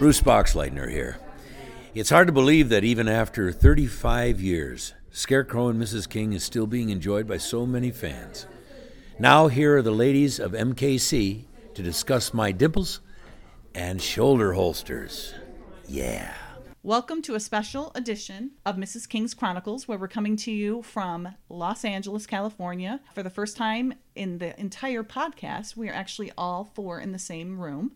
Bruce 0.00 0.22
Boxleitner 0.22 0.90
here. 0.90 1.18
It's 1.94 2.08
hard 2.08 2.28
to 2.28 2.32
believe 2.32 2.70
that 2.70 2.84
even 2.84 3.06
after 3.06 3.52
35 3.52 4.40
years, 4.40 4.94
Scarecrow 5.10 5.68
and 5.68 5.78
Mrs. 5.78 6.08
King 6.08 6.32
is 6.32 6.42
still 6.42 6.66
being 6.66 6.88
enjoyed 6.88 7.28
by 7.28 7.36
so 7.36 7.66
many 7.66 7.90
fans. 7.90 8.46
Now, 9.18 9.48
here 9.48 9.76
are 9.76 9.82
the 9.82 9.90
ladies 9.90 10.40
of 10.40 10.52
MKC 10.52 11.44
to 11.74 11.82
discuss 11.82 12.32
my 12.32 12.50
dimples 12.50 13.00
and 13.74 14.00
shoulder 14.00 14.54
holsters. 14.54 15.34
Yeah. 15.86 16.32
Welcome 16.82 17.20
to 17.20 17.34
a 17.34 17.40
special 17.40 17.92
edition 17.94 18.52
of 18.64 18.76
Mrs. 18.76 19.06
King's 19.06 19.34
Chronicles, 19.34 19.86
where 19.86 19.98
we're 19.98 20.08
coming 20.08 20.36
to 20.38 20.50
you 20.50 20.80
from 20.80 21.28
Los 21.50 21.84
Angeles, 21.84 22.26
California. 22.26 23.00
For 23.14 23.22
the 23.22 23.28
first 23.28 23.54
time 23.58 23.92
in 24.14 24.38
the 24.38 24.58
entire 24.58 25.04
podcast, 25.04 25.76
we 25.76 25.90
are 25.90 25.94
actually 25.94 26.32
all 26.38 26.64
four 26.64 26.98
in 26.98 27.12
the 27.12 27.18
same 27.18 27.60
room. 27.60 27.92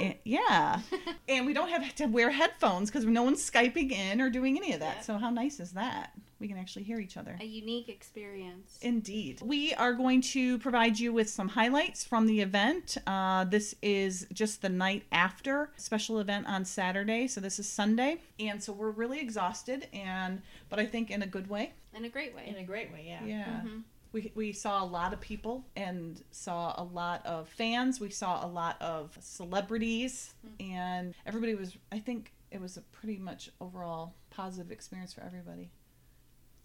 And- 0.00 0.14
yeah. 0.24 0.80
and 1.28 1.46
we 1.46 1.52
don't 1.52 1.68
have 1.68 1.94
to 1.96 2.06
wear 2.06 2.30
headphones 2.30 2.90
because 2.90 3.04
no 3.04 3.22
one's 3.22 3.48
Skyping 3.50 3.92
in 3.92 4.20
or 4.20 4.30
doing 4.30 4.56
any 4.56 4.72
of 4.72 4.80
that. 4.80 4.96
Yeah. 4.96 5.02
So, 5.02 5.18
how 5.18 5.30
nice 5.30 5.60
is 5.60 5.72
that? 5.72 6.12
We 6.40 6.48
can 6.48 6.56
actually 6.56 6.84
hear 6.84 6.98
each 6.98 7.18
other. 7.18 7.36
a 7.38 7.44
unique 7.44 7.90
experience. 7.90 8.78
Indeed. 8.80 9.40
We 9.44 9.74
are 9.74 9.92
going 9.92 10.22
to 10.22 10.58
provide 10.58 10.98
you 10.98 11.12
with 11.12 11.28
some 11.28 11.48
highlights 11.48 12.02
from 12.02 12.26
the 12.26 12.40
event. 12.40 12.96
Uh, 13.06 13.44
this 13.44 13.74
is 13.82 14.26
just 14.32 14.62
the 14.62 14.70
night 14.70 15.02
after 15.12 15.70
special 15.76 16.18
event 16.18 16.46
on 16.48 16.64
Saturday, 16.64 17.26
so 17.28 17.42
this 17.42 17.58
is 17.58 17.68
Sunday, 17.68 18.22
and 18.38 18.62
so 18.62 18.72
we're 18.72 18.90
really 18.90 19.20
exhausted, 19.20 19.86
and 19.92 20.40
but 20.70 20.78
I 20.78 20.86
think 20.86 21.10
in 21.10 21.22
a 21.22 21.26
good 21.26 21.50
way. 21.50 21.72
in 21.94 22.04
a 22.06 22.08
great 22.08 22.34
way. 22.34 22.44
in 22.46 22.56
a 22.56 22.64
great 22.64 22.90
way, 22.90 23.04
yeah. 23.06 23.22
Yeah. 23.26 23.60
Mhm. 23.62 23.82
We, 24.12 24.32
we 24.34 24.52
saw 24.52 24.82
a 24.82 24.86
lot 24.86 25.12
of 25.12 25.20
people 25.20 25.64
and 25.76 26.22
saw 26.30 26.74
a 26.76 26.82
lot 26.82 27.24
of 27.24 27.48
fans. 27.48 28.00
We 28.00 28.10
saw 28.10 28.44
a 28.44 28.48
lot 28.48 28.80
of 28.80 29.16
celebrities, 29.20 30.34
mm-hmm. 30.44 30.72
and 30.72 31.14
everybody 31.26 31.54
was, 31.54 31.76
I 31.92 31.98
think 32.00 32.32
it 32.50 32.60
was 32.60 32.76
a 32.76 32.82
pretty 32.82 33.18
much 33.18 33.50
overall 33.60 34.14
positive 34.30 34.72
experience 34.72 35.12
for 35.12 35.22
everybody. 35.22 35.70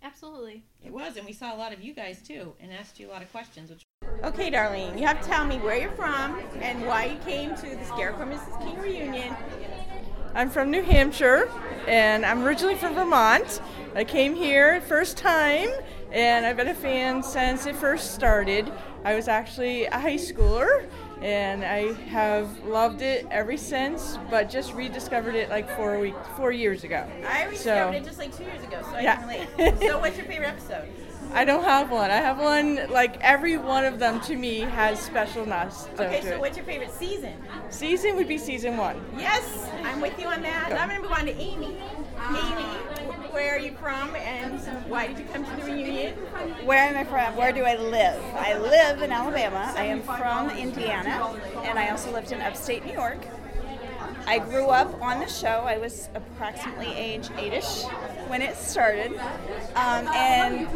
Absolutely. 0.02 0.64
It 0.84 0.92
was, 0.92 1.18
and 1.18 1.26
we 1.26 1.34
saw 1.34 1.56
a 1.56 1.58
lot 1.58 1.74
of 1.74 1.82
you 1.82 1.94
guys 1.94 2.22
too, 2.22 2.54
and 2.60 2.72
asked 2.72 3.00
you 3.00 3.10
a 3.10 3.12
lot 3.12 3.24
of 3.24 3.32
questions. 3.32 3.70
Which 3.70 3.84
Okay, 4.24 4.52
Darlene, 4.52 5.00
you 5.00 5.06
have 5.06 5.22
to 5.22 5.28
tell 5.28 5.46
me 5.46 5.58
where 5.58 5.78
you're 5.78 5.92
from 5.92 6.40
and 6.62 6.86
why 6.86 7.06
you 7.06 7.18
came 7.20 7.56
to 7.56 7.76
the 7.76 7.86
Scarecrow 7.86 8.26
Mrs. 8.26 8.64
King 8.64 8.80
reunion. 8.80 9.36
I'm 10.36 10.50
from 10.50 10.70
New 10.70 10.84
Hampshire, 10.84 11.50
and 11.88 12.26
I'm 12.26 12.44
originally 12.44 12.76
from 12.76 12.94
Vermont. 12.94 13.62
I 13.96 14.04
came 14.04 14.36
here 14.36 14.82
first 14.82 15.18
time, 15.18 15.70
and 16.16 16.46
I've 16.46 16.56
been 16.58 16.70
a 16.70 16.74
fan 16.74 17.22
since 17.22 17.66
it 17.66 17.76
first 17.76 18.16
started. 18.16 18.72
I 19.04 19.14
was 19.16 19.28
actually 19.28 19.86
a 19.86 20.00
high 20.00 20.16
schooler, 20.16 20.88
and 21.22 21.64
I 21.64 21.94
have 22.10 22.64
loved 22.64 23.02
it 23.02 23.28
ever 23.30 23.58
since. 23.58 24.18
But 24.32 24.50
just 24.50 24.74
rediscovered 24.74 25.36
it 25.36 25.50
like 25.50 25.70
four 25.76 26.00
week, 26.00 26.16
four 26.38 26.52
years 26.52 26.84
ago. 26.86 27.06
I 27.28 27.44
rediscovered 27.46 27.94
So- 27.94 27.98
it 27.98 28.04
just 28.06 28.18
like 28.18 28.36
two 28.36 28.46
years 28.46 28.64
ago, 28.64 28.80
so 28.90 28.96
I 28.96 29.02
Yeah. 29.02 29.16
can 29.18 29.28
relate. 29.60 29.80
so, 29.82 30.00
what's 30.00 30.18
your 30.18 30.26
favorite 30.26 30.48
episode? 30.48 30.88
I 31.36 31.44
don't 31.44 31.66
have 31.66 31.92
one. 31.92 32.12
I 32.12 32.16
have 32.16 32.40
one 32.40 32.90
like 32.90 33.20
every 33.20 33.58
one 33.58 33.84
of 33.84 34.00
them 34.00 34.22
to 34.22 34.38
me 34.38 34.60
has 34.62 34.98
specialness. 35.08 35.92
Okay, 36.00 36.22
so 36.22 36.40
what's 36.40 36.56
your 36.56 36.66
favorite 36.66 36.94
season? 36.94 37.34
season 37.70 38.16
would 38.16 38.30
be 38.30 38.38
season 38.38 38.78
one. 38.78 39.04
Yes, 39.18 39.70
I'm 39.84 40.00
with 40.00 40.18
you 40.18 40.28
on 40.28 40.42
that. 40.44 40.72
I'm 40.72 40.88
going 40.88 41.02
to 41.02 41.08
move 41.08 41.12
on 41.12 41.26
to 41.26 41.36
Amy. 41.36 41.78
Amy, 42.30 42.64
where 43.32 43.54
are 43.54 43.60
you 43.60 43.74
from 43.74 44.16
and 44.16 44.62
why 44.88 45.08
did 45.08 45.20
you 45.20 45.26
come 45.26 45.44
to 45.44 45.56
the 45.58 45.64
reunion? 45.64 46.14
Where 46.64 46.80
am 46.80 46.96
I 46.96 47.04
from? 47.04 47.36
Where 47.36 47.52
do 47.52 47.66
I 47.66 47.76
live? 47.76 48.24
I 48.36 48.58
live 48.58 49.02
in 49.02 49.12
Alabama. 49.12 49.74
I 49.76 49.84
am 49.84 50.04
from 50.04 50.50
Indiana, 50.52 51.36
and 51.64 51.78
I 51.78 51.90
also 51.90 52.14
lived 52.14 52.32
in 52.32 52.40
upstate 52.40 52.86
New 52.86 52.94
York. 52.94 53.28
I 54.28 54.40
grew 54.40 54.68
up 54.68 55.02
on 55.02 55.20
the 55.20 55.28
show. 55.28 55.64
I 55.66 55.78
was 55.78 56.10
approximately 56.16 56.88
age 56.88 57.30
eight-ish 57.38 57.84
when 58.28 58.42
it 58.42 58.56
started, 58.56 59.12
um, 59.76 60.08
and 60.08 60.68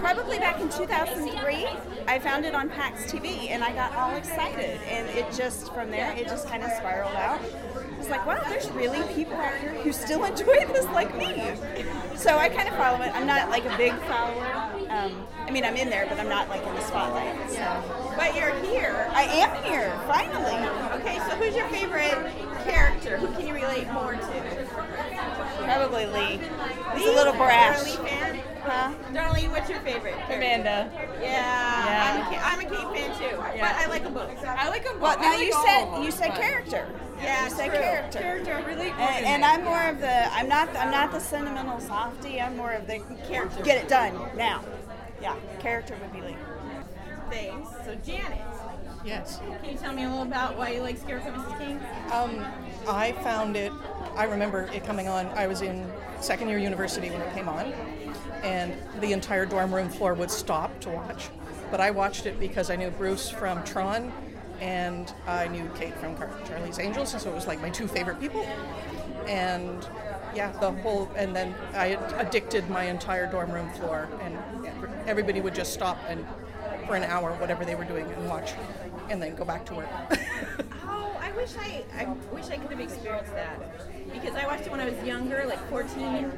probably 0.00 0.38
back 0.38 0.60
in 0.60 0.68
2003, 0.68 1.66
I 2.06 2.18
found 2.18 2.44
it 2.44 2.54
on 2.54 2.68
PAX 2.68 3.10
TV, 3.10 3.48
and 3.48 3.64
I 3.64 3.72
got 3.72 3.94
all 3.96 4.14
excited. 4.14 4.80
And 4.88 5.08
it 5.10 5.32
just 5.32 5.72
from 5.72 5.90
there, 5.90 6.14
it 6.16 6.26
just 6.28 6.46
kind 6.46 6.62
of 6.62 6.70
spiraled 6.72 7.14
out. 7.14 7.40
It's 7.98 8.10
like, 8.10 8.26
wow, 8.26 8.42
there's 8.48 8.70
really 8.72 9.02
people 9.14 9.36
out 9.36 9.56
here 9.56 9.72
who 9.72 9.90
still 9.90 10.24
enjoy 10.24 10.44
this 10.72 10.84
like 10.86 11.16
me. 11.16 11.42
So 12.16 12.36
I 12.36 12.50
kind 12.50 12.68
of 12.68 12.76
follow 12.76 13.00
it. 13.02 13.10
I'm 13.14 13.26
not 13.26 13.48
like 13.48 13.64
a 13.64 13.74
big 13.78 13.94
follower. 14.02 14.70
Um, 14.90 15.26
I 15.38 15.50
mean, 15.50 15.64
I'm 15.64 15.76
in 15.76 15.88
there, 15.88 16.06
but 16.06 16.20
I'm 16.20 16.28
not 16.28 16.50
like 16.50 16.62
in 16.66 16.74
the 16.74 16.82
spotlight. 16.82 17.50
So 17.50 18.14
But 18.16 18.36
you're 18.36 18.54
here. 18.62 19.08
I 19.12 19.22
am 19.22 19.64
here 19.64 19.90
finally. 20.06 21.00
Okay, 21.00 21.16
so 21.20 21.36
who's 21.36 21.56
your 21.56 21.68
favorite 21.68 22.12
character? 23.04 23.26
Who 23.26 23.34
can 23.34 23.46
you 23.46 23.54
relate 23.54 23.90
more 23.92 24.12
to? 24.12 24.66
Probably 25.64 26.06
Lee. 26.06 26.40
He's 26.96 27.06
a 27.06 27.12
little 27.12 27.32
brash. 27.34 27.86
You're 27.86 28.02
Lee 28.02 28.08
fan? 28.08 28.40
Huh? 28.62 28.94
Darlene, 29.12 29.50
what's 29.50 29.68
your 29.68 29.80
favorite? 29.80 30.14
character? 30.14 30.34
Amanda. 30.36 30.90
Yeah, 31.20 31.84
Yeah. 31.84 32.12
I'm, 32.14 32.20
a, 32.20 32.36
Ka- 32.36 32.42
I'm 32.44 32.60
a 32.60 32.62
Kate 32.62 32.98
fan 33.10 33.18
too, 33.30 33.36
but 33.60 33.74
I 33.74 33.86
like 33.88 34.02
them 34.04 34.14
both. 34.14 34.44
I 34.44 34.68
like 34.68 34.84
them 34.84 35.00
Well, 35.00 35.18
now 35.18 35.36
you 35.36 35.52
said 35.52 36.02
you 36.02 36.10
said 36.10 36.34
character. 36.34 36.88
Yeah, 37.20 37.44
you 37.44 37.50
said 37.50 37.68
true. 37.70 37.78
character. 37.78 38.18
Character, 38.18 38.64
really. 38.66 38.88
And, 38.90 39.26
and 39.26 39.44
I'm 39.44 39.64
more 39.64 39.82
of 39.88 40.00
the 40.00 40.32
I'm 40.32 40.48
not 40.48 40.74
I'm 40.76 40.90
not 40.90 41.12
the 41.12 41.20
sentimental 41.20 41.78
softy. 41.80 42.40
I'm 42.40 42.56
more 42.56 42.72
of 42.72 42.86
the 42.86 43.00
Character. 43.28 43.62
Get 43.62 43.82
it 43.82 43.88
done 43.88 44.14
now. 44.36 44.64
Yeah, 45.20 45.36
character 45.58 45.96
would 46.00 46.12
be 46.12 46.20
Lee. 46.26 46.36
Thanks. 47.30 47.70
So 47.84 47.94
Janet, 47.96 48.40
Yes. 49.04 49.40
can 49.62 49.70
you 49.70 49.76
tell 49.76 49.92
me 49.92 50.04
a 50.04 50.08
little 50.08 50.22
about 50.22 50.56
why 50.56 50.70
you 50.70 50.80
like 50.80 50.98
Scarecrow 50.98 51.32
Mrs. 51.32 51.58
King? 51.58 51.80
Um, 52.12 52.44
I 52.86 53.12
found 53.12 53.56
it, 53.56 53.72
I 54.16 54.24
remember 54.24 54.68
it 54.72 54.84
coming 54.84 55.08
on. 55.08 55.26
I 55.28 55.46
was 55.46 55.62
in 55.62 55.90
second 56.20 56.48
year 56.48 56.58
university 56.58 57.10
when 57.10 57.20
it 57.20 57.34
came 57.34 57.48
on, 57.48 57.72
and 58.42 58.74
the 59.00 59.12
entire 59.12 59.46
dorm 59.46 59.74
room 59.74 59.88
floor 59.88 60.14
would 60.14 60.30
stop 60.30 60.78
to 60.80 60.90
watch. 60.90 61.28
But 61.70 61.80
I 61.80 61.90
watched 61.90 62.26
it 62.26 62.38
because 62.38 62.70
I 62.70 62.76
knew 62.76 62.90
Bruce 62.90 63.28
from 63.30 63.62
Tron, 63.64 64.12
and 64.60 65.12
I 65.26 65.48
knew 65.48 65.68
Kate 65.74 65.94
from 65.96 66.16
Charlie's 66.46 66.78
Angels, 66.78 67.12
and 67.12 67.22
so 67.22 67.30
it 67.30 67.34
was 67.34 67.46
like 67.46 67.60
my 67.60 67.70
two 67.70 67.88
favorite 67.88 68.20
people. 68.20 68.46
And 69.26 69.86
yeah, 70.34 70.52
the 70.60 70.72
whole, 70.72 71.10
and 71.16 71.34
then 71.34 71.54
I 71.74 71.98
addicted 72.18 72.68
my 72.68 72.84
entire 72.84 73.30
dorm 73.30 73.50
room 73.50 73.70
floor, 73.70 74.08
and 74.22 74.38
everybody 75.06 75.40
would 75.40 75.54
just 75.54 75.72
stop 75.72 75.98
and 76.08 76.24
for 76.86 76.96
an 76.96 77.04
hour, 77.04 77.32
whatever 77.34 77.64
they 77.64 77.74
were 77.74 77.84
doing, 77.84 78.06
and 78.06 78.28
watch, 78.28 78.52
and 79.08 79.20
then 79.22 79.34
go 79.34 79.44
back 79.44 79.64
to 79.66 79.74
work. 79.74 79.88
I 81.44 81.46
wish 81.46 81.56
I, 81.58 82.00
I 82.00 82.34
wish 82.34 82.46
I 82.46 82.56
could 82.56 82.70
have 82.70 82.80
experienced 82.80 83.34
that 83.34 83.60
because 84.10 84.34
I 84.34 84.46
watched 84.46 84.62
it 84.62 84.70
when 84.70 84.80
I 84.80 84.88
was 84.88 85.04
younger, 85.04 85.44
like 85.46 85.58
14, 85.68 86.32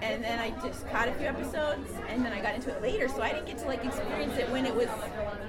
and 0.00 0.24
then 0.24 0.38
I 0.38 0.50
just 0.66 0.88
caught 0.88 1.06
a 1.06 1.12
few 1.12 1.26
episodes, 1.26 1.90
and 2.08 2.24
then 2.24 2.32
I 2.32 2.40
got 2.40 2.54
into 2.54 2.70
it 2.70 2.80
later, 2.80 3.08
so 3.08 3.20
I 3.20 3.32
didn't 3.32 3.44
get 3.44 3.58
to 3.58 3.66
like 3.66 3.84
experience 3.84 4.38
it 4.38 4.48
when 4.50 4.64
it 4.64 4.74
was 4.74 4.88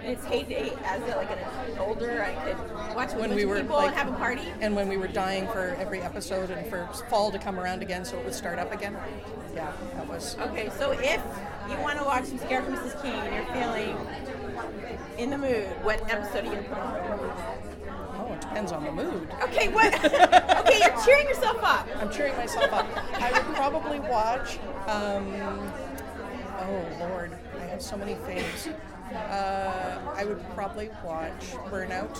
in 0.04 0.12
its 0.12 0.26
heyday 0.26 0.74
as 0.84 1.02
a, 1.04 1.16
like 1.16 1.32
an 1.32 1.78
older. 1.80 2.22
I 2.22 2.34
could 2.44 2.94
watch 2.94 3.12
with 3.14 3.22
when 3.22 3.36
we 3.36 3.46
were 3.46 3.62
people 3.62 3.78
like, 3.78 3.88
and 3.88 3.96
have 3.96 4.10
a 4.10 4.18
party. 4.18 4.52
and 4.60 4.76
when 4.76 4.90
we 4.90 4.98
were 4.98 5.08
dying 5.08 5.48
for 5.48 5.78
every 5.80 6.02
episode 6.02 6.52
and 6.52 6.70
for 6.70 6.86
fall 7.10 7.31
to 7.31 7.40
come 7.40 7.58
around 7.58 7.81
again 7.81 8.04
so 8.04 8.20
it 8.20 8.26
would 8.26 8.36
start 8.36 8.60
up 8.60 8.74
again 8.74 8.98
yeah 9.56 9.72
that 9.94 10.08
was 10.10 10.38
Okay, 10.40 10.70
so 10.78 10.92
if 10.92 11.22
you 11.70 11.78
want 11.78 11.98
to 12.00 12.04
watch 12.04 12.26
some 12.26 12.40
Scarecrow 12.40 12.76
Mrs. 12.76 13.02
King 13.02 13.14
and 13.14 13.34
you're 13.34 13.56
feeling 13.56 13.96
in 15.18 15.30
the 15.30 15.38
mood, 15.38 15.68
what 15.84 16.02
episode 16.12 16.44
are 16.44 16.48
you 16.48 16.62
gonna 16.62 16.68
put 16.68 16.78
on? 16.78 17.69
It 18.39 18.41
depends 18.41 18.71
on 18.71 18.83
the 18.83 18.91
mood 18.91 19.30
Okay, 19.44 19.68
what? 19.69 19.94
okay, 20.06 20.80
you're 20.80 21.03
cheering 21.06 21.27
yourself 21.27 21.57
up. 21.63 21.88
i'm 21.97 22.09
cheering 22.12 22.36
myself 22.38 22.71
up 22.74 22.88
i 23.21 23.31
would 23.31 23.56
probably 23.56 24.00
watch 24.00 24.57
um, 24.88 25.27
oh 26.62 26.86
lord 27.00 27.38
i 27.59 27.63
have 27.65 27.81
so 27.81 27.97
many 27.97 28.15
faves 28.15 28.74
uh, 29.13 30.00
i 30.15 30.24
would 30.25 30.41
probably 30.53 30.89
watch 31.03 31.41
burnout 31.69 32.15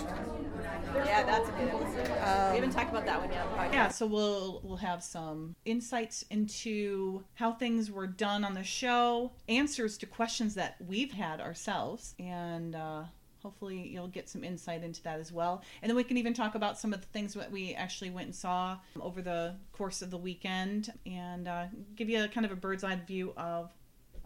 Yeah, 0.94 1.22
that's 1.22 1.48
a 1.48 1.52
good 1.52 1.68
episode. 1.68 2.08
we 2.50 2.56
haven't 2.56 2.70
talked 2.72 2.90
about 2.90 3.06
that 3.06 3.20
one 3.20 3.30
yet 3.30 3.46
on 3.46 3.52
the 3.52 3.58
podcast. 3.58 3.72
Yeah, 3.72 3.88
so 3.88 4.06
we'll 4.06 4.60
we'll 4.64 4.76
have 4.78 5.02
some 5.04 5.54
insights 5.64 6.24
into 6.30 7.22
how 7.34 7.52
things 7.52 7.90
were 7.92 8.08
done 8.08 8.42
on 8.44 8.54
the 8.54 8.64
show, 8.64 9.30
answers 9.48 9.96
to 9.98 10.06
questions 10.06 10.54
that 10.56 10.74
we've 10.84 11.12
had 11.12 11.40
ourselves, 11.40 12.14
and 12.18 12.74
uh, 12.74 13.04
hopefully 13.42 13.88
you'll 13.88 14.08
get 14.08 14.28
some 14.28 14.44
insight 14.44 14.82
into 14.82 15.02
that 15.02 15.20
as 15.20 15.32
well. 15.32 15.62
And 15.82 15.88
then 15.88 15.96
we 15.96 16.04
can 16.04 16.16
even 16.16 16.34
talk 16.34 16.54
about 16.54 16.78
some 16.78 16.92
of 16.92 17.00
the 17.00 17.06
things 17.08 17.34
that 17.34 17.50
we 17.50 17.74
actually 17.74 18.10
went 18.10 18.26
and 18.26 18.34
saw 18.34 18.78
over 19.00 19.22
the 19.22 19.54
course 19.72 20.02
of 20.02 20.10
the 20.10 20.18
weekend, 20.18 20.92
and 21.06 21.48
uh, 21.48 21.66
give 21.96 22.08
you 22.08 22.24
a 22.24 22.28
kind 22.28 22.46
of 22.46 22.52
a 22.52 22.56
bird's 22.56 22.84
eye 22.84 22.96
view 23.06 23.32
of 23.36 23.72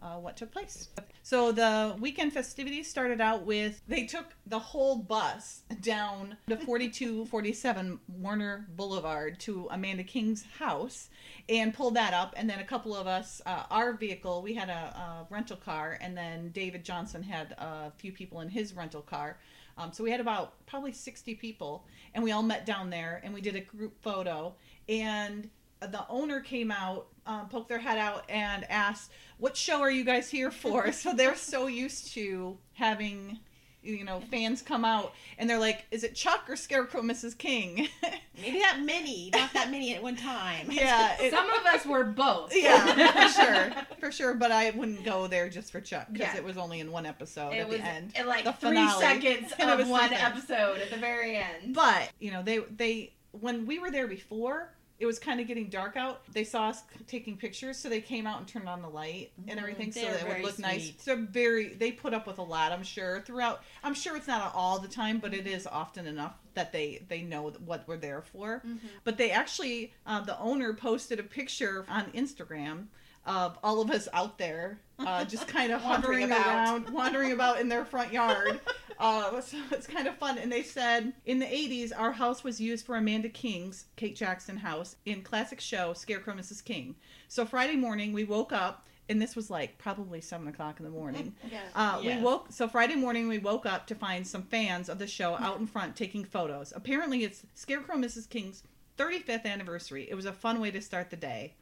uh, 0.05 0.17
what 0.19 0.37
took 0.37 0.51
place. 0.51 0.89
So 1.23 1.51
the 1.51 1.95
weekend 1.99 2.31
festivities 2.31 2.87
started 2.87 3.19
out 3.19 3.43
with 3.45 3.81
they 3.87 4.05
took 4.05 4.35
the 4.45 4.59
whole 4.59 4.97
bus 4.97 5.63
down 5.81 6.37
to 6.47 6.57
4247 6.57 7.99
Warner 8.07 8.67
Boulevard 8.75 9.39
to 9.41 9.67
Amanda 9.71 10.03
King's 10.03 10.45
house 10.59 11.09
and 11.49 11.73
pulled 11.73 11.95
that 11.95 12.13
up. 12.13 12.35
And 12.37 12.47
then 12.47 12.59
a 12.59 12.63
couple 12.63 12.95
of 12.95 13.07
us, 13.07 13.41
uh, 13.47 13.63
our 13.71 13.93
vehicle, 13.93 14.43
we 14.43 14.53
had 14.53 14.69
a, 14.69 14.73
a 14.73 15.27
rental 15.31 15.57
car, 15.57 15.97
and 15.99 16.15
then 16.15 16.49
David 16.49 16.85
Johnson 16.85 17.23
had 17.23 17.53
a 17.57 17.91
few 17.97 18.11
people 18.11 18.41
in 18.41 18.49
his 18.49 18.75
rental 18.75 19.01
car. 19.01 19.39
Um, 19.77 19.91
so 19.91 20.03
we 20.03 20.11
had 20.11 20.21
about 20.21 20.53
probably 20.67 20.91
60 20.91 21.33
people, 21.35 21.85
and 22.13 22.23
we 22.23 22.31
all 22.31 22.43
met 22.43 22.65
down 22.65 22.89
there 22.91 23.21
and 23.23 23.33
we 23.33 23.41
did 23.41 23.55
a 23.55 23.61
group 23.61 24.01
photo. 24.01 24.55
And 24.87 25.49
the 25.81 26.05
owner 26.09 26.39
came 26.39 26.71
out, 26.71 27.07
um, 27.25 27.47
poked 27.49 27.69
their 27.69 27.79
head 27.79 27.97
out, 27.97 28.23
and 28.29 28.63
ask, 28.69 29.11
"What 29.37 29.55
show 29.57 29.81
are 29.81 29.91
you 29.91 30.03
guys 30.03 30.29
here 30.29 30.51
for?" 30.51 30.91
so 30.93 31.13
they're 31.13 31.35
so 31.35 31.67
used 31.67 32.13
to 32.13 32.57
having, 32.73 33.39
you 33.83 34.03
know, 34.03 34.21
fans 34.31 34.61
come 34.61 34.83
out, 34.85 35.13
and 35.37 35.49
they're 35.49 35.59
like, 35.59 35.85
"Is 35.91 36.03
it 36.03 36.15
Chuck 36.15 36.45
or 36.49 36.55
Scarecrow, 36.55 37.01
Mrs. 37.01 37.37
King?" 37.37 37.87
Maybe 38.41 38.59
that 38.59 38.81
many, 38.83 39.29
not 39.33 39.53
that 39.53 39.71
many 39.71 39.95
at 39.95 40.03
one 40.03 40.17
time. 40.17 40.67
yeah, 40.71 41.15
it- 41.21 41.31
Some 41.31 41.49
of 41.49 41.65
us 41.65 41.85
were 41.85 42.03
both. 42.03 42.51
yeah, 42.55 43.27
for 43.27 43.29
sure, 43.41 43.85
for 43.99 44.11
sure. 44.11 44.33
But 44.35 44.51
I 44.51 44.71
wouldn't 44.71 45.05
go 45.05 45.27
there 45.27 45.47
just 45.49 45.71
for 45.71 45.79
Chuck 45.79 46.07
because 46.11 46.33
Yeah. 46.33 46.37
it 46.39 46.43
was 46.43 46.57
only 46.57 46.81
in 46.81 46.91
one 46.91 47.05
episode 47.05 47.53
It 47.53 47.59
at 47.59 47.69
was 47.69 47.77
the 47.77 47.85
end, 47.85 48.11
in 48.19 48.27
like 48.27 48.43
the 48.43 48.51
three 48.53 48.69
finale. 48.71 49.01
seconds 49.01 49.53
And 49.57 49.69
it 49.69 49.77
was 49.77 49.85
of 49.85 49.89
one 49.91 50.09
seconds. 50.09 50.21
episode 50.49 50.81
at 50.81 50.89
the 50.89 50.97
very 50.97 51.37
end. 51.37 51.73
But 51.73 52.09
you 52.19 52.31
know, 52.31 52.43
they 52.43 52.59
they 52.59 53.13
when 53.31 53.65
we 53.65 53.79
were 53.79 53.89
there 53.91 54.07
before, 54.07 54.69
it 54.99 55.05
was 55.05 55.19
kind 55.19 55.39
of 55.41 55.47
getting 55.47 55.67
dark 55.67 55.97
out. 55.97 56.21
They 56.31 56.43
saw 56.43 56.69
us 56.69 56.81
taking 57.07 57.35
pictures, 57.37 57.77
so 57.77 57.89
they 57.89 58.01
came 58.01 58.25
out 58.25 58.39
and 58.39 58.47
turned 58.47 58.69
on 58.69 58.81
the 58.81 58.87
light 58.87 59.31
and 59.47 59.59
everything, 59.59 59.91
so 59.91 60.01
that 60.01 60.21
it 60.21 60.27
would 60.27 60.43
look 60.43 60.59
nice. 60.59 60.93
So 60.99 61.17
very, 61.17 61.73
they 61.73 61.91
put 61.91 62.13
up 62.13 62.25
with 62.25 62.37
a 62.37 62.43
lot, 62.43 62.71
I'm 62.71 62.83
sure. 62.83 63.21
Throughout, 63.21 63.61
I'm 63.83 63.93
sure 63.93 64.15
it's 64.15 64.27
not 64.27 64.53
all 64.55 64.79
the 64.79 64.87
time, 64.87 65.19
but 65.19 65.33
it 65.33 65.47
is 65.47 65.67
often 65.67 66.07
enough 66.07 66.33
that 66.53 66.71
they 66.71 67.03
they 67.09 67.21
know 67.21 67.51
what 67.65 67.87
we're 67.87 67.97
there 67.97 68.21
for. 68.21 68.63
But 69.03 69.17
they 69.17 69.31
actually, 69.31 69.93
uh, 70.05 70.21
the 70.21 70.39
owner 70.39 70.73
posted 70.73 71.19
a 71.19 71.23
picture 71.23 71.85
on 71.89 72.05
Instagram 72.11 72.87
of 73.25 73.57
all 73.63 73.81
of 73.81 73.89
us 73.89 74.07
out 74.13 74.37
there, 74.37 74.79
uh, 74.99 75.25
just 75.25 75.47
kind 75.49 75.71
of 75.71 75.83
Wandering 75.83 76.29
hovering 76.29 76.45
around, 76.47 76.89
wandering 76.91 77.31
about 77.31 77.59
in 77.59 77.69
their 77.69 77.85
front 77.85 78.13
yard. 78.13 78.59
Uh, 78.99 79.39
so 79.41 79.57
it's 79.71 79.87
kind 79.87 80.07
of 80.07 80.15
fun. 80.17 80.37
And 80.37 80.51
they 80.51 80.63
said 80.63 81.13
in 81.25 81.39
the 81.39 81.45
80s, 81.45 81.91
our 81.95 82.11
house 82.13 82.43
was 82.43 82.59
used 82.61 82.85
for 82.85 82.95
Amanda 82.95 83.29
King's 83.29 83.85
Kate 83.95 84.15
Jackson 84.15 84.57
house 84.57 84.95
in 85.05 85.21
classic 85.21 85.59
show 85.59 85.93
Scarecrow 85.93 86.33
Mrs. 86.33 86.63
King. 86.63 86.95
So 87.27 87.45
Friday 87.45 87.75
morning, 87.75 88.13
we 88.13 88.23
woke 88.23 88.51
up, 88.51 88.85
and 89.09 89.21
this 89.21 89.35
was 89.35 89.49
like 89.49 89.77
probably 89.77 90.21
7 90.21 90.47
o'clock 90.47 90.79
in 90.79 90.85
the 90.85 90.91
morning. 90.91 91.33
Uh, 91.75 91.99
Yes. 92.01 92.17
We 92.17 92.23
woke 92.23 92.47
so 92.51 92.67
Friday 92.67 92.95
morning 92.95 93.27
we 93.27 93.37
woke 93.39 93.65
up 93.65 93.85
to 93.87 93.95
find 93.95 94.25
some 94.25 94.43
fans 94.43 94.87
of 94.89 94.97
the 94.99 95.07
show 95.07 95.35
out 95.37 95.59
in 95.59 95.67
front 95.67 95.95
taking 95.95 96.23
photos. 96.23 96.71
Apparently, 96.75 97.23
it's 97.23 97.43
Scarecrow 97.53 97.95
Mrs. 97.97 98.29
King's 98.29 98.63
35th 98.97 99.45
anniversary. 99.45 100.07
It 100.09 100.15
was 100.15 100.25
a 100.25 100.31
fun 100.31 100.59
way 100.61 100.71
to 100.71 100.81
start 100.81 101.09
the 101.09 101.17
day. 101.17 101.53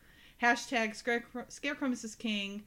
Hashtag 0.41 0.95
Scarecrow, 0.95 1.45
Scarecrow 1.47 1.87
Mrs. 1.89 2.17
King. 2.17 2.63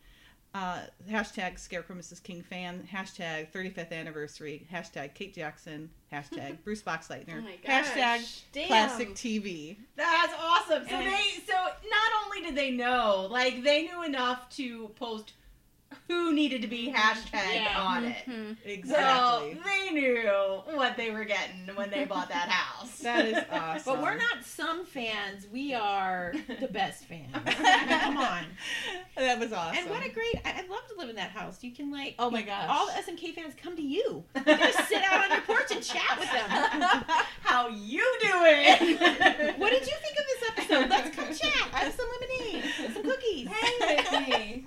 Uh, 0.57 0.79
hashtag 1.11 1.59
Scarecrow 1.59 1.95
Mrs. 1.97 2.23
King 2.23 2.43
fan. 2.43 2.89
Hashtag 2.91 3.53
35th 3.53 3.93
anniversary. 3.93 4.67
Hashtag 4.73 5.13
Kate 5.13 5.35
Jackson. 5.35 5.91
Hashtag 6.11 6.57
Bruce 6.65 6.81
Boxleitner. 6.83 7.45
Oh 7.45 7.69
hashtag 7.69 8.43
damn. 8.53 8.67
classic 8.67 9.11
TV. 9.15 9.77
That's 9.97 10.33
awesome. 10.41 10.89
So 10.89 10.95
And- 10.95 11.07
they 11.09 11.25
so 11.47 11.53
not 11.53 12.25
only 12.25 12.41
did 12.43 12.57
they 12.57 12.71
know, 12.71 13.29
like 13.31 13.63
they 13.65 13.83
knew 13.83 14.03
enough 14.03 14.49
to 14.57 14.89
post 14.97 15.35
who 16.09 16.33
needed 16.33 16.63
to 16.63 16.69
be 16.69 16.93
hashtagged 16.95 17.55
Yeah. 17.55 17.81
on 17.81 18.05
it. 18.05 18.17
Mm-hmm. 18.29 18.53
Exactly. 18.65 19.55
So 19.55 19.61
they 19.65 19.91
knew 19.93 20.27
what 20.77 20.97
they 20.97 21.11
were 21.11 21.25
getting 21.25 21.69
when 21.75 21.91
they 21.91 22.05
bought 22.05 22.29
that 22.29 22.49
house. 22.49 22.99
that 23.01 23.25
is 23.27 23.37
awesome. 23.53 23.83
But 23.95 24.03
we're 24.03 24.15
not 24.17 24.45
some 24.45 24.85
fans. 24.87 25.47
We 25.53 25.75
are 25.75 26.33
the 26.61 26.69
best 26.69 27.05
fans. 27.05 27.33
Come 27.45 28.17
on. 28.19 28.45
That 29.17 29.39
was 29.41 29.53
awesome. 29.53 29.79
And 29.79 29.91
what 29.91 30.05
a 30.05 30.09
great! 30.11 30.37
I, 30.45 30.61
I'd 30.61 30.69
love 30.69 30.87
to 30.93 30.99
live 30.99 31.09
in 31.11 31.17
that 31.17 31.31
house. 31.31 31.63
You 31.63 31.73
can 31.73 31.91
like. 31.91 32.15
Oh 32.19 32.31
my 32.31 32.43
gosh. 32.43 32.67
All 32.69 32.87
the 32.87 32.93
SMK 32.93 33.35
fans 33.35 33.55
come 33.61 33.77
to 33.77 33.83
you. 33.83 34.25
You 34.47 34.57
just 34.57 34.89
sit 34.89 35.03
out 35.03 35.25
on 35.25 35.31
your 35.31 35.41
porch 35.41 35.71
and 35.73 35.83
chat 35.83 36.19
with 36.19 36.31
them. 36.31 36.49
How 37.43 37.69
you 37.69 38.05
doing? 38.23 38.97
What 39.59 39.71
did 39.71 39.87
you 39.87 39.95
think 40.03 40.17
of 40.19 40.25
this 40.29 40.51
episode? 40.51 40.89
Let's 40.91 41.17
come 41.17 41.35
chat. 41.35 41.69
I 41.75 41.79
have 41.81 41.93
some 41.95 42.07
lemonade, 42.21 42.65
and 42.85 42.95
some 42.95 43.03
cookies. 43.03 43.49
Hey, 43.49 44.65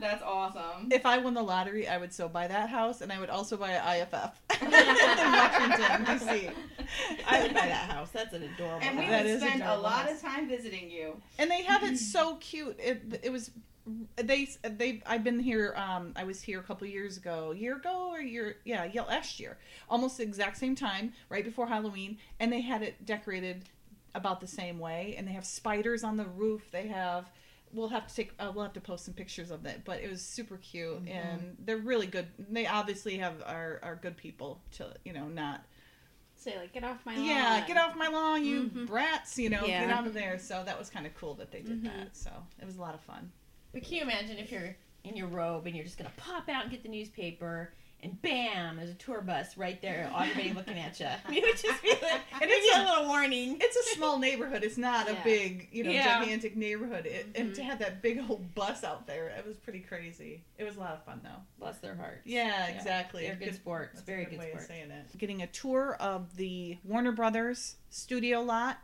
That's 0.00 0.22
awesome. 0.22 0.88
If 0.90 0.99
I 1.10 1.18
won 1.18 1.34
the 1.34 1.42
lottery, 1.42 1.88
I 1.88 1.98
would 1.98 2.12
so 2.12 2.28
buy 2.28 2.46
that 2.46 2.68
house, 2.68 3.00
and 3.00 3.12
I 3.12 3.18
would 3.18 3.30
also 3.30 3.56
buy 3.56 3.70
an 3.70 4.00
IFF 4.00 4.40
in 4.62 4.70
Washington 4.70 6.04
D.C. 6.04 6.50
I 7.28 7.42
would 7.42 7.54
buy 7.54 7.66
that 7.66 7.90
house. 7.90 8.10
That's 8.10 8.32
an 8.32 8.44
adorable. 8.44 8.86
And 8.86 8.96
we 8.96 9.04
house. 9.04 9.12
That 9.12 9.26
would 9.26 9.40
spend 9.40 9.62
a 9.62 9.64
adorable. 9.64 9.82
lot 9.82 10.10
of 10.10 10.20
time 10.20 10.48
visiting 10.48 10.90
you. 10.90 11.20
And 11.38 11.50
they 11.50 11.62
have 11.62 11.82
it 11.82 11.98
so 12.14 12.36
cute. 12.36 12.76
It 12.78 13.20
it 13.22 13.32
was 13.32 13.50
they 14.16 14.48
they 14.62 15.02
I've 15.06 15.24
been 15.24 15.40
here. 15.40 15.74
Um, 15.76 16.12
I 16.16 16.24
was 16.24 16.40
here 16.40 16.60
a 16.60 16.62
couple 16.62 16.86
years 16.86 17.16
ago, 17.16 17.52
year 17.52 17.76
ago 17.76 18.10
or 18.12 18.20
year 18.20 18.56
yeah 18.64 18.84
yeah 18.84 19.02
last 19.02 19.40
year, 19.40 19.58
almost 19.88 20.18
the 20.18 20.22
exact 20.22 20.58
same 20.58 20.74
time, 20.76 21.12
right 21.28 21.44
before 21.44 21.66
Halloween, 21.66 22.18
and 22.38 22.52
they 22.52 22.60
had 22.60 22.82
it 22.82 23.04
decorated 23.04 23.64
about 24.14 24.40
the 24.40 24.46
same 24.46 24.78
way. 24.78 25.14
And 25.18 25.26
they 25.26 25.32
have 25.32 25.44
spiders 25.44 26.04
on 26.04 26.16
the 26.16 26.26
roof. 26.26 26.70
They 26.70 26.86
have. 26.88 27.28
We'll 27.72 27.88
have 27.88 28.06
to 28.08 28.14
take. 28.14 28.32
Uh, 28.38 28.50
we'll 28.54 28.64
have 28.64 28.72
to 28.74 28.80
post 28.80 29.04
some 29.04 29.14
pictures 29.14 29.50
of 29.50 29.64
it, 29.66 29.82
but 29.84 30.00
it 30.00 30.10
was 30.10 30.22
super 30.22 30.56
cute, 30.56 31.06
and 31.06 31.56
they're 31.64 31.76
really 31.76 32.06
good. 32.06 32.26
They 32.50 32.66
obviously 32.66 33.18
have 33.18 33.40
are 33.46 33.78
are 33.82 33.94
good 33.96 34.16
people 34.16 34.60
to 34.72 34.92
you 35.04 35.12
know 35.12 35.28
not 35.28 35.64
Say 36.34 36.56
like, 36.58 36.72
get 36.72 36.84
off 36.84 37.04
my 37.04 37.14
lawn. 37.16 37.24
yeah, 37.26 37.66
get 37.66 37.76
off 37.76 37.94
my 37.96 38.08
lawn, 38.08 38.44
you 38.44 38.62
Mhm. 38.74 38.86
brats, 38.86 39.38
you 39.38 39.50
know, 39.50 39.60
get 39.60 39.88
Yeah. 39.88 39.98
out 39.98 40.06
of 40.06 40.14
there. 40.14 40.38
So 40.38 40.62
that 40.64 40.78
was 40.78 40.88
kind 40.88 41.04
of 41.06 41.14
cool 41.14 41.34
that 41.34 41.50
they 41.52 41.60
did 41.60 41.82
Mhm. 41.82 41.84
that. 41.84 42.16
So 42.16 42.30
it 42.58 42.64
was 42.64 42.76
a 42.76 42.80
lot 42.80 42.94
of 42.94 43.00
fun. 43.02 43.30
But 43.72 43.82
can 43.84 43.92
you 43.92 44.02
imagine 44.02 44.38
if 44.38 44.50
you're 44.50 44.74
in 45.04 45.16
your 45.16 45.26
robe 45.28 45.66
and 45.66 45.76
you're 45.76 45.84
just 45.84 45.98
gonna 45.98 46.10
pop 46.16 46.48
out 46.48 46.62
and 46.62 46.70
get 46.70 46.82
the 46.82 46.88
newspaper 46.88 47.74
and 48.02 48.20
bam, 48.22 48.76
there's 48.76 48.90
a 48.90 48.94
tour 48.94 49.20
bus 49.20 49.56
right 49.56 49.80
there, 49.82 50.10
everybody 50.16 50.52
looking 50.52 50.78
at 50.78 50.98
you. 51.00 51.06
You 51.30 51.42
would 51.42 51.56
just 51.56 51.82
be 51.82 51.90
like, 51.90 52.20
and 52.40 52.42
it's 52.50 52.76
a- 52.76 52.80
a 52.80 52.84
little 52.84 53.06
warning. 53.08 53.58
It's 53.60 53.76
a 53.76 53.94
small 53.96 54.18
neighborhood. 54.18 54.64
It's 54.64 54.76
not 54.78 55.06
Yeah. 55.06 55.20
a 55.20 55.24
big, 55.24 55.68
you 55.72 55.84
know, 55.84 55.90
Yeah. 55.90 56.18
gigantic 56.20 56.56
neighborhood. 56.56 57.06
It, 57.06 57.26
And 57.34 57.54
to 57.54 57.62
have 57.62 57.78
that 57.80 58.02
big 58.02 58.18
old 58.28 58.54
bus 58.54 58.84
out 58.84 59.06
there, 59.06 59.28
it 59.28 59.46
was 59.46 59.56
pretty 59.56 59.80
crazy. 59.80 60.42
It 60.58 60.64
was 60.64 60.76
a 60.76 60.80
lot 60.80 60.92
of 60.92 61.04
fun, 61.04 61.20
though. 61.22 61.42
Bless 61.58 61.78
their 61.78 61.94
hearts. 61.94 62.22
Yeah, 62.24 62.66
exactly. 62.68 63.26
They're 63.26 63.36
good 63.36 63.54
sports. 63.54 63.94
That's 63.94 64.06
Very 64.06 64.22
a 64.22 64.24
good, 64.24 64.30
good 64.32 64.38
way 64.40 64.48
sports. 64.48 64.64
of 64.64 64.68
saying 64.70 64.90
it. 64.90 65.18
Getting 65.18 65.42
a 65.42 65.46
tour 65.46 65.96
of 66.00 66.36
the 66.36 66.78
Warner 66.84 67.12
Brothers 67.12 67.76
studio 67.90 68.40
lot, 68.40 68.78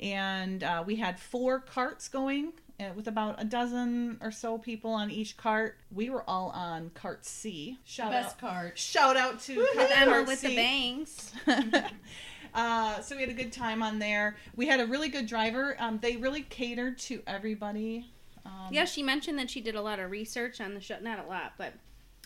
and 0.00 0.62
uh, 0.64 0.82
we 0.86 0.96
had 0.96 1.18
four 1.20 1.60
carts 1.60 2.08
going 2.08 2.52
with 2.94 3.06
about 3.08 3.40
a 3.40 3.44
dozen 3.44 4.18
or 4.20 4.30
so 4.32 4.58
people 4.58 4.92
on 4.92 5.10
each 5.10 5.36
cart. 5.36 5.76
We 5.90 6.10
were 6.10 6.28
all 6.28 6.50
on 6.50 6.90
cart 6.94 7.24
C. 7.24 7.78
Shout 7.84 8.10
Best 8.10 8.36
out! 8.36 8.40
card. 8.40 8.78
Shout 8.78 9.16
out 9.16 9.40
to 9.40 9.66
Emma 9.78 10.10
cart 10.10 10.26
with 10.26 10.38
C. 10.40 10.48
the 10.48 10.56
bangs. 10.56 11.32
uh, 12.54 13.00
so 13.00 13.14
we 13.16 13.22
had 13.22 13.30
a 13.30 13.34
good 13.34 13.52
time 13.52 13.82
on 13.82 13.98
there. 13.98 14.36
We 14.56 14.66
had 14.66 14.80
a 14.80 14.86
really 14.86 15.08
good 15.08 15.26
driver. 15.26 15.76
Um, 15.78 15.98
they 16.02 16.16
really 16.16 16.42
catered 16.42 16.98
to 17.00 17.22
everybody. 17.26 18.10
Um, 18.44 18.68
Yeah, 18.70 18.84
she 18.84 19.02
mentioned 19.02 19.38
that 19.38 19.50
she 19.50 19.60
did 19.60 19.74
a 19.74 19.82
lot 19.82 19.98
of 19.98 20.10
research 20.10 20.60
on 20.60 20.74
the 20.74 20.80
show. 20.80 20.96
Not 21.00 21.18
a 21.24 21.28
lot, 21.28 21.52
but 21.56 21.72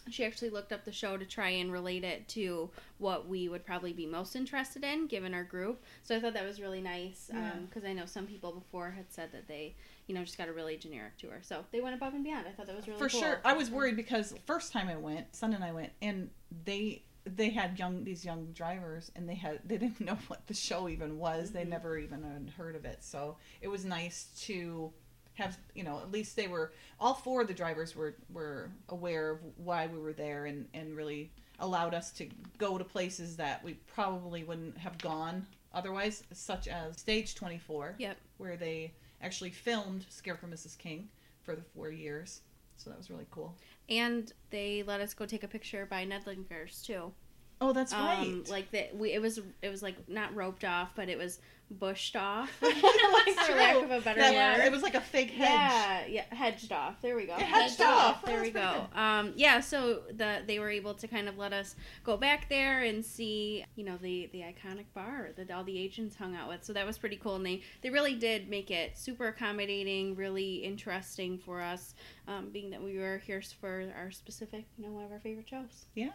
she 0.08 0.24
actually 0.24 0.50
looked 0.50 0.72
up 0.72 0.84
the 0.84 0.92
show 0.92 1.16
to 1.16 1.24
try 1.24 1.48
and 1.48 1.72
relate 1.72 2.04
it 2.04 2.28
to 2.28 2.70
what 2.98 3.28
we 3.28 3.48
would 3.48 3.66
probably 3.66 3.92
be 3.92 4.06
most 4.06 4.36
interested 4.36 4.84
in, 4.84 5.06
given 5.08 5.34
our 5.34 5.42
group. 5.44 5.82
So 6.04 6.16
I 6.16 6.20
thought 6.20 6.34
that 6.34 6.44
was 6.46 6.60
really 6.60 6.80
nice 6.80 7.28
Yeah. 7.32 7.50
because 7.68 7.84
I 7.84 7.92
know 7.92 8.06
some 8.06 8.26
people 8.26 8.52
before 8.52 8.92
had 8.92 9.06
said 9.12 9.32
that 9.32 9.48
they, 9.48 9.74
you 10.06 10.14
know, 10.14 10.22
just 10.22 10.38
got 10.38 10.48
a 10.48 10.52
really 10.52 10.76
generic 10.76 11.16
tour. 11.18 11.38
So 11.42 11.64
they 11.72 11.80
went 11.80 11.94
above 11.94 12.14
and 12.14 12.22
beyond. 12.22 12.46
I 12.46 12.52
thought 12.52 12.66
that 12.66 12.76
was 12.76 12.86
really 12.86 12.98
for 12.98 13.08
cool. 13.08 13.20
sure. 13.20 13.40
I 13.44 13.54
was 13.54 13.70
worried 13.70 13.96
because 13.96 14.34
first 14.46 14.72
time 14.72 14.88
I 14.88 14.96
went, 14.96 15.34
Son 15.34 15.52
and 15.52 15.64
I 15.64 15.72
went, 15.72 15.92
and 16.00 16.30
they 16.64 17.02
they 17.24 17.50
had 17.50 17.78
young 17.78 18.04
these 18.04 18.24
young 18.24 18.52
drivers, 18.52 19.10
and 19.16 19.28
they 19.28 19.34
had 19.34 19.60
they 19.64 19.76
didn't 19.78 20.00
know 20.00 20.18
what 20.28 20.46
the 20.46 20.54
show 20.54 20.88
even 20.88 21.18
was. 21.18 21.50
They 21.50 21.62
mm-hmm. 21.62 21.70
never 21.70 21.98
even 21.98 22.22
had 22.22 22.52
heard 22.56 22.76
of 22.76 22.84
it. 22.84 23.02
So 23.02 23.36
it 23.60 23.68
was 23.68 23.84
nice 23.84 24.28
to 24.42 24.92
have 25.34 25.58
you 25.74 25.84
know 25.84 25.98
at 25.98 26.10
least 26.10 26.34
they 26.34 26.48
were 26.48 26.72
all 26.98 27.14
four 27.14 27.42
of 27.42 27.48
the 27.48 27.54
drivers 27.54 27.94
were 27.94 28.16
were 28.32 28.70
aware 28.88 29.32
of 29.32 29.38
why 29.56 29.86
we 29.86 29.98
were 29.98 30.12
there 30.12 30.46
and 30.46 30.66
and 30.72 30.96
really 30.96 31.30
allowed 31.58 31.94
us 31.94 32.10
to 32.10 32.28
go 32.58 32.76
to 32.78 32.84
places 32.84 33.36
that 33.36 33.62
we 33.64 33.74
probably 33.86 34.44
wouldn't 34.44 34.76
have 34.76 34.96
gone 34.98 35.46
otherwise 35.72 36.22
such 36.32 36.68
as 36.68 36.98
stage 36.98 37.34
24 37.34 37.94
Yep. 37.98 38.16
where 38.38 38.56
they 38.56 38.92
actually 39.22 39.50
filmed 39.50 40.06
Scarecrow 40.08 40.48
Mrs. 40.48 40.76
King 40.76 41.08
for 41.42 41.54
the 41.54 41.62
four 41.62 41.90
years. 41.90 42.42
So 42.76 42.90
that 42.90 42.98
was 42.98 43.10
really 43.10 43.26
cool. 43.30 43.54
And 43.88 44.32
they 44.50 44.82
let 44.86 45.00
us 45.00 45.14
go 45.14 45.24
take 45.26 45.44
a 45.44 45.48
picture 45.48 45.86
by 45.86 46.04
Nedlingers 46.04 46.84
too. 46.84 47.12
Oh, 47.60 47.72
that's 47.72 47.92
right. 47.94 48.18
Um, 48.18 48.44
like 48.50 48.70
that, 48.72 48.94
we 48.94 49.12
it 49.12 49.22
was 49.22 49.40
it 49.62 49.70
was 49.70 49.82
like 49.82 50.08
not 50.08 50.34
roped 50.34 50.64
off, 50.64 50.92
but 50.94 51.08
it 51.08 51.16
was 51.16 51.40
bushed 51.70 52.16
off, 52.16 52.50
like, 52.62 52.74
for 52.76 53.54
lack 53.54 53.76
of 53.76 53.90
a 53.90 54.00
better 54.00 54.20
That- 54.20 54.58
word. 54.58 54.64
It 54.66 54.72
was 54.72 54.82
like 54.82 54.94
a 54.94 55.00
fake 55.00 55.30
hedge. 55.30 55.48
Yeah, 55.48 56.06
yeah, 56.06 56.34
hedged 56.34 56.72
off. 56.72 57.00
There 57.02 57.16
we 57.16 57.26
go. 57.26 57.34
Yeah, 57.38 57.44
hedged 57.44 57.80
off. 57.80 58.24
There 58.24 58.40
we 58.40 58.50
go. 58.50 58.86
Um, 58.94 59.32
yeah, 59.36 59.60
so 59.60 60.02
the 60.12 60.42
they 60.46 60.58
were 60.58 60.70
able 60.70 60.94
to 60.94 61.08
kind 61.08 61.28
of 61.28 61.38
let 61.38 61.52
us 61.52 61.74
go 62.04 62.16
back 62.16 62.48
there 62.48 62.82
and 62.82 63.04
see, 63.04 63.64
you 63.74 63.84
know, 63.84 63.96
the 64.00 64.28
the 64.32 64.40
iconic 64.40 64.86
bar 64.94 65.30
that 65.36 65.50
all 65.50 65.64
the 65.64 65.78
agents 65.78 66.16
hung 66.16 66.34
out 66.36 66.48
with. 66.48 66.64
So 66.64 66.72
that 66.72 66.86
was 66.86 66.98
pretty 66.98 67.16
cool, 67.16 67.36
and 67.36 67.44
they 67.46 67.62
they 67.82 67.90
really 67.90 68.14
did 68.14 68.48
make 68.48 68.70
it 68.70 68.96
super 68.96 69.28
accommodating, 69.28 70.14
really 70.16 70.56
interesting 70.56 71.38
for 71.38 71.60
us, 71.60 71.94
um, 72.28 72.50
being 72.50 72.70
that 72.70 72.82
we 72.82 72.98
were 72.98 73.18
here 73.26 73.42
for 73.60 73.92
our 73.96 74.10
specific, 74.10 74.64
you 74.78 74.84
know, 74.86 74.92
one 74.92 75.04
of 75.04 75.12
our 75.12 75.20
favorite 75.20 75.48
shows. 75.48 75.86
Yeah. 75.94 76.08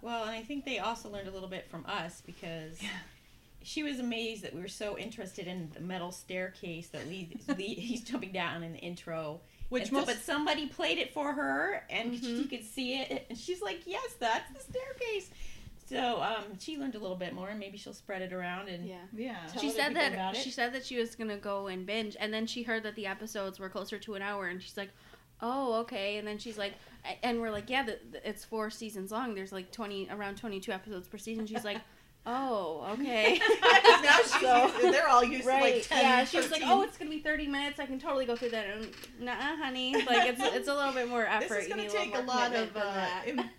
Well, 0.00 0.22
and 0.24 0.30
I 0.32 0.42
think 0.42 0.64
they 0.64 0.78
also 0.78 1.08
learned 1.10 1.28
a 1.28 1.32
little 1.32 1.48
bit 1.48 1.68
from 1.70 1.84
us 1.86 2.22
because 2.24 2.78
she 3.64 3.82
was 3.82 3.98
amazed 4.00 4.42
that 4.44 4.54
we 4.54 4.60
were 4.60 4.68
so 4.68 4.98
interested 4.98 5.46
in 5.46 5.70
the 5.74 5.80
metal 5.80 6.10
staircase 6.12 6.88
that 6.88 7.08
leads, 7.08 7.46
lead, 7.58 7.78
he's 7.78 8.02
jumping 8.02 8.32
down 8.32 8.62
in 8.62 8.72
the 8.72 8.78
intro. 8.78 9.40
Which 9.68 9.84
And 9.84 9.90
so- 9.90 9.96
most- 9.96 10.06
but 10.06 10.16
somebody 10.18 10.66
played 10.66 10.98
it 10.98 11.14
for 11.14 11.32
her, 11.32 11.84
and 11.88 12.12
Mhm. 12.14 12.20
she 12.42 12.44
could 12.48 12.64
see 12.64 13.00
it, 13.00 13.26
and 13.30 13.38
she's 13.38 13.62
like, 13.62 13.80
"Yes, 13.86 14.12
that's 14.18 14.50
the 14.52 14.60
staircase." 14.60 15.30
So 15.86 16.20
um, 16.22 16.58
she 16.58 16.76
learned 16.78 16.94
a 16.94 16.98
little 16.98 17.16
bit 17.16 17.32
more, 17.34 17.48
and 17.48 17.58
maybe 17.58 17.76
she'll 17.78 17.92
spread 17.94 18.22
it 18.22 18.32
around. 18.32 18.68
And 18.68 18.86
Yeah. 18.86 18.96
Yeah. 19.14 19.46
She 19.58 19.70
said 19.70 19.94
that 19.96 20.12
about 20.12 20.34
it. 20.36 20.42
she 20.42 20.50
said 20.50 20.72
that 20.74 20.84
she 20.86 20.96
was 20.98 21.14
gonna 21.14 21.36
go 21.38 21.66
and 21.68 21.84
binge, 21.86 22.16
and 22.20 22.32
then 22.32 22.46
she 22.46 22.62
heard 22.62 22.82
that 22.84 22.94
the 22.96 23.06
episodes 23.06 23.58
were 23.58 23.68
closer 23.68 23.98
to 23.98 24.14
an 24.14 24.22
hour, 24.22 24.46
and 24.48 24.62
she's 24.62 24.76
like, 24.76 24.90
"Oh, 25.40 25.74
okay." 25.80 26.18
And 26.18 26.26
then 26.28 26.38
she's 26.38 26.56
like, 26.58 26.74
and 27.22 27.40
we're 27.40 27.50
like, 27.50 27.68
"Yeah, 27.68 27.82
the, 27.82 27.98
the- 28.10 28.28
it's 28.28 28.44
four 28.44 28.70
seasons 28.70 29.10
long. 29.10 29.34
There's 29.34 29.52
like 29.52 29.70
twenty, 29.72 30.08
around 30.10 30.36
twenty-two 30.36 30.72
episodes 30.72 31.08
per 31.08 31.18
season." 31.18 31.46
She's 31.46 31.64
like, 31.64 31.78
"Oh, 32.26 32.86
okay." 32.92 33.40
now 34.02 34.16
she's 34.18 34.30
So- 34.40 34.66
used, 34.66 34.94
they're 34.94 35.08
all 35.08 35.24
used 35.24 35.44
to 35.44 35.50
like 35.50 35.86
10, 35.88 35.98
yeah, 36.02 36.24
she 36.24 36.36
was 36.38 36.50
like, 36.50 36.62
"Oh, 36.64 36.82
it's 36.82 36.96
gonna 36.98 37.10
be 37.10 37.20
thirty 37.20 37.46
minutes. 37.46 37.78
I 37.80 37.86
can 37.86 37.98
totally 37.98 38.26
go 38.26 38.36
through 38.36 38.50
that." 38.50 38.66
And 38.66 38.88
nah, 39.20 39.34
honey, 39.56 39.94
like 39.94 40.28
it's 40.28 40.40
it's 40.42 40.68
a 40.68 40.74
little 40.74 40.92
bit 40.92 41.08
more 41.08 41.26
effort. 41.26 41.48
This 41.48 41.58
is 41.64 41.68
You 41.68 41.74
going 41.74 41.86
need 41.86 41.90
to 41.92 41.96
take 41.98 42.14
a 42.16 42.20
lot 42.22 42.54
of 42.54 42.76
uh, 42.76 42.80
that. 42.94 43.22
im- 43.26 43.40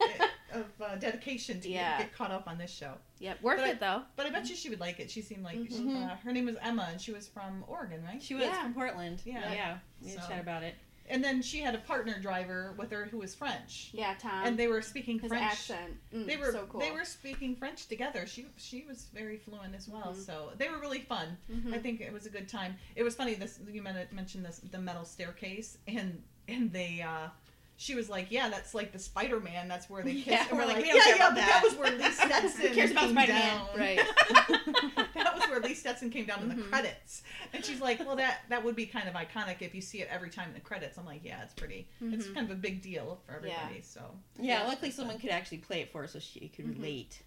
of 0.53 0.65
uh, 0.81 0.95
dedication 0.97 1.59
to 1.61 1.67
Yeah. 1.69 1.97
get, 1.97 2.09
get 2.09 2.15
caught 2.17 2.29
up 2.29 2.47
on 2.47 2.59
this 2.59 2.69
show. 2.71 2.93
Yep, 3.19 3.41
worth 3.41 3.57
But 3.57 3.65
I- 3.65 3.69
it 3.71 3.79
though. 3.79 4.03
But 4.15 4.27
I 4.27 4.29
bet 4.29 4.47
you 4.49 4.55
she 4.55 4.69
would 4.69 4.79
like 4.79 4.99
it. 4.99 5.09
She 5.09 5.21
seemed 5.21 5.43
like 5.43 5.55
she- 5.55 5.79
Mhm. 5.79 6.05
uh, 6.11 6.15
her 6.17 6.31
name 6.31 6.45
was 6.45 6.55
Emma, 6.61 6.89
and 6.91 7.01
she 7.01 7.11
was 7.11 7.27
from 7.27 7.63
Oregon, 7.67 8.03
right? 8.03 8.21
she 8.21 8.35
was 8.35 8.43
Yeah. 8.45 8.61
from 8.61 8.73
Portland. 8.75 9.21
Yeah. 9.25 9.51
yeah. 9.51 9.77
We 10.01 10.09
had 10.11 10.19
a 10.19 10.21
So- 10.21 10.27
chat 10.29 10.41
about 10.41 10.61
it. 10.63 10.75
And 11.09 11.21
then 11.23 11.41
she 11.41 11.59
had 11.59 11.75
a 11.75 11.79
partner 11.79 12.17
driver 12.19 12.73
with 12.77 12.91
her 12.91 13.05
who 13.05 13.17
was 13.17 13.35
French, 13.35 13.89
Yeah, 13.93 14.15
Tom. 14.17 14.45
and 14.45 14.57
they 14.57 14.67
were 14.67 14.81
speaking 14.81 15.19
his 15.19 15.29
French. 15.29 15.43
accent. 15.51 15.93
Mm, 16.13 16.25
They 16.27 16.37
were 16.37 16.51
so 16.53 16.65
cool. 16.69 16.79
they 16.79 16.91
were 16.91 17.03
speaking 17.03 17.55
French 17.57 17.87
together. 17.87 18.25
She 18.25 18.45
she 18.57 18.83
was 18.87 19.07
very 19.13 19.37
fluent 19.37 19.75
as 19.75 19.87
well. 19.89 20.13
Mhm. 20.15 20.25
So 20.25 20.51
they 20.57 20.69
were 20.69 20.79
really 20.79 21.01
fun. 21.01 21.37
Mhm. 21.51 21.73
I 21.73 21.79
think 21.79 21.99
it 21.99 22.13
was 22.13 22.25
a 22.25 22.29
good 22.29 22.47
time. 22.47 22.77
It 22.95 23.03
was 23.03 23.15
funny. 23.15 23.33
This 23.33 23.59
you 23.69 23.81
mentioned 23.81 24.45
this 24.45 24.59
the 24.71 24.79
metal 24.79 25.03
staircase, 25.05 25.77
and 25.87 26.23
and 26.47 26.71
they. 26.71 27.01
uh 27.01 27.27
she 27.75 27.95
was 27.95 28.07
like, 28.09 28.27
"Yeah, 28.29 28.49
that's 28.49 28.73
like 28.73 28.91
the 28.91 28.99
Spider 28.99 29.39
Man. 29.39 29.67
That's 29.67 29.89
where 29.89 30.03
they 30.03 30.13
kiss." 30.15 30.27
Yeah, 30.27 30.43
and 30.49 30.51
we're 30.51 30.59
we're 30.59 30.65
like, 30.67 30.75
like, 30.77 30.83
"We 30.85 30.89
don't 30.89 30.97
"Yeah, 30.97 31.03
care 31.03 31.15
yeah, 31.17 31.27
about 31.27 31.35
but 31.35 31.41
that." 31.41 31.61
that 31.61 31.63
was 31.63 31.75
where 31.75 31.97
Lee 31.97 32.11
Stetson 32.11 32.73
cares 32.73 32.91
about 32.91 33.01
came 33.05 33.11
Spider-Man? 33.11 33.57
down." 33.57 33.67
Right. 33.77 33.97
that 35.15 35.31
was 35.35 35.43
where 35.49 35.59
Lee 35.59 35.73
Stetson 35.73 36.09
came 36.09 36.25
down 36.25 36.41
in 36.43 36.49
the 36.49 36.55
Mhm. 36.55 36.69
credits, 36.69 37.23
and 37.53 37.63
she's 37.65 37.81
like, 37.81 37.99
"Well, 37.99 38.15
that 38.17 38.41
that 38.49 38.63
would 38.63 38.75
be 38.75 38.85
kind 38.85 39.07
of 39.07 39.15
iconic 39.15 39.57
if 39.61 39.73
you 39.75 39.81
see 39.81 40.01
it 40.01 40.07
every 40.11 40.29
time 40.29 40.49
in 40.49 40.53
the 40.53 40.59
credits." 40.59 40.97
I'm 40.97 41.05
like, 41.05 41.21
"Yeah, 41.23 41.41
it's 41.43 41.53
pretty. 41.53 41.87
It's 42.01 42.27
Mhm. 42.27 42.33
kind 42.35 42.49
of 42.51 42.57
a 42.57 42.59
big 42.59 42.81
deal 42.81 43.21
for 43.25 43.33
everybody." 43.35 43.81
So 43.81 44.01
Yeah, 44.39 44.61
Yeah. 44.61 44.67
luckily 44.67 44.91
someone 44.91 45.19
could 45.19 45.31
actually 45.31 45.59
play 45.59 45.81
it 45.81 45.91
for 45.91 46.03
us 46.03 46.13
so 46.13 46.19
she 46.19 46.49
could 46.49 46.65
Mhm. 46.65 46.75
relate 46.75 47.21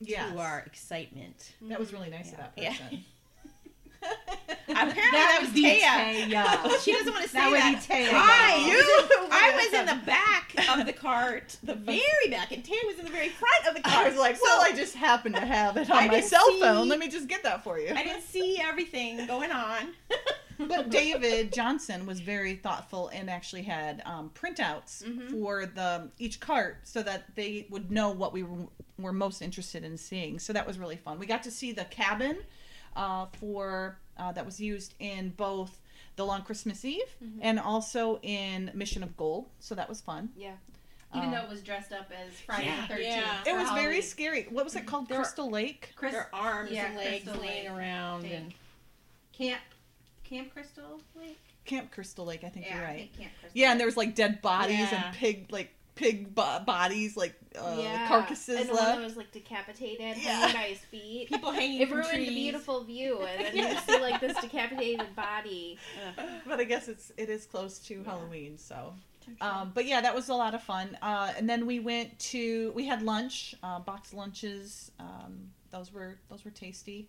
yeah, 0.00 0.30
to 0.32 0.38
our 0.38 0.60
excitement. 0.60 1.52
that 1.62 1.78
was 1.78 1.92
really 1.92 2.10
nice 2.10 2.30
of 2.32 2.38
that 2.38 2.52
Yeah. 2.56 2.70
person. 2.70 3.04
Apparently 4.68 4.94
that, 5.12 5.38
was 5.40 5.48
would 5.50 5.54
be 5.54 5.80
Taya. 5.80 6.30
Taya. 6.30 6.80
She 6.84 6.92
doesn't 6.92 7.12
want 7.12 7.24
to 7.24 7.28
say 7.30 7.38
That 7.38 7.50
would 7.50 7.60
that. 7.60 7.82
Taya. 7.88 8.08
Hi, 8.12 8.66
You. 8.66 9.28
I 9.32 9.52
was 9.70 9.80
in 9.80 9.86
the 9.86 10.06
back 10.06 10.54
of 10.78 10.86
the 10.86 10.92
cart, 10.92 11.56
the 11.62 11.74
very 11.74 12.04
back, 12.30 12.52
and 12.52 12.64
Taya 12.64 12.78
was 12.86 12.98
in 12.98 13.04
the 13.04 13.10
very 13.10 13.28
front 13.28 13.66
of 13.68 13.74
the 13.74 13.80
cart. 13.82 14.06
I 14.06 14.08
was 14.08 14.18
like, 14.18 14.36
So 14.36 14.42
"Well, 14.44 14.62
I 14.62 14.72
just 14.72 14.94
happened 14.94 15.34
to 15.36 15.44
have 15.44 15.76
it 15.76 15.90
on 15.90 15.96
I 15.98 16.06
my 16.08 16.20
cell 16.20 16.46
see- 16.48 16.60
phone. 16.60 16.88
Let 16.88 16.98
me 16.98 17.08
just 17.08 17.28
get 17.28 17.42
that 17.42 17.62
for 17.64 17.78
you." 17.78 17.92
I 17.94 18.02
didn't 18.04 18.22
see 18.22 18.58
everything 18.60 19.26
going 19.26 19.50
on. 19.50 19.88
but 20.58 20.90
David 20.90 21.52
Johnson 21.52 22.06
was 22.06 22.20
very 22.20 22.54
thoughtful 22.54 23.08
and 23.08 23.28
actually 23.30 23.62
had 23.62 24.02
um, 24.06 24.30
printouts 24.34 25.02
Mhm. 25.02 25.30
for 25.30 25.66
the 25.66 26.10
each 26.18 26.38
cart 26.40 26.78
so 26.84 27.02
that 27.02 27.34
they 27.34 27.66
would 27.70 27.90
know 27.90 28.10
what 28.10 28.32
we 28.32 28.42
were, 28.42 28.66
were 28.98 29.12
most 29.12 29.40
interested 29.42 29.84
in 29.84 29.96
seeing. 29.96 30.38
So 30.38 30.52
that 30.52 30.66
was 30.66 30.78
really 30.78 30.96
fun. 30.96 31.18
We 31.18 31.26
got 31.26 31.42
to 31.44 31.50
see 31.50 31.72
the 31.72 31.84
cabin 31.84 32.38
uh, 32.96 33.26
for 33.40 33.98
uh, 34.16 34.32
that 34.32 34.44
was 34.44 34.60
used 34.60 34.94
in 34.98 35.30
both 35.30 35.80
the 36.16 36.24
Long 36.26 36.42
Christmas 36.42 36.84
Eve 36.84 37.14
and 37.40 37.58
also 37.58 38.18
in 38.22 38.70
Mission 38.74 39.02
of 39.02 39.16
Gold. 39.16 39.46
So 39.60 39.74
that 39.74 39.88
was 39.88 40.00
fun. 40.00 40.30
Yeah. 40.36 40.52
Even 41.14 41.26
Um, 41.28 41.32
though 41.34 41.42
it 41.42 41.48
was 41.48 41.62
dressed 41.62 41.92
up 41.92 42.10
as 42.12 42.32
Friday 42.40 42.66
Yeah. 42.66 42.86
the 42.86 42.94
13th. 42.94 43.02
Yeah. 43.02 43.40
it 43.40 43.44
for 43.46 43.56
was 43.58 43.70
very 43.70 44.00
scary. 44.02 44.46
What 44.50 44.64
was 44.64 44.76
it 44.76 44.86
called? 44.86 45.08
There- 45.08 45.18
Crystal 45.18 45.50
Lake. 45.50 45.92
Chris, 45.96 46.12
Their 46.12 46.28
arms 46.34 46.70
yeah, 46.70 46.86
and 46.86 46.96
legs 46.96 47.24
Crystal 47.24 47.42
laying 47.42 47.64
Lake, 47.68 47.78
around 47.78 48.22
think. 48.22 48.34
and 48.34 48.54
Camp 49.32 49.60
Camp 50.24 50.52
Crystal 50.52 51.00
Lake. 51.16 51.38
Camp 51.64 51.90
Crystal 51.90 52.24
Lake. 52.24 52.44
I 52.44 52.48
think 52.48 52.66
yeah, 52.66 52.76
you're 52.76 52.84
I 52.84 52.88
right. 52.88 52.98
think 52.98 53.18
Camp 53.18 53.32
Crystal. 53.40 53.60
Yeah, 53.60 53.70
and 53.72 53.80
there 53.80 53.86
was 53.86 53.96
like 53.96 54.14
dead 54.14 54.40
bodies 54.42 54.78
Yeah. 54.78 55.06
and 55.08 55.16
pig 55.16 55.46
like 55.50 55.74
pig 55.94 56.34
bo- 56.34 56.60
bodies 56.66 57.16
like 57.16 57.34
uh, 57.58 57.76
yeah. 57.78 58.06
carcasses 58.08 58.60
and 58.60 58.68
the 58.68 58.74
one 58.74 59.02
was 59.02 59.16
like 59.16 59.32
decapitated, 59.32 60.16
Yeah. 60.16 60.46
hanging 60.46 60.54
by 60.54 60.62
his 60.68 60.78
feet. 60.78 61.28
people 61.28 61.50
hanging 61.50 61.80
It 61.82 61.90
ruined 61.90 62.08
trees. 62.08 62.28
the 62.28 62.34
beautiful 62.34 62.84
view, 62.84 63.20
and 63.22 63.44
then 63.44 63.56
you 63.56 63.78
see 63.86 64.00
like 64.00 64.20
this 64.20 64.36
decapitated 64.40 65.14
body. 65.16 65.78
Ugh. 66.18 66.24
but 66.46 66.60
I 66.60 66.64
guess 66.64 66.88
it's 66.88 67.12
it 67.16 67.28
is 67.28 67.46
close 67.46 67.78
to 67.80 68.02
Halloween, 68.04 68.56
so. 68.58 68.94
Um, 69.40 69.70
but 69.74 69.84
yeah, 69.86 70.00
that 70.00 70.14
was 70.14 70.28
a 70.28 70.34
lot 70.34 70.54
of 70.54 70.62
fun. 70.62 70.96
Uh, 71.02 71.32
and 71.36 71.48
then 71.48 71.66
we 71.66 71.78
went 71.78 72.18
to 72.18 72.72
we 72.74 72.86
had 72.86 73.02
lunch, 73.02 73.54
uh, 73.62 73.78
box 73.78 74.12
lunches. 74.12 74.90
Um, 74.98 75.50
those 75.70 75.92
were 75.92 76.18
those 76.28 76.44
were 76.44 76.50
tasty. 76.50 77.08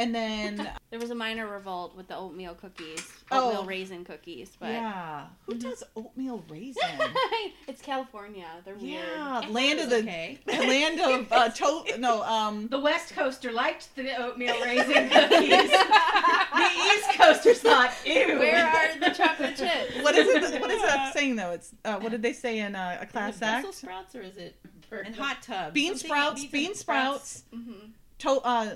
And 0.00 0.14
then 0.14 0.70
There 0.90 0.98
was 0.98 1.10
a 1.10 1.14
minor 1.14 1.46
revolt 1.46 1.94
with 1.94 2.08
the 2.08 2.16
oatmeal 2.16 2.54
cookies, 2.54 3.06
Oh. 3.30 3.48
oatmeal 3.48 3.64
raisin 3.64 4.04
cookies, 4.04 4.50
but 4.58 4.70
yeah, 4.70 5.26
who 5.46 5.54
Mhm. 5.54 5.60
does 5.60 5.84
oatmeal 5.94 6.42
raisin? 6.48 6.82
it's 7.68 7.80
California. 7.82 8.46
They're 8.64 8.74
weird. 8.74 9.04
yeah, 9.04 9.42
land 9.50 9.78
of 9.78 9.90
the 9.90 9.98
okay. 9.98 10.38
land 10.48 10.98
of 11.00 11.30
uh, 11.32 11.48
to- 11.60 11.98
no 11.98 12.22
um 12.24 12.66
The 12.68 12.80
West 12.80 13.14
Coaster 13.14 13.52
liked 13.52 13.94
the 13.94 14.16
oatmeal 14.20 14.58
raisin 14.64 15.08
cookies. 15.10 15.70
the 15.70 16.70
East 16.92 17.10
Coasters 17.20 17.60
thought, 17.60 17.92
ew. 18.04 18.38
Where 18.38 18.66
are 18.66 18.98
the 18.98 19.10
chocolate 19.14 19.56
chips? 19.56 20.02
what 20.02 20.16
is 20.16 20.26
it? 20.52 20.60
What 20.60 20.70
is 20.70 20.82
that 20.82 21.12
saying 21.14 21.36
though? 21.36 21.50
It's 21.52 21.70
uh, 21.84 21.98
what 22.00 22.10
did 22.10 22.22
they 22.22 22.32
say 22.32 22.58
in 22.60 22.74
uh, 22.74 22.98
a 23.00 23.04
Is 23.04 23.10
class 23.12 23.36
it 23.36 23.40
Brussels 23.40 23.76
sprouts 23.76 24.14
or 24.16 24.22
is 24.22 24.36
it 24.38 24.56
and 24.90 25.14
hot 25.14 25.42
tubs? 25.42 25.72
Bean 25.74 25.92
Something- 25.96 26.08
sprouts, 26.08 26.44
bean 26.46 26.66
and 26.68 26.76
sprouts, 26.76 27.44
hmm 27.52 27.72
to- 28.18 28.40
uh, 28.44 28.74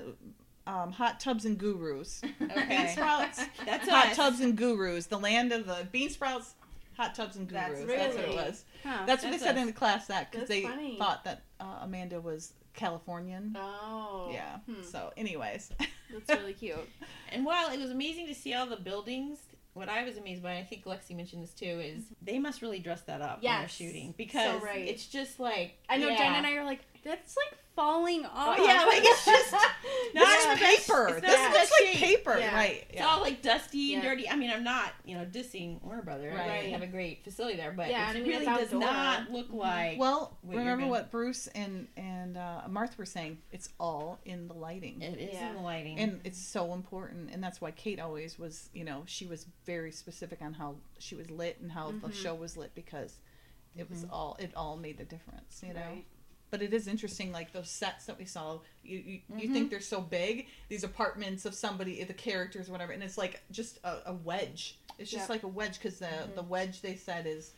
um, 0.66 0.92
hot 0.92 1.20
tubs 1.20 1.44
and 1.44 1.58
gurus. 1.58 2.22
Bean 2.38 2.88
sprouts, 2.88 3.40
that's 3.64 3.88
hot 3.88 4.08
us. 4.08 4.16
tubs 4.16 4.40
and 4.40 4.56
gurus. 4.56 5.06
The 5.06 5.18
land 5.18 5.52
of 5.52 5.66
the 5.66 5.86
bean 5.92 6.10
sprouts, 6.10 6.54
hot 6.96 7.14
tubs 7.14 7.36
and 7.36 7.48
gurus. 7.48 7.84
That's 7.86 7.86
That's, 7.86 8.16
what 8.16 8.24
it 8.24 8.34
was. 8.34 8.64
Huh. 8.82 9.02
That's 9.06 9.22
what 9.22 9.30
That's 9.30 9.42
they 9.42 9.48
said 9.48 9.56
in 9.58 9.66
the 9.66 9.72
class 9.72 10.10
act 10.10 10.32
because 10.32 10.48
they 10.48 10.62
funny. 10.62 10.96
thought 10.98 11.24
that 11.24 11.42
uh, 11.60 11.80
Amanda 11.82 12.20
was 12.20 12.52
Californian. 12.74 13.56
oh. 13.58 14.30
yeah. 14.32 14.58
Hmm. 14.66 14.82
So, 14.82 15.12
anyways, 15.16 15.70
That's 16.26 16.40
really 16.40 16.54
cute. 16.54 16.88
And 17.30 17.44
while 17.44 17.70
it 17.70 17.80
was 17.80 17.90
amazing 17.90 18.26
to 18.28 18.34
see 18.34 18.54
all 18.54 18.66
the 18.66 18.76
buildings, 18.76 19.38
what 19.74 19.88
I 19.88 20.04
was 20.04 20.16
amazed 20.16 20.42
by, 20.42 20.52
and 20.52 20.64
I 20.64 20.68
think 20.68 20.84
Lexi 20.84 21.16
mentioned 21.16 21.42
this 21.42 21.52
too, 21.52 21.66
is 21.66 22.04
they 22.22 22.38
must 22.38 22.62
really 22.62 22.78
dress 22.78 23.02
that 23.02 23.20
up 23.20 23.42
when 23.42 23.58
they're 23.58 23.68
shooting 23.68 24.14
because 24.16 24.62
right. 24.62 24.86
it's 24.86 25.06
just 25.06 25.40
like 25.40 25.78
I 25.88 25.96
know 25.96 26.08
yeah. 26.08 26.18
Jen 26.18 26.34
and 26.34 26.46
I 26.46 26.54
are 26.54 26.64
like, 26.64 26.80
that's 27.04 27.36
like 27.36 27.58
falling 27.76 28.24
off. 28.24 28.56
Oh, 28.58 28.64
yeah, 28.64 28.84
like, 28.84 29.02
it's 29.04 29.24
just 29.24 29.50
this 30.14 30.14
not 30.14 30.38
is 30.38 30.44
the 30.60 30.64
paper. 30.64 31.08
it's 31.08 31.20
This 31.22 31.32
not 31.36 31.46
in 31.46 31.52
the 31.52 31.58
looks 31.58 31.72
like 31.82 31.94
paper, 31.96 32.38
Yeah. 32.38 32.54
right? 32.54 32.84
It's 32.88 33.02
all 33.02 33.20
like 33.20 33.42
dusty 33.42 33.94
and 33.94 34.02
dirty. 34.02 34.28
I 34.30 34.36
mean, 34.36 34.50
I'm 34.50 34.62
not, 34.62 34.92
you 35.04 35.16
know, 35.16 35.24
dissing 35.24 35.82
Warner 35.82 36.02
Brother. 36.02 36.28
Right. 36.28 36.48
Right. 36.48 36.62
They 36.62 36.70
have 36.70 36.82
a 36.82 36.86
great 36.86 37.24
facility 37.24 37.56
there, 37.56 37.72
but 37.72 37.90
Yeah, 37.90 38.06
it 38.08 38.10
I 38.10 38.20
mean, 38.20 38.28
really 38.28 38.44
does 38.44 38.66
outdoor. 38.68 38.80
not 38.80 39.30
look 39.32 39.52
like. 39.52 39.98
Well, 39.98 40.38
what 40.42 40.56
remember 40.56 40.82
gonna- 40.82 40.90
what 40.90 41.10
Bruce 41.10 41.48
and 41.48 41.88
and 41.96 42.36
uh, 42.36 42.62
Martha 42.68 42.94
were 42.96 43.04
saying? 43.06 43.38
It's 43.50 43.68
all 43.80 44.20
in 44.24 44.46
the 44.46 44.54
lighting. 44.54 45.02
it 45.02 45.18
is 45.18 45.34
Yeah. 45.34 45.48
in 45.50 45.56
the 45.56 45.62
lighting. 45.62 45.98
and 45.98 46.20
it's 46.24 46.38
so 46.38 46.72
important 46.74 47.30
and 47.32 47.42
that's 47.42 47.60
why 47.60 47.70
kate 47.72 47.98
always 48.00 48.38
was 48.38 48.70
you 48.72 48.84
know 48.84 49.02
she 49.06 49.26
was 49.26 49.46
very 49.66 49.90
specific 49.90 50.40
on 50.42 50.52
how 50.54 50.76
she 50.98 51.14
was 51.16 51.28
lit 51.30 51.58
and 51.60 51.72
how 51.72 51.88
the 51.90 52.08
Mhm. 52.08 52.14
show 52.14 52.34
was 52.34 52.56
lit 52.56 52.74
because 52.74 53.16
it 53.76 53.88
was 53.90 54.04
Mhm. 54.04 54.10
all 54.12 54.36
it 54.38 54.52
all 54.54 54.76
made 54.76 54.96
the 54.98 55.04
difference 55.04 55.62
you 55.66 55.74
know 55.74 55.80
Right. 55.80 56.04
But 56.54 56.62
it 56.62 56.72
is 56.72 56.86
interesting 56.86 57.32
like 57.32 57.52
those 57.52 57.68
sets 57.68 58.06
that 58.06 58.16
we 58.16 58.24
saw 58.24 58.60
you 58.84 58.98
you, 58.98 59.20
you 59.36 59.48
Mhm. 59.48 59.52
think 59.52 59.70
they're 59.70 59.80
so 59.80 60.00
big 60.00 60.46
these 60.68 60.84
apartments 60.84 61.44
of 61.46 61.52
somebody 61.52 62.04
the 62.04 62.14
characters 62.14 62.68
or 62.68 62.72
whatever 62.72 62.92
and 62.92 63.02
it's 63.02 63.18
like 63.18 63.42
just 63.50 63.78
a, 63.82 63.96
a 64.06 64.12
wedge 64.12 64.78
it's 64.96 65.10
just 65.10 65.22
Yep. 65.22 65.28
like 65.30 65.42
a 65.42 65.48
wedge 65.48 65.74
because 65.80 65.98
the 65.98 66.06
Mhm. 66.06 66.34
the 66.36 66.42
wedge 66.44 66.80
they 66.80 66.94
said 66.94 67.26
is 67.26 67.54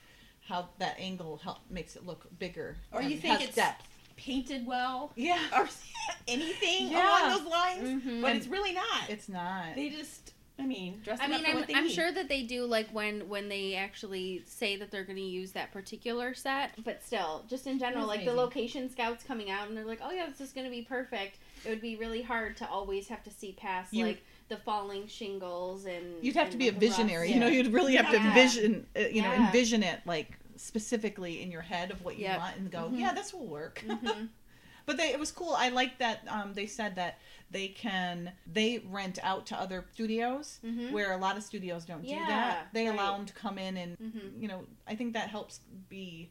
how 0.49 0.71
that 0.79 0.99
angle 0.99 1.37
help 1.37 1.59
makes 1.69 1.95
it 1.95 2.07
look 2.07 2.27
bigger 2.39 2.79
Or 2.91 3.03
you 3.03 3.19
think 3.19 3.43
it's 3.43 3.55
depth 3.57 3.87
painted 4.17 4.65
well. 4.67 5.13
yeah 5.15 5.43
Or 5.53 5.69
anything 6.27 6.89
Yeah. 6.91 7.07
along 7.07 7.37
those 7.37 7.51
lines, 7.53 8.03
Mhm. 8.03 8.23
but 8.23 8.29
And 8.31 8.39
it's 8.39 8.47
really 8.47 8.73
not. 8.73 9.11
It's 9.11 9.29
not. 9.29 9.75
they 9.75 9.91
just, 9.91 10.33
I 10.59 10.65
mean, 10.65 11.01
dress 11.05 11.19
I 11.21 11.27
mean, 11.27 11.41
up 11.41 11.43
for 11.43 11.51
I'm, 11.51 11.57
what 11.57 11.67
they 11.67 11.75
I'm 11.75 11.85
need. 11.85 11.93
sure 11.93 12.11
that 12.13 12.29
they 12.29 12.43
do 12.43 12.65
like 12.65 12.89
when 12.91 13.29
when 13.29 13.49
they 13.51 13.75
actually 13.75 14.43
say 14.47 14.77
that 14.77 14.91
they're 14.91 15.05
going 15.05 15.17
to 15.17 15.23
use 15.23 15.53
that 15.53 15.71
particular 15.71 16.33
set, 16.35 16.71
but 16.83 17.03
still, 17.05 17.45
just 17.49 17.67
in 17.67 17.79
general, 17.79 18.07
That's 18.07 18.19
like 18.19 18.27
the 18.27 18.33
location 18.33 18.89
scouts 18.91 19.23
coming 19.23 19.51
out 19.51 19.69
and 19.69 19.77
they're 19.77 19.85
like, 19.85 20.01
"Oh 20.03 20.11
yeah, 20.11 20.27
this 20.27 20.41
is 20.41 20.53
going 20.53 20.65
to 20.65 20.71
be 20.71 20.81
perfect." 20.83 21.39
It 21.65 21.69
would 21.69 21.83
be 21.83 21.97
really 21.97 22.23
hard 22.23 22.57
to 22.59 22.69
always 22.69 23.07
have 23.09 23.23
to 23.25 23.31
see 23.31 23.53
past 23.53 23.93
You- 23.93 24.07
like 24.07 24.25
the 24.49 24.57
falling 24.57 25.07
shingles 25.09 25.85
and 25.85 26.23
You'd 26.25 26.37
have 26.37 26.45
and, 26.45 26.53
to 26.53 26.59
be 26.59 26.69
a 26.69 26.71
like, 26.71 26.81
the 26.81 26.87
rust. 26.87 26.99
visionary. 27.01 27.33
You 27.33 27.41
know, 27.41 27.49
you'd 27.49 27.73
really 27.73 27.97
have 27.97 28.09
to 28.11 28.17
Yeah. 28.17 28.29
envision, 28.29 28.87
uh, 28.97 29.01
you 29.01 29.21
know, 29.23 29.33
envision 29.33 29.83
it 29.83 30.01
like 30.07 30.39
specifically 30.57 31.43
in 31.43 31.51
your 31.51 31.61
head 31.63 31.91
of 31.91 32.03
what 32.03 32.17
you 32.17 32.25
Yep. 32.25 32.39
want 32.39 32.57
and 32.57 32.71
go, 32.71 32.89
Mhm. 32.89 32.99
yeah, 33.01 33.13
this 33.13 33.35
will 33.35 33.47
work. 33.47 33.83
Mhm. 33.87 34.29
But 34.87 34.97
they, 34.97 35.11
it 35.11 35.19
was 35.19 35.33
cool. 35.33 35.55
I 35.59 35.69
like 35.71 35.99
that 35.99 36.21
um, 36.29 36.55
they 36.55 36.67
said 36.67 36.95
that 36.97 37.19
they 37.51 37.69
can 37.69 38.33
they 38.47 38.83
rent 38.89 39.19
out 39.23 39.47
to 39.47 39.57
other 39.59 39.85
studios 39.93 40.59
Mhm. 40.65 40.93
where 40.93 41.13
a 41.13 41.17
lot 41.17 41.37
of 41.37 41.43
studios 41.43 41.85
don't 41.85 42.03
do 42.03 42.11
that. 42.15 42.69
They 42.73 42.87
allow 42.87 43.17
them 43.17 43.27
to 43.27 43.33
come 43.35 43.59
in 43.59 43.77
and 43.77 43.99
Mhm. 43.99 44.41
you 44.41 44.49
know 44.49 44.65
I 44.87 44.95
think 44.97 45.13
that 45.15 45.29
helps 45.29 45.61
be 45.89 46.31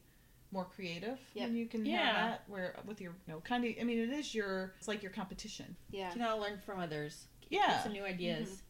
more 0.52 0.66
creative 0.66 1.20
Yep. 1.34 1.48
when 1.50 1.56
you 1.58 1.66
can 1.68 1.86
Yeah. 1.86 1.98
have 2.06 2.16
that 2.16 2.44
where 2.48 2.76
with 2.86 3.02
your 3.02 3.12
you 3.28 3.34
know 3.34 3.42
kind 3.42 3.66
of 3.66 3.74
I 3.80 3.84
mean 3.84 4.00
it 4.00 4.10
is 4.10 4.34
your 4.34 4.74
it's 4.78 4.88
like 4.88 5.04
your 5.04 5.12
competition. 5.12 5.76
Yeah. 5.92 6.14
You 6.14 6.20
know, 6.20 6.38
learn 6.38 6.60
from 6.60 6.80
others. 6.80 7.28
Yeah. 7.50 7.68
Get 7.68 7.84
some 7.84 7.94
new 7.94 8.04
ideas. 8.06 8.62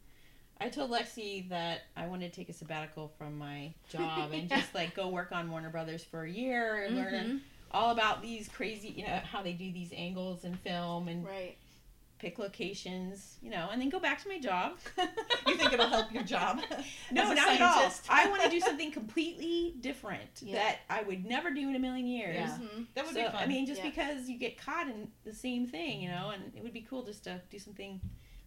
I 0.59 0.69
told 0.69 0.89
Lexi 0.89 1.49
that 1.49 1.81
I 1.97 2.07
wanted 2.07 2.31
to 2.31 2.35
take 2.35 2.49
a 2.49 2.53
sabbatical 2.53 3.09
from 3.17 3.37
my 3.37 3.73
job 3.89 4.31
and 4.31 4.47
just 4.57 4.73
like 4.73 4.95
go 4.95 5.09
work 5.09 5.31
on 5.31 5.51
Warner 5.51 5.69
Brothers 5.69 6.03
for 6.03 6.23
a 6.23 6.29
year 6.31 6.83
and 6.83 6.95
learn 6.95 7.13
Mhm. 7.13 7.41
All 7.75 7.91
about 7.91 8.21
these 8.21 8.47
crazy, 8.47 8.89
you 8.89 9.03
know, 9.03 9.19
how 9.31 9.43
they 9.43 9.51
do 9.53 9.71
these 9.71 9.91
angles 9.95 10.43
in 10.45 10.55
film 10.55 11.07
and 11.07 11.25
Right. 11.25 11.57
pick 12.17 12.39
locations, 12.39 13.37
you 13.41 13.49
know, 13.51 13.67
and 13.71 13.81
then 13.81 13.89
go 13.89 13.99
back 13.99 14.21
to 14.23 14.29
my 14.29 14.39
job. 14.39 14.77
you 15.47 15.55
think 15.55 15.73
it'll 15.73 15.89
help 15.89 16.11
your 16.13 16.23
job? 16.23 16.61
No, 17.11 17.23
as 17.23 17.31
a 17.31 17.35
not 17.35 17.49
at 17.49 17.61
all. 17.61 17.91
I 18.09 18.27
want 18.29 18.41
to 18.43 18.49
do 18.49 18.59
something 18.61 18.91
completely 18.91 19.75
different 19.81 20.29
Yeah. 20.41 20.55
that 20.55 20.77
I 20.89 21.03
would 21.03 21.25
never 21.25 21.51
do 21.51 21.67
in 21.69 21.75
a 21.75 21.79
million 21.79 22.07
years. 22.07 22.35
Yeah. 22.37 22.57
Mhm. 22.57 22.85
That 22.95 23.05
would 23.05 23.13
So, 23.13 23.21
be 23.21 23.27
fun. 23.27 23.35
I 23.43 23.45
mean, 23.45 23.65
just 23.65 23.83
Yeah. 23.83 23.89
because 23.89 24.29
you 24.29 24.37
get 24.39 24.57
caught 24.57 24.87
in 24.87 25.11
the 25.25 25.33
same 25.33 25.67
thing, 25.67 26.01
you 26.01 26.09
know, 26.09 26.29
and 26.31 26.51
it 26.55 26.63
would 26.63 26.73
be 26.73 26.81
cool 26.81 27.03
just 27.03 27.25
to 27.25 27.41
do 27.49 27.59
something, 27.59 27.99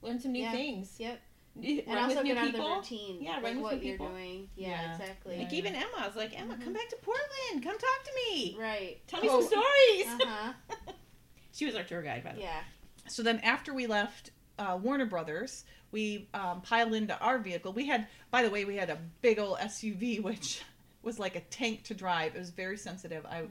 learn 0.02 0.18
some 0.18 0.32
new 0.32 0.42
Yeah. 0.42 0.52
things. 0.52 0.96
Yep. 0.98 1.20
Run 1.58 1.82
And 1.86 1.98
also 1.98 2.14
with 2.16 2.24
new 2.24 2.34
get 2.34 2.38
out 2.42 2.46
of 2.46 2.52
the 2.52 2.58
people. 2.58 2.76
routine. 2.76 3.18
Yeah, 3.22 3.32
like 3.34 3.42
run 3.44 3.54
with 3.56 3.62
what 3.64 3.76
new 3.80 3.88
you're 3.88 3.94
people. 3.98 4.08
doing. 4.08 4.48
Yeah, 4.56 4.68
Yeah. 4.68 4.92
exactly. 4.96 5.38
Like 5.38 5.52
even 5.52 5.74
Emma, 5.74 5.86
I 5.98 6.06
was 6.06 6.16
like, 6.16 6.38
Emma, 6.38 6.56
come 6.62 6.72
back 6.72 6.88
to 6.90 6.96
Portland. 7.02 7.62
Come 7.64 7.78
talk 7.78 8.04
to 8.04 8.10
me. 8.14 8.56
Right. 8.58 8.98
Tell 9.06 9.20
me 9.20 9.28
Oh. 9.30 9.40
some 9.40 9.48
stories. 9.48 10.22
Uh 10.22 10.26
huh. 10.26 10.52
she 11.52 11.66
was 11.66 11.74
our 11.74 11.82
tour 11.82 12.02
guide, 12.02 12.22
by 12.24 12.32
the 12.32 12.38
way. 12.38 12.44
Yeah. 12.44 12.60
so 13.08 13.22
then 13.22 13.38
after 13.40 13.72
we 13.74 13.86
left 13.86 14.30
uh, 14.58 14.78
Warner 14.80 15.06
Brothers, 15.06 15.64
we 15.92 16.28
um, 16.34 16.60
piled 16.62 16.92
into 16.94 17.18
our 17.18 17.38
vehicle. 17.38 17.72
We 17.72 17.86
had, 17.86 18.06
by 18.30 18.42
the 18.42 18.50
way, 18.50 18.64
we 18.64 18.76
had 18.76 18.90
a 18.90 18.98
big 19.22 19.38
old 19.38 19.58
SUV, 19.58 20.22
which 20.22 20.62
was 21.02 21.18
like 21.18 21.36
a 21.36 21.40
tank 21.40 21.84
to 21.84 21.94
drive. 21.94 22.34
It 22.34 22.38
was 22.38 22.50
very 22.50 22.76
sensitive. 22.76 23.24
I, 23.26 23.44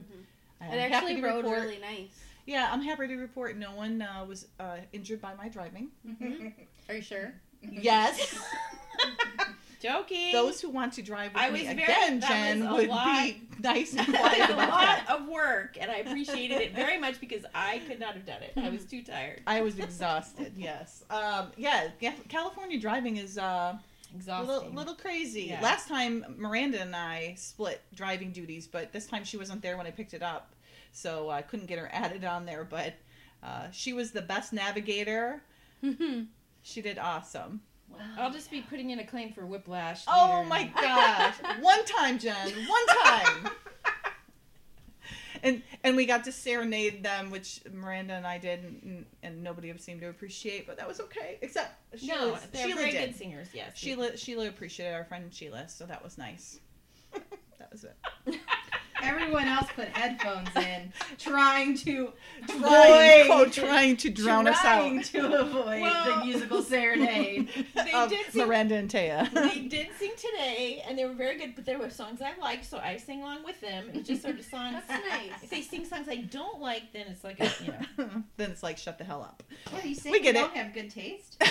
I 0.60 0.66
am 0.66 0.72
It 0.74 0.92
actually 0.92 1.16
to 1.16 1.22
rode 1.22 1.44
report. 1.44 1.60
really 1.62 1.78
nice. 1.80 2.10
Yeah, 2.46 2.68
I'm 2.72 2.80
happy 2.82 3.06
to 3.08 3.16
report 3.16 3.56
no 3.58 3.74
one 3.74 4.00
uh, 4.00 4.24
was 4.26 4.46
uh, 4.58 4.76
injured 4.92 5.20
by 5.20 5.34
my 5.34 5.48
driving. 5.48 5.88
Are 6.88 6.94
you 6.94 7.02
sure? 7.02 7.34
Yes. 7.62 8.38
Joking. 9.80 10.32
Those 10.32 10.60
who 10.60 10.70
want 10.70 10.94
to 10.94 11.02
drive 11.02 11.32
with 11.34 11.40
I 11.42 11.50
me 11.50 11.62
very- 11.62 11.82
again, 11.84 12.20
Jen, 12.20 12.72
would 12.72 12.88
lot- 12.88 13.24
be 13.24 13.42
nice 13.60 13.94
and 13.96 14.06
quiet 14.12 14.50
a 14.50 14.56
lot 14.56 14.70
that. 14.70 15.06
of 15.08 15.28
work, 15.28 15.76
and 15.80 15.88
I 15.88 15.98
appreciated 15.98 16.60
it 16.60 16.74
very 16.74 16.98
much 16.98 17.20
because 17.20 17.44
I 17.54 17.80
could 17.86 18.00
not 18.00 18.14
have 18.14 18.26
done 18.26 18.42
it. 18.42 18.54
I 18.56 18.70
was 18.70 18.84
too 18.84 19.04
tired. 19.04 19.40
I 19.46 19.60
was 19.60 19.78
exhausted. 19.78 20.52
Yes. 20.56 21.04
Um, 21.10 21.52
yeah. 21.56 21.90
California 22.28 22.80
driving 22.80 23.18
is 23.18 23.38
uh, 23.38 23.42
a 23.42 23.80
Exhausting. 24.16 24.48
little, 24.52 24.70
little 24.72 24.94
crazy. 24.96 25.42
Yeah. 25.42 25.60
Last 25.60 25.86
time 25.86 26.24
Miranda 26.36 26.80
and 26.80 26.96
I 26.96 27.34
split 27.36 27.80
driving 27.94 28.32
duties, 28.32 28.66
but 28.66 28.92
this 28.92 29.06
time 29.06 29.22
she 29.22 29.36
wasn't 29.36 29.62
there 29.62 29.76
when 29.76 29.86
I 29.86 29.92
picked 29.92 30.12
it 30.12 30.24
up, 30.24 30.54
so 30.90 31.30
I 31.30 31.42
couldn't 31.42 31.66
get 31.66 31.78
her 31.78 31.88
added 31.92 32.24
on 32.24 32.46
there. 32.46 32.64
But 32.68 32.94
uh, 33.44 33.70
she 33.70 33.92
was 33.92 34.10
the 34.10 34.22
best 34.22 34.52
navigator. 34.52 35.40
She 36.68 36.82
did 36.82 36.98
awesome. 36.98 37.62
I'll 38.18 38.30
just 38.30 38.50
be 38.50 38.60
putting 38.60 38.90
in 38.90 38.98
a 38.98 39.06
claim 39.06 39.32
for 39.32 39.46
whiplash. 39.46 40.02
Oh 40.06 40.44
later. 40.44 40.48
my 40.48 40.64
gosh! 40.80 41.34
One 41.60 41.82
time, 41.86 42.18
Jen. 42.18 42.34
One 42.34 42.96
time. 43.04 43.50
And 45.40 45.62
and 45.84 45.96
we 45.96 46.04
got 46.04 46.24
to 46.24 46.32
serenade 46.32 47.04
them, 47.04 47.30
which 47.30 47.60
Miranda 47.72 48.14
and 48.14 48.26
I 48.26 48.38
did, 48.38 48.58
and, 48.64 49.06
and 49.22 49.40
nobody 49.44 49.72
seemed 49.78 50.00
to 50.00 50.08
appreciate, 50.08 50.66
but 50.66 50.76
that 50.78 50.88
was 50.88 50.98
okay. 50.98 51.38
Except 51.40 51.78
Sheila, 51.96 52.18
No, 52.18 52.38
they're 52.50 52.66
Sheila 52.66 52.76
very 52.80 52.90
did. 52.90 53.06
good 53.10 53.16
singers. 53.16 53.46
Yes. 53.54 53.78
Sheila 53.78 54.16
Sheila 54.16 54.48
appreciated 54.48 54.94
our 54.94 55.04
friend 55.04 55.32
Sheila, 55.32 55.68
so 55.68 55.86
that 55.86 56.02
was 56.02 56.18
nice. 56.18 56.58
that 57.12 57.70
was 57.70 57.84
it. 57.84 57.96
Everyone 59.02 59.46
else 59.46 59.68
put 59.74 59.88
headphones 59.88 60.48
in, 60.56 60.92
trying 61.18 61.76
to 61.78 62.12
Trying, 62.48 63.22
avoid, 63.22 63.26
quote, 63.26 63.52
trying 63.52 63.96
to 63.98 64.10
drown 64.10 64.46
us 64.48 64.56
out. 64.64 64.80
trying 64.82 65.02
to 65.02 65.40
avoid 65.40 65.80
Well- 65.82 66.20
the 66.20 66.24
musical 66.26 66.62
serenade. 66.62 67.48
They 67.74 67.92
of 67.92 68.10
did 68.10 68.26
sing 68.32 68.46
Miranda 68.46 68.74
and 68.76 68.90
Taya. 68.90 69.30
they 69.32 69.60
did 69.68 69.88
sing 69.98 70.12
today, 70.16 70.82
and 70.86 70.98
they 70.98 71.04
were 71.04 71.14
very 71.14 71.38
good. 71.38 71.54
But 71.54 71.64
there 71.64 71.78
were 71.78 71.90
songs 71.90 72.20
I 72.20 72.38
liked, 72.40 72.64
so 72.66 72.78
I 72.78 72.96
sang 72.96 73.22
along 73.22 73.44
with 73.44 73.60
them. 73.60 73.88
It 73.88 73.94
was 73.96 74.06
just 74.06 74.22
sort 74.22 74.38
of 74.38 74.44
songs. 74.44 74.82
That's 74.88 75.04
nice. 75.08 75.42
If 75.42 75.50
they 75.50 75.62
sing 75.62 75.84
songs 75.84 76.08
I 76.08 76.16
don't 76.16 76.60
like, 76.60 76.92
then 76.92 77.06
it's 77.08 77.24
like 77.24 77.40
a, 77.40 77.50
you 77.64 77.72
know, 77.98 78.08
then 78.36 78.50
it's 78.50 78.62
like 78.62 78.78
shut 78.78 78.98
the 78.98 79.04
hell 79.04 79.22
up. 79.22 79.42
What 79.70 79.84
are 79.84 79.88
you 79.88 79.94
saying? 79.94 80.12
We 80.12 80.20
get 80.20 80.34
you 80.34 80.40
it. 80.40 80.44
don't 80.44 80.56
have 80.56 80.74
good 80.74 80.90
taste? 80.90 81.42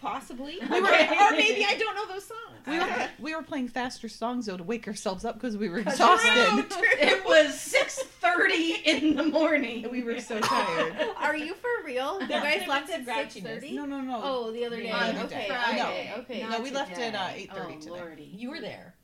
Possibly, 0.00 0.58
We 0.70 0.80
were- 0.80 0.88
or 0.88 1.30
maybe 1.32 1.64
I 1.64 1.76
don't 1.78 1.94
know 1.94 2.06
those 2.12 2.24
songs. 2.24 2.40
We 2.66 2.78
were 2.78 3.08
we 3.18 3.34
were 3.34 3.42
playing 3.42 3.68
faster 3.68 4.08
songs 4.08 4.46
though 4.46 4.56
to 4.56 4.64
wake 4.64 4.86
ourselves 4.86 5.24
up 5.24 5.34
because 5.34 5.56
we 5.56 5.68
were 5.68 5.78
exhausted. 5.78 6.30
it 7.00 7.24
was 7.24 7.58
six 7.58 7.98
thirty 7.98 8.74
in 8.84 9.16
the 9.16 9.24
morning. 9.24 9.88
We 9.90 10.02
were 10.02 10.20
so 10.20 10.40
tired. 10.40 10.94
Are 11.16 11.36
you 11.36 11.54
for 11.54 11.68
real? 11.84 12.20
You 12.20 12.28
That 12.28 12.42
guys 12.42 12.68
left 12.68 12.90
at 12.90 13.04
six 13.32 13.44
thirty. 13.44 13.74
No, 13.74 13.86
no, 13.86 14.00
no. 14.00 14.20
Oh, 14.22 14.50
the 14.52 14.64
other 14.66 14.76
day. 14.76 14.90
The 14.90 14.96
other 14.96 15.18
okay, 15.20 15.48
day. 15.48 15.54
okay, 15.70 16.12
No. 16.16 16.22
okay. 16.22 16.42
No, 16.42 16.48
Not 16.50 16.62
we 16.62 16.70
left 16.70 16.92
at 16.92 17.14
uh, 17.14 17.28
today. 17.28 17.40
eight 17.42 17.52
thirty 17.54 17.74
oh, 17.76 17.80
today. 17.80 17.90
Lordy. 17.90 18.30
You 18.34 18.50
were 18.50 18.60
there. 18.60 18.94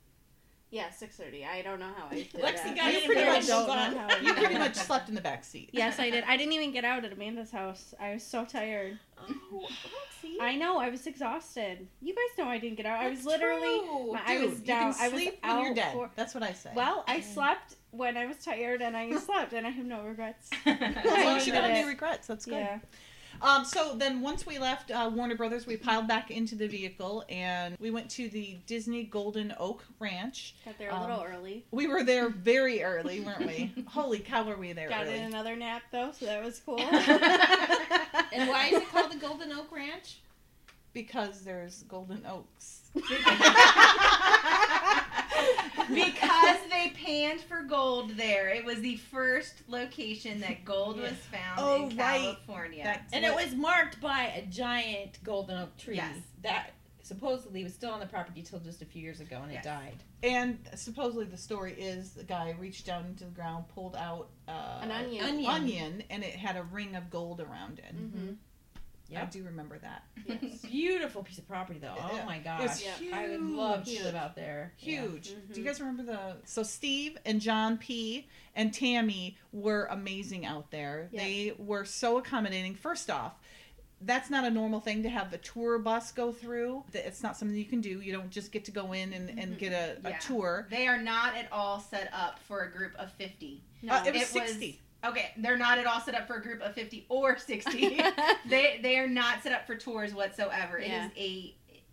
Yeah, 0.71 0.91
six 0.91 1.17
thirty. 1.17 1.45
I 1.45 1.63
don't 1.63 1.79
know 1.79 1.91
how 1.97 2.09
I 2.11 2.15
did 2.15 2.33
Lexi 2.33 2.63
that. 2.65 2.77
got 2.77 2.85
I 2.87 2.91
in 2.91 3.07
pretty 3.07 3.21
really 3.23 3.39
much 3.39 3.47
don't 3.47 3.67
know 3.69 3.99
how 3.99 4.17
You 4.21 4.35
pretty 4.35 4.59
much 4.59 4.75
slept 4.75 5.09
in 5.09 5.15
the 5.15 5.21
back 5.21 5.45
seat. 5.45 5.71
Yes, 5.73 6.01
I 6.01 6.11
did. 6.11 6.25
I 6.29 6.37
didn't 6.37 6.55
even 6.55 6.73
get 6.73 6.85
out 6.85 7.05
at 7.05 7.13
Amanda's 7.13 7.53
house. 7.53 7.95
I 8.01 8.15
was 8.15 8.25
so 8.25 8.45
tired. 8.45 8.99
Oh, 9.19 9.69
Lexi. 10.25 10.41
I 10.41 10.57
know. 10.57 10.79
I 10.79 10.91
was 10.91 11.07
exhausted. 11.07 11.87
You 12.03 12.15
guys 12.15 12.37
know 12.37 12.51
I 12.51 12.59
didn't 12.59 12.77
get 12.77 12.87
out. 12.87 13.01
I 13.01 13.09
was 13.09 13.25
literally. 13.25 13.81
true. 13.81 14.13
my- 14.13 14.23
I 14.27 14.39
Dude, 14.39 14.51
was 14.51 14.61
down. 14.61 14.89
You 14.89 14.95
can 14.95 15.03
I 15.03 15.09
was 15.09 15.23
sleep 15.23 15.39
out 15.45 15.57
when 15.57 15.65
you're 15.67 15.75
dead. 15.75 15.93
for- 15.95 16.11
That's 16.17 16.35
what 16.35 16.43
I 16.43 16.53
say. 16.53 16.71
Well, 16.75 17.05
I 17.07 17.21
mm. 17.21 17.35
slept 17.35 17.77
when 17.93 18.17
I 18.17 18.27
was 18.27 18.37
tired, 18.39 18.83
and 18.83 18.97
I 18.97 19.17
slept, 19.19 19.53
and 19.53 19.67
I 19.67 19.71
have 19.71 19.87
no 19.87 20.03
regrets. 20.03 20.51
as 20.67 20.81
long 20.81 21.37
as 21.37 21.47
you 21.47 21.53
don't 21.53 21.63
have 21.63 21.71
any 21.71 21.87
regrets, 21.87 22.27
that's 22.27 22.45
good. 22.45 22.55
Yeah. 22.55 22.79
Um, 23.43 23.65
so 23.65 23.95
then 23.97 24.21
once 24.21 24.47
we 24.47 24.59
left 24.59 24.91
uh, 24.91 25.11
Warner 25.13 25.35
Brothers, 25.37 25.67
we 25.67 25.77
piled 25.77 26.07
back 26.09 26.31
into 26.31 26.55
the 26.55 26.67
vehicle 26.67 27.25
and 27.29 27.77
we 27.79 27.91
went 27.91 28.11
to 28.13 28.29
the 28.29 28.57
Disney 28.67 29.05
Golden 29.05 29.55
Oak 29.59 29.85
Ranch. 29.99 30.55
Got 30.65 30.79
there 30.79 30.91
a 30.91 30.95
Um, 30.95 31.01
little 31.03 31.25
early. 31.25 31.65
We 31.71 31.87
were 31.87 32.03
there 32.03 32.29
very 32.29 32.83
early, 32.83 33.21
weren't 33.21 33.47
we? 33.47 33.73
Holy 33.89 34.19
cow, 34.21 34.45
were 34.45 34.57
we 34.57 34.73
there 34.73 34.89
Got 34.89 35.07
early? 35.07 35.17
in 35.19 35.25
another 35.25 35.55
nap 35.57 35.83
though, 35.93 36.13
so 36.13 36.27
that 36.27 36.43
was 36.45 36.61
cool. 36.65 36.81
And 38.33 38.49
why 38.51 38.67
is 38.67 38.83
it 38.83 38.89
called 38.91 39.13
the 39.13 39.17
Golden 39.17 39.53
Oak 39.53 39.71
Ranch? 39.73 40.19
Because 40.93 41.43
there's 41.43 41.85
golden 41.85 42.25
oaks. 42.27 42.83
because 45.89 46.59
they 46.71 46.93
panned 46.95 47.41
for 47.41 47.63
gold 47.63 48.11
there. 48.17 48.49
It 48.49 48.65
was 48.65 48.81
the 48.81 48.97
first 48.97 49.55
location 49.69 50.41
that 50.41 50.65
gold 50.65 50.99
was 51.01 51.13
found 51.13 51.59
Oh, 51.59 51.89
in 51.89 51.97
right. 51.97 52.21
California. 52.21 52.85
That's 52.85 53.13
And 53.13 53.25
it 53.25 53.35
was 53.35 53.55
marked 53.55 54.01
by 54.01 54.33
a 54.37 54.47
giant 54.47 55.19
golden 55.25 55.59
oak 55.59 55.77
tree 55.77 55.97
Yes. 55.97 56.17
that 56.43 56.71
supposedly 57.03 57.63
was 57.63 57.73
still 57.73 57.91
on 57.93 58.01
the 58.01 58.07
property 58.07 58.43
till 58.43 58.59
just 58.59 58.83
a 58.83 58.85
few 58.85 59.01
years 59.01 59.21
ago 59.21 59.39
and 59.43 59.53
Yes. 59.53 59.65
it 59.65 59.69
died. 59.69 60.03
And 60.25 60.59
supposedly 60.75 61.25
the 61.27 61.37
story 61.37 61.73
is 61.75 62.11
the 62.15 62.25
guy 62.25 62.53
reached 62.59 62.85
down 62.87 63.07
into 63.07 63.25
the 63.25 63.31
ground, 63.31 63.67
pulled 63.75 63.95
out 63.95 64.29
uh, 64.49 64.81
An 64.83 64.91
onion. 64.91 65.25
Onion. 65.25 65.51
onion, 65.51 66.03
and 66.11 66.25
it 66.25 66.35
had 66.35 66.57
a 66.57 66.63
ring 66.65 66.97
of 66.97 67.09
gold 67.11 67.41
around 67.41 67.79
it. 67.79 67.95
Mm-hmm. 67.97 68.33
I 69.15 69.25
do 69.27 69.45
remember 69.45 69.79
that. 69.79 70.03
Yes. 70.27 70.59
Beautiful 70.71 71.23
piece 71.23 71.39
of 71.39 71.47
property 71.47 71.79
though. 71.79 71.95
Oh 71.97 72.11
Yeah. 72.17 72.25
my 72.25 72.37
It 72.37 72.45
gosh. 72.45 72.63
was 72.63 72.85
I 73.13 73.29
would 73.29 73.41
love 73.41 73.85
to 73.85 74.03
live 74.05 74.15
out 74.15 74.35
there. 74.35 74.73
Yeah. 74.79 75.03
Huge. 75.03 75.35
Do 75.53 75.61
you 75.61 75.67
guys 75.67 75.81
remember 75.81 76.03
the? 76.03 76.37
So 76.45 76.63
Steve 76.63 77.17
and 77.25 77.41
John 77.41 77.79
P. 77.79 78.27
and 78.55 78.73
Tammy 78.75 79.37
were 79.53 79.87
amazing 79.91 80.45
out 80.47 80.71
there. 80.71 81.09
Yeah. 81.13 81.23
They 81.23 81.55
were 81.59 81.85
so 81.85 82.19
accommodating. 82.19 82.75
First 82.75 83.11
off, 83.11 83.35
that's 84.03 84.29
not 84.29 84.45
a 84.45 84.51
normal 84.51 84.81
thing 84.81 85.03
to 85.05 85.09
have 85.09 85.33
a 85.33 85.39
tour 85.39 85.79
bus 85.79 86.13
go 86.13 86.31
through. 86.33 86.85
It's 86.93 87.23
not 87.23 87.37
something 87.37 87.57
you 87.57 87.65
can 87.65 87.81
do. 87.81 88.01
You 88.03 88.13
don't 88.13 88.31
just 88.31 88.53
get 88.53 88.65
to 88.67 88.71
go 88.71 88.93
in 88.93 89.13
and, 89.15 89.39
and 89.39 89.57
get 89.57 89.73
a, 89.73 89.97
Yeah. 90.07 90.17
a 90.17 90.21
tour. 90.21 90.67
They 90.71 90.87
are 90.87 91.01
not 91.01 91.35
at 91.35 91.51
all 91.51 91.81
set 91.81 92.11
up 92.13 92.39
for 92.41 92.61
a 92.65 92.71
group 92.71 92.95
of 92.99 93.11
50. 93.13 93.63
No. 93.83 93.95
Uh, 93.95 94.05
it 94.07 94.13
was 94.13 94.15
It 94.15 94.19
was- 94.21 94.29
sixty. 94.51 94.81
Okay, 95.11 95.31
they're 95.39 95.57
not 95.57 95.79
at 95.79 95.87
all 95.87 96.01
set 96.01 96.15
up 96.15 96.27
for 96.27 96.37
a 96.37 96.43
group 96.43 96.61
of 96.63 96.75
50 96.75 97.07
or 97.09 97.39
60. 97.39 98.01
they 98.49 98.81
they 98.83 98.99
are 98.99 99.09
not 99.09 99.43
set 99.43 99.53
up 99.53 99.67
for 99.67 99.77
tours 99.77 100.15
whatsoever. 100.15 100.81
Yeah. 100.81 101.09
It 101.17 101.21
is 101.21 101.53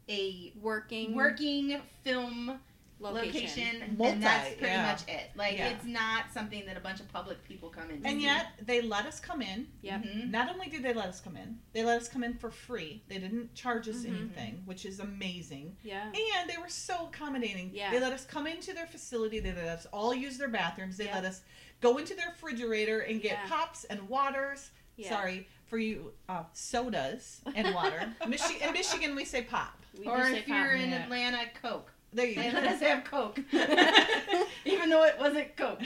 a 0.09 0.11
a 0.11 0.53
Working 0.61 1.15
working 1.15 1.79
film 2.03 2.59
location. 2.99 3.33
location, 3.33 3.95
Multi, 3.97 4.13
and 4.13 4.23
that's 4.23 4.49
pretty 4.55 4.65
yeah. 4.73 4.85
much 4.91 5.01
it. 5.09 5.31
Like 5.35 5.57
Yeah. 5.57 5.69
it's 5.69 5.85
not 5.85 6.25
something 6.33 6.65
that 6.65 6.77
a 6.77 6.79
bunch 6.79 6.99
of 7.01 7.11
public 7.11 7.43
people 7.43 7.69
come 7.69 7.89
in. 7.89 8.05
And 8.05 8.21
yet 8.21 8.47
they 8.65 8.81
let 8.81 9.05
us 9.05 9.19
come 9.19 9.41
in. 9.41 9.67
Yep. 9.81 10.03
Mhm. 10.03 10.31
Not 10.31 10.49
only 10.49 10.67
did 10.69 10.83
they 10.83 10.93
let 10.93 11.07
us 11.07 11.19
come 11.19 11.35
in, 11.35 11.59
they 11.73 11.83
let 11.83 12.01
us 12.01 12.07
come 12.07 12.23
in 12.23 12.33
for 12.37 12.49
free. 12.51 13.03
They 13.09 13.17
didn't 13.17 13.53
charge 13.55 13.87
us 13.89 14.03
Mhm. 14.03 14.07
anything, 14.19 14.61
which 14.65 14.85
is 14.85 14.99
amazing. 14.99 15.75
Yeah. 15.83 16.05
And 16.07 16.49
they 16.49 16.57
were 16.57 16.69
so 16.69 17.07
accommodating. 17.07 17.71
Yeah. 17.73 17.91
They 17.91 17.99
let 17.99 18.13
us 18.13 18.25
come 18.25 18.47
into 18.47 18.73
their 18.73 18.87
facility. 18.87 19.39
They 19.39 19.51
let 19.53 19.65
us 19.67 19.85
all 19.91 20.13
use 20.13 20.37
their 20.37 20.49
bathrooms. 20.49 20.95
They 20.97 21.05
Yeah. 21.05 21.15
let 21.15 21.25
us 21.25 21.41
go 21.83 21.97
into 21.97 22.15
their 22.15 22.29
refrigerator 22.29 22.99
and 23.01 23.21
get 23.21 23.33
Yeah. 23.43 23.49
pops 23.49 23.83
and 23.83 24.07
waters. 24.09 24.71
Yeah. 24.95 25.09
Sorry 25.09 25.47
for 25.67 25.77
you, 25.77 26.13
uh, 26.29 26.43
sodas 26.53 27.41
and 27.55 27.75
water. 27.75 28.13
Michi- 28.21 28.61
in 28.65 28.71
Michigan, 28.73 29.15
we 29.15 29.25
say 29.25 29.41
pop. 29.43 29.77
We 29.99 30.05
or 30.07 30.21
if 30.21 30.47
you're 30.47 30.57
pop. 30.65 30.75
in 30.75 30.89
Yeah. 30.91 31.03
Atlanta, 31.03 31.39
Coke. 31.61 31.91
There 32.13 32.25
you 32.27 32.35
They 32.35 32.49
go. 32.51 32.59
let 32.59 32.67
us 32.67 32.79
have 32.81 33.03
Coke, 33.05 33.39
even 34.65 34.89
though 34.89 35.03
it 35.03 35.17
wasn't 35.19 35.55
Coke. 35.57 35.81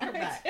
Correct. 0.00 0.48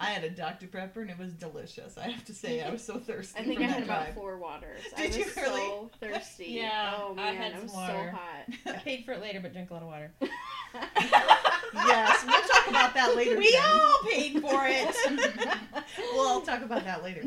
I 0.00 0.06
had 0.06 0.24
a 0.24 0.30
Dr. 0.30 0.66
Pepper 0.66 1.00
and 1.02 1.10
it 1.10 1.18
was 1.18 1.32
delicious. 1.32 1.96
I 1.98 2.08
have 2.10 2.24
to 2.26 2.34
say, 2.34 2.62
I 2.62 2.70
was 2.70 2.82
so 2.82 2.98
thirsty. 3.06 3.38
I 3.40 3.44
think 3.44 3.56
from 3.56 3.64
I 3.64 3.68
that 3.68 3.74
had 3.74 3.82
about 3.84 4.02
drive. 4.04 4.14
four 4.14 4.36
waters. 4.38 4.80
I 4.96 5.02
Did 5.02 5.08
was 5.08 5.16
you 5.18 5.24
really? 5.42 5.60
so 5.60 5.90
thirsty. 6.00 6.44
Yeah, 6.62 6.94
Oh 6.98 7.12
I 7.12 7.16
man, 7.16 7.36
had 7.36 7.52
it 7.52 7.54
some 7.56 7.62
was 7.64 7.72
water. 7.74 8.18
so 8.64 8.72
I 8.72 8.76
paid 8.78 9.04
for 9.04 9.12
it 9.12 9.20
later, 9.20 9.40
but 9.40 9.52
drink 9.52 9.70
a 9.70 9.74
lot 9.74 9.82
of 9.82 9.88
water. 9.88 10.10
Yes, 11.74 12.24
we'll 12.26 12.40
talk 12.42 12.66
about 12.68 12.94
that 12.94 13.16
later. 13.16 13.36
We 13.38 13.50
Jen. 13.52 13.62
all 13.64 13.98
paid 14.10 14.40
for 14.42 14.66
it. 14.66 14.94
we'll 16.12 16.26
all 16.28 16.40
talk 16.42 16.62
about 16.62 16.84
that 16.84 17.02
later. 17.02 17.22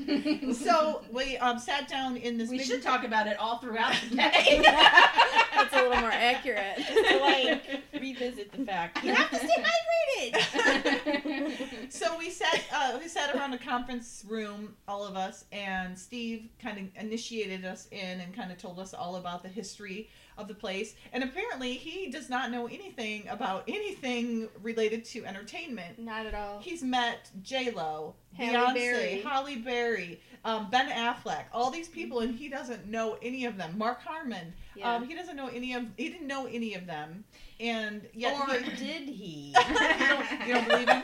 So 0.54 1.02
we 1.12 1.38
um, 1.38 1.58
sat 1.60 1.88
down 1.88 2.18
in 2.18 2.38
this. 2.38 2.50
we 2.50 2.60
should 2.64 2.82
talk 2.84 3.04
about 3.04 3.28
it 3.28 3.38
all 3.40 3.58
throughout 3.58 3.96
the 4.10 4.16
day. 4.18 4.62
hot. 4.66 5.42
That's 5.54 5.74
a 5.74 5.78
little 5.88 6.00
more 6.02 6.12
accurate. 6.12 6.78
Just 6.78 7.10
to 7.10 7.18
like 7.20 7.64
revisit 8.00 8.52
the 8.52 8.64
fact. 8.66 9.04
You 9.04 9.14
have 9.16 9.30
to 9.32 9.38
stay 9.38 9.64
hydrated. 10.32 11.92
So 11.92 12.16
we 12.18 12.30
sat. 12.30 12.45
Uh, 12.74 12.98
we 13.02 13.08
sat 13.08 13.34
around 13.36 13.54
a 13.54 13.58
conference 13.58 14.24
room, 14.28 14.76
all 14.88 15.06
of 15.06 15.16
us, 15.16 15.46
and 15.52 15.98
Steve 15.98 16.50
kind 16.62 16.78
of 16.78 17.04
initiated 17.04 17.66
us 17.66 17.88
in 17.92 18.20
and 18.22 18.36
kind 18.36 18.52
of 18.52 18.58
told 18.58 18.80
us 18.80 18.94
all 18.94 19.16
about 19.16 19.42
the 19.44 19.50
history 19.50 20.10
of 20.38 20.48
the 20.48 20.54
place. 20.54 20.96
And 21.14 21.24
apparently, 21.24 21.74
he 21.74 22.10
does 22.12 22.30
not 22.30 22.52
know 22.52 22.68
anything 22.68 23.28
about 23.30 23.64
anything 23.68 24.50
related 24.62 25.06
to 25.06 25.26
entertainment. 25.26 25.98
Not 26.00 26.26
at 26.26 26.34
all. 26.34 26.60
He's 26.60 26.84
met 26.84 27.30
J 27.42 27.72
Lo, 27.72 28.16
Beyonce, 28.38 28.74
Berry. 28.74 29.22
Halle 29.22 29.56
Berry, 29.56 30.20
um, 30.44 30.70
Ben 30.70 30.90
Affleck, 30.90 31.46
all 31.54 31.72
these 31.72 31.88
people, 31.88 32.20
and 32.20 32.36
he 32.36 32.50
doesn't 32.50 32.86
know 32.88 33.18
any 33.22 33.46
of 33.46 33.58
them. 33.58 33.78
Mark 33.78 34.02
Harmon, 34.02 34.54
Yeah. 34.76 34.94
um, 34.96 35.08
he 35.08 35.16
doesn't 35.16 35.38
know 35.38 35.48
any 35.48 35.74
of. 35.74 35.86
He 35.98 36.10
didn't 36.10 36.28
know 36.28 36.46
any 36.48 36.74
of 36.76 36.86
them, 36.86 37.24
and 37.60 38.08
yet 38.14 38.38
or 38.38 38.54
he, 38.54 38.70
did 38.76 39.08
he? 39.10 39.56
you, 39.70 39.76
don't, 40.10 40.48
you 40.48 40.54
don't 40.54 40.68
believe 40.68 40.90
him? 40.90 41.04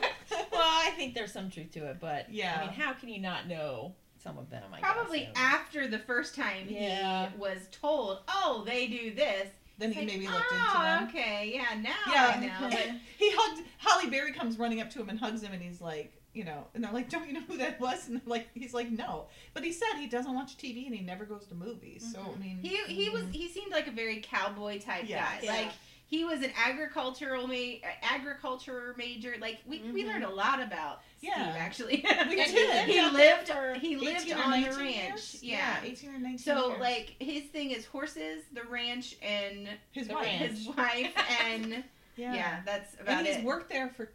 I 0.82 0.90
think 0.90 1.14
there's 1.14 1.32
some 1.32 1.50
truth 1.50 1.70
to 1.72 1.86
it, 1.90 1.98
but 2.00 2.32
Yeah. 2.32 2.56
I 2.58 2.64
mean, 2.64 2.74
how 2.74 2.92
can 2.92 3.08
you 3.08 3.20
not 3.20 3.46
know 3.48 3.94
some 4.22 4.38
of 4.38 4.50
them? 4.50 4.64
I 4.72 4.80
Probably 4.80 5.20
guess, 5.20 5.32
after 5.36 5.86
the 5.88 5.98
first 5.98 6.34
time 6.34 6.66
Yeah. 6.68 7.30
he 7.30 7.36
was 7.38 7.68
told, 7.70 8.20
"Oh, 8.28 8.64
they 8.66 8.86
do 8.86 9.14
this." 9.14 9.48
Then 9.78 9.90
he 9.92 10.00
Like, 10.00 10.08
maybe 10.08 10.28
looked 10.28 10.44
oh, 10.50 10.54
into 10.54 10.66
ah, 10.68 10.82
them. 11.00 11.08
Okay, 11.08 11.52
yeah, 11.54 11.80
now 11.80 12.12
Yeah, 12.12 12.34
I 12.36 12.40
know. 12.46 12.68
But 12.70 12.90
he 13.18 13.32
hugged 13.34 13.62
Halle 13.78 14.10
Berry 14.10 14.32
comes 14.32 14.58
running 14.58 14.80
up 14.80 14.90
to 14.90 15.00
him 15.00 15.08
and 15.08 15.18
hugs 15.18 15.42
him, 15.42 15.52
and 15.52 15.62
he's 15.62 15.80
like, 15.80 16.12
you 16.34 16.44
know, 16.44 16.66
and 16.74 16.82
they're 16.82 16.92
like, 16.92 17.10
"Don't 17.10 17.26
you 17.26 17.34
know 17.34 17.42
who 17.46 17.58
that 17.58 17.78
was?" 17.80 18.08
And 18.08 18.20
like, 18.26 18.48
he's 18.54 18.72
like, 18.72 18.90
"No," 18.90 19.26
but 19.54 19.64
he 19.64 19.72
said 19.72 19.94
he 19.98 20.06
doesn't 20.06 20.34
watch 20.34 20.56
TV 20.56 20.86
and 20.86 20.94
he 20.94 21.02
never 21.02 21.24
goes 21.24 21.46
to 21.46 21.54
movies. 21.54 22.08
So 22.12 22.20
mm-hmm. 22.20 22.42
I 22.42 22.44
mean, 22.44 22.58
he 22.62 22.76
he 22.86 23.10
was 23.10 23.22
mm-hmm. 23.22 23.32
he 23.32 23.48
seemed 23.48 23.72
like 23.72 23.86
a 23.86 23.90
very 23.90 24.20
cowboy 24.20 24.78
type 24.80 25.04
Yeah. 25.06 25.26
guy. 25.26 25.38
Yeah. 25.42 25.70
Like 26.12 26.18
he 26.18 26.24
was 26.24 26.42
an 26.42 26.52
agricultural 26.56 27.46
ma- 27.46 27.88
agriculture 28.02 28.94
major. 28.98 29.34
Like 29.40 29.58
we, 29.66 29.80
we 29.92 30.04
Mhm. 30.04 30.08
learned 30.08 30.24
a 30.24 30.30
lot 30.30 30.60
about 30.62 31.00
Yeah. 31.20 31.34
Steve 31.34 31.54
actually. 31.62 32.04
We 32.28 32.36
did. 32.36 32.48
He, 32.88 32.96
Yeah. 32.96 33.10
lived 33.10 33.48
he 33.78 33.96
lived 33.96 34.32
on 34.32 34.50
the 34.62 34.68
ranch. 34.70 34.78
years? 35.08 35.38
Yeah. 35.42 35.80
eighteen 35.82 36.10
or 36.10 36.18
nineteen. 36.18 36.38
So 36.38 36.68
years. 36.70 36.80
like 36.80 37.16
his 37.18 37.44
thing 37.44 37.70
is 37.70 37.86
horses, 37.86 38.44
the 38.52 38.62
ranch, 38.64 39.16
and 39.22 39.68
his 39.92 40.08
wife, 40.08 40.26
ranch. 40.26 40.50
his 40.52 40.68
wife, 40.68 41.12
and 41.46 41.84
yeah. 42.16 42.34
yeah, 42.34 42.60
that's 42.64 42.94
about 43.00 43.18
and 43.18 43.26
he's 43.26 43.36
it. 43.36 43.44
worked 43.44 43.70
there 43.70 43.88
for 43.88 44.10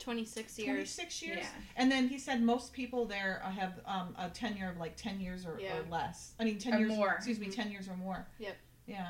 26 0.00 0.58
years. 0.58 0.90
six 0.90 1.20
years. 1.22 1.38
Yeah. 1.40 1.48
And 1.76 1.90
then 1.90 2.08
he 2.08 2.18
said 2.18 2.40
most 2.42 2.72
people 2.72 3.04
there 3.04 3.40
have 3.44 3.80
um, 3.84 4.14
a 4.18 4.28
tenure 4.30 4.70
of 4.70 4.76
like 4.78 4.96
ten 4.96 5.20
years 5.20 5.44
or, 5.44 5.58
Yeah. 5.60 5.76
or 5.78 5.82
less. 5.90 6.34
I 6.40 6.44
mean, 6.44 6.58
ten 6.58 6.74
Or 6.74 6.78
years 6.78 6.92
more. 6.96 7.14
Excuse 7.14 7.38
me, 7.38 7.46
Mhm. 7.48 7.54
ten 7.54 7.70
years 7.70 7.88
or 7.88 7.96
more. 7.96 8.26
Yep. 8.38 8.56
Yeah. 8.86 9.08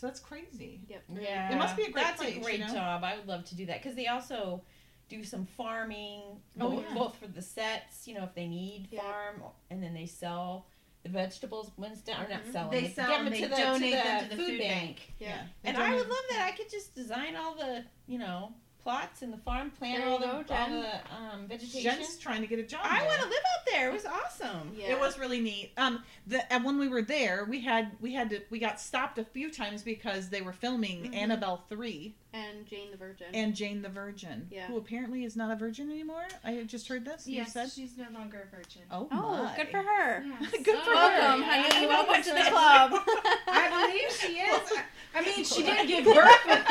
So 0.00 0.06
that's 0.06 0.20
crazy. 0.20 0.80
Yep. 0.88 1.02
Yeah, 1.20 1.52
It 1.52 1.58
must 1.58 1.76
be 1.76 1.82
a 1.82 1.90
great 1.90 2.02
That's 2.06 2.22
place, 2.22 2.32
a 2.32 2.38
you 2.38 2.42
great 2.42 2.60
know? 2.60 2.72
job. 2.72 3.04
I 3.04 3.16
would 3.16 3.28
love 3.28 3.44
to 3.46 3.54
do 3.54 3.66
that 3.66 3.82
because 3.82 3.94
they 3.94 4.06
also 4.06 4.62
do 5.10 5.22
some 5.22 5.44
farming, 5.44 6.22
Oh, 6.58 6.70
both, 6.70 6.84
yeah. 6.88 6.94
both 6.94 7.16
for 7.16 7.26
the 7.26 7.42
sets. 7.42 8.08
You 8.08 8.14
know, 8.14 8.24
if 8.24 8.34
they 8.34 8.46
need 8.46 8.88
Yeah. 8.90 9.02
farm, 9.02 9.42
and 9.70 9.82
then 9.82 9.92
they 9.92 10.06
sell 10.06 10.68
the 11.02 11.10
vegetables 11.10 11.70
once 11.76 12.00
down, 12.00 12.24
or 12.24 12.28
not 12.30 12.44
Mhm. 12.44 12.52
selling. 12.52 12.70
They 12.70 12.82
them, 12.84 12.92
sell 12.92 13.08
give 13.08 13.16
them, 13.16 13.24
them 13.26 13.32
they 13.32 13.40
to 13.42 13.48
the, 13.48 13.56
donate 13.56 13.80
to 13.80 13.96
the 13.98 14.02
them 14.02 14.22
to 14.22 14.28
the 14.30 14.36
food, 14.36 14.46
food 14.52 14.58
bank. 14.58 14.96
bank. 14.96 15.14
Yeah. 15.18 15.46
They 15.62 15.68
And 15.68 15.76
I 15.76 15.94
would 15.94 16.08
love 16.08 16.24
that. 16.30 16.50
I 16.50 16.56
could 16.56 16.70
just 16.70 16.94
design 16.94 17.36
all 17.36 17.54
the, 17.54 17.84
you 18.06 18.18
know, 18.18 18.54
plots 18.82 19.22
in 19.22 19.30
the 19.30 19.36
farm, 19.38 19.70
plant 19.70 19.98
There 20.02 20.08
all 20.08 20.18
the 20.18 20.26
go, 20.26 20.32
all 20.32 20.42
Jen. 20.42 20.70
the 20.80 20.88
um, 21.14 21.46
vegetation. 21.48 21.82
Jen's 21.82 22.16
trying 22.16 22.40
to 22.40 22.46
get 22.46 22.58
a 22.58 22.62
job. 22.62 22.80
I 22.84 23.04
want 23.06 23.20
to 23.20 23.26
live 23.28 23.34
out 23.34 23.66
there. 23.72 23.90
It 23.90 23.92
was 23.92 24.06
awesome. 24.06 24.72
Yeah. 24.76 24.92
It 24.92 25.00
was 25.00 25.18
really 25.18 25.40
neat. 25.40 25.72
Um, 25.76 26.02
the 26.26 26.50
and 26.52 26.64
when 26.64 26.78
we 26.78 26.88
were 26.88 27.02
there, 27.02 27.44
we 27.48 27.60
had 27.60 27.92
we 28.00 28.14
had 28.14 28.30
to 28.30 28.40
we 28.50 28.58
got 28.58 28.80
stopped 28.80 29.18
a 29.18 29.24
few 29.24 29.50
times 29.50 29.82
because 29.82 30.28
they 30.28 30.40
were 30.42 30.52
filming 30.52 31.04
Mhm. 31.10 31.14
Annabelle 31.14 31.64
three 31.68 32.14
and 32.32 32.64
Jane 32.66 32.90
the 32.92 32.96
Virgin. 32.96 33.26
and 33.34 33.54
Jane 33.56 33.82
the 33.82 33.88
Virgin, 33.88 34.46
Yeah. 34.52 34.66
who 34.68 34.76
apparently 34.76 35.24
is 35.24 35.34
not 35.36 35.50
a 35.50 35.56
virgin 35.56 35.90
anymore. 35.90 36.24
I 36.44 36.62
just 36.62 36.86
heard 36.86 37.04
this. 37.04 37.26
You 37.26 37.38
Yes, 37.38 37.52
said. 37.52 37.70
she's 37.72 37.96
no 37.98 38.06
longer 38.16 38.46
a 38.52 38.56
virgin. 38.56 38.82
Oh, 38.90 39.08
oh, 39.10 39.44
my. 39.44 39.56
good 39.56 39.68
for 39.68 39.78
her. 39.82 40.24
Good 40.62 40.78
for 40.78 40.94
Welcome, 40.94 41.42
her. 41.42 41.50
honey. 41.50 41.86
I 41.86 41.86
Welcome 41.88 42.22
to 42.22 42.30
the 42.32 42.50
club. 42.50 42.92
I 43.48 43.68
believe 43.68 44.12
she 44.12 44.38
is. 44.38 44.72
I 45.12 45.22
mean, 45.22 45.44
she 45.44 45.62
did 45.64 45.88
give 45.88 46.04
birth. 46.14 46.46
With, 46.46 46.66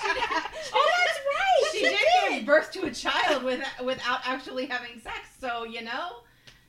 she 0.00 0.14
did, 0.14 0.24
Oh, 0.72 0.89
right. 1.88 1.96
she 1.98 2.28
did 2.30 2.38
give 2.38 2.46
birth 2.46 2.70
to 2.72 2.82
a 2.86 2.90
child 2.92 3.42
with, 3.44 3.60
without 3.84 4.20
actually 4.26 4.66
having 4.66 5.00
sex. 5.00 5.18
So 5.40 5.64
you 5.64 5.82
know, 5.82 6.18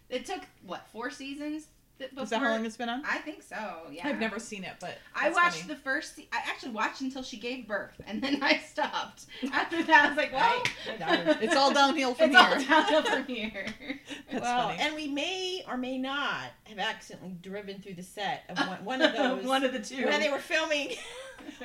it 0.10 0.26
took 0.26 0.42
what 0.66 0.88
four 0.92 1.10
seasons 1.12 1.68
before. 1.98 2.24
Is 2.24 2.30
that 2.32 2.40
how 2.40 2.50
long 2.50 2.66
it's 2.66 2.78
been 2.78 2.90
on? 2.90 3.04
I 3.06 3.20
think 3.20 3.44
so. 3.44 3.82
Yeah. 3.92 4.08
I've 4.08 4.20
never 4.20 4.40
seen 4.40 4.64
it, 4.64 4.74
but 4.80 4.98
I 5.16 5.30
watched 5.30 5.58
funny. 5.62 5.68
the 5.74 5.80
first. 5.80 6.16
Se- 6.16 6.28
I 6.34 6.38
actually 6.50 6.72
watched 6.72 7.02
until 7.02 7.22
she 7.22 7.38
gave 7.38 7.68
birth, 7.68 7.94
and 8.08 8.20
then 8.22 8.40
I 8.42 8.58
stopped. 8.58 9.28
After 9.54 9.84
that, 9.84 10.06
I 10.06 10.08
was 10.10 10.18
like, 10.18 10.34
"Well, 10.34 11.38
It's 11.42 11.56
all 11.56 11.72
downhill 11.72 12.16
from 12.16 12.30
it's 12.34 12.40
all 12.40 12.56
here. 12.58 12.68
downhill 12.68 13.04
from 13.04 13.26
here." 13.26 13.66
That's 14.32 14.42
well, 14.44 14.70
funny. 14.70 14.80
and 14.82 14.96
we 14.96 15.08
may 15.10 15.64
or 15.68 15.78
may 15.78 16.00
not 16.00 16.46
have 16.64 16.80
accidentally 16.80 17.36
driven 17.44 17.80
through 17.82 17.94
the 17.94 18.04
set 18.04 18.46
of 18.50 18.58
one, 18.68 18.84
one 18.84 19.02
of 19.04 19.16
those 19.16 19.44
One 19.46 19.64
of 19.64 19.72
the 19.72 19.80
two. 19.80 20.06
when 20.06 20.20
they 20.20 20.30
were 20.30 20.40
filming. 20.40 20.94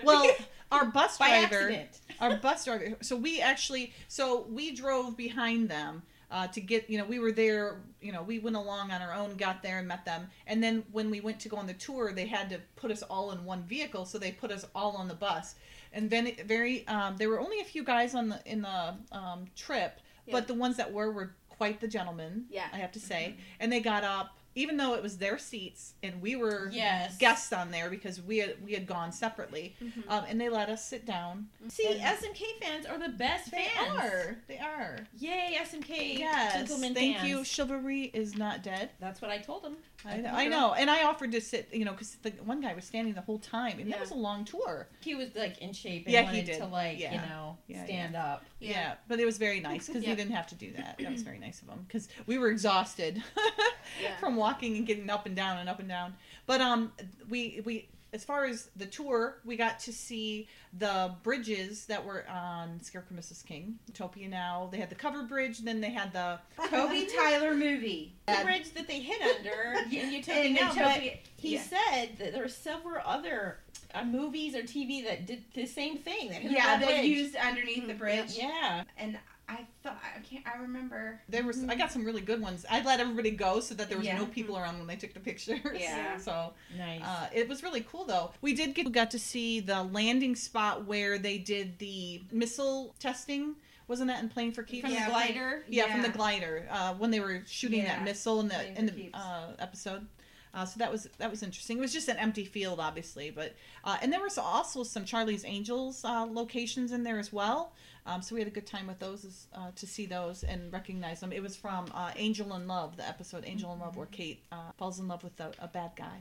well, 0.05 0.29
our 0.71 0.85
bus 0.87 1.19
driver. 1.19 1.85
our 2.21 2.37
bus 2.37 2.65
driver. 2.65 2.97
So 3.03 3.17
we 3.17 3.41
actually, 3.41 3.93
so 4.09 4.47
we 4.51 4.75
drove 4.75 5.17
behind 5.17 5.69
them 5.69 6.03
uh, 6.31 6.47
to 6.49 6.61
get, 6.61 6.91
you 6.91 6.99
know, 6.99 7.05
we 7.05 7.19
were 7.19 7.33
there, 7.33 7.81
you 8.01 8.13
know, 8.13 8.23
we 8.23 8.39
went 8.39 8.57
along 8.57 8.91
on 8.91 9.01
our 9.01 9.13
own, 9.15 9.37
got 9.37 9.63
there 9.63 9.79
and 9.79 9.87
met 9.87 10.05
them. 10.05 10.27
And 10.47 10.63
then 10.63 10.83
when 10.91 11.11
we 11.11 11.21
went 11.21 11.39
to 11.41 11.49
go 11.49 11.57
on 11.57 11.67
the 11.67 11.75
tour, 11.75 12.13
they 12.13 12.27
had 12.27 12.51
to 12.51 12.61
put 12.75 12.91
us 12.91 13.03
all 13.03 13.31
in 13.31 13.45
one 13.45 13.63
vehicle, 13.63 14.05
so 14.07 14.19
they 14.19 14.33
put 14.33 14.51
us 14.51 14.67
all 14.75 14.97
on 14.97 15.09
the 15.09 15.15
bus. 15.15 15.55
And 15.93 16.11
then 16.11 16.27
it 16.27 16.47
very, 16.47 16.87
um, 16.89 17.17
there 17.17 17.29
were 17.29 17.41
only 17.41 17.61
a 17.61 17.65
few 17.65 17.85
guys 17.85 18.15
on 18.15 18.29
the 18.29 18.41
in 18.45 18.63
the 18.63 18.95
um, 19.13 19.47
trip, 19.55 20.01
Yeah. 20.27 20.33
but 20.33 20.47
the 20.49 20.55
ones 20.55 20.77
that 20.77 20.93
were 20.93 21.13
were 21.13 21.35
quite 21.49 21.81
the 21.81 21.89
gentlemen. 21.89 22.47
Yeah. 22.51 22.67
I 22.73 22.77
have 22.79 22.93
to 22.93 23.01
say. 23.01 23.37
And 23.61 23.73
they 23.73 23.81
got 23.81 24.05
up, 24.05 24.37
even 24.57 24.77
though 24.77 24.95
it 24.95 25.03
was 25.03 25.19
their 25.19 25.39
seats, 25.39 25.95
and 26.03 26.21
we 26.21 26.35
were 26.35 26.71
Yes. 26.73 27.17
guests 27.19 27.53
on 27.53 27.71
there 27.71 27.89
because 27.89 28.21
we 28.21 28.39
had 28.39 28.57
we 28.65 28.73
had 28.73 28.87
gone 28.87 29.13
separately, 29.13 29.77
Mhm. 29.81 30.03
um, 30.09 30.25
and 30.29 30.41
they 30.41 30.49
let 30.49 30.69
us 30.69 30.85
sit 30.85 31.05
down. 31.07 31.49
See, 31.69 31.87
And- 31.87 32.01
SMK 32.01 32.45
fans 32.61 32.87
are 32.87 32.99
the 32.99 33.11
best 33.11 33.51
fans. 33.51 33.69
They 33.69 33.85
fans. 33.85 33.99
are. 34.13 34.37
They 34.49 34.59
are. 34.59 35.07
Yay, 35.19 35.57
SMK. 35.61 36.19
Yes. 36.19 36.69
Thank 36.69 36.97
fans. 36.97 37.29
you. 37.29 37.45
Chivalry 37.45 38.05
is 38.13 38.37
not 38.37 38.63
dead. 38.63 38.91
That's 38.99 39.21
what 39.21 39.31
I 39.31 39.39
told 39.39 39.63
them. 39.63 39.77
I 40.05 40.17
know. 40.19 40.31
I 40.33 40.47
know. 40.47 40.73
And 40.75 40.91
I 40.91 41.05
offered 41.05 41.33
to 41.33 41.41
sit, 41.41 41.69
you 41.73 41.85
know, 41.85 41.93
because 41.93 42.15
the 42.17 42.31
one 42.43 42.61
guy 42.61 42.75
was 42.75 42.85
standing 42.85 43.15
the 43.15 43.21
whole 43.23 43.39
time, 43.39 43.79
and 43.79 43.89
Yeah. 43.89 43.97
that 43.97 44.01
was 44.01 44.11
a 44.11 44.15
long 44.15 44.45
tour. 44.45 44.89
He 45.01 45.15
was 45.15 45.35
like 45.35 45.59
in 45.59 45.73
shape 45.73 46.05
and 46.07 46.13
Yeah, 46.13 46.21
he 46.23 46.27
wanted 46.27 46.47
did. 46.47 46.59
to 46.59 46.67
like, 46.67 46.99
Yeah. 46.99 47.13
you 47.15 47.29
know, 47.29 47.59
Yeah, 47.67 47.85
stand 47.85 48.17
up. 48.17 48.45
Yeah. 48.59 48.95
but 49.07 49.21
it 49.21 49.25
was 49.27 49.37
very 49.39 49.61
nice 49.61 49.87
because 49.87 50.03
he 50.05 50.15
didn't 50.15 50.33
have 50.33 50.47
to 50.49 50.55
do 50.55 50.73
that. 50.73 50.97
That 50.99 51.13
was 51.13 51.23
very 51.23 51.39
nice 51.39 51.61
of 51.61 51.69
him 51.69 51.85
because 51.87 52.09
we 52.27 52.39
were 52.39 52.49
exhausted 52.49 53.23
Yeah. 54.01 54.17
from 54.21 54.37
walking 54.37 54.46
and 54.63 54.87
getting 54.87 55.11
up 55.11 55.27
and 55.27 55.37
down 55.37 55.59
and 55.59 55.69
up 55.69 55.81
and 55.81 55.89
down. 55.89 56.15
But 56.47 56.61
um, 56.61 56.93
we 57.29 57.61
we 57.65 57.89
as 58.13 58.25
far 58.25 58.47
as 58.47 58.71
the 58.77 58.87
tour, 58.87 59.37
we 59.45 59.57
got 59.57 59.79
to 59.81 59.93
see 59.93 60.49
the 60.79 61.15
bridges 61.23 61.87
that 61.87 62.05
were 62.05 62.25
on 62.31 62.81
Scarecrow 62.83 63.17
Mrs. 63.17 63.45
King, 63.45 63.79
Utopia 63.87 64.29
Now. 64.29 64.69
They 64.73 64.79
had 64.79 64.89
the 64.89 64.95
covered 64.95 65.29
bridge, 65.29 65.59
then 65.59 65.81
they 65.81 65.91
had 65.91 66.13
the 66.13 66.39
Toby 66.71 67.07
Tyler 67.15 67.55
movie. 67.55 68.15
The 68.27 68.39
bridge 68.43 68.73
that 68.73 68.87
they 68.87 69.01
hid 69.01 69.21
under 69.21 69.81
in 69.91 70.13
Utopia 70.13 70.45
In 70.45 70.55
now, 70.55 70.73
but 70.75 71.01
he 71.37 71.55
yeah. 71.55 71.63
said 71.63 72.19
that 72.19 72.33
there 72.33 72.43
were 72.43 72.49
several 72.49 73.03
other 73.05 73.59
uh, 73.95 74.05
movies 74.05 74.55
or 74.55 74.63
TV 74.63 75.05
that 75.05 75.27
did 75.27 75.45
the 75.55 75.67
same 75.67 75.99
thing. 75.99 76.31
That 76.31 76.45
Yeah, 76.45 76.79
they 76.79 76.87
bridge. 76.87 77.07
used 77.07 77.37
underneath 77.37 77.87
the 77.87 77.95
bridge. 77.95 78.37
Yeah. 78.39 78.85
And 78.97 79.19
I 79.49 79.65
thought 79.83 79.99
I 80.17 80.19
can't. 80.21 80.45
I 80.47 80.61
remember. 80.61 81.21
There 81.29 81.45
was 81.45 81.63
I 81.65 81.77
got 81.77 81.93
some 81.93 82.05
really 82.05 82.21
good 82.21 82.41
ones. 82.41 82.67
I 82.69 82.83
let 82.83 82.99
everybody 82.99 83.31
go 83.31 83.61
so 83.61 83.75
that 83.77 83.89
there 83.89 83.97
was 83.97 84.07
Yeah. 84.07 84.19
no 84.19 84.27
people 84.27 84.59
around 84.59 84.79
when 84.79 84.89
they 84.89 84.97
took 84.97 85.15
the 85.15 85.21
pictures. 85.21 85.61
Yeah. 85.75 86.19
So 86.19 86.53
Nice. 86.77 87.01
uh, 87.03 87.29
it 87.33 87.49
was 87.49 87.63
really 87.63 87.83
cool 87.83 88.05
though. 88.05 88.33
We 88.41 88.55
did 88.55 88.75
get 88.75 88.91
got 88.91 89.11
to 89.13 89.19
see 89.21 89.61
the 89.61 89.85
landing 89.85 90.35
spot 90.35 90.85
where 90.85 91.17
they 91.19 91.39
did 91.39 91.79
the 91.79 92.23
missile 92.33 92.95
testing. 92.99 93.55
Wasn't 93.89 94.09
that 94.09 94.21
in 94.21 94.29
Plane 94.29 94.51
for 94.51 94.65
Keeps? 94.65 94.83
From 94.83 94.91
Yeah, 94.93 95.05
the 95.07 95.11
glider. 95.13 95.65
Yeah, 95.69 95.93
from 95.93 96.03
the 96.03 96.09
glider 96.09 96.67
uh, 96.69 96.95
when 96.95 97.13
they 97.13 97.21
were 97.21 97.43
shooting 97.47 97.81
Yeah. 97.83 97.97
that 97.99 98.05
missile 98.05 98.41
in 98.41 98.49
the 98.49 98.55
Plane 98.55 98.75
in 98.77 98.87
the 98.87 99.11
uh, 99.15 99.53
episode. 99.61 100.09
Uh, 100.55 100.65
so 100.65 100.79
that 100.79 100.91
was 100.91 101.07
that 101.19 101.31
was 101.31 101.43
interesting. 101.43 101.77
It 101.79 101.83
was 101.83 101.93
just 101.93 102.09
an 102.09 102.17
empty 102.17 102.45
field, 102.47 102.81
obviously, 102.81 103.31
but 103.31 103.55
uh, 103.85 103.99
and 104.03 104.11
there 104.13 104.23
was 104.23 104.39
also 104.39 104.83
some 104.83 105.05
Charlie's 105.05 105.45
Angels 105.45 106.03
uh, 106.05 106.27
locations 106.29 106.91
in 106.93 107.05
there 107.05 107.19
as 107.19 107.31
well. 107.33 107.75
Um, 108.07 108.23
so 108.23 108.35
we 108.35 108.41
had 108.41 108.49
a 108.49 108.53
good 108.53 108.67
time 108.67 108.87
with 108.87 108.99
those 109.01 109.47
uh, 109.55 109.71
to 109.75 109.87
see 109.87 110.07
those 110.07 110.45
and 110.45 110.73
recognize 110.73 111.21
them. 111.21 111.33
It 111.33 111.43
was 111.43 111.57
from 111.57 111.87
uh, 111.93 112.13
Angel 112.17 112.55
in 112.55 112.69
Love, 112.69 112.97
the 112.97 113.07
episode 113.07 113.43
Angel 113.47 113.73
in 113.73 113.81
Love, 113.81 113.97
where 113.97 114.07
Kate 114.07 114.43
uh, 114.53 114.71
falls 114.79 115.01
in 115.01 115.09
love 115.09 115.25
with 115.25 115.39
a, 115.41 115.51
a 115.59 115.67
bad 115.69 115.91
guy. 115.97 116.21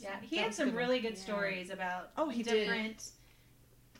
Yeah, 0.00 0.16
he 0.22 0.36
had 0.38 0.54
some 0.54 0.66
good 0.66 0.74
one. 0.74 0.84
really 0.84 1.00
good 1.00 1.14
Yeah. 1.16 1.22
stories 1.22 1.70
about 1.70 2.10
Oh, 2.16 2.28
he 2.28 2.42
did. 2.42 2.64
different 2.66 3.10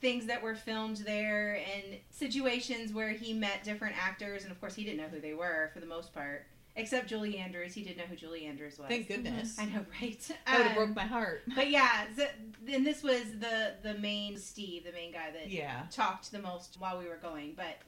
things 0.00 0.26
that 0.26 0.42
were 0.42 0.54
filmed 0.54 0.98
there 0.98 1.54
and 1.74 1.96
situations 2.10 2.92
where 2.92 3.10
he 3.10 3.32
met 3.32 3.64
different 3.64 3.96
actors, 4.02 4.42
and 4.42 4.50
of 4.52 4.60
course 4.60 4.74
he 4.74 4.84
didn't 4.84 4.98
know 4.98 5.08
who 5.08 5.20
they 5.20 5.34
were 5.34 5.70
for 5.72 5.80
the 5.80 5.86
most 5.86 6.12
part, 6.14 6.46
except 6.76 7.08
Julie 7.08 7.38
Andrews. 7.38 7.74
He 7.74 7.82
didn't 7.82 7.98
know 7.98 8.04
who 8.04 8.16
Julie 8.16 8.44
Andrews 8.46 8.78
was. 8.78 8.88
Thank 8.88 9.08
goodness. 9.08 9.58
I 9.58 9.64
know, 9.66 9.84
right? 10.00 10.18
That 10.46 10.58
would 10.58 10.66
have 10.68 10.76
Um, 10.78 10.84
broke 10.86 10.96
my 10.96 11.04
heart. 11.06 11.42
But 11.54 11.70
yeah, 11.70 12.04
so, 12.16 12.26
and 12.72 12.86
this 12.86 13.02
was 13.02 13.22
the 13.40 13.74
the 13.82 13.94
main 13.94 14.36
Steve, 14.36 14.84
the 14.84 14.92
main 14.92 15.12
guy 15.12 15.30
that 15.32 15.48
Yeah. 15.50 15.82
talked 15.90 16.30
the 16.32 16.38
most 16.40 16.76
while 16.78 16.98
we 16.98 17.06
were 17.08 17.16
going. 17.20 17.54
But 17.56 17.78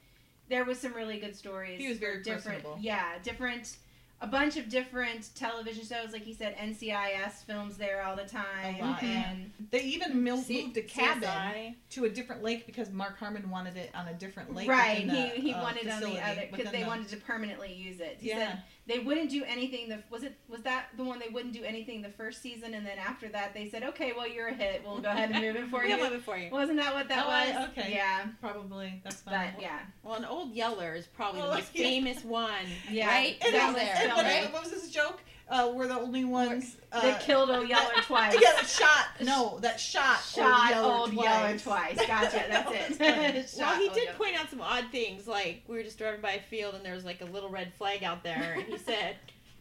there 0.48 0.64
was 0.64 0.78
some 0.78 0.94
really 0.94 1.18
good 1.18 1.36
stories. 1.36 1.78
He 1.80 1.88
was 1.88 1.98
very 1.98 2.22
different. 2.22 2.62
personable. 2.62 2.78
Yeah, 2.80 3.18
different. 3.22 3.76
A 4.20 4.26
bunch 4.26 4.56
of 4.56 4.68
different 4.68 5.30
television 5.36 5.84
shows, 5.84 6.12
like 6.12 6.22
he 6.24 6.34
said, 6.34 6.56
NCIS 6.56 7.44
films 7.46 7.76
there 7.76 8.02
all 8.02 8.16
the 8.16 8.24
time, 8.24 8.74
A 8.74 8.80
lot, 8.84 9.00
yeah. 9.00 9.30
and 9.30 9.52
They 9.70 9.82
even 9.82 10.24
mil- 10.24 10.38
C- 10.38 10.64
moved 10.64 10.76
a 10.76 10.82
cabin 10.82 11.22
CSI. 11.22 11.74
to 11.90 12.04
a 12.04 12.08
different 12.08 12.42
lake 12.42 12.66
because 12.66 12.90
Mark 12.90 13.16
Harmon 13.18 13.48
wanted 13.48 13.76
it 13.76 13.90
on 13.94 14.08
a 14.08 14.14
different 14.14 14.52
lake. 14.56 14.68
right, 14.68 15.06
the, 15.06 15.14
he 15.14 15.40
he 15.42 15.52
uh, 15.54 15.62
wanted 15.62 15.88
on 15.88 16.00
the 16.00 16.18
other 16.18 16.48
because 16.50 16.72
they 16.72 16.80
the- 16.82 16.88
wanted 16.88 17.06
to 17.10 17.16
permanently 17.18 17.72
use 17.72 18.00
it. 18.00 18.16
He 18.20 18.30
Yeah. 18.30 18.38
said 18.48 18.62
they 18.88 18.98
wouldn't 18.98 19.30
do 19.30 19.44
anything. 19.44 19.88
The 19.88 20.02
was 20.10 20.22
it 20.24 20.34
was 20.48 20.62
that 20.62 20.86
the 20.96 21.04
one 21.04 21.18
they 21.18 21.28
wouldn't 21.28 21.52
do 21.54 21.62
anything 21.62 22.02
the 22.02 22.08
first 22.08 22.42
season, 22.42 22.74
and 22.74 22.84
then 22.84 22.98
after 22.98 23.28
that 23.28 23.52
they 23.54 23.68
said, 23.68 23.82
okay, 23.84 24.12
well 24.16 24.26
you're 24.26 24.48
a 24.48 24.54
hit, 24.54 24.82
we'll 24.84 24.98
go 24.98 25.10
ahead 25.10 25.30
and 25.30 25.40
move 25.44 25.56
it 25.56 25.68
for 25.68 25.82
We'll 25.84 25.96
you. 25.98 26.02
move 26.02 26.12
it 26.14 26.22
for 26.22 26.36
you. 26.36 26.50
Wasn't 26.50 26.78
that 26.78 26.94
what 26.94 27.08
that 27.08 27.24
Oh, 27.26 27.28
was? 27.60 27.68
Okay. 27.70 27.92
Yeah, 27.94 28.26
Probably 28.40 29.00
that's 29.04 29.20
fine. 29.20 29.52
but 29.54 29.62
yeah. 29.62 29.80
Well, 30.02 30.14
an 30.14 30.24
old 30.24 30.52
Yeller 30.54 30.94
is 30.94 31.06
probably 31.06 31.42
Oh, 31.42 31.48
the 31.50 31.54
most 31.56 31.70
yeah. 31.74 31.84
famous 31.84 32.24
one. 32.24 32.66
Yeah. 32.90 33.06
Right? 33.08 33.36
And 33.42 33.52
Down 33.52 33.74
then- 33.74 33.86
there. 33.86 33.96
and 34.04 34.12
what, 34.14 34.24
right? 34.24 34.52
what 34.52 34.62
was 34.64 34.72
this 34.72 34.90
joke? 34.90 35.20
Uh, 35.50 35.72
we're 35.74 35.88
the 35.88 35.98
only 35.98 36.24
ones 36.24 36.76
uh, 36.92 37.00
They 37.00 37.16
killed 37.20 37.48
old 37.50 37.68
Yeller 37.68 37.92
twice. 38.02 38.34
Yeah, 38.34 38.52
that 38.52 38.66
shot. 38.66 39.06
No, 39.22 39.58
that 39.62 39.80
shot. 39.80 40.20
Shot 40.22 40.70
Yeller 40.70 40.92
old 40.92 41.12
twice. 41.12 41.24
Yeller 41.24 41.58
twice. 41.58 42.06
Gotcha. 42.06 42.44
That's 42.48 43.00
it. 43.00 43.58
Well, 43.58 43.80
he 43.80 43.88
did 43.90 44.08
point 44.16 44.38
out 44.38 44.50
some 44.50 44.60
odd 44.60 44.86
things, 44.92 45.26
like 45.26 45.62
we 45.66 45.76
were 45.76 45.82
just 45.82 45.98
driving 45.98 46.20
by 46.20 46.32
a 46.32 46.40
field 46.40 46.74
and 46.74 46.84
there 46.84 46.94
was 46.94 47.04
like 47.04 47.22
a 47.22 47.24
little 47.24 47.48
red 47.50 47.72
flag 47.74 48.04
out 48.04 48.22
there, 48.22 48.56
and 48.58 48.64
he 48.64 48.78
said, 48.78 49.16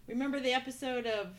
"Remember 0.08 0.40
the 0.40 0.54
episode 0.54 1.06
of 1.06 1.30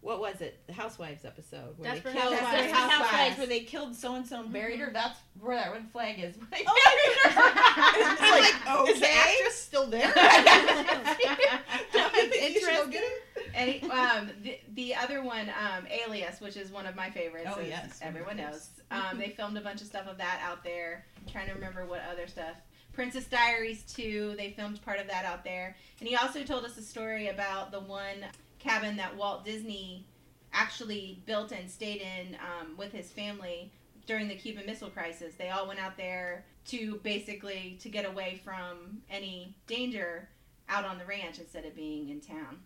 what 0.00 0.20
was 0.20 0.40
it? 0.40 0.60
The 0.66 0.72
Housewives 0.72 1.24
episode 1.24 1.78
where 1.78 1.92
Desperate 1.92 2.14
they 2.14 2.20
killed 2.20 2.34
Housewives. 2.34 2.56
Desperate 2.56 2.74
Housewives. 2.74 3.10
Housewives, 3.10 3.38
where 3.38 3.46
they 3.46 3.60
killed 3.60 3.94
so 3.94 4.14
and 4.16 4.26
so 4.26 4.40
and 4.40 4.52
buried 4.52 4.80
her. 4.80 4.90
That's 4.92 5.18
where 5.40 5.56
that 5.56 5.72
red 5.72 5.88
flag 5.92 6.18
is." 6.18 6.34
It's 6.36 6.38
I'm 6.42 8.30
like, 8.30 8.66
like, 8.66 8.88
is 8.88 9.00
the 9.00 9.06
okay. 9.06 9.18
actress 9.18 9.54
still 9.56 9.86
there? 9.86 10.12
That 10.14 12.10
was 12.12 12.24
You 12.24 12.60
should 12.60 12.70
go 12.70 12.86
get 12.88 13.02
interesting. 13.02 13.31
He- 13.54 13.88
um, 13.90 14.30
the, 14.42 14.58
the 14.74 14.94
other 14.94 15.22
one, 15.22 15.48
um, 15.50 15.86
Alias, 15.90 16.40
which 16.40 16.56
is 16.56 16.70
one 16.70 16.86
of 16.86 16.94
my 16.96 17.10
favorites. 17.10 17.50
Oh, 17.54 17.60
yes. 17.60 17.98
Everyone 18.02 18.36
knows. 18.36 18.68
Um, 18.90 19.18
they 19.18 19.30
filmed 19.30 19.56
a 19.56 19.60
bunch 19.60 19.80
of 19.80 19.86
stuff 19.86 20.06
of 20.06 20.18
that 20.18 20.40
out 20.44 20.62
there. 20.64 21.06
I'm 21.18 21.30
trying 21.32 21.48
to 21.48 21.54
remember 21.54 21.86
what 21.86 22.02
other 22.10 22.26
stuff. 22.26 22.56
Princess 22.92 23.24
Diaries 23.24 23.82
2, 23.94 24.34
they 24.36 24.50
filmed 24.50 24.82
part 24.84 24.98
of 24.98 25.06
that 25.08 25.24
out 25.24 25.44
there. 25.44 25.76
And 26.00 26.08
he 26.08 26.14
also 26.16 26.42
told 26.44 26.64
us 26.64 26.76
a 26.76 26.82
story 26.82 27.28
about 27.28 27.72
the 27.72 27.80
one 27.80 28.26
cabin 28.58 28.96
that 28.96 29.16
Walt 29.16 29.44
Disney 29.44 30.06
actually 30.52 31.22
built 31.26 31.52
and 31.52 31.70
stayed 31.70 32.02
in 32.02 32.36
um, 32.36 32.76
with 32.76 32.92
his 32.92 33.10
family 33.10 33.72
during 34.06 34.28
the 34.28 34.34
Cuban 34.34 34.66
Missile 34.66 34.90
Crisis. 34.90 35.34
They 35.36 35.48
all 35.48 35.66
went 35.66 35.80
out 35.80 35.96
there 35.96 36.44
to 36.66 37.00
basically 37.02 37.78
to 37.80 37.88
get 37.88 38.04
away 38.04 38.40
from 38.44 39.00
any 39.10 39.56
danger 39.66 40.28
out 40.68 40.84
on 40.84 40.98
the 40.98 41.04
ranch 41.04 41.38
instead 41.38 41.64
of 41.64 41.74
being 41.74 42.08
in 42.10 42.20
town. 42.20 42.58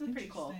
So 0.00 0.04
it 0.04 0.08
was 0.08 0.14
pretty 0.14 0.30
cool. 0.30 0.54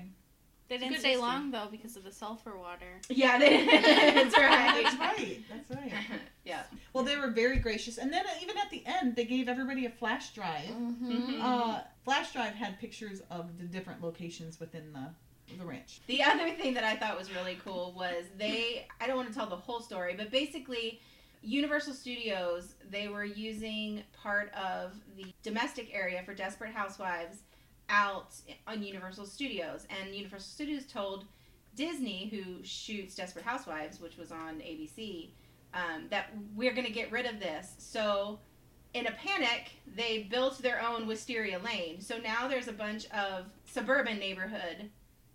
They 0.69 0.75
It's 0.77 0.85
didn't 0.85 0.99
stay 1.01 1.09
history. 1.11 1.23
long 1.27 1.51
though 1.51 1.69
because 1.71 1.97
of 1.97 2.05
the 2.05 2.13
sulfur 2.13 2.57
water. 2.59 3.01
Yeah, 3.09 3.39
they, 3.39 3.65
that's 4.15 4.37
right. 4.37 4.83
That's 4.85 4.97
right. 4.99 5.41
That's 5.51 5.71
right. 5.71 5.93
yeah. 6.45 6.63
Well, 6.93 7.05
they 7.05 7.17
were 7.17 7.31
very 7.31 7.59
gracious, 7.59 7.99
and 7.99 8.13
then 8.13 8.25
even 8.43 8.59
at 8.59 8.69
the 8.71 8.83
end, 8.85 9.15
they 9.17 9.25
gave 9.25 9.49
everybody 9.49 9.87
a 9.87 9.91
flash 9.91 10.35
drive. 10.35 10.67
Mhm. 10.69 11.41
Uh, 11.41 11.81
flash 12.05 12.33
drive 12.33 12.53
had 12.55 12.79
pictures 12.81 13.23
of 13.31 13.59
the 13.59 13.65
different 13.65 14.03
locations 14.03 14.61
within 14.61 14.93
the 14.93 15.09
the 15.59 15.65
ranch. 15.65 16.01
The 16.07 16.23
other 16.23 16.51
thing 16.51 16.75
that 16.75 16.85
I 16.85 16.95
thought 16.97 17.17
was 17.19 17.33
really 17.35 17.59
cool 17.65 17.93
was 17.97 18.25
they, 18.37 18.87
I 19.01 19.07
don't 19.09 19.17
want 19.17 19.29
to 19.29 19.35
tell 19.35 19.49
the 19.49 19.57
whole 19.57 19.81
story, 19.81 20.15
but 20.17 20.31
basically, 20.31 21.01
Universal 21.43 21.95
Studios, 21.95 22.75
they 22.89 23.09
were 23.09 23.25
using 23.25 24.03
part 24.13 24.53
of 24.55 24.93
the 25.17 25.33
domestic 25.43 25.91
area 25.93 26.23
for 26.25 26.35
Desperate 26.35 26.73
Housewives 26.73 27.39
out 27.91 28.35
on 28.67 28.83
Universal 28.83 29.27
Studios. 29.27 29.87
And 30.01 30.15
Universal 30.15 30.49
Studios 30.49 30.87
told 30.87 31.25
Disney, 31.75 32.29
who 32.29 32.65
shoots 32.65 33.15
Desperate 33.15 33.45
Housewives, 33.45 34.01
which 34.01 34.17
was 34.17 34.33
on 34.33 34.61
ABC, 34.61 35.31
um, 35.75 36.07
that 36.11 36.31
we're 36.55 36.73
going 36.73 36.87
to 36.87 36.93
get 36.93 37.13
rid 37.13 37.27
of 37.27 37.39
this. 37.39 37.75
So, 37.79 38.39
in 38.93 39.07
a 39.07 39.13
panic, 39.13 39.71
they 39.95 40.25
built 40.25 40.59
their 40.59 40.83
own 40.83 41.07
Wisteria 41.07 41.61
Lane. 41.61 42.01
So 42.01 42.19
now 42.19 42.49
there's 42.49 42.67
a 42.67 42.73
bunch 42.73 43.09
of 43.11 43.47
suburban 43.65 44.19
neighborhood 44.19 44.91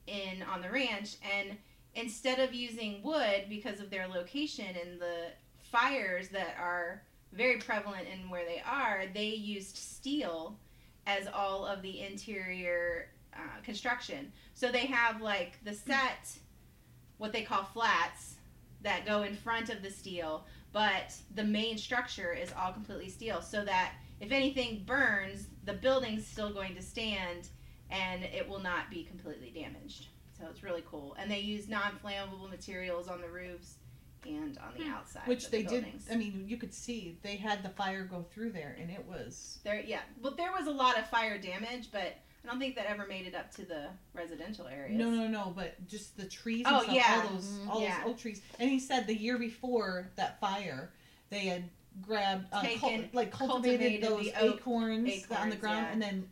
in 0.07 0.43
on 0.43 0.61
the 0.61 0.69
ranch, 0.69 1.15
and 1.37 1.57
instead 1.95 2.39
of 2.39 2.53
using 2.53 3.01
wood 3.01 3.45
because 3.49 3.79
of 3.79 3.89
their 3.89 4.07
location 4.07 4.65
and 4.81 4.99
the 4.99 5.27
fires 5.71 6.27
that 6.29 6.57
are 6.59 7.01
very 7.31 7.57
prevalent 7.57 8.07
in 8.07 8.29
where 8.29 8.45
they 8.45 8.61
are, 8.65 9.05
they 9.13 9.29
used 9.29 9.77
steel 9.77 10.57
as 11.05 11.27
all 11.33 11.65
of 11.65 11.81
the 11.81 12.01
interior 12.01 13.09
uh, 13.33 13.61
construction. 13.63 14.31
So 14.53 14.71
they 14.71 14.85
have 14.85 15.21
like 15.21 15.63
the 15.63 15.73
set, 15.73 16.37
what 17.17 17.31
they 17.31 17.43
call 17.43 17.63
flats, 17.63 18.35
that 18.81 19.05
go 19.05 19.23
in 19.23 19.35
front 19.35 19.69
of 19.69 19.81
the 19.81 19.89
steel, 19.89 20.45
but 20.71 21.15
the 21.33 21.43
main 21.43 21.77
structure 21.77 22.33
is 22.33 22.51
all 22.59 22.71
completely 22.71 23.09
steel, 23.09 23.41
so 23.41 23.65
that 23.65 23.93
if 24.19 24.31
anything 24.31 24.83
burns, 24.85 25.47
the 25.65 25.73
building's 25.73 26.25
still 26.25 26.53
going 26.53 26.75
to 26.75 26.81
stand 26.81 27.49
and 27.89 28.23
it 28.23 28.47
will 28.47 28.59
not 28.59 28.89
be 28.89 29.03
completely 29.03 29.51
damaged. 29.51 30.07
So 30.37 30.45
it's 30.49 30.63
really 30.63 30.83
cool. 30.89 31.15
And 31.19 31.29
they 31.31 31.39
use 31.39 31.67
non-flammable 31.67 32.49
materials 32.49 33.07
on 33.07 33.21
the 33.21 33.29
roofs 33.29 33.75
and 34.27 34.57
on 34.59 34.73
the 34.77 34.89
outside. 34.89 35.27
Which 35.27 35.45
of 35.45 35.51
they 35.51 35.63
the 35.63 35.69
did. 35.69 35.81
buildings. 35.83 36.07
I 36.11 36.15
mean, 36.15 36.45
you 36.47 36.57
could 36.57 36.73
see 36.73 37.17
they 37.23 37.35
had 37.35 37.63
the 37.63 37.69
fire 37.69 38.03
go 38.05 38.25
through 38.33 38.51
there, 38.51 38.75
and 38.79 38.89
it 38.89 39.05
was. 39.07 39.59
There, 39.63 39.79
yeah. 39.81 40.01
Well, 40.21 40.33
there 40.35 40.51
was 40.51 40.67
a 40.67 40.71
lot 40.71 40.97
of 40.97 41.07
fire 41.09 41.37
damage, 41.37 41.89
but 41.91 42.15
I 42.43 42.47
don't 42.47 42.59
think 42.59 42.75
that 42.75 42.85
ever 42.87 43.05
made 43.07 43.25
it 43.27 43.35
up 43.35 43.51
to 43.55 43.65
the 43.65 43.87
residential 44.13 44.67
areas. 44.67 44.97
No, 44.97 45.09
no, 45.09 45.27
no. 45.27 45.53
But 45.55 45.85
just 45.87 46.15
the 46.17 46.25
trees. 46.25 46.65
And 46.65 46.75
Oh, 46.75 46.81
stuff, 46.83 46.93
yeah. 46.95 47.21
All 47.25 47.33
those, 47.33 47.45
Mhm. 47.45 47.69
all 47.69 47.81
Yeah. 47.81 48.03
those 48.03 48.11
oak 48.11 48.17
trees. 48.19 48.41
And 48.59 48.69
he 48.69 48.79
said 48.79 49.07
the 49.07 49.15
year 49.15 49.37
before 49.37 50.09
that 50.15 50.39
fire, 50.39 50.91
they 51.29 51.45
had 51.47 51.69
grabbed, 52.01 52.45
uh, 52.53 52.61
cul- 52.61 52.89
Taken- 52.89 53.09
like 53.13 53.31
cultivated, 53.31 54.01
cultivated 54.01 54.03
those 54.03 54.25
the 54.33 54.39
oak- 54.41 54.55
acorns, 54.59 55.31
on 55.31 55.49
the 55.49 55.55
ground, 55.55 55.85
yeah. 55.87 55.91
and 55.93 56.01
then 56.01 56.29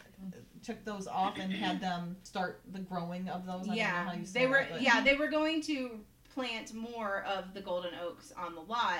took 0.62 0.84
those 0.86 1.08
off 1.08 1.38
and 1.40 1.52
had 1.52 1.82
them 1.82 2.16
start 2.24 2.62
the 2.72 2.80
growing 2.80 3.28
of 3.30 3.46
those. 3.46 3.56
I 3.56 3.58
don't 3.60 3.68
know 3.68 3.74
yeah, 3.74 4.06
how 4.06 4.14
you 4.14 4.26
say 4.26 4.40
they 4.42 4.48
were. 4.48 4.66
that, 4.70 4.82
Yeah, 4.82 5.02
they 5.02 5.16
were 5.16 5.28
going 5.28 5.62
to 5.64 6.00
plant 6.34 6.74
more 6.74 7.24
of 7.28 7.54
the 7.54 7.62
golden 7.62 7.92
oaks 8.04 8.32
on 8.38 8.56
the 8.56 8.62
lot, 8.62 9.00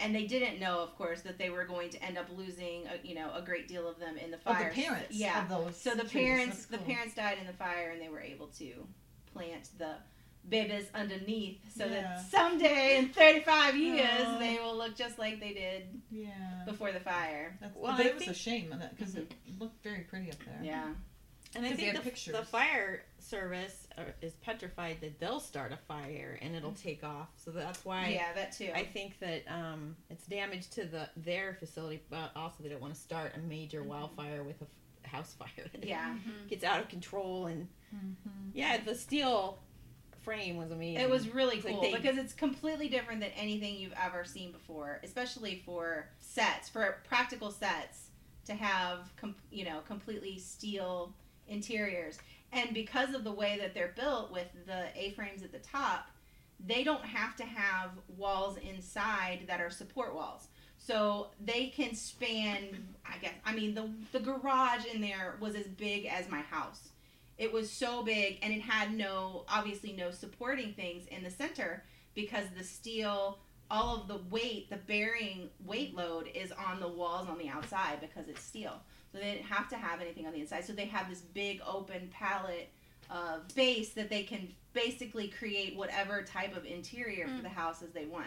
and 0.00 0.14
they 0.14 0.26
didn't 0.26 0.58
know, 0.60 0.80
of 0.80 0.96
course, 0.96 1.22
that 1.22 1.38
they 1.38 1.50
were 1.50 1.64
going 1.64 1.90
to 1.90 2.02
end 2.02 2.18
up 2.18 2.26
losing, 2.36 2.82
a, 2.86 3.06
you 3.06 3.14
know, 3.14 3.30
a 3.34 3.42
great 3.42 3.68
deal 3.68 3.86
of 3.88 3.98
them 3.98 4.16
in 4.16 4.30
the 4.30 4.36
Of 4.38 4.44
the 4.44 4.50
fire. 4.50 4.72
parents. 4.72 5.14
Yeah. 5.16 5.42
Of 5.42 5.48
those 5.48 5.76
So 5.80 5.90
the 5.90 6.02
trees. 6.02 6.12
parents, 6.12 6.56
That's 6.66 6.66
the 6.66 6.78
parents 6.92 7.14
died 7.14 7.38
in 7.40 7.46
the 7.46 7.52
fire, 7.52 7.90
and 7.90 8.00
they 8.02 8.08
were 8.08 8.20
able 8.20 8.48
to 8.58 8.86
plant 9.32 9.68
the 9.78 9.94
babies 10.48 10.86
underneath 10.94 11.58
so 11.74 11.86
Yeah. 11.86 12.02
that 12.02 12.26
someday 12.30 12.98
in 12.98 13.08
35 13.10 13.76
years 13.76 14.08
Aw. 14.26 14.38
they 14.38 14.58
will 14.58 14.76
look 14.76 14.94
just 14.94 15.18
like 15.18 15.40
they 15.40 15.54
did 15.54 16.02
Yeah. 16.10 16.28
before 16.66 16.92
the 16.92 17.00
fire. 17.00 17.56
That's, 17.60 17.74
Well, 17.74 17.98
it 17.98 18.14
was 18.14 18.28
a 18.28 18.34
shame 18.34 18.70
uh, 18.72 18.88
because 18.90 19.14
it 19.14 19.30
mm-hmm. 19.30 19.62
looked 19.62 19.82
very 19.82 20.00
pretty 20.02 20.30
up 20.30 20.38
there. 20.44 20.60
Yeah. 20.62 20.88
And 21.56 21.64
I 21.66 21.72
think 21.72 22.02
the, 22.02 22.32
the 22.32 22.44
fire 22.44 23.02
service 23.18 23.86
uh, 23.96 24.02
is 24.22 24.32
petrified 24.34 24.98
that 25.00 25.18
they'll 25.20 25.40
start 25.40 25.72
a 25.72 25.76
fire 25.76 26.38
and 26.42 26.54
it'll 26.54 26.72
take 26.72 27.04
off. 27.04 27.28
So 27.36 27.50
that's 27.50 27.84
why 27.84 28.08
yeah, 28.08 28.32
that 28.34 28.52
too. 28.52 28.70
I 28.74 28.84
think 28.84 29.18
that 29.20 29.42
um, 29.48 29.96
it's 30.10 30.26
damage 30.26 30.70
to 30.70 30.84
the 30.84 31.08
their 31.16 31.54
facility, 31.54 32.02
but 32.10 32.30
also 32.34 32.62
they 32.62 32.68
don't 32.68 32.80
want 32.80 32.94
to 32.94 33.00
start 33.00 33.32
a 33.36 33.40
major 33.40 33.82
wildfire 33.82 34.42
with 34.42 34.60
a 34.62 34.64
f- 34.64 35.10
house 35.12 35.34
fire. 35.38 35.66
that 35.72 35.84
yeah. 35.86 36.14
gets 36.48 36.64
out 36.64 36.80
of 36.80 36.88
control 36.88 37.46
and 37.46 37.68
yeah, 38.52 38.78
the 38.84 38.94
steel 38.94 39.58
frame 40.22 40.56
was 40.56 40.70
amazing. 40.70 41.00
It 41.02 41.10
was 41.10 41.28
really 41.28 41.56
It's 41.56 41.64
like 41.64 41.74
cool 41.74 41.82
they- 41.82 41.94
because 41.94 42.16
it's 42.16 42.32
completely 42.32 42.88
different 42.88 43.20
than 43.20 43.30
anything 43.36 43.76
you've 43.76 43.94
ever 44.02 44.24
seen 44.24 44.50
before, 44.52 45.00
especially 45.04 45.62
for 45.64 46.08
sets, 46.18 46.68
for 46.68 46.98
practical 47.06 47.50
sets 47.50 48.08
to 48.46 48.54
have, 48.54 49.12
com- 49.16 49.36
you 49.50 49.64
know, 49.64 49.80
completely 49.86 50.38
steel 50.38 51.14
interiors. 51.48 52.18
And 52.52 52.72
because 52.72 53.14
of 53.14 53.24
the 53.24 53.32
way 53.32 53.58
that 53.60 53.74
they're 53.74 53.94
built 53.96 54.32
with 54.32 54.46
the 54.66 54.86
A-frames 54.94 55.42
at 55.42 55.52
the 55.52 55.58
top, 55.58 56.08
they 56.64 56.84
don't 56.84 57.04
have 57.04 57.36
to 57.36 57.44
have 57.44 57.90
walls 58.16 58.56
inside 58.58 59.44
that 59.48 59.60
are 59.60 59.70
support 59.70 60.14
walls. 60.14 60.48
So 60.78 61.28
they 61.42 61.68
can 61.68 61.94
span, 61.94 62.86
I 63.06 63.18
guess, 63.18 63.32
I 63.44 63.54
mean, 63.54 63.74
the, 63.74 63.90
the 64.12 64.20
garage 64.20 64.84
in 64.92 65.00
there 65.00 65.36
was 65.40 65.54
as 65.54 65.66
big 65.66 66.06
as 66.06 66.28
my 66.28 66.42
house. 66.42 66.90
It 67.38 67.52
was 67.52 67.70
so 67.70 68.02
big 68.02 68.38
and 68.42 68.52
it 68.52 68.60
had 68.60 68.94
no, 68.94 69.44
obviously, 69.48 69.92
no 69.92 70.10
supporting 70.10 70.74
things 70.74 71.06
in 71.06 71.24
the 71.24 71.30
center 71.30 71.82
because 72.14 72.44
the 72.56 72.62
steel, 72.62 73.38
all 73.70 73.96
of 73.96 74.08
the 74.08 74.18
weight, 74.30 74.70
the 74.70 74.76
bearing 74.76 75.48
weight 75.64 75.96
load 75.96 76.28
is 76.34 76.52
on 76.52 76.80
the 76.80 76.88
walls 76.88 77.28
on 77.28 77.38
the 77.38 77.48
outside 77.48 78.00
because 78.00 78.28
it's 78.28 78.42
steel. 78.42 78.80
So 79.14 79.20
they 79.20 79.34
didn't 79.34 79.46
have 79.46 79.68
to 79.68 79.76
have 79.76 80.00
anything 80.00 80.26
on 80.26 80.32
the 80.32 80.40
inside. 80.40 80.64
So 80.64 80.72
they 80.72 80.86
have 80.86 81.08
this 81.08 81.20
big 81.20 81.62
open 81.64 82.10
palette 82.12 82.68
of 83.10 83.48
space 83.48 83.90
that 83.90 84.10
they 84.10 84.24
can 84.24 84.48
basically 84.72 85.28
create 85.28 85.76
whatever 85.76 86.22
type 86.22 86.56
of 86.56 86.64
interior 86.64 87.28
for 87.28 87.34
mm. 87.34 87.42
the 87.42 87.48
house 87.48 87.80
as 87.80 87.92
they 87.92 88.06
want. 88.06 88.26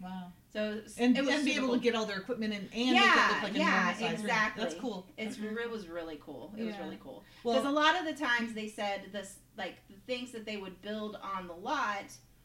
Wow. 0.00 0.32
So 0.54 0.80
And, 0.96 1.18
it 1.18 1.22
was 1.22 1.34
and 1.34 1.44
be 1.44 1.54
able 1.54 1.74
to 1.74 1.78
get 1.78 1.94
all 1.94 2.06
their 2.06 2.18
equipment 2.18 2.54
in 2.54 2.60
and 2.60 2.70
make 2.70 2.88
it 2.88 2.94
yeah, 2.94 3.28
look 3.34 3.42
like 3.42 3.54
a 3.54 3.58
yeah, 3.58 3.66
normal 3.66 3.92
size 3.92 4.00
room. 4.00 4.12
exactly. 4.12 4.64
That's 4.64 4.74
cool. 4.76 5.06
It's 5.18 5.36
mm-hmm. 5.36 5.58
it 5.58 5.70
was 5.70 5.86
really 5.86 6.18
cool. 6.24 6.54
It 6.56 6.64
was 6.64 6.78
really 6.78 6.98
cool 7.02 7.24
because 7.42 7.62
Well, 7.62 7.72
a 7.72 7.76
lot 7.76 7.98
of 7.98 8.06
the 8.06 8.14
times 8.14 8.54
they 8.54 8.68
said 8.68 9.02
this 9.12 9.36
like 9.58 9.76
the 9.88 9.96
things 10.06 10.32
that 10.32 10.46
they 10.46 10.56
would 10.56 10.80
build 10.80 11.18
on 11.22 11.46
the 11.46 11.54
lot 11.54 12.04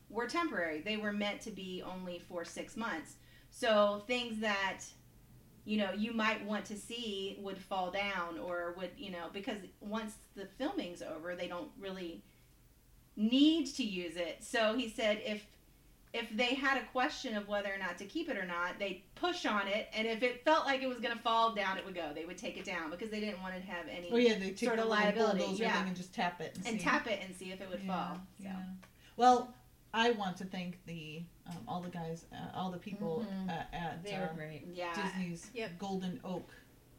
were 0.10 0.28
temporary. 0.28 0.82
They 0.82 0.98
were 0.98 1.14
meant 1.14 1.40
to 1.42 1.52
be 1.52 1.82
only 1.86 2.20
for 2.20 2.44
six 2.44 2.76
months. 2.76 3.16
So 3.50 4.04
things 4.08 4.40
that 4.42 4.82
you 5.68 5.78
know 5.78 5.92
you 5.92 6.14
might 6.14 6.44
want 6.46 6.64
to 6.66 6.78
see 6.78 7.38
would 7.42 7.58
fall 7.58 7.92
down 7.92 8.40
or 8.40 8.74
would 8.78 8.92
you 8.98 9.12
know 9.12 9.28
because 9.34 9.58
once 9.82 10.14
the 10.36 10.48
filming's 10.58 11.02
over 11.02 11.36
they 11.36 11.48
don't 11.48 11.70
really 11.80 12.24
need 13.18 13.66
to 13.66 13.84
use 13.84 14.16
it. 14.16 14.38
So 14.42 14.76
he 14.78 14.88
said 14.90 15.22
if 15.26 15.46
if 16.14 16.30
they 16.36 16.56
had 16.56 16.82
a 16.82 16.86
question 16.94 17.36
of 17.36 17.48
whether 17.50 17.68
or 17.68 17.78
not 17.78 17.98
to 17.98 18.06
keep 18.06 18.30
it 18.30 18.38
or 18.38 18.46
not, 18.46 18.80
they'd 18.80 19.04
push 19.16 19.46
on 19.46 19.68
it, 19.68 19.90
and 19.94 20.08
if 20.08 20.24
it 20.24 20.44
felt 20.46 20.66
like 20.66 20.82
it 20.82 20.88
was 20.88 21.00
going 21.00 21.16
to 21.16 21.22
fall 21.22 21.54
down, 21.54 21.78
it 21.78 21.86
would 21.86 21.94
go. 21.96 22.12
They 22.16 22.24
would 22.26 22.38
take 22.38 22.58
it 22.58 22.64
down 22.64 22.90
because 22.90 23.10
they 23.10 23.20
didn't 23.20 23.42
want 23.42 23.56
to 23.56 23.62
have 23.62 23.86
any 23.90 24.10
oh 24.12 24.16
yeah, 24.16 24.40
they 24.40 24.56
sort 24.56 24.78
the 24.78 24.84
of 24.84 24.90
liability, 24.90 25.44
yeah. 25.56 25.86
and 25.86 25.96
just 25.96 26.14
tap 26.14 26.40
it 26.40 26.54
and, 26.56 26.68
and 26.68 26.80
see. 26.80 26.84
tap 26.84 27.08
it 27.08 27.20
and 27.26 27.36
see 27.36 27.52
if 27.52 27.60
it 27.60 27.70
would 27.70 27.82
Yeah, 27.84 27.94
fall. 27.94 28.16
So. 28.16 28.46
yeah. 28.46 28.56
Well, 29.18 29.54
I 29.98 30.12
want 30.12 30.38
to 30.38 30.46
thank 30.46 30.78
the 30.86 31.24
um, 31.50 31.56
all 31.68 31.82
the 31.82 31.90
guys, 31.90 32.26
uh, 32.32 32.56
all 32.58 32.72
the 32.72 32.78
people 32.78 33.26
Mm-hmm. 33.28 33.50
Mhm. 33.50 33.58
uh, 33.58 33.64
at 33.76 34.04
they 34.04 34.14
uh, 34.14 34.22
were 34.22 34.32
great. 34.36 34.66
Yeah. 34.74 34.94
Disney's 34.94 35.50
Yep. 35.54 35.80
Golden 35.80 36.20
Oak. 36.24 36.50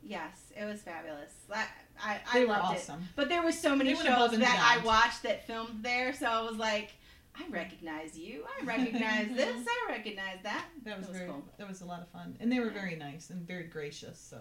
Yes, 0.03 0.53
it 0.57 0.65
was 0.65 0.81
fabulous. 0.81 1.33
I 1.53 1.67
I, 2.03 2.21
I 2.31 2.39
They 2.39 2.45
were 2.45 2.53
loved 2.53 2.75
it. 2.77 2.79
awesome. 2.81 3.09
But 3.17 3.29
there 3.29 3.43
were 3.43 3.53
so 3.53 3.75
many 3.77 3.95
shows 3.95 4.07
above 4.07 4.33
and 4.35 4.43
that 4.43 4.79
I 4.81 4.85
watched 4.85 5.23
that 5.25 5.47
filmed 5.47 5.83
there, 5.83 6.13
so 6.13 6.27
I 6.27 6.43
was 6.43 6.57
like, 6.57 6.91
I 7.37 7.45
recognize 7.51 8.19
you. 8.19 8.45
I 8.61 8.65
recognize 8.75 9.29
this. 9.37 9.67
I 9.67 9.91
recognize 9.93 10.39
that. 10.45 10.65
That 10.85 10.99
was, 10.99 11.07
That 11.07 11.13
was 11.13 11.19
very 11.19 11.31
cool. 11.31 11.45
that 11.59 11.69
was 11.69 11.81
a 11.83 11.85
lot 11.85 12.01
of 12.01 12.09
fun, 12.09 12.37
and 12.41 12.51
they 12.51 12.61
were 12.61 12.71
very 12.71 12.97
nice 12.97 13.31
and 13.31 13.47
very 13.47 13.65
gracious. 13.65 14.19
So, 14.19 14.39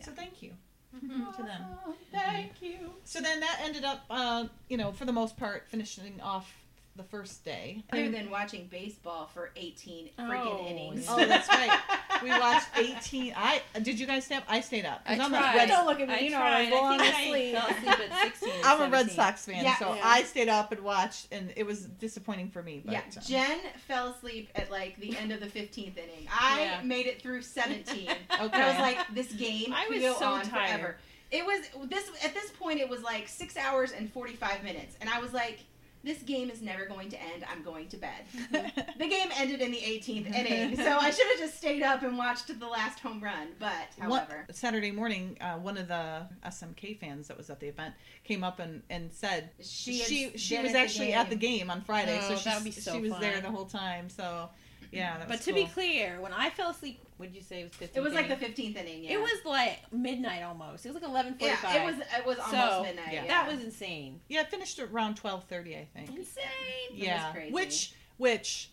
so 0.00 0.10
thank 0.12 0.42
you 0.42 0.52
to 1.00 1.42
them. 1.42 1.62
Awesome. 1.82 1.94
Thank 2.12 2.62
you. 2.62 2.92
So 3.04 3.20
then 3.20 3.40
that 3.40 3.60
ended 3.62 3.84
up, 3.84 4.04
uh, 4.08 4.44
you 4.68 4.76
know, 4.76 4.92
for 4.92 5.04
the 5.04 5.12
most 5.12 5.36
part, 5.36 5.66
finishing 5.68 6.20
off 6.22 6.52
the 6.96 7.02
first 7.02 7.44
day. 7.44 7.82
Other 7.92 8.08
than 8.10 8.30
watching 8.30 8.68
baseball 8.70 9.28
for 9.34 9.50
18 9.56 10.10
freaking 10.18 10.60
Oh, 10.60 10.66
innings. 10.68 11.06
Oh, 11.08 11.16
that's 11.24 11.48
right. 11.48 11.78
We 12.22 12.30
watched 12.30 12.68
18. 12.78 13.34
I 13.36 13.60
did 13.82 13.98
you 13.98 14.06
guys 14.06 14.24
stay 14.24 14.36
up? 14.36 14.44
I 14.48 14.60
stayed 14.60 14.86
up 14.86 15.02
I 15.04 15.14
I'm 15.18 15.30
tried. 15.30 15.56
Red, 15.56 15.68
Don't 15.68 15.84
look 15.84 16.00
at 16.00 16.08
me. 16.08 16.14
I 16.14 16.18
you 16.20 16.30
know 16.30 16.38
tried. 16.38 16.62
I'm 16.66 16.70
going 16.70 17.00
I 17.00 17.06
to 17.06 17.12
think 17.12 17.30
sleep. 17.32 17.56
I 17.56 17.60
fell 17.60 17.92
asleep 17.94 18.10
at 18.12 18.20
16 18.40 18.50
I'm 18.64 18.80
a 18.80 18.88
Red 18.88 19.10
Sox 19.10 19.44
fan, 19.44 19.64
Yeah. 19.64 19.76
so 19.76 19.94
Yeah. 19.94 20.00
I 20.04 20.22
stayed 20.22 20.48
up 20.48 20.70
and 20.72 20.80
watched, 20.82 21.26
and 21.32 21.52
it 21.56 21.66
was 21.66 21.80
disappointing 21.82 22.48
for 22.50 22.62
me. 22.62 22.80
But, 22.84 22.92
Yeah, 22.92 23.00
um, 23.00 23.22
Jen 23.26 23.58
fell 23.88 24.08
asleep 24.12 24.48
at 24.54 24.70
like 24.70 24.98
the 25.00 25.16
end 25.18 25.32
of 25.32 25.40
the 25.40 25.46
15th 25.48 25.98
inning. 25.98 26.28
I 26.30 26.62
Yeah. 26.62 26.80
made 26.84 27.06
it 27.06 27.20
through 27.20 27.42
17. 27.42 28.08
okay. 28.08 28.16
I 28.30 28.68
was 28.68 28.78
like, 28.78 28.98
this 29.12 29.32
game 29.32 29.74
I 29.74 29.84
could 29.86 29.94
was 29.96 30.02
go 30.02 30.14
so 30.18 30.26
on 30.26 30.42
tired. 30.46 30.68
forever. 30.80 30.96
It 31.32 31.44
was 31.44 31.60
this 31.90 32.08
at 32.24 32.32
this 32.32 32.52
point. 32.52 32.78
It 32.80 32.88
was 32.88 33.02
like 33.02 33.26
six 33.28 33.56
hours 33.56 33.90
and 33.92 34.10
45 34.12 34.62
minutes, 34.62 34.96
and 35.00 35.10
I 35.10 35.20
was 35.20 35.32
like, 35.32 35.58
this 36.04 36.22
game 36.22 36.50
is 36.50 36.60
never 36.62 36.84
going 36.86 37.08
to 37.10 37.20
end. 37.20 37.44
I'm 37.50 37.62
going 37.62 37.88
to 37.88 37.96
bed. 37.96 38.24
the 38.52 39.08
game 39.08 39.28
ended 39.36 39.60
in 39.60 39.70
the 39.72 39.78
18th 39.78 40.26
inning, 40.34 40.76
so 40.76 40.98
I 40.98 41.10
should 41.10 41.26
have 41.28 41.38
just 41.38 41.56
stayed 41.56 41.82
up 41.82 42.02
and 42.02 42.18
watched 42.18 42.58
the 42.58 42.66
last 42.66 43.00
home 43.00 43.22
run. 43.22 43.48
But 43.58 43.72
however, 43.98 44.46
Saturday 44.52 44.90
morning, 44.90 45.38
uh, 45.40 45.54
one 45.54 45.78
of 45.78 45.88
the 45.88 46.26
SMK 46.46 46.98
fans 46.98 47.28
that 47.28 47.36
was 47.36 47.50
at 47.50 47.60
the 47.60 47.68
event 47.68 47.94
came 48.24 48.44
up 48.44 48.58
and, 48.58 48.82
and 48.90 49.12
said 49.12 49.50
she 49.60 49.98
she 49.98 50.36
she 50.36 50.58
was 50.58 50.66
at 50.68 50.72
the 50.72 50.78
actually 50.78 51.12
at 51.12 51.30
the 51.30 51.36
game. 51.36 51.70
on 51.70 51.80
Friday, 51.80 52.18
Oh, 52.22 52.28
so 52.28 52.36
she 52.36 52.44
that 52.44 52.56
would 52.56 52.64
be 52.64 52.70
so 52.70 52.92
she 52.92 53.00
was 53.00 53.18
there 53.20 53.40
the 53.40 53.50
whole 53.50 53.66
time. 53.66 54.08
So 54.08 54.50
yeah, 54.96 55.18
that 55.18 55.28
But 55.28 55.36
was 55.38 55.44
to 55.46 55.52
be 55.52 55.64
clear, 55.66 56.20
when 56.20 56.32
I 56.32 56.50
fell 56.50 56.70
asleep, 56.70 57.00
what 57.16 57.26
did 57.30 57.36
you 57.36 57.42
say 57.42 57.60
it 57.60 57.64
was 57.64 57.72
15? 57.74 58.00
It 58.00 58.04
was 58.04 58.12
like 58.14 58.28
the 58.28 58.36
15th 58.36 58.76
inning. 58.76 59.04
Yeah. 59.04 59.12
It 59.12 59.20
was 59.20 59.44
like 59.44 59.80
midnight 59.92 60.42
almost. 60.42 60.84
It 60.86 60.92
was 60.92 61.02
like 61.02 61.10
11:45. 61.10 61.40
Yeah, 61.40 61.82
it 61.82 61.86
was. 61.86 61.94
It 61.98 62.26
was 62.26 62.38
almost 62.38 62.50
So, 62.52 62.82
midnight. 62.82 63.12
yeah. 63.12 63.22
Yeah. 63.24 63.28
That 63.28 63.52
was 63.52 63.62
insane. 63.64 64.20
yeah, 64.28 64.40
it 64.42 64.50
finished 64.50 64.78
around 64.78 65.16
twelve 65.16 65.44
thirty, 65.44 65.76
I 65.76 65.86
think. 65.94 66.08
Insane. 66.10 66.44
was 66.90 66.98
yeah, 66.98 67.32
crazy. 67.32 67.52
which 67.52 67.92
which 68.16 68.70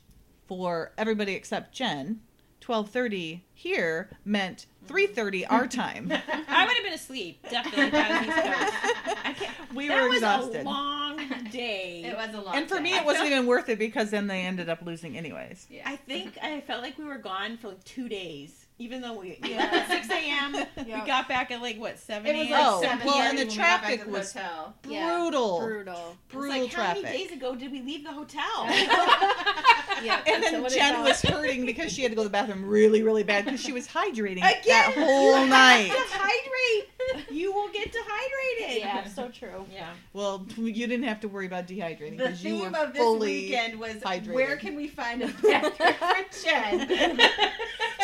for 0.47 0.91
everybody 0.97 1.33
except 1.35 1.73
Jen, 1.73 2.21
twelve 2.61 2.89
thirty 2.89 3.43
here 3.53 4.09
meant 4.23 4.65
three 4.87 5.07
thirty 5.07 5.45
our 5.45 5.67
time. 5.83 6.11
I 6.11 6.65
would 6.65 6.75
have 6.75 6.83
been 6.83 6.93
asleep 6.93 7.45
definitely 7.49 7.87
if 7.87 7.93
I 7.95 8.19
was 8.19 9.35
East 9.35 9.37
Coast. 9.39 9.51
We 9.73 9.87
that 9.89 10.01
were 10.01 10.07
was 10.09 10.17
exhausted. 10.17 10.61
a 10.61 10.63
long 10.69 11.17
day. 11.51 12.03
It 12.05 12.15
was 12.15 12.33
a 12.33 12.41
long. 12.41 12.53
Day. 12.53 12.59
And 12.59 12.69
for 12.69 12.77
day. 12.77 12.83
me, 12.83 12.93
it 12.95 13.05
wasn't 13.05 13.27
even 13.27 13.45
worth 13.45 13.67
it 13.69 13.79
because 13.79 14.11
then 14.11 14.27
they 14.27 14.41
ended 14.41 14.69
up 14.69 14.81
losing 14.83 15.17
anyways. 15.17 15.67
Yeah. 15.69 15.83
I 15.85 15.95
think 15.97 16.37
I 16.41 16.61
felt 16.61 16.81
like 16.81 16.97
we 16.97 17.03
were 17.05 17.17
gone 17.17 17.57
for 17.57 17.69
like 17.69 17.83
two 17.83 18.07
days. 18.09 18.60
Even 18.81 19.01
though 19.01 19.19
we 19.19 19.37
we 19.43 19.55
left 19.55 19.73
at 19.73 19.87
6 19.87 20.09
a.m., 20.09 20.55
we 20.77 20.91
got 21.05 21.27
back 21.27 21.51
at 21.51 21.61
like 21.61 21.79
what 21.79 21.99
7 21.99 22.25
It 22.25 22.37
was 22.37 22.47
a.m. 22.47 22.51
like 22.51 22.65
Oh, 22.65 22.81
seven 22.81 23.05
well, 23.05 23.17
and 23.17 23.37
the 23.37 23.41
when 23.43 23.47
we 23.49 23.55
traffic 23.55 23.99
to 23.99 24.05
the 24.07 24.11
was 24.11 24.33
hotel. 24.33 24.73
Yeah. 24.89 25.17
Brutal, 25.19 25.59
Brutal. 25.59 26.17
Brutal 26.29 26.61
like, 26.63 26.71
traffic. 26.71 27.05
How 27.05 27.11
many 27.11 27.23
days 27.27 27.31
ago 27.37 27.55
did 27.55 27.71
we 27.71 27.81
leave 27.81 28.03
the 28.03 28.11
hotel? 28.11 28.67
Yeah. 30.03 30.21
and 30.27 30.43
then 30.43 30.61
what 30.63 30.71
Jen 30.71 31.03
was 31.03 31.21
hurting 31.21 31.65
because 31.65 31.91
she 31.91 32.01
had 32.01 32.11
to 32.11 32.15
go 32.15 32.23
to 32.23 32.27
the 32.29 32.31
bathroom 32.31 32.65
really, 32.65 33.03
really 33.03 33.23
bad 33.23 33.45
because 33.45 33.61
she 33.61 33.71
was 33.71 33.87
hydrating 33.87 34.37
Again, 34.37 34.61
that 34.67 34.93
whole 34.97 35.45
night. 35.45 35.91
to 35.91 36.17
hydrate. 36.17 37.29
You 37.29 37.53
will 37.53 37.69
get 37.69 37.91
dehydrated. 37.91 38.79
Yeah, 38.81 39.05
so 39.07 39.29
true. 39.29 39.65
Yeah. 39.71 39.89
Well, 40.13 40.45
you 40.57 40.87
didn't 40.87 41.03
have 41.03 41.19
to 41.21 41.27
worry 41.27 41.45
about 41.45 41.67
dehydrating 41.67 42.17
The 42.17 42.23
because 42.23 42.43
you 42.43 42.59
theme 42.61 42.71
were 42.71 42.77
of 42.79 42.93
this 42.93 43.01
fully. 43.01 43.41
weekend 43.43 43.79
was 43.79 43.95
hydrated. 43.95 44.33
where 44.33 44.55
can 44.57 44.75
we 44.75 44.87
find 44.87 45.21
a 45.23 45.27
bathroom 45.27 45.93
for 45.93 46.43
Jen? 46.43 47.19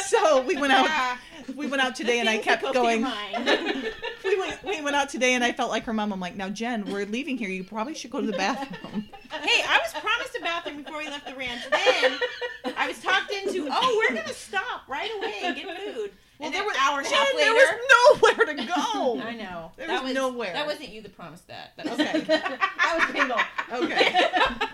So 0.07 0.41
we 0.41 0.57
went 0.57 0.73
out. 0.73 1.17
We 1.55 1.65
went 1.65 1.81
out 1.81 1.95
today, 1.95 2.19
and 2.19 2.27
I 2.27 2.39
kept 2.39 2.61
that 2.63 2.73
going. 2.73 3.03
We 4.25 4.37
went, 4.37 4.61
we 4.65 4.81
went 4.81 4.95
out 4.97 5.07
today, 5.07 5.35
and 5.35 5.43
I 5.43 5.53
felt 5.53 5.69
like 5.69 5.85
her 5.85 5.93
mom. 5.93 6.11
I'm 6.11 6.19
like, 6.19 6.35
now 6.35 6.49
Jen, 6.49 6.83
we're 6.91 7.05
leaving 7.05 7.37
here. 7.37 7.47
You 7.47 7.63
probably 7.63 7.95
should 7.95 8.11
go 8.11 8.19
to 8.19 8.27
the 8.27 8.35
bathroom. 8.35 9.07
hey, 9.31 9.63
I 9.65 9.79
was 9.81 9.93
promised 9.93 10.35
a 10.37 10.41
bathroom 10.41 10.83
before 10.83 10.97
we 10.97 11.07
left 11.07 11.25
the 11.25 11.33
ranch. 11.35 11.61
Then 11.71 12.19
I 12.75 12.87
was 12.89 12.99
talked 13.01 13.31
into, 13.31 13.69
oh, 13.71 13.95
we're 13.97 14.17
gonna 14.17 14.33
stop 14.33 14.81
right 14.89 15.09
away 15.17 15.35
and 15.43 15.55
get 15.55 15.65
food. 15.93 16.11
Well, 16.39 16.47
and 16.47 16.53
there 16.53 16.65
was 16.65 16.75
hour 16.77 16.99
and 16.99 17.07
half 17.07 17.27
there 17.37 17.53
was 17.53 18.21
nowhere 18.21 18.45
to 18.47 18.65
go. 18.65 19.21
I 19.21 19.33
know. 19.35 19.71
There 19.77 19.87
that 19.87 20.03
was 20.03 20.13
nowhere. 20.13 20.51
That 20.53 20.65
wasn't 20.67 20.89
you 20.89 21.01
that 21.01 21.15
promised 21.15 21.47
that. 21.47 21.71
that 21.77 21.85
was 21.85 21.99
Okay. 21.99 22.39
I 22.79 22.97
was 22.97 23.05
Pingle. 23.15 23.39
Okay. 23.71 24.11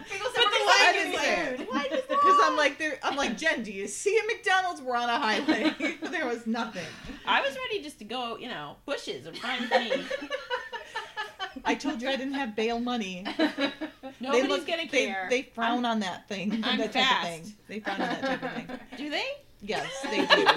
Pingle 0.10 0.32
said, 0.34 0.44
But 0.44 0.52
the 0.52 0.66
line 0.66 0.96
is 0.96 1.08
you 1.14 1.18
there. 1.20 1.58
food." 1.58 1.68
Because 2.10 2.33
I'm 2.44 2.56
like, 2.58 2.78
there. 2.78 3.00
I'm 3.04 3.16
like, 3.16 3.38
Jen, 3.38 3.64
do 3.64 3.72
you 3.72 3.88
see 3.88 4.18
a 4.18 4.28
McDonald's? 4.28 4.82
We're 4.82 4.96
on 4.96 5.10
a 5.10 5.18
highway. 5.18 5.74
there 6.12 6.26
was 6.28 6.46
nothing. 6.46 6.86
I 7.26 7.42
was 7.42 7.56
ready 7.56 7.82
just 7.84 8.00
to 8.00 8.06
go, 8.06 8.38
you 8.38 8.48
know, 8.50 8.76
bushes 8.86 9.26
and 9.26 9.38
find 9.38 9.70
me. 9.70 10.04
I 11.66 11.76
told 11.76 12.02
you 12.02 12.10
I 12.10 12.16
didn't 12.16 12.34
have 12.34 12.56
bail 12.56 12.80
money. 12.80 13.26
Nobody's 14.20 14.48
look- 14.50 14.68
gonna 14.68 14.84
they- 14.90 15.06
care. 15.06 15.28
They, 15.30 15.44
frown 15.44 15.86
on 15.86 16.00
that 16.02 16.28
thing. 16.28 16.64
I'm 16.64 16.78
that 16.80 16.92
type 16.94 17.04
fast. 17.04 17.28
of 17.28 17.34
thing. 17.46 17.54
They 17.68 17.80
frown 17.80 18.02
on 18.02 18.08
that 18.10 18.22
type 18.22 18.44
of 18.44 18.52
thing. 18.54 18.80
Do 18.98 19.10
they? 19.10 19.26
Yes, 19.62 19.90
they 20.10 20.26
do. 20.26 20.48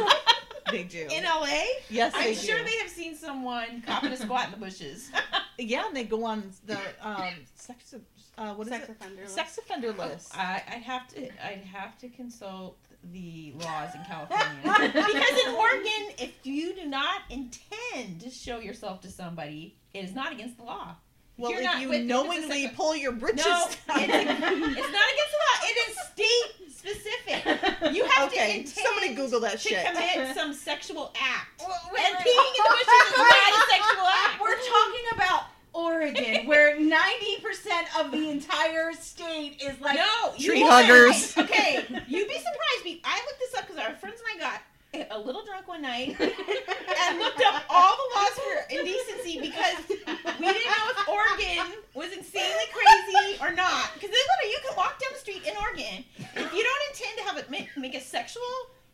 they 0.71 0.83
do. 0.85 1.07
In 1.11 1.25
LA? 1.25 1.63
Yes, 1.89 2.13
I'm 2.17 2.25
they 2.25 2.35
sure 2.35 2.59
do. 2.59 2.65
they 2.65 2.77
have 2.79 2.91
seen 2.91 3.15
someone 3.15 3.83
copping 3.87 4.11
a 4.13 4.17
squat 4.17 4.47
in 4.47 4.51
the 4.53 4.67
bushes. 4.67 5.11
Yeah, 5.59 5.87
and 5.87 5.97
they 5.97 6.05
go 6.05 6.25
on 6.25 6.51
the 6.65 6.79
um, 7.03 7.23
sex. 7.55 7.95
Uh, 8.39 8.53
what 8.55 8.67
is 8.67 8.73
Sex 8.73 8.89
it? 8.89 8.91
offender 8.93 9.23
list. 9.23 9.35
Sex 9.35 9.59
offender 9.59 9.93
list. 9.93 10.37
I, 10.37 10.63
I'd 10.69 10.83
have 10.83 11.09
to. 11.09 11.25
I'd 11.47 11.65
have 11.73 11.97
to 11.99 12.09
consult 12.09 12.77
the 13.13 13.55
laws 13.61 13.95
in 13.95 14.01
California 14.09 14.91
because 14.93 15.47
in 15.47 15.55
Oregon, 15.55 16.11
if 16.19 16.33
you 16.45 16.75
do 16.75 16.87
not 16.87 17.23
intend 17.31 18.21
to 18.21 18.31
show 18.31 18.59
yourself 18.59 19.01
to 19.03 19.11
somebody, 19.11 19.77
it 19.95 20.05
is 20.05 20.15
not 20.15 20.33
against 20.33 20.57
the 20.59 20.65
law. 20.65 20.97
well, 21.39 21.51
you're 21.53 21.61
if 21.61 21.65
not 21.67 21.81
you 21.81 21.89
with- 21.89 21.97
if 21.99 22.03
it's 22.03 22.11
a 22.11 22.15
knowingly 22.15 22.63
sex- 22.65 22.77
pull 22.77 22.97
your 22.97 23.13
britches 23.13 23.47
No, 23.47 23.65
it's, 23.69 23.77
down. 23.87 23.97
it's 24.01 24.93
not 24.93 25.07
against 25.15 25.33
the 25.33 25.41
law. 25.45 25.57
It 25.63 25.77
is 25.89 25.97
state 26.13 26.73
specific. 26.77 27.95
You 27.95 28.05
have 28.05 28.31
to 28.31 28.37
okay, 28.37 28.59
intend 28.59 28.69
somebody 28.69 29.15
Google 29.15 29.41
that 29.41 29.53
to 29.53 29.59
shit. 29.59 29.87
commit 29.87 30.35
some 30.37 30.53
sexual 30.53 31.13
act. 31.21 31.63
wait, 31.63 32.03
and 32.05 32.15
wait. 32.17 32.27
peeing 32.27 32.55
in 32.57 32.63
the 32.63 32.69
bushes 32.69 33.13
is 33.13 33.17
not 33.19 33.33
a 33.33 33.71
sexual 33.71 34.07
act. 34.25 34.41
We're 34.41 34.57
talking 34.57 35.07
about 35.15 35.43
Oregon, 35.77 36.47
where 36.47 36.77
90% 36.77 38.01
of 38.01 38.11
the 38.11 38.31
entire 38.31 38.93
state 38.95 39.63
is 39.63 39.79
like 39.81 39.97
no, 39.97 40.33
Tree 40.39 40.63
huggers. 40.63 41.37
Okay, 41.47 41.85
you'd 42.09 42.29
be 42.29 42.35
surprised. 42.35 42.85
Me, 42.85 43.01
I 43.05 43.21
looked 43.27 43.39
this 43.39 43.55
up 43.55 43.67
because 43.67 43.83
our 43.83 43.95
friends 43.97 44.21
and 44.21 44.43
I 44.43 44.51
got 44.51 44.63
a 45.11 45.19
little 45.19 45.45
drunk 45.45 45.69
one 45.69 45.83
night 45.83 46.19
and 46.19 47.19
looked 47.19 47.43
up 47.43 47.65
all 47.69 47.95
the 47.97 48.19
laws 48.19 48.31
for 48.31 48.75
indecency 48.75 49.41
because 49.41 49.89
we 49.89 50.47
didn't 50.47 50.71
know 50.73 50.87
if 50.89 51.09
Oregon 51.09 51.73
was 51.95 52.13
insanely 52.13 52.65
crazy 52.73 53.37
or 53.43 53.53
not. 53.53 53.91
Because 53.95 54.11
literally, 54.11 54.51
you 54.51 54.59
can 54.67 54.77
walk 54.77 54.99
down 54.99 55.13
the 55.13 55.19
street 55.19 55.43
in 55.47 55.55
Oregon 55.57 56.05
if 56.19 56.53
you 56.55 56.63
don't 56.63 56.83
intend 56.91 57.19
to 57.19 57.25
have 57.25 57.37
it 57.37 57.51
make, 57.51 57.69
make 57.77 57.95
a 57.95 58.01
sexual 58.01 58.43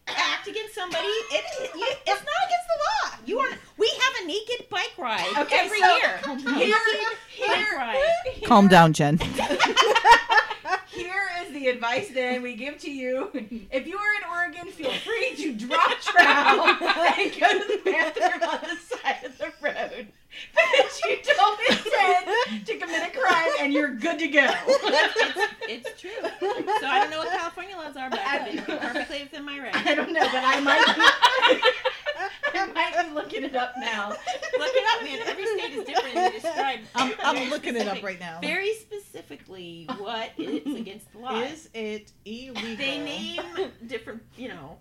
act 0.09 0.49
against 0.49 0.75
somebody. 0.75 1.07
It, 1.07 1.45
it, 1.61 1.71
you, 1.75 1.87
it's 2.07 2.07
not 2.07 2.47
against 2.47 2.69
the 2.69 2.79
law. 2.87 3.17
You 3.25 3.39
are. 3.41 3.49
We 3.77 3.89
have 3.89 4.25
a 4.25 4.27
naked 4.27 4.69
bike 4.71 4.93
ride 4.99 5.27
Okay, 5.39 5.57
every 5.59 5.81
so 5.81 5.97
year. 5.97 6.21
here, 6.59 6.77
Bike 7.37 7.57
here, 7.57 7.77
ride. 7.77 8.43
Calm 8.45 8.69
down, 8.69 8.93
Jen. 8.93 9.19
here 10.89 11.29
is 11.45 11.53
the 11.53 11.69
advice 11.69 12.11
then 12.13 12.43
we 12.43 12.55
give 12.55 12.79
to 12.79 12.91
you. 12.91 13.31
If 13.71 13.87
you 13.87 13.97
are 13.97 14.15
in 14.15 14.25
Oregon, 14.31 14.73
feel 14.73 14.93
free 14.93 15.35
to 15.37 15.55
drop 15.55 15.91
trow 16.01 16.23
and 16.23 17.33
go 17.41 17.49
to 17.59 17.65
the 17.69 17.81
bathroom 17.85 18.43
on 18.51 18.61
the 18.63 18.77
side 18.97 19.25
of 19.25 19.39
the 19.39 19.53
road. 19.63 20.09
Because 20.55 21.01
you 21.05 21.19
don't 21.35 21.61
intend 21.71 22.67
to 22.67 22.77
commit 22.79 23.15
a 23.15 23.19
crime 23.19 23.51
and 23.61 23.73
you're 23.73 23.95
good 23.95 24.19
to 24.19 24.29
go. 24.29 24.49
It's 25.69 26.01
true. 26.01 26.11
So 26.21 26.87
I 26.87 27.01
don't 27.01 27.11
know 27.11 27.19
what 27.19 27.31
California 27.31 27.77
laws 27.77 27.97
are, 27.97 28.11
but 28.11 28.21
I 28.21 28.39
think 28.39 28.57
it's 28.57 28.67
perfectly 28.67 29.23
within 29.23 29.45
my 29.45 29.59
right. 29.59 29.75
I 29.75 29.95
don't 29.95 30.13
know, 30.13 30.21
but 30.21 30.43
I 30.45 30.61
might 30.61 30.85
be, 30.97 32.59
I 32.59 32.67
might 32.73 33.09
be 33.09 33.15
looking 33.15 33.45
it 33.45 33.57
up 33.57 33.75
now. 33.79 34.11
Look 34.11 34.19
it 34.29 34.85
up, 34.95 35.05
man. 35.05 35.21
Every 35.27 35.47
state 35.47 35.73
is 35.73 35.85
different. 35.85 36.15
They 36.15 36.41
describe. 36.41 36.81
I'm, 36.95 37.15
I'm 37.23 37.37
very 37.37 37.51
looking 37.51 37.77
it 37.77 37.89
up 37.89 38.03
right 38.03 38.21
now. 38.21 38.39
Very 38.41 38.75
specifically, 38.75 39.87
what 39.99 40.31
is 40.37 40.75
against 40.77 41.13
the 41.13 41.19
law? 41.19 41.41
Is 41.41 41.69
it 41.75 42.13
illegal? 42.25 42.77
they 42.77 42.99
name 42.99 43.71
different, 43.87 44.23
you 44.37 44.49
know, 44.49 44.79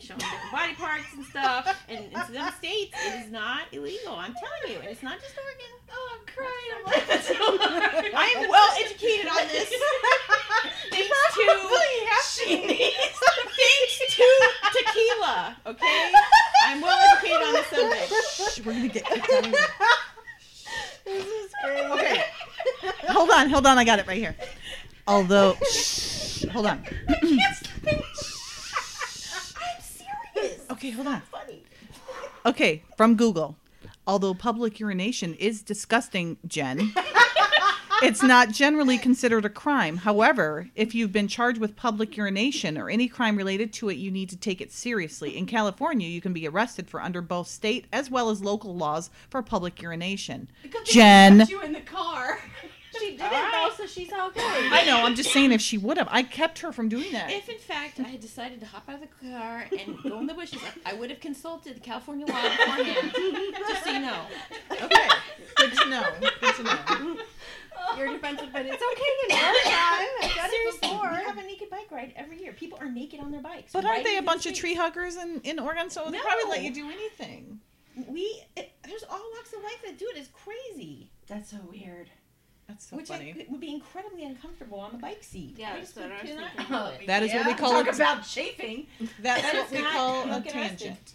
showing 0.00 0.18
different 0.20 0.52
body 0.52 0.74
parts 0.74 1.12
and 1.14 1.24
stuff. 1.26 1.76
And 1.88 2.04
in 2.12 2.12
some 2.12 2.52
states, 2.52 2.94
it 3.04 3.24
is 3.24 3.30
not 3.30 3.62
illegal. 3.72 4.14
I'm 4.14 4.34
telling 4.34 4.74
you, 4.74 4.80
and 4.80 4.88
it's 4.88 5.02
not 5.02 5.20
just 5.20 5.34
Oregon. 5.36 5.72
Oh, 5.92 6.18
I'm 6.18 6.26
crying. 6.26 6.70
I'm 6.76 6.84
like, 6.84 7.06
that's 7.08 7.28
so 7.28 7.34
hard. 7.38 8.14
I 8.14 8.34
am 8.36 8.48
well 8.48 8.70
educated 8.78 9.26
on 9.26 9.48
this. 9.48 9.68
Thanks 10.90 11.08
to 11.34 12.44
She 12.44 12.66
needs 12.66 12.96
thanks 13.58 14.16
to 14.16 14.24
tequila. 14.72 15.56
Okay, 15.66 16.12
I'm 16.66 16.80
well 16.80 16.98
educated 17.12 17.42
on 17.42 17.52
this 17.54 17.66
subject. 17.66 18.54
Shh, 18.54 18.64
we're 18.64 18.72
gonna 18.72 18.88
get 18.88 19.04
kicked 19.04 19.30
out 19.32 19.46
of 19.46 19.50
here. 19.50 19.68
This 21.04 21.26
is 21.26 21.52
great. 21.64 21.84
Okay. 21.86 22.24
Hold 23.08 23.30
on, 23.30 23.48
hold 23.50 23.66
on. 23.66 23.78
I 23.78 23.84
got 23.84 23.98
it 23.98 24.06
right 24.06 24.18
here. 24.18 24.34
Although, 25.06 25.56
shh, 25.70 26.44
hold 26.46 26.66
on. 26.66 26.84
Okay, 30.78 30.90
hold 30.90 31.08
on. 31.08 31.20
Funny. 31.22 31.64
Okay, 32.46 32.84
from 32.96 33.16
Google. 33.16 33.56
Although 34.06 34.32
public 34.32 34.78
urination 34.78 35.34
is 35.34 35.60
disgusting, 35.60 36.36
Jen, 36.46 36.94
it's 38.02 38.22
not 38.22 38.52
generally 38.52 38.96
considered 38.96 39.44
a 39.44 39.50
crime. 39.50 39.96
However, 39.96 40.68
if 40.76 40.94
you've 40.94 41.10
been 41.10 41.26
charged 41.26 41.58
with 41.58 41.74
public 41.74 42.16
urination 42.16 42.78
or 42.78 42.88
any 42.88 43.08
crime 43.08 43.36
related 43.36 43.72
to 43.72 43.88
it, 43.88 43.96
you 43.96 44.12
need 44.12 44.30
to 44.30 44.36
take 44.36 44.60
it 44.60 44.70
seriously. 44.70 45.36
In 45.36 45.46
California, 45.46 46.06
you 46.06 46.20
can 46.20 46.32
be 46.32 46.46
arrested 46.46 46.88
for 46.88 47.02
under 47.02 47.22
both 47.22 47.48
state 47.48 47.86
as 47.92 48.08
well 48.08 48.30
as 48.30 48.40
local 48.40 48.76
laws 48.76 49.10
for 49.30 49.42
public 49.42 49.82
urination. 49.82 50.48
Jen. 50.84 51.44
you 51.48 51.60
in 51.60 51.72
the 51.72 51.80
car. 51.80 52.38
She 52.98 53.16
didn't 53.16 53.52
though, 53.52 53.70
so 53.76 53.86
she's 53.86 54.12
all 54.12 54.30
good. 54.30 54.42
I 54.44 54.84
know, 54.84 55.04
I'm 55.04 55.14
just 55.14 55.32
saying 55.32 55.52
if 55.52 55.60
she 55.60 55.78
would 55.78 55.96
have, 55.96 56.08
I 56.10 56.22
kept 56.22 56.60
her 56.60 56.72
from 56.72 56.88
doing 56.88 57.12
that. 57.12 57.30
If 57.30 57.48
in 57.48 57.58
fact 57.58 58.00
I 58.00 58.04
had 58.04 58.20
decided 58.20 58.60
to 58.60 58.66
hop 58.66 58.88
out 58.88 58.96
of 58.96 59.00
the 59.00 59.28
car 59.30 59.66
and 59.78 60.02
go 60.02 60.18
in 60.20 60.26
the 60.26 60.34
bushes, 60.34 60.60
I 60.84 60.94
would 60.94 61.10
have 61.10 61.20
consulted 61.20 61.76
the 61.76 61.80
California 61.80 62.26
law 62.26 62.42
beforehand. 62.42 63.12
just 63.68 63.84
so 63.84 63.90
you 63.90 64.00
know. 64.00 64.20
Okay, 64.72 65.08
good 65.56 65.72
to 65.72 65.88
know. 65.90 66.04
Good 66.40 66.54
to 66.56 66.62
know. 66.62 67.16
You're 67.96 68.08
defensive, 68.08 68.48
but 68.52 68.66
it's 68.66 68.74
okay. 68.74 69.10
You 69.22 69.28
know. 69.28 69.52
I've 70.22 70.34
done 70.34 70.50
it 70.52 70.80
before. 70.80 71.10
we 71.10 71.24
have 71.24 71.38
a 71.38 71.42
naked 71.42 71.70
bike 71.70 71.90
ride 71.90 72.12
every 72.16 72.40
year. 72.40 72.52
People 72.52 72.78
are 72.80 72.90
naked 72.90 73.20
on 73.20 73.30
their 73.30 73.40
bikes. 73.40 73.72
But 73.72 73.84
aren't 73.84 74.04
they 74.04 74.18
a 74.18 74.22
bunch 74.22 74.44
the 74.44 74.50
of 74.50 74.56
tree 74.56 74.74
huggers 74.74 75.16
in, 75.16 75.40
in 75.44 75.58
Oregon? 75.58 75.90
So 75.90 76.10
they 76.10 76.18
probably 76.18 76.50
let 76.50 76.62
you 76.62 76.74
do 76.74 76.90
anything. 76.90 77.60
We 78.06 78.42
it, 78.56 78.70
there's 78.84 79.04
all 79.10 79.20
walks 79.34 79.52
of 79.52 79.62
life 79.62 79.82
that 79.84 79.98
do 79.98 80.06
it. 80.14 80.18
It's 80.18 80.28
crazy. 80.28 81.10
That's 81.26 81.50
so 81.50 81.58
weird. 81.68 82.10
That's 82.68 82.86
so 82.90 82.96
Which 82.96 83.08
funny. 83.08 83.34
I, 83.38 83.50
would 83.50 83.60
be 83.60 83.72
incredibly 83.72 84.24
uncomfortable 84.24 84.78
on 84.80 84.92
the 84.92 84.98
bike 84.98 85.22
seat. 85.22 85.54
Yeah, 85.56 85.70
I 85.70 85.76
that's 85.78 85.94
just 85.94 85.96
what 85.96 86.12
I 86.12 86.20
was 86.22 86.30
cannot 86.30 86.50
thinking. 86.54 86.66
handle 86.66 86.86
it. 87.00 87.06
That 87.06 87.22
is 87.22 87.32
what 87.32 87.46
we 87.46 87.54
call 87.54 87.70
Talk 87.72 87.86
it. 87.88 87.94
about 87.94 88.24
chafing. 88.26 88.86
That's 89.22 89.42
That 89.42 89.54
what 89.54 89.66
is 89.66 89.72
we 89.72 89.82
call 89.90 90.32
a 90.32 90.40
tangent. 90.42 91.12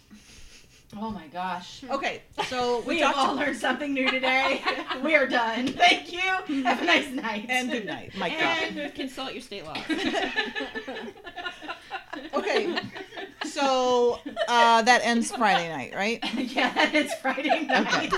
Oh 0.96 1.10
my 1.10 1.26
gosh. 1.28 1.82
Okay, 1.90 2.22
so 2.46 2.80
we, 2.80 2.86
We 2.96 3.00
have 3.00 3.16
all 3.16 3.34
learned 3.34 3.56
something 3.56 3.92
new 3.94 4.08
today. 4.10 4.62
we 5.04 5.14
are 5.14 5.26
done. 5.28 5.68
Thank 5.68 6.12
you. 6.12 6.18
Have 6.64 6.82
a 6.82 6.84
nice 6.84 7.08
night. 7.10 7.46
and 7.48 7.70
good 7.70 7.86
night, 7.86 8.12
Mike. 8.16 8.38
drop. 8.38 8.58
And 8.62 8.94
consult 8.96 9.32
your 9.32 9.42
state 9.42 9.64
law. 9.64 9.76
Okay, 12.32 12.78
so 13.44 14.20
uh, 14.46 14.82
that 14.82 15.00
ends 15.04 15.32
Friday 15.32 15.68
night, 15.68 15.94
right? 15.94 16.20
yeah, 16.36 16.90
it's 16.92 17.14
Friday 17.14 17.64
night. 17.66 18.12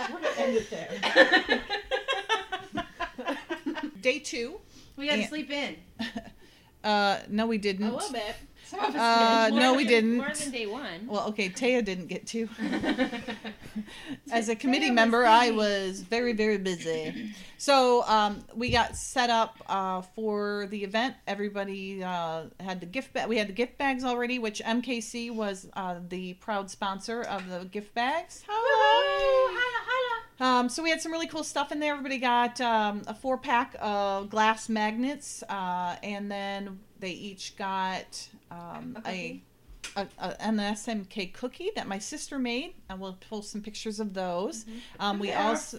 We're 0.00 0.06
gonna 0.08 0.28
end 0.38 0.56
it 0.56 0.70
there. 0.70 1.62
Day 4.00 4.18
two. 4.18 4.60
we 4.96 5.06
had 5.08 5.20
to 5.20 5.26
sleep 5.28 5.50
in. 5.50 5.76
Uh, 6.84 7.20
no, 7.30 7.46
we 7.46 7.56
didn't. 7.56 7.86
A 7.86 7.94
little 7.94 8.12
bit. 8.12 8.36
Some 8.66 8.78
of 8.80 8.94
us 8.94 9.00
Uh, 9.00 9.46
did. 9.46 9.54
no, 9.54 9.68
More 9.68 9.76
we 9.78 9.84
than- 9.84 9.90
didn't. 9.94 10.16
More 10.18 10.34
than 10.34 10.50
day 10.50 10.66
one. 10.66 11.06
Well, 11.06 11.28
okay, 11.28 11.48
Taya 11.48 11.82
didn't 11.82 12.08
get 12.08 12.26
to. 12.26 12.46
As 14.32 14.48
a 14.48 14.56
committee 14.56 14.90
member, 14.90 15.24
I 15.24 15.50
was 15.50 16.00
very, 16.00 16.32
very 16.32 16.58
busy. 16.58 17.32
So 17.56 18.02
um, 18.02 18.44
we 18.54 18.68
got 18.68 18.94
set 18.94 19.30
up 19.30 19.56
uh, 19.66 20.02
for 20.02 20.66
the 20.66 20.84
event. 20.84 21.14
Everybody 21.26 22.04
uh, 22.04 22.42
had 22.60 22.78
the 22.80 22.84
gift 22.84 23.14
bag. 23.14 23.26
We 23.26 23.38
had 23.38 23.48
the 23.48 23.54
gift 23.54 23.78
bags 23.78 24.04
already, 24.04 24.38
which 24.38 24.60
MKC 24.60 25.34
was 25.34 25.66
uh, 25.72 26.00
the 26.06 26.34
proud 26.34 26.68
sponsor 26.68 27.22
of 27.22 27.48
the 27.48 27.64
gift 27.64 27.94
bags. 27.94 28.44
Um, 30.40 30.68
so 30.68 30.82
we 30.82 30.90
had 30.90 31.00
some 31.00 31.10
really 31.12 31.26
cool 31.28 31.44
stuff 31.44 31.72
in 31.72 31.80
there. 31.80 31.92
Everybody 31.92 32.18
got 32.18 32.60
um, 32.60 33.00
a 33.06 33.14
four 33.14 33.38
pack 33.38 33.76
of 33.80 34.28
glass 34.28 34.68
magnets, 34.68 35.42
uh, 35.48 35.96
and 36.02 36.30
then 36.30 36.80
they 36.98 37.12
each 37.12 37.56
got 37.56 38.28
um, 38.50 38.98
a, 39.06 39.40
a, 39.96 40.06
a 40.18 40.42
an 40.42 40.56
SMK 40.58 41.32
cookie 41.32 41.70
that 41.76 41.86
my 41.86 41.98
sister 41.98 42.38
made. 42.38 42.74
I 42.88 42.94
will 42.94 43.18
post 43.28 43.52
some 43.52 43.60
pictures 43.62 44.00
of 44.00 44.14
those. 44.14 44.66
Um, 45.00 45.18
we 45.18 45.32
also 45.32 45.78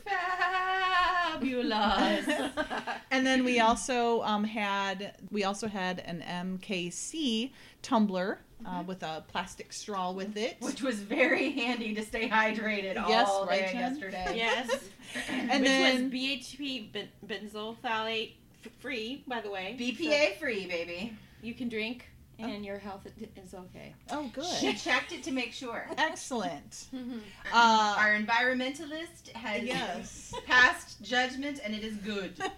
fabulous. 1.33 2.27
and 3.11 3.25
then 3.25 3.43
we 3.43 3.59
also 3.59 4.21
um, 4.23 4.43
had 4.43 5.15
we 5.31 5.43
also 5.43 5.67
had 5.67 5.99
an 5.99 6.23
MKC 6.59 7.51
tumbler 7.81 8.39
uh, 8.65 8.83
with 8.85 9.03
a 9.03 9.23
plastic 9.27 9.73
straw 9.73 10.11
with 10.11 10.37
it. 10.37 10.57
Which 10.59 10.81
was 10.81 10.99
very 10.99 11.51
handy 11.51 11.93
to 11.95 12.03
stay 12.03 12.29
hydrated 12.29 12.95
Yes, 12.95 13.27
all 13.29 13.45
right, 13.45 13.61
day 13.61 13.71
Jen? 13.73 13.79
yesterday. 13.93 14.33
Yes. 14.35 14.83
and 15.29 15.61
Which 15.61 15.69
then 15.69 16.03
was 16.05 16.13
BHP 16.13 16.91
ben- 16.91 17.09
benzoyl 17.25 17.75
phthalate 17.83 18.33
f- 18.65 18.71
free, 18.79 19.23
by 19.27 19.41
the 19.41 19.49
way. 19.49 19.75
BPA 19.79 20.37
free, 20.37 20.67
baby. 20.67 21.13
You 21.41 21.53
can 21.53 21.69
drink 21.69 22.07
And 22.39 22.65
your 22.65 22.77
health 22.77 23.07
is 23.35 23.53
okay. 23.53 23.95
Oh, 24.11 24.29
good. 24.33 24.45
She 24.45 24.73
checked 24.73 25.11
it 25.13 25.23
to 25.23 25.31
make 25.31 25.53
sure. 25.53 25.87
Excellent. 25.97 26.87
Mhm. 26.93 27.19
Uh, 27.53 27.95
Our 27.97 28.13
environmentalist 28.17 29.31
has 29.33 29.63
yes. 29.63 30.33
passed 30.45 31.01
judgment, 31.01 31.59
and 31.63 31.73
it 31.73 31.83
is 31.83 31.95
good. 31.97 32.33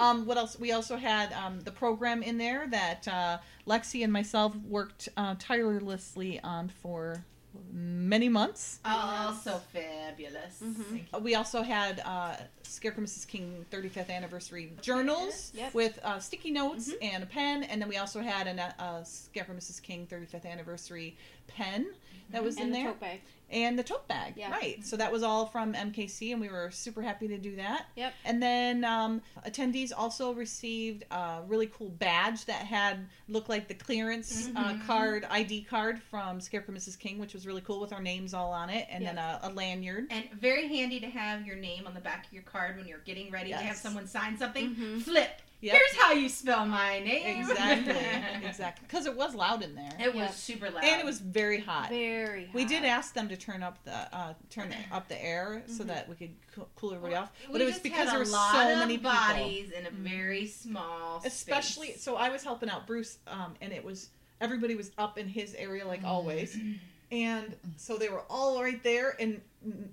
Um, 0.00 0.26
what 0.26 0.36
else? 0.38 0.56
We 0.56 0.70
also 0.70 0.96
had 0.96 1.32
um, 1.32 1.58
the 1.62 1.72
program 1.72 2.22
in 2.22 2.38
there 2.38 2.68
that 2.68 3.08
uh, 3.08 3.38
Lexi 3.66 4.04
and 4.04 4.12
myself 4.12 4.54
worked 4.54 5.08
uh, 5.16 5.34
tirelessly 5.40 6.38
on 6.44 6.68
for 6.68 7.24
many 7.72 8.28
months. 8.28 8.78
Oh, 8.84 9.38
so 9.42 9.58
fabulous. 9.72 10.60
Mhm. 10.62 11.20
We 11.22 11.34
also 11.34 11.62
had 11.62 12.00
uh, 12.04 12.36
Scarecrow 12.62 13.02
Mrs. 13.04 13.26
King 13.26 13.64
35th 13.70 14.10
anniversary 14.10 14.72
journals 14.80 15.52
Yep. 15.54 15.74
with 15.74 15.98
uh, 16.04 16.18
sticky 16.18 16.50
notes 16.50 16.90
and 17.02 17.22
a 17.22 17.26
pen, 17.26 17.64
and 17.64 17.80
then 17.80 17.88
we 17.88 17.96
also 17.96 18.20
had 18.20 18.46
an, 18.46 18.58
uh, 18.58 18.72
a 19.00 19.04
Scarecrow 19.04 19.54
Mrs. 19.54 19.82
King 19.82 20.06
35th 20.10 20.46
anniversary 20.46 21.16
pen 21.46 21.86
that 22.30 22.42
was 22.44 22.58
in 22.58 22.70
the 22.70 22.78
there, 22.78 22.86
tote 22.88 23.00
bag. 23.00 23.20
and 23.50 23.78
the 23.78 23.82
tote 23.82 24.06
bag. 24.08 24.34
Yeah. 24.36 24.50
Right. 24.50 24.84
So 24.84 24.96
that 24.96 25.10
was 25.10 25.22
all 25.22 25.46
from 25.46 25.72
MKC, 25.74 26.32
and 26.32 26.40
we 26.40 26.48
were 26.48 26.70
super 26.70 27.00
happy 27.02 27.28
to 27.28 27.38
do 27.38 27.56
that. 27.56 27.86
Yep. 27.96 28.12
And 28.24 28.42
then 28.42 28.84
um, 28.84 29.22
attendees 29.46 29.92
also 29.96 30.32
received 30.32 31.04
a 31.10 31.40
really 31.46 31.66
cool 31.66 31.88
badge 31.88 32.44
that 32.46 32.66
had 32.66 33.06
looked 33.28 33.48
like 33.48 33.68
the 33.68 33.74
clearance 33.74 34.50
uh, 34.56 34.76
card, 34.86 35.26
ID 35.30 35.62
card 35.62 36.00
from 36.02 36.40
Scarecrow 36.40 36.74
Mrs. 36.74 36.98
King, 36.98 37.18
which 37.18 37.32
was 37.34 37.46
really 37.46 37.62
cool 37.62 37.80
with 37.80 37.92
our 37.92 38.02
names 38.02 38.34
all 38.34 38.52
on 38.52 38.68
it, 38.70 38.86
and 38.90 39.04
then 39.04 39.18
a, 39.18 39.40
a 39.44 39.50
lanyard. 39.50 40.06
And 40.10 40.24
very 40.38 40.68
handy 40.68 41.00
to 41.00 41.06
have 41.08 41.46
your 41.46 41.56
name 41.56 41.86
on 41.86 41.94
the 41.94 42.00
back 42.00 42.26
of 42.26 42.32
your 42.32 42.42
card 42.42 42.76
when 42.76 42.86
you're 42.86 42.98
getting 42.98 43.30
ready 43.30 43.50
to 43.50 43.56
have 43.56 43.76
someone 43.76 44.06
sign 44.06 44.36
something. 44.36 44.74
Mhm. 44.74 45.02
Flip. 45.02 45.42
Yep. 45.60 45.74
Here's 45.74 45.96
how 46.02 46.12
you 46.12 46.28
spell 46.28 46.66
my 46.66 47.00
name. 47.00 47.40
Exactly, 47.40 47.96
exactly. 48.48 48.86
Because 48.86 49.06
it 49.06 49.16
was 49.16 49.34
loud 49.34 49.62
in 49.64 49.74
there, 49.74 49.90
It 49.98 50.14
was 50.14 50.32
super 50.36 50.70
loud. 50.70 50.84
and 50.84 51.00
it 51.00 51.04
was 51.04 51.18
very 51.20 51.58
hot. 51.60 51.88
Very. 51.88 52.44
Hot. 52.46 52.54
We 52.54 52.64
did 52.64 52.84
ask 52.84 53.12
them 53.12 53.28
to 53.28 53.36
turn 53.36 53.64
up 53.64 53.82
the 53.84 53.92
uh, 54.16 54.34
turn 54.50 54.72
up 54.92 55.08
the 55.08 55.20
air 55.20 55.62
so 55.66 55.82
that 55.84 56.08
we 56.08 56.14
could 56.14 56.30
coo- 56.54 56.66
cool 56.76 56.90
everybody 56.94 57.16
off, 57.16 57.32
We 57.48 57.52
but 57.54 57.60
it 57.60 57.64
was 57.64 57.78
because 57.80 58.08
there 58.10 58.20
were 58.20 58.24
so 58.24 58.36
of 58.72 58.78
many 58.78 58.98
people. 58.98 59.10
bodies 59.10 59.70
in 59.72 59.86
a 59.86 59.90
very 59.90 60.46
small 60.46 61.20
especially 61.24 61.88
space. 61.88 62.02
so 62.02 62.14
i 62.16 62.28
was 62.28 62.44
helping 62.44 62.70
out 62.70 62.86
bruce 62.86 63.18
um, 63.26 63.54
and 63.60 63.72
it 63.72 63.84
was 63.84 64.10
everybody 64.40 64.76
was 64.76 64.92
up 64.96 65.18
in 65.18 65.26
his 65.26 65.54
area 65.54 65.84
like 65.86 66.04
always 66.04 66.56
and 67.10 67.56
so 67.76 67.96
they 67.96 68.08
were 68.08 68.22
all 68.30 68.62
right 68.62 68.82
there 68.84 69.16
and 69.18 69.40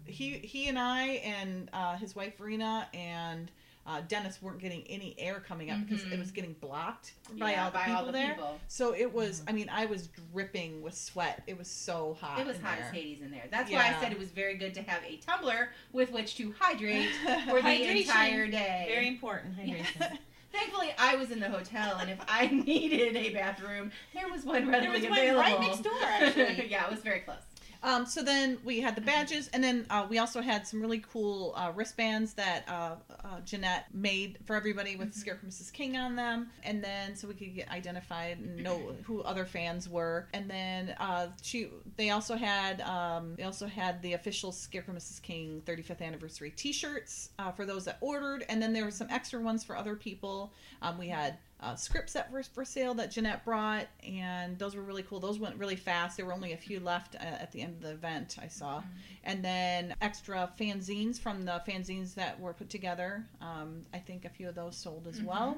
he 0.05 0.33
he 0.33 0.67
and 0.67 0.77
i 0.77 1.05
and 1.25 1.69
uh, 1.73 1.95
his 1.97 2.15
wife 2.15 2.39
Rena 2.39 2.87
and 2.93 3.49
uh, 3.87 4.01
Dennis 4.07 4.41
weren't 4.41 4.59
getting 4.59 4.83
any 4.89 5.15
air 5.19 5.43
coming 5.47 5.69
up 5.69 5.77
because 5.87 6.03
it 6.11 6.17
was 6.17 6.31
getting 6.31 6.53
blocked 6.53 7.13
by 7.37 7.51
Yeah, 7.51 7.65
all 7.65 7.71
the 7.71 7.77
by 7.77 7.83
people 7.83 7.97
all 7.99 8.05
the 8.07 8.11
there. 8.11 8.33
people. 8.33 8.59
So 8.67 8.95
it 8.95 9.13
was. 9.13 9.43
I 9.47 9.51
mean, 9.51 9.69
I 9.71 9.85
was 9.85 10.09
dripping 10.33 10.81
with 10.81 10.95
sweat. 10.97 11.43
It 11.47 11.57
was 11.57 11.67
so 11.67 12.17
hot. 12.19 12.39
It 12.39 12.47
was 12.47 12.57
hot 12.59 12.77
there. 12.77 12.87
as 12.87 12.93
Hades 12.93 13.21
in 13.21 13.29
there. 13.31 13.43
That's 13.51 13.69
why 13.71 13.93
I 13.95 14.01
said 14.01 14.11
it 14.11 14.17
was 14.19 14.29
very 14.31 14.55
good 14.55 14.73
to 14.75 14.81
have 14.83 15.03
a 15.03 15.17
tumbler 15.17 15.69
with 15.93 16.11
which 16.11 16.35
to 16.37 16.53
hydrate 16.59 17.09
for 17.47 17.61
the 17.61 17.97
entire 17.99 18.47
day. 18.47 18.85
Very 18.89 19.07
important 19.07 19.57
hydration. 19.57 20.17
Thankfully, 20.51 20.93
I 20.97 21.17
was 21.17 21.31
in 21.31 21.41
the 21.41 21.49
hotel, 21.49 21.97
and 21.99 22.09
if 22.09 22.17
I 22.29 22.47
needed 22.65 23.17
a 23.17 23.29
bathroom, 23.33 23.91
there 24.13 24.29
was 24.29 24.45
one 24.45 24.69
readily 24.69 25.01
there 25.01 25.09
was 25.11 25.19
one 25.19 25.19
available. 25.27 25.41
right 25.41 25.59
next 25.59 25.81
door, 25.83 25.93
actually. 26.01 26.69
yeah, 26.69 26.85
it 26.85 26.91
was 26.91 27.01
very 27.01 27.19
close. 27.19 27.39
Um, 27.85 28.07
so 28.07 28.23
then 28.23 28.57
we 28.63 28.81
had 28.81 28.95
the 28.95 29.01
badges, 29.01 29.47
and 29.53 29.63
then 29.63 29.85
uh, 29.91 30.07
we 30.09 30.17
also 30.17 30.41
had 30.41 30.65
some 30.65 30.81
really 30.81 31.03
cool 31.13 31.53
uh, 31.55 31.71
wristbands 31.75 32.33
that 32.33 32.67
uh, 32.67 32.95
uh, 33.23 33.41
Jeanette 33.45 33.85
made 33.93 34.39
for 34.45 34.55
everybody 34.55 34.95
with 34.95 35.13
Scarecrow 35.13 35.47
Mrs. 35.47 35.71
King 35.71 35.95
on 35.95 36.15
them, 36.15 36.49
and 36.63 36.83
then 36.83 37.15
so 37.15 37.27
we 37.27 37.35
could 37.35 37.53
get 37.53 37.69
identified 37.69 38.39
and 38.39 38.63
know 38.63 38.95
who 39.03 39.21
other 39.21 39.45
fans 39.45 39.87
were. 39.87 40.27
And 40.33 40.49
then 40.49 40.95
uh, 40.99 41.27
she, 41.43 41.69
they 41.95 42.09
also 42.09 42.35
had, 42.35 42.81
um, 42.81 43.35
they 43.37 43.43
also 43.43 43.67
had 43.67 44.01
the 44.01 44.13
official 44.13 44.51
Scarecrow 44.51 44.95
Mrs. 44.95 45.21
King 45.21 45.61
35th 45.67 46.01
anniversary 46.01 46.49
T-shirts 46.49 47.29
uh, 47.37 47.51
for 47.51 47.67
those 47.67 47.85
that 47.85 47.99
ordered, 48.01 48.45
and 48.49 48.59
then 48.59 48.73
there 48.73 48.83
were 48.83 48.89
some 48.89 49.11
extra 49.11 49.39
ones 49.39 49.63
for 49.63 49.77
other 49.77 49.95
people. 49.95 50.51
Um, 50.81 50.97
we 50.97 51.09
had 51.09 51.37
uh, 51.65 51.75
scripts 51.75 52.13
that 52.13 52.31
were 52.31 52.43
for 52.43 52.63
sale 52.63 52.93
that 52.93 53.09
Jeanette 53.09 53.43
brought, 53.43 53.87
and 54.03 54.57
those 54.59 54.75
were 54.75 54.83
really 54.83 55.01
cool. 55.01 55.19
Those 55.19 55.39
went 55.39 55.55
really 55.57 55.75
fast. 55.75 56.15
There 56.15 56.25
were 56.25 56.33
only 56.33 56.53
a 56.53 56.57
few 56.57 56.79
left 56.79 57.15
uh, 57.15 57.19
at 57.23 57.51
the 57.51 57.61
end 57.61 57.77
of 57.77 57.81
the 57.81 57.91
event, 57.91 58.37
I 58.39 58.47
saw. 58.47 58.83
And 59.23 59.43
then 59.43 59.95
extra 59.99 60.51
fanzines 60.59 61.19
from 61.19 61.43
the 61.43 61.61
fanzines 61.67 62.13
that 62.15 62.39
were 62.39 62.53
put 62.53 62.69
together. 62.69 63.25
Um, 63.41 63.85
I 63.93 63.97
think 63.97 64.25
a 64.25 64.29
few 64.29 64.47
of 64.47 64.53
those 64.53 64.77
sold 64.77 65.07
as 65.07 65.21
well. 65.23 65.57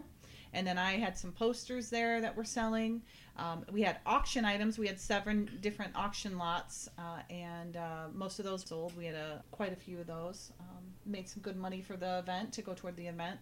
And 0.54 0.66
then 0.66 0.78
I 0.78 0.94
had 0.94 1.18
some 1.18 1.34
posters 1.34 1.90
there 1.90 2.22
that 2.22 2.38
were 2.38 2.46
selling. 2.46 3.02
Um, 3.36 3.66
we 3.70 3.82
had 3.82 3.98
auction 4.06 4.46
items. 4.46 4.80
We 4.80 4.88
had 4.88 5.00
seven 5.00 5.60
different 5.62 5.94
auction 5.94 6.38
lots, 6.38 6.88
uh, 6.98 7.20
and 7.30 7.76
uh, 7.76 8.08
most 8.14 8.40
of 8.40 8.46
those 8.46 8.64
sold. 8.66 8.96
We 8.96 9.06
had 9.06 9.16
a, 9.16 9.44
quite 9.52 9.74
a 9.74 9.76
few 9.76 10.00
of 10.00 10.08
those. 10.08 10.54
Um, 10.62 10.86
made 11.06 11.28
some 11.28 11.42
good 11.42 11.58
money 11.58 11.82
for 11.82 11.98
the 11.98 12.20
event 12.20 12.54
to 12.54 12.62
go 12.62 12.74
toward 12.74 12.96
the 12.96 13.08
event. 13.08 13.40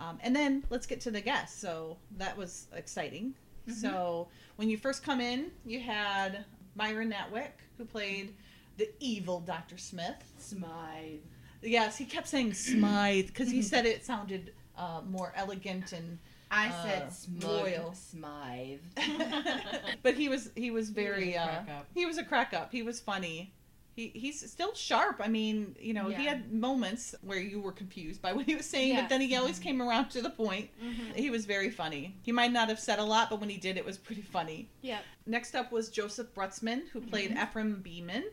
Um, 0.00 0.18
and 0.22 0.34
then 0.34 0.64
let's 0.70 0.86
get 0.86 1.00
to 1.02 1.10
the 1.10 1.20
guests. 1.20 1.58
So 1.60 1.96
that 2.18 2.36
was 2.36 2.66
exciting. 2.74 3.34
So 3.80 4.28
when 4.56 4.68
you 4.68 4.76
first 4.76 5.02
come 5.02 5.20
in, 5.22 5.50
you 5.64 5.80
had 5.80 6.44
Myron 6.74 7.10
Natwick, 7.10 7.52
who 7.78 7.86
played 7.86 8.34
the 8.76 8.90
evil 9.00 9.40
Dr. 9.40 9.78
Smith. 9.78 10.22
Smythe. 10.38 11.20
Yes, 11.62 11.96
he 11.96 12.04
kept 12.04 12.28
saying 12.28 12.52
Smythe 12.54 13.28
because 13.28 13.50
he 13.50 13.62
said 13.62 13.86
it 13.86 14.04
sounded 14.04 14.52
uh, 14.76 15.00
more 15.08 15.32
elegant 15.36 15.92
and. 15.92 16.18
I 16.50 16.68
Uh, 16.68 16.82
said 16.84 17.12
smug, 17.12 17.42
loyal. 17.42 17.94
Smythe. 17.94 18.80
but 20.02 20.14
he 20.14 20.28
was 20.28 20.50
he 20.54 20.70
was 20.70 20.90
very 20.90 21.28
was 21.32 21.36
uh, 21.36 21.62
he 21.94 22.06
was 22.06 22.18
a 22.18 22.22
crack 22.24 22.52
up. 22.54 22.70
He 22.70 22.82
was 22.82 23.00
funny. 23.00 23.52
He, 23.94 24.08
he's 24.14 24.50
still 24.50 24.74
sharp. 24.74 25.20
I 25.22 25.28
mean, 25.28 25.76
you 25.80 25.94
know, 25.94 26.08
he 26.08 26.26
had 26.26 26.52
moments 26.52 27.14
where 27.22 27.38
you 27.38 27.60
were 27.60 27.72
confused 27.72 28.20
by 28.20 28.32
what 28.36 28.44
he 28.46 28.54
was 28.54 28.66
saying, 28.66 28.96
but 28.96 29.08
then 29.08 29.20
he 29.20 29.36
always 29.36 29.58
came 29.58 29.80
around 29.80 30.08
to 30.10 30.22
the 30.22 30.30
point. 30.30 30.70
He 31.14 31.30
was 31.30 31.46
very 31.46 31.70
funny. 31.70 32.14
He 32.22 32.32
might 32.32 32.52
not 32.52 32.68
have 32.68 32.80
said 32.80 32.98
a 32.98 33.04
lot, 33.04 33.30
but 33.30 33.40
when 33.40 33.48
he 33.48 33.56
did, 33.56 33.76
it 33.76 33.84
was 33.84 33.96
pretty 33.96 34.22
funny. 34.22 34.68
Yep. 34.82 35.02
Next 35.26 35.54
up 35.54 35.70
was 35.72 35.88
Joseph 35.88 36.34
Brutsman, 36.34 36.88
who 36.92 37.00
played 37.00 37.30
Mm-hmm. 37.30 37.42
Ephraim 37.42 37.80
Beeman. 37.82 38.24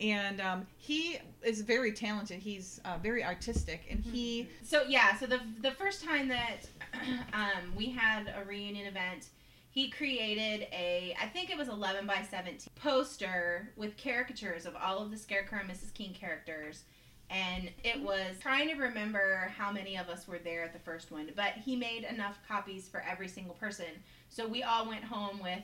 And 0.00 0.40
um, 0.40 0.66
he 0.78 1.18
is 1.42 1.60
very 1.60 1.92
talented. 1.92 2.38
He's 2.40 2.80
uh, 2.86 2.96
very 3.02 3.22
artistic, 3.22 3.86
and 3.90 4.00
he 4.00 4.48
So 4.62 4.82
yeah, 4.88 5.14
so 5.18 5.26
the 5.26 5.40
the 5.60 5.72
first 5.72 6.02
time 6.02 6.26
that 6.28 6.66
um, 7.34 7.74
we 7.76 7.90
had 7.90 8.32
a 8.34 8.42
reunion 8.46 8.86
event, 8.86 9.26
he 9.70 9.88
created 9.88 10.66
a 10.72 11.14
I 11.20 11.26
think 11.26 11.50
it 11.50 11.56
was 11.56 11.68
eleven 11.68 12.06
by 12.06 12.26
seventeen 12.28 12.72
poster 12.76 13.70
with 13.76 13.96
caricatures 13.96 14.66
of 14.66 14.74
all 14.76 14.98
of 14.98 15.10
the 15.10 15.16
Scarecrow 15.16 15.60
and 15.60 15.70
Mrs. 15.70 15.94
King 15.94 16.12
characters. 16.12 16.82
And 17.30 17.70
it 17.84 18.02
was 18.02 18.36
trying 18.40 18.68
to 18.70 18.74
remember 18.74 19.52
how 19.56 19.70
many 19.70 19.96
of 19.96 20.08
us 20.08 20.26
were 20.26 20.40
there 20.40 20.64
at 20.64 20.72
the 20.72 20.80
first 20.80 21.12
one, 21.12 21.30
but 21.36 21.52
he 21.64 21.76
made 21.76 22.02
enough 22.02 22.38
copies 22.48 22.88
for 22.88 23.04
every 23.08 23.28
single 23.28 23.54
person. 23.54 23.86
So 24.28 24.48
we 24.48 24.64
all 24.64 24.88
went 24.88 25.04
home 25.04 25.38
with 25.40 25.62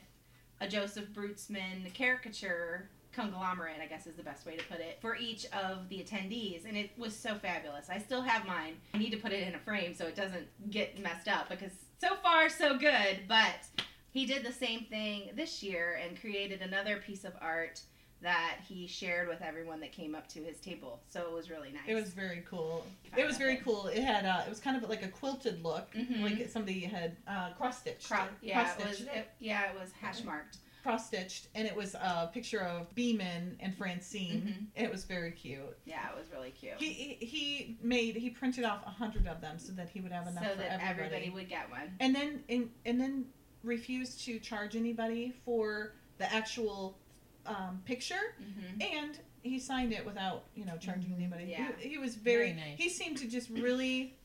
a 0.60 0.68
Joseph 0.68 1.08
Brutsman 1.12 1.92
caricature 1.92 2.88
conglomerate, 3.12 3.78
I 3.82 3.86
guess 3.86 4.06
is 4.06 4.14
the 4.14 4.22
best 4.22 4.46
way 4.46 4.56
to 4.56 4.64
put 4.64 4.78
it, 4.78 4.98
for 5.00 5.16
each 5.16 5.46
of 5.46 5.88
the 5.88 5.96
attendees. 5.96 6.66
And 6.68 6.76
it 6.76 6.90
was 6.96 7.16
so 7.16 7.34
fabulous. 7.34 7.88
I 7.90 7.98
still 7.98 8.22
have 8.22 8.46
mine. 8.46 8.74
I 8.94 8.98
need 8.98 9.10
to 9.10 9.16
put 9.16 9.32
it 9.32 9.48
in 9.48 9.54
a 9.54 9.58
frame 9.58 9.94
so 9.94 10.06
it 10.06 10.14
doesn't 10.14 10.46
get 10.70 11.02
messed 11.02 11.26
up 11.26 11.48
because 11.48 11.72
so 11.98 12.14
far, 12.22 12.48
so 12.48 12.78
good. 12.78 13.20
But 13.26 13.82
he 14.16 14.26
did 14.26 14.44
the 14.44 14.52
same 14.52 14.84
thing 14.84 15.30
this 15.34 15.62
year 15.62 15.98
and 16.02 16.18
created 16.20 16.62
another 16.62 16.96
piece 16.98 17.24
of 17.24 17.32
art 17.40 17.80
that 18.22 18.56
he 18.66 18.86
shared 18.86 19.28
with 19.28 19.42
everyone 19.42 19.78
that 19.80 19.92
came 19.92 20.14
up 20.14 20.26
to 20.26 20.42
his 20.42 20.58
table. 20.58 21.02
So 21.06 21.20
it 21.20 21.32
was 21.32 21.50
really 21.50 21.70
nice. 21.70 21.82
It 21.86 21.94
was 21.94 22.10
very 22.10 22.42
cool. 22.48 22.84
It 23.14 23.26
was 23.26 23.36
very 23.36 23.56
cool. 23.56 23.88
It 23.88 24.02
had 24.02 24.24
uh, 24.24 24.42
it 24.46 24.48
was 24.48 24.58
kind 24.58 24.76
of 24.82 24.88
like 24.88 25.02
a 25.04 25.08
quilted 25.08 25.62
look, 25.62 25.92
Mhm. 25.92 26.22
like 26.22 26.48
somebody 26.48 26.80
had 26.80 27.14
uh, 27.28 27.50
cross 27.58 27.78
stitched. 27.78 28.08
Cro- 28.10 28.24
yeah, 28.40 28.62
it 28.62 28.64
cross 28.78 28.88
was. 28.88 28.96
stitched. 28.96 29.14
It, 29.16 29.28
yeah, 29.38 29.70
it 29.70 29.78
was 29.78 29.92
hash 30.00 30.24
marked. 30.24 30.56
cross 30.82 31.08
stitched, 31.08 31.48
and 31.54 31.66
it 31.66 31.76
was 31.76 31.94
a 31.94 32.30
picture 32.32 32.60
of 32.60 32.92
Beeman 32.94 33.56
and 33.60 33.76
Francine. 33.76 34.68
It 34.74 34.90
was 34.90 35.04
very 35.04 35.32
cute. 35.32 35.76
Yeah, 35.84 36.08
it 36.10 36.16
was 36.16 36.30
really 36.32 36.52
cute. 36.52 36.74
He 36.78 36.88
he- 37.20 37.26
he 37.26 37.76
made 37.82 38.16
he 38.16 38.30
printed 38.30 38.64
off 38.64 38.80
a 38.86 38.90
hundred 38.90 39.26
of 39.26 39.42
them 39.42 39.58
so 39.58 39.72
that 39.74 39.90
he 39.90 40.00
would 40.00 40.12
have 40.12 40.26
enough 40.26 40.42
so 40.44 40.50
for 40.52 40.56
that 40.58 40.80
everybody. 40.80 41.04
everybody 41.16 41.30
would 41.30 41.48
get 41.50 41.68
one. 41.70 41.94
and 42.00 42.14
then 42.14 42.42
and, 42.48 42.70
and 42.86 42.98
then 42.98 43.26
refused 43.76 44.24
to 44.24 44.38
charge 44.38 44.76
anybody 44.76 45.34
for 45.44 45.92
the 46.18 46.32
actual 46.32 46.96
um, 47.46 47.80
picture, 47.84 48.34
hmm 48.38 48.80
and 48.80 49.18
he 49.42 49.58
signed 49.60 49.92
it 49.92 50.04
without 50.04 50.44
you 50.56 50.64
know 50.64 50.76
charging 50.78 51.12
anybody. 51.14 51.44
Yeah. 51.44 51.68
He, 51.78 51.90
he 51.90 51.98
was 51.98 52.14
very, 52.16 52.52
Very 52.52 52.52
nice. 52.54 52.78
he 52.78 52.88
seemed 52.88 53.18
to 53.18 53.28
just 53.28 53.48
really 53.50 54.16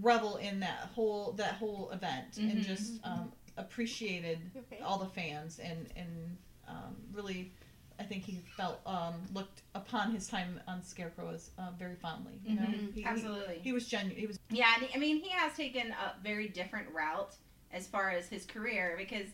revel 0.00 0.36
in 0.36 0.60
that 0.60 0.90
whole 0.94 1.32
that 1.32 1.54
whole 1.54 1.90
event 1.90 2.38
and 2.38 2.58
Mhm. 2.58 2.64
just 2.66 2.94
um, 3.04 3.32
appreciated 3.58 4.38
Okay. 4.56 4.80
all 4.82 4.98
the 4.98 5.08
fans 5.08 5.58
and 5.58 5.88
and 5.96 6.36
um, 6.68 6.96
really. 7.12 7.52
I 7.98 8.04
think 8.04 8.24
he 8.24 8.40
felt 8.56 8.80
um, 8.86 9.14
looked 9.32 9.62
upon 9.76 10.10
his 10.12 10.26
time 10.26 10.58
on 10.66 10.82
Scarecrow 10.82 11.30
as 11.34 11.50
uh, 11.58 11.68
very 11.78 11.94
fondly. 11.94 12.40
You 12.44 12.56
know, 12.56 12.62
Mhm. 12.62 12.92
He- 12.94 13.02
he, 13.02 13.06
Absolutely. 13.06 13.60
he 13.62 13.72
was 13.72 13.86
genuine. 13.86 14.18
He 14.18 14.26
was 14.26 14.38
Yeah, 14.50 14.72
I 14.92 14.98
mean, 14.98 15.18
he 15.22 15.28
has 15.28 15.54
taken 15.54 15.92
a 15.92 16.14
very 16.24 16.48
different 16.48 16.88
route 16.90 17.36
as 17.72 17.86
far 17.86 18.10
as 18.10 18.26
his 18.28 18.44
career 18.46 18.94
because 18.98 19.26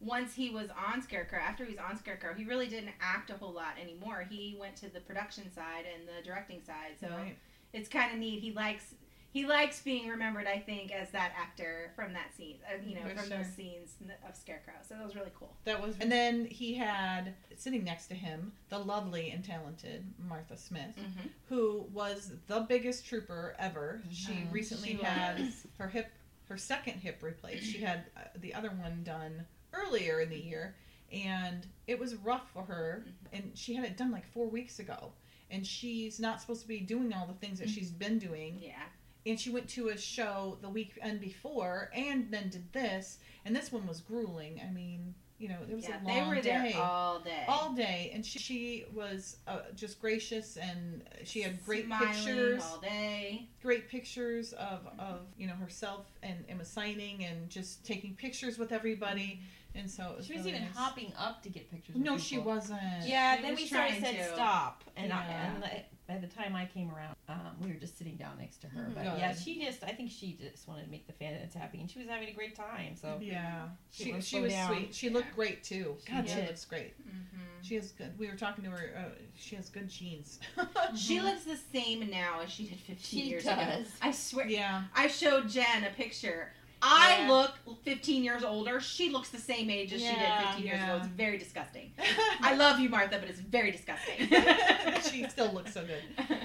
once 0.00 0.34
he 0.34 0.50
was 0.50 0.68
on 0.92 1.00
Scarecrow, 1.00 1.38
after 1.38 1.64
he 1.64 1.70
was 1.70 1.78
on 1.80 1.96
Scarecrow, 1.96 2.34
he 2.34 2.44
really 2.44 2.66
didn't 2.68 2.92
act 3.00 3.30
a 3.30 3.34
whole 3.34 3.52
lot 3.52 3.74
anymore. 3.80 4.26
He 4.28 4.56
went 4.60 4.76
to 4.76 4.88
the 4.92 5.00
production 5.00 5.50
side 5.52 5.84
and 5.94 6.06
the 6.06 6.22
directing 6.24 6.60
side. 6.62 6.96
So 7.00 7.08
Right. 7.08 7.36
it's 7.72 7.88
kind 7.88 8.12
of 8.12 8.18
neat. 8.18 8.40
He 8.40 8.52
likes 8.52 8.94
he 9.32 9.44
likes 9.46 9.82
being 9.82 10.06
remembered, 10.06 10.46
I 10.46 10.60
think, 10.60 10.92
as 10.92 11.10
that 11.10 11.32
actor 11.36 11.90
from 11.96 12.12
that 12.12 12.32
scene, 12.36 12.58
uh, 12.72 12.76
you 12.86 12.94
know, 12.94 13.00
For 13.02 13.16
from 13.16 13.28
sure. 13.30 13.38
those 13.38 13.48
scenes 13.48 13.96
of 14.28 14.36
Scarecrow. 14.36 14.74
So 14.88 14.94
that 14.94 15.04
was 15.04 15.16
really 15.16 15.32
cool. 15.36 15.52
That 15.64 15.82
was, 15.82 15.96
and 15.98 16.12
then 16.12 16.44
he 16.44 16.74
had 16.74 17.34
sitting 17.56 17.82
next 17.82 18.06
to 18.08 18.14
him 18.14 18.52
the 18.68 18.78
lovely 18.78 19.30
and 19.32 19.44
talented 19.44 20.04
Martha 20.20 20.56
Smith, 20.56 20.94
Mhm. 20.96 21.30
who 21.48 21.80
was 21.92 22.30
the 22.46 22.60
biggest 22.60 23.06
trooper 23.06 23.56
ever. 23.58 24.04
She 24.12 24.30
Mhm. 24.34 24.52
recently 24.52 24.90
She 24.98 25.02
had 25.02 25.52
her 25.78 25.88
hip, 25.88 26.12
her 26.48 26.56
second 26.56 27.00
hip 27.00 27.22
replaced. 27.22 27.64
She 27.64 27.78
had 27.78 28.04
uh, 28.16 28.20
the 28.38 28.54
other 28.54 28.70
one 28.70 29.02
done 29.04 29.44
earlier 29.72 30.20
in 30.20 30.30
the 30.30 30.36
mm-hmm. 30.36 30.48
year, 30.48 30.76
and 31.12 31.66
it 31.86 31.98
was 31.98 32.14
rough 32.16 32.50
for 32.52 32.62
her. 32.62 33.04
Mm-hmm. 33.06 33.36
And 33.36 33.50
she 33.54 33.74
had 33.74 33.84
it 33.84 33.96
done 33.96 34.12
like 34.12 34.26
four 34.32 34.46
weeks 34.48 34.78
ago, 34.78 35.12
and 35.50 35.66
she's 35.66 36.18
not 36.20 36.40
supposed 36.40 36.62
to 36.62 36.68
be 36.68 36.80
doing 36.80 37.12
all 37.12 37.26
the 37.26 37.34
things 37.34 37.58
that 37.58 37.68
mm-hmm. 37.68 37.74
she's 37.74 37.90
been 37.90 38.18
doing 38.18 38.58
Yeah. 38.60 38.82
and 39.26 39.38
she 39.38 39.50
went 39.50 39.68
to 39.70 39.88
a 39.88 39.98
show 39.98 40.58
the 40.60 40.68
weekend 40.68 41.20
before 41.20 41.90
and 41.94 42.30
then 42.30 42.48
did 42.48 42.72
this 42.72 43.18
and 43.44 43.54
this 43.54 43.70
one 43.70 43.86
was 43.86 44.00
grueling 44.00 44.60
i 44.66 44.72
mean 44.72 45.14
you 45.38 45.48
know 45.48 45.56
it 45.68 45.74
was 45.74 45.88
yeah, 45.88 46.00
a 46.00 46.06
they 46.06 46.20
long 46.20 46.28
were 46.28 46.34
day 46.36 46.42
there 46.72 46.82
all 46.82 47.18
day. 47.20 47.44
all 47.48 47.72
day 47.72 48.10
and 48.14 48.24
she, 48.24 48.38
she 48.38 48.84
was 48.94 49.36
uh, 49.48 49.58
just 49.74 50.00
gracious 50.00 50.56
and 50.56 51.02
she 51.24 51.42
had 51.42 51.62
great 51.64 51.86
Smiling 51.86 52.08
pictures 52.08 52.62
all 52.64 52.78
day. 52.80 53.48
great 53.62 53.88
pictures 53.88 54.52
of, 54.54 54.86
of 54.98 55.20
you 55.36 55.46
know 55.48 55.54
herself 55.54 56.06
and, 56.22 56.44
and 56.48 56.58
was 56.58 56.68
signing 56.68 57.24
and 57.24 57.50
just 57.50 57.84
taking 57.84 58.14
pictures 58.14 58.58
with 58.58 58.70
everybody 58.72 59.40
and 59.74 59.90
so 59.90 60.10
it 60.12 60.16
was 60.18 60.26
She 60.26 60.34
was 60.34 60.44
really 60.44 60.50
even 60.56 60.68
nice. 60.68 60.76
hopping 60.76 61.12
up 61.18 61.42
to 61.42 61.48
get 61.48 61.68
pictures. 61.68 61.96
With 61.96 62.04
no 62.04 62.16
she 62.16 62.38
wasn't 62.38 62.80
Yeah, 63.04 63.34
She 63.36 63.42
then 63.42 63.50
was 63.50 63.60
we 63.60 63.66
started 63.66 63.98
trying 63.98 64.02
said 64.14 64.28
to. 64.28 64.34
stop, 64.34 64.84
and, 64.96 65.12
I, 65.12 65.24
and 65.24 65.64
I- 65.64 65.84
by 66.06 66.18
the 66.18 66.26
time 66.26 66.54
I 66.54 66.66
came 66.66 66.90
around, 66.90 67.16
um, 67.28 67.56
we 67.62 67.68
were 67.68 67.78
just 67.78 67.96
sitting 67.96 68.16
down 68.16 68.36
next 68.38 68.58
to 68.62 68.66
her. 68.68 68.90
But 68.94 69.04
Good. 69.04 69.18
yeah, 69.18 69.34
she 69.34 69.64
just 69.64 69.82
I 69.82 69.88
think 69.92 70.10
she 70.10 70.38
just 70.38 70.68
wanted 70.68 70.84
to 70.84 70.90
make 70.90 71.06
the 71.06 71.12
fans 71.14 71.54
happy, 71.54 71.80
and 71.80 71.90
she 71.90 71.98
was 71.98 72.08
having 72.08 72.28
a 72.28 72.32
great 72.32 72.54
time. 72.54 72.94
So 72.94 73.18
yeah 73.22 73.68
She 73.90 74.04
she, 74.12 74.20
she 74.20 74.40
was 74.40 74.52
down. 74.52 74.68
sweet 74.74 74.94
she 74.94 75.08
looked 75.08 75.34
great 75.34 75.64
too 75.64 75.96
She 76.06 76.12
god 76.12 76.28
she 76.28 76.34
did. 76.34 76.46
looks 76.48 76.64
great 76.64 76.94
Mm-hmm. 77.08 77.38
she 77.62 77.74
has 77.76 77.92
good 77.92 78.12
we 78.18 78.26
were 78.28 78.34
talking 78.36 78.64
to 78.64 78.70
her 78.70 78.90
uh, 78.96 79.02
she 79.34 79.56
has 79.56 79.68
good 79.70 79.88
genes 79.88 80.40
She 80.96 81.20
looks 81.20 81.44
the 81.44 81.56
same 81.72 82.08
now 82.10 82.40
as 82.42 82.50
she 82.50 82.64
did 82.64 82.78
15 82.80 82.98
She 82.98 83.28
years 83.28 83.44
ago. 83.46 83.56
does. 83.56 83.86
I 84.02 84.10
swear. 84.10 84.46
yeah 84.46 84.84
I 84.94 85.06
showed 85.08 85.48
Jen 85.48 85.84
a 85.84 85.90
picture. 85.96 86.52
I 86.86 87.20
Yeah. 87.22 87.30
look 87.30 87.52
15 87.82 88.22
years 88.22 88.44
older. 88.44 88.78
She 88.78 89.08
looks 89.10 89.30
the 89.30 89.38
same 89.38 89.70
age 89.70 89.92
as 89.94 90.00
she 90.02 90.08
did 90.08 90.18
15 90.48 90.64
years 90.66 90.82
ago. 90.82 90.96
It's 90.98 91.06
very 91.06 91.38
disgusting. 91.38 91.92
I 92.40 92.54
love 92.54 92.78
you, 92.78 92.88
Martha, 92.90 93.18
but 93.18 93.28
it's 93.28 93.40
very 93.40 93.70
disgusting. 93.70 94.28
she 95.10 95.26
still 95.28 95.50
looks 95.52 95.72
so 95.72 95.84
good. 95.86 96.02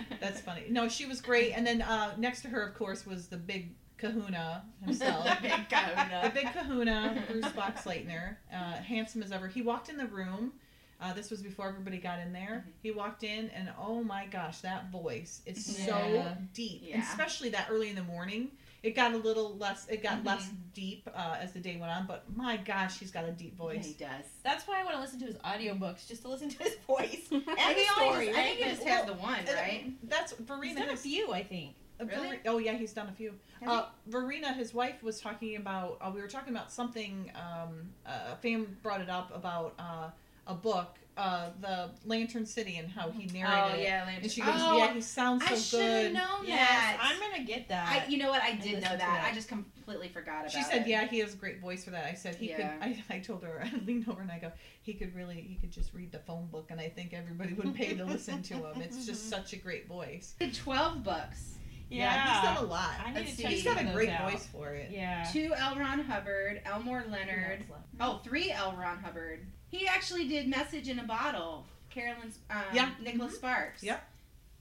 That's 0.21 0.39
funny. 0.39 0.63
No, 0.69 0.87
she 0.87 1.05
was 1.05 1.19
great. 1.19 1.51
And 1.51 1.67
then 1.67 1.81
uh, 1.81 2.15
next 2.17 2.41
to 2.43 2.47
her, 2.47 2.61
of 2.65 2.73
course, 2.75 3.05
was 3.05 3.27
the 3.27 3.37
big 3.37 3.73
kahuna 3.97 4.63
himself. 4.85 5.25
The 5.25 5.37
big 5.49 5.69
kahuna. 5.69 6.21
The 6.23 6.29
big 6.29 6.53
kahuna, 6.53 7.23
Bruce 7.29 7.45
Boxleitner, 7.47 8.37
uh, 8.53 8.73
handsome 8.75 9.21
as 9.21 9.31
ever. 9.33 9.47
He 9.49 9.61
walked 9.61 9.89
in 9.89 9.97
the 9.97 10.07
room. 10.07 10.53
Uh, 11.01 11.13
this 11.13 11.31
was 11.31 11.41
before 11.41 11.67
everybody 11.69 11.97
got 11.97 12.19
in 12.19 12.33
there. 12.33 12.59
Mm-hmm. 12.59 12.69
He 12.83 12.91
walked 12.91 13.23
in, 13.23 13.49
and 13.51 13.69
oh 13.79 14.03
my 14.03 14.25
gosh, 14.25 14.59
that 14.59 14.89
voice 14.91 15.41
is 15.45 15.65
so 15.85 16.35
deep, 16.53 16.81
Yeah. 16.83 17.01
especially 17.01 17.49
that 17.51 17.67
early 17.71 17.89
in 17.89 17.95
the 17.95 18.03
morning. 18.03 18.51
It 18.81 18.95
got 18.95 19.13
a 19.13 19.17
little 19.17 19.57
less. 19.57 19.87
It 19.89 20.01
got 20.01 20.19
Mhm. 20.21 20.25
less 20.25 20.49
deep 20.73 21.07
uh, 21.13 21.35
as 21.39 21.51
the 21.51 21.59
day 21.59 21.75
went 21.77 21.91
on, 21.91 22.05
but 22.07 22.23
my 22.35 22.55
gosh, 22.57 22.97
he's 22.99 23.11
got 23.11 23.25
a 23.25 23.31
deep 23.31 23.53
Yeah, 23.57 23.63
voice. 23.65 23.85
he 23.85 23.93
does. 23.93 24.25
that's 24.43 24.67
why 24.67 24.79
I 24.79 24.83
want 24.83 24.95
to 24.95 25.01
listen 25.01 25.19
to 25.19 25.25
his 25.25 25.35
audiobooks 25.37 26.07
just 26.07 26.21
to 26.21 26.29
listen 26.29 26.49
to 26.49 26.63
his 26.63 26.75
voice 26.87 27.27
and 27.31 27.43
I 27.47 27.73
the 27.73 27.79
he 27.79 27.85
only 28.01 28.11
story. 28.13 28.25
just, 28.27 28.37
I 28.39 28.43
think 28.43 28.59
he 28.59 28.69
just 28.69 28.83
has 28.83 29.05
the 29.05 29.13
one, 29.13 29.39
Uh, 29.47 29.53
right? 29.53 30.09
That's 30.09 30.31
He's 30.37 30.45
Verena. 30.47 30.79
done 30.79 30.89
a 30.91 30.97
few, 30.97 31.31
I 31.33 31.43
think. 31.43 31.75
Really? 31.99 32.29
Ver- 32.29 32.39
oh 32.45 32.57
yeah, 32.59 32.73
he's 32.77 32.93
done 32.93 33.09
a 33.09 33.11
few. 33.11 33.33
Uh, 33.67 33.87
Verena, 34.07 34.53
his 34.53 34.73
wife, 34.73 35.03
was 35.03 35.19
talking 35.19 35.57
about. 35.57 35.97
Uh, 35.99 36.09
we 36.15 36.21
were 36.21 36.29
talking 36.29 36.53
about 36.55 36.71
something. 36.71 37.29
Um, 37.35 37.89
uh, 38.05 38.31
a 38.31 38.35
fan 38.37 38.77
brought 38.81 39.01
it 39.01 39.09
up 39.09 39.35
about 39.35 39.73
uh, 39.77 40.09
a 40.47 40.53
book, 40.53 40.95
uh, 41.19 41.49
the 41.59 41.89
Lantern 42.05 42.45
City, 42.45 42.77
and 42.77 42.89
how 42.89 43.11
he 43.11 43.25
narrated 43.27 43.71
Oh 43.75 43.75
it. 43.77 43.83
yeah, 43.83 43.99
And 44.03 44.07
Lantern. 44.07 44.29
she 44.29 44.41
goes, 44.41 44.53
oh, 44.57 44.77
"Yeah, 44.77 44.93
he 44.93 45.01
sounds 45.01 45.43
I 45.45 45.55
so 45.55 45.77
should 45.77 45.81
have 45.81 46.03
good." 46.03 46.13
known 46.13 46.45
Yes, 46.47 46.69
that. 46.69 46.97
I'm 47.01 47.19
gonna 47.19 47.43
get 47.43 47.67
that. 47.67 47.89
I, 48.07 48.09
you 48.09 48.17
know 48.17 48.29
what? 48.29 48.41
I 48.41 48.51
did 48.53 48.75
listen 48.75 48.81
know 48.81 48.91
to 48.91 48.97
that. 48.97 49.27
I 49.29 49.35
just 49.35 49.49
completely 49.49 50.07
forgot 50.07 50.35
about 50.39 50.45
it. 50.45 50.51
She 50.51 50.59
it. 50.59 50.65
said, 50.65 50.87
"Yeah, 50.87 51.05
he 51.07 51.19
has 51.19 51.33
a 51.33 51.37
great 51.37 51.59
voice 51.59 51.83
for 51.83 51.89
that." 51.91 52.05
I 52.05 52.13
said, 52.13 52.35
"He 52.35 52.49
Yeah. 52.49 52.77
could." 52.77 52.83
I, 53.09 53.15
I 53.15 53.19
told 53.19 53.43
her. 53.43 53.61
I 53.65 53.71
leaned 53.85 54.07
over 54.07 54.21
and 54.21 54.31
I 54.31 54.39
go, 54.39 54.51
"He 54.81 54.93
could 54.93 55.13
really. 55.13 55.35
He 55.41 55.55
could 55.55 55.71
just 55.71 55.93
read 55.93 56.11
the 56.13 56.19
phone 56.19 56.47
book, 56.47 56.67
and 56.71 56.79
I 56.79 56.87
think 56.89 57.13
everybody 57.13 57.53
would 57.53 57.75
pay 57.75 57.95
to 57.95 58.05
listen 58.05 58.41
to 58.43 58.53
him. 58.53 58.81
It's 58.81 59.05
just 59.05 59.29
such 59.31 59.51
a 59.53 59.57
great 59.57 59.87
voice." 59.89 60.35
He 60.39 60.45
did 60.45 60.55
12 60.55 61.03
books. 61.03 61.55
Yeah, 61.91 62.33
he's 62.41 62.43
done 62.55 62.63
a 62.65 62.67
lot. 62.67 62.91
I 63.03 63.09
need 63.09 63.15
Let's 63.15 63.31
to 63.31 63.35
see. 63.37 63.43
check 63.43 63.51
He's 63.51 63.63
got 63.63 63.81
a 63.81 63.93
great 63.95 64.09
out. 64.09 64.31
voice 64.31 64.45
for 64.45 64.69
it. 64.75 64.91
Yeah. 64.91 65.27
Two 65.33 65.53
L. 65.57 65.75
Ron 65.75 65.99
Hubbard, 66.01 66.61
Elmore 66.63 67.03
Leonard. 67.09 67.65
Oh, 67.99 68.21
three 68.23 68.51
L. 68.51 68.75
Ron 68.79 68.99
Hubbard. 68.99 69.47
He 69.69 69.87
actually 69.87 70.27
did 70.27 70.47
Message 70.47 70.87
in 70.89 70.99
a 70.99 71.03
Bottle. 71.03 71.65
Carolyn, 71.89 72.31
um, 72.49 72.63
Yeah. 72.73 72.91
Nicholas 72.99 73.33
Mhm. 73.33 73.37
Sparks. 73.37 73.83
Yep. 73.83 74.03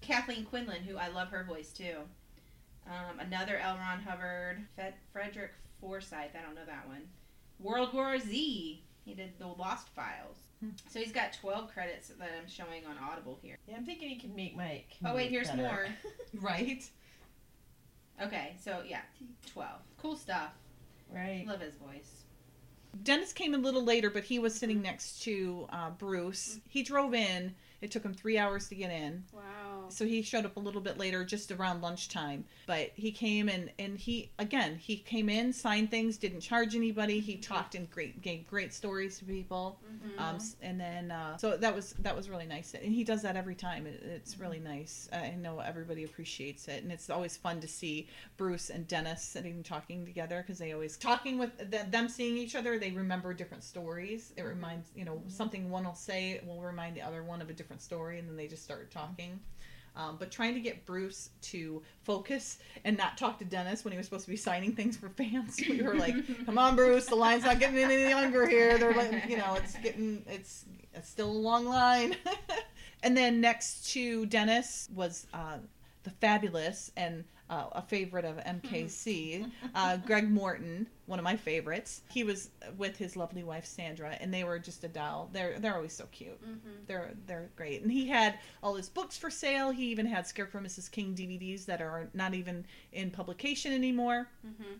Kathleen 0.00 0.44
Quinlan, 0.46 0.82
who 0.84 0.96
I 0.96 1.08
love 1.08 1.28
her 1.30 1.44
voice 1.44 1.72
too. 1.72 2.08
Um, 2.86 3.20
another 3.20 3.58
L. 3.58 3.76
Ron 3.76 4.00
Hubbard. 4.02 4.66
Fed- 4.76 4.94
Frederick 5.12 5.52
Forsyth. 5.80 6.34
I 6.34 6.40
don't 6.42 6.54
know 6.54 6.64
that 6.64 6.86
one. 6.86 7.08
World 7.58 7.92
War 7.92 8.18
Z. 8.18 8.82
He 9.04 9.14
did 9.14 9.38
the 9.38 9.46
Lost 9.46 9.88
Files. 9.90 10.36
Hmm. 10.60 10.70
So 10.88 10.98
he's 11.00 11.12
got 11.12 11.32
12 11.32 11.72
credits 11.72 12.08
that 12.08 12.30
I'm 12.40 12.48
showing 12.48 12.84
on 12.86 12.96
Audible 12.98 13.38
here. 13.42 13.58
Yeah, 13.66 13.76
I'm 13.76 13.84
thinking 13.84 14.08
he 14.08 14.16
can 14.16 14.34
make 14.34 14.56
my. 14.56 14.84
Oh, 15.04 15.14
wait, 15.14 15.30
here's 15.30 15.48
better. 15.48 15.62
more. 15.62 15.86
Right. 16.34 16.88
Okay, 18.20 18.56
so 18.60 18.82
yeah, 18.86 19.02
12. 19.52 19.80
Cool 19.98 20.16
stuff. 20.16 20.52
Right. 21.10 21.44
Love 21.46 21.60
his 21.60 21.74
voice. 21.76 22.17
Dennis 23.02 23.32
came 23.32 23.54
a 23.54 23.58
little 23.58 23.84
later, 23.84 24.10
but 24.10 24.24
he 24.24 24.38
was 24.38 24.54
sitting 24.54 24.82
next 24.82 25.22
to 25.22 25.66
uh, 25.70 25.90
Bruce. 25.90 26.58
He 26.68 26.82
drove 26.82 27.14
in. 27.14 27.54
It 27.80 27.90
took 27.90 28.02
him 28.02 28.14
three 28.14 28.38
hours 28.38 28.68
to 28.68 28.74
get 28.74 28.90
in. 28.90 29.24
Wow. 29.32 29.77
So 29.90 30.04
he 30.04 30.22
showed 30.22 30.44
up 30.44 30.56
a 30.56 30.60
little 30.60 30.80
bit 30.80 30.98
later, 30.98 31.24
just 31.24 31.50
around 31.50 31.82
lunchtime. 31.82 32.44
But 32.66 32.90
he 32.94 33.12
came 33.12 33.48
and 33.48 33.70
and 33.78 33.98
he 33.98 34.30
again 34.38 34.76
he 34.76 34.96
came 34.96 35.28
in, 35.28 35.52
signed 35.52 35.90
things, 35.90 36.16
didn't 36.16 36.40
charge 36.40 36.74
anybody. 36.74 37.20
He 37.20 37.36
talked 37.36 37.74
and 37.74 37.90
great 37.90 38.22
gave 38.22 38.46
great 38.46 38.72
stories 38.74 39.18
to 39.18 39.24
people. 39.24 39.80
Mhm. 39.84 40.20
Um, 40.20 40.38
and 40.62 40.80
then 40.80 41.10
uh, 41.10 41.36
so 41.36 41.56
that 41.56 41.74
was 41.74 41.94
that 42.00 42.16
was 42.16 42.28
really 42.28 42.46
nice. 42.46 42.74
And 42.74 42.92
he 42.92 43.04
does 43.04 43.22
that 43.22 43.36
every 43.36 43.54
time. 43.54 43.86
It, 43.86 44.02
it's 44.02 44.38
really 44.38 44.58
nice. 44.60 45.08
I 45.12 45.30
know 45.30 45.60
everybody 45.60 46.04
appreciates 46.04 46.68
it, 46.68 46.82
and 46.82 46.92
it's 46.92 47.10
always 47.10 47.36
fun 47.36 47.60
to 47.60 47.68
see 47.68 48.08
Bruce 48.36 48.70
and 48.70 48.86
Dennis 48.86 49.22
sitting 49.22 49.62
talking 49.62 50.04
together 50.04 50.42
because 50.42 50.58
they 50.58 50.72
always 50.72 50.96
talking 50.96 51.38
with 51.38 51.70
th- 51.70 51.90
them 51.90 52.08
seeing 52.08 52.36
each 52.36 52.54
other. 52.54 52.78
They 52.78 52.90
remember 52.90 53.32
different 53.34 53.64
stories. 53.64 54.32
It 54.36 54.42
reminds 54.42 54.90
you 54.94 55.04
know 55.04 55.22
something 55.28 55.70
one 55.70 55.84
will 55.84 55.94
say 55.94 56.40
will 56.46 56.60
remind 56.62 56.96
the 56.96 57.02
other 57.02 57.22
one 57.22 57.40
of 57.42 57.50
a 57.50 57.52
different 57.52 57.82
story, 57.82 58.18
and 58.18 58.28
then 58.28 58.36
they 58.36 58.46
just 58.46 58.64
start 58.64 58.90
talking. 58.90 59.40
Um, 59.96 60.16
but 60.18 60.30
trying 60.30 60.54
to 60.54 60.60
get 60.60 60.86
Bruce 60.86 61.30
to 61.42 61.82
focus 62.02 62.58
and 62.84 62.96
not 62.96 63.18
talk 63.18 63.38
to 63.38 63.44
Dennis 63.44 63.84
when 63.84 63.92
he 63.92 63.98
was 63.98 64.06
supposed 64.06 64.24
to 64.24 64.30
be 64.30 64.36
signing 64.36 64.74
things 64.74 64.96
for 64.96 65.08
fans. 65.08 65.60
We 65.68 65.82
were 65.82 65.94
like, 65.94 66.14
"Come 66.46 66.58
on, 66.58 66.76
Bruce, 66.76 67.06
the 67.06 67.16
line's 67.16 67.44
not 67.44 67.58
getting 67.58 67.78
any 67.78 68.08
younger 68.08 68.46
here. 68.46 68.78
They're 68.78 68.94
like, 68.94 69.28
you 69.28 69.36
know, 69.36 69.54
it's 69.54 69.76
getting, 69.76 70.24
it's, 70.26 70.64
it's 70.94 71.08
still 71.08 71.30
a 71.30 71.32
long 71.32 71.66
line." 71.66 72.16
and 73.02 73.16
then 73.16 73.40
next 73.40 73.90
to 73.92 74.26
Dennis 74.26 74.88
was 74.94 75.26
uh, 75.34 75.58
the 76.04 76.10
fabulous 76.10 76.90
and 76.96 77.24
uh, 77.50 77.66
a 77.72 77.82
favorite 77.82 78.24
of 78.24 78.36
MKC, 78.38 79.50
uh, 79.74 79.96
Greg 79.98 80.30
Morton, 80.30 80.86
one 81.06 81.18
of 81.18 81.24
my 81.24 81.36
favorites. 81.36 82.02
He 82.10 82.22
was 82.24 82.50
with 82.76 82.96
his 82.96 83.16
lovely 83.16 83.42
wife 83.42 83.64
Sandra, 83.64 84.16
and 84.20 84.32
they 84.32 84.44
were 84.44 84.58
just 84.58 84.84
a 84.84 84.88
doll. 84.88 85.30
They're 85.32 85.58
they're 85.58 85.74
always 85.74 85.92
so 85.94 86.06
cute. 86.12 86.40
Mhm. 86.42 86.86
They're 86.86 87.12
they're 87.26 87.48
great. 87.56 87.82
And 87.82 87.90
he 87.90 88.06
had 88.08 88.38
all 88.62 88.74
his 88.74 88.88
books 88.88 89.16
for 89.16 89.30
sale. 89.30 89.70
He 89.70 89.86
even 89.86 90.06
had 90.06 90.26
Scarecrow 90.26 90.60
Mrs. 90.60 90.90
King 90.90 91.14
DVDs 91.14 91.64
that 91.66 91.80
are 91.80 92.08
not 92.14 92.34
even 92.34 92.66
in 92.92 93.10
publication 93.10 93.72
anymore. 93.72 94.28
Mhm. 94.46 94.78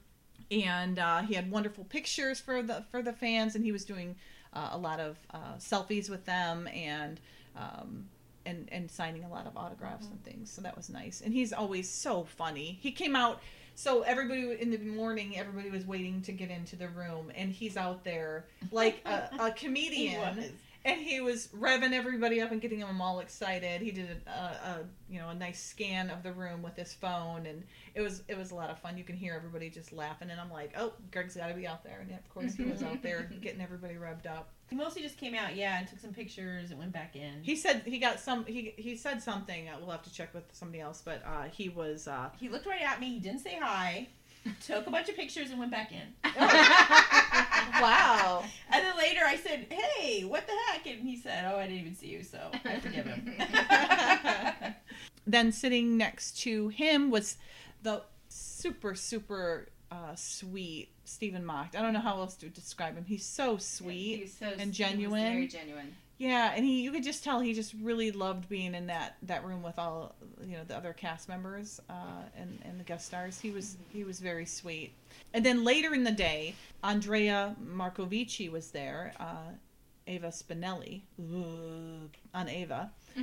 And 0.51 0.99
uh, 0.99 1.23
he 1.23 1.35
had 1.35 1.51
wonderful 1.51 1.85
pictures 1.85 2.41
for 2.41 2.63
the 2.63 2.85
for 2.91 3.03
the 3.03 3.13
fans, 3.13 3.55
and 3.55 3.65
he 3.65 3.73
was 3.73 3.85
doing 3.85 4.17
uh, 4.53 4.71
a 4.73 4.79
lot 4.79 5.01
of 5.01 5.19
uh, 5.33 5.55
selfies 5.59 6.09
with 6.11 6.25
them 6.27 6.69
and. 6.69 7.21
Um, 7.57 8.09
and, 8.49 8.69
and 8.73 8.91
signing 8.91 9.25
a 9.25 9.29
lot 9.29 9.47
of 9.47 9.57
autographs 9.57 10.07
and 10.07 10.21
mm. 10.23 10.25
things, 10.25 10.51
so 10.51 10.63
that 10.63 10.77
was 10.77 10.89
nice. 10.89 11.21
And 11.21 11.33
he's 11.33 11.53
always 11.53 11.89
so 11.89 12.25
funny. 12.25 12.79
He 12.81 12.91
came 12.91 13.15
out, 13.15 13.41
so 13.75 14.03
everybody 14.03 14.57
in 14.61 14.71
the 14.71 14.79
morning, 14.79 15.39
everybody 15.39 15.71
was 15.71 15.87
waiting 15.87 16.23
to 16.23 16.33
get 16.33 16.51
into 16.51 16.75
the 16.75 16.89
room, 16.89 17.31
and 17.37 17.53
he's 17.53 17.77
out 17.77 18.05
there 18.05 18.47
like 18.73 19.03
a, 19.05 19.29
a 19.39 19.51
comedian. 19.57 20.53
And 20.89 21.01
he 21.01 21.21
was 21.21 21.49
revving 21.49 21.93
everybody 21.93 22.41
up 22.41 22.51
and 22.51 22.61
getting 22.61 22.81
them 22.81 23.01
all 23.01 23.21
excited. 23.21 23.83
He 23.83 23.91
did 23.91 24.09
a, 24.27 24.31
a, 24.31 24.35
a 24.35 24.79
you 25.11 25.19
know 25.19 25.29
a 25.29 25.35
nice 25.35 25.63
scan 25.63 26.09
of 26.09 26.23
the 26.23 26.33
room 26.33 26.63
with 26.63 26.77
his 26.77 26.95
phone, 26.95 27.47
and 27.47 27.63
it 27.95 28.01
was 28.01 28.23
it 28.27 28.39
was 28.39 28.51
a 28.51 28.55
lot 28.55 28.71
of 28.71 28.79
fun. 28.79 28.97
You 28.97 29.05
can 29.05 29.17
hear 29.17 29.35
everybody 29.35 29.69
just 29.69 29.93
laughing, 29.93 30.31
and 30.31 30.41
I'm 30.41 30.51
like, 30.51 30.73
oh, 30.79 30.93
Greg's 31.13 31.37
got 31.37 31.49
to 31.49 31.55
be 31.55 31.67
out 31.67 31.85
there, 31.85 32.01
and 32.01 32.11
of 32.11 32.29
course 32.31 32.55
he 32.55 32.65
was 32.65 32.83
out 32.83 33.03
there 33.03 33.31
getting 33.43 33.61
everybody 33.61 33.95
revved 33.95 34.27
up. 34.27 34.49
He 34.71 34.77
mostly 34.77 35.03
just 35.03 35.17
came 35.19 35.35
out, 35.35 35.55
yeah, 35.57 35.79
and 35.79 35.89
took 35.89 35.99
some 35.99 36.13
pictures 36.13 36.71
and 36.71 36.79
went 36.79 36.93
back 36.93 37.17
in. 37.17 37.43
He 37.43 37.55
said 37.57 37.83
he 37.85 37.99
got 37.99 38.19
some. 38.19 38.47
He 38.47 38.73
he 38.77 38.97
said 38.97 39.23
something. 39.23 39.69
Uh, 39.69 39.77
we'll 39.81 39.91
have 39.91 40.03
to 40.05 40.13
check 40.13 40.33
with 40.33 40.45
somebody 40.53 40.81
else, 40.81 41.03
but 41.05 41.23
uh, 41.27 41.45
he 41.53 41.69
was. 41.69 42.09
Uh, 42.09 42.31
He 42.41 42.49
looked 42.49 42.67
right 42.67 42.83
at 42.83 42.99
me. 43.01 43.11
He 43.15 43.19
didn't 43.21 43.41
say 43.41 43.59
hi. 43.61 44.09
Took 44.65 44.87
a 44.87 44.91
bunch 44.91 45.11
of 45.11 45.17
pictures 45.17 45.51
and 45.51 45.59
went 45.59 45.71
back 45.71 45.93
in. 45.93 45.99
wow. 47.81 48.45
And 48.71 48.85
then 48.85 48.99
later 48.99 49.21
I 49.25 49.37
said, 49.37 49.67
"Hey, 49.71 50.25
what 50.25 50.47
the 50.47 50.53
heck?" 50.67 50.87
And 50.87 51.01
he 51.03 51.17
said, 51.17 51.51
"Oh, 51.51 51.57
I 51.59 51.63
didn't 51.67 51.79
even 51.81 51.95
see 51.95 52.09
you, 52.09 52.23
so 52.23 52.51
I 52.65 52.79
forgive 52.81 53.07
him." 53.07 53.35
then 55.27 55.53
sitting 55.53 55.97
next 55.97 56.39
to 56.43 56.69
him 56.69 57.11
was 57.11 57.37
the 57.83 58.03
super 58.29 58.95
super 58.95 59.69
uh, 59.91 60.15
sweet 60.15 60.91
Stephen 61.05 61.45
Macht. 61.47 61.77
I 61.77 61.81
don't 61.83 61.95
know 61.95 62.01
how 62.01 62.19
else 62.21 62.37
to 62.37 62.49
describe 62.51 62.95
him. 62.95 63.07
He's 63.07 63.25
so 63.25 63.57
sweet 63.57 64.19
He's 64.19 64.37
so 64.37 64.47
and 64.47 64.61
he 64.61 64.67
was 64.67 64.77
genuine. 64.77 65.33
very 65.33 65.49
genuine. 65.49 65.97
Yeah, 66.19 66.53
and 66.55 66.65
he 66.65 66.83
you 66.83 66.91
could 66.91 67.05
just 67.05 67.23
tell 67.23 67.39
he 67.41 67.55
just 67.55 67.75
really 67.81 68.11
loved 68.11 68.49
being 68.49 68.75
in 68.75 68.89
that 68.89 69.17
that 69.23 69.45
room 69.45 69.63
with 69.63 69.79
all 69.79 70.17
you 70.45 70.57
know 70.57 70.65
the 70.67 70.77
other 70.77 70.93
cast 70.93 71.29
members 71.29 71.81
uh, 71.89 72.23
and 72.37 72.59
and 72.65 72.79
the 72.81 72.85
guest 72.85 73.07
stars. 73.07 73.39
He 73.41 73.51
was 73.53 73.77
he 73.93 74.03
was 74.05 74.19
very 74.19 74.45
sweet. 74.45 74.93
And 75.33 75.47
then 75.47 75.63
later 75.65 75.95
in 75.95 76.03
the 76.05 76.11
day, 76.13 76.55
Andrea 76.83 77.55
Marcovicci 77.65 78.51
was 78.51 78.71
there. 78.73 79.15
Uh, 79.21 79.53
Ava 80.09 80.29
Spinelli 80.29 81.03
Ugh, 81.21 82.09
on 82.33 82.49
Ava, 82.49 82.91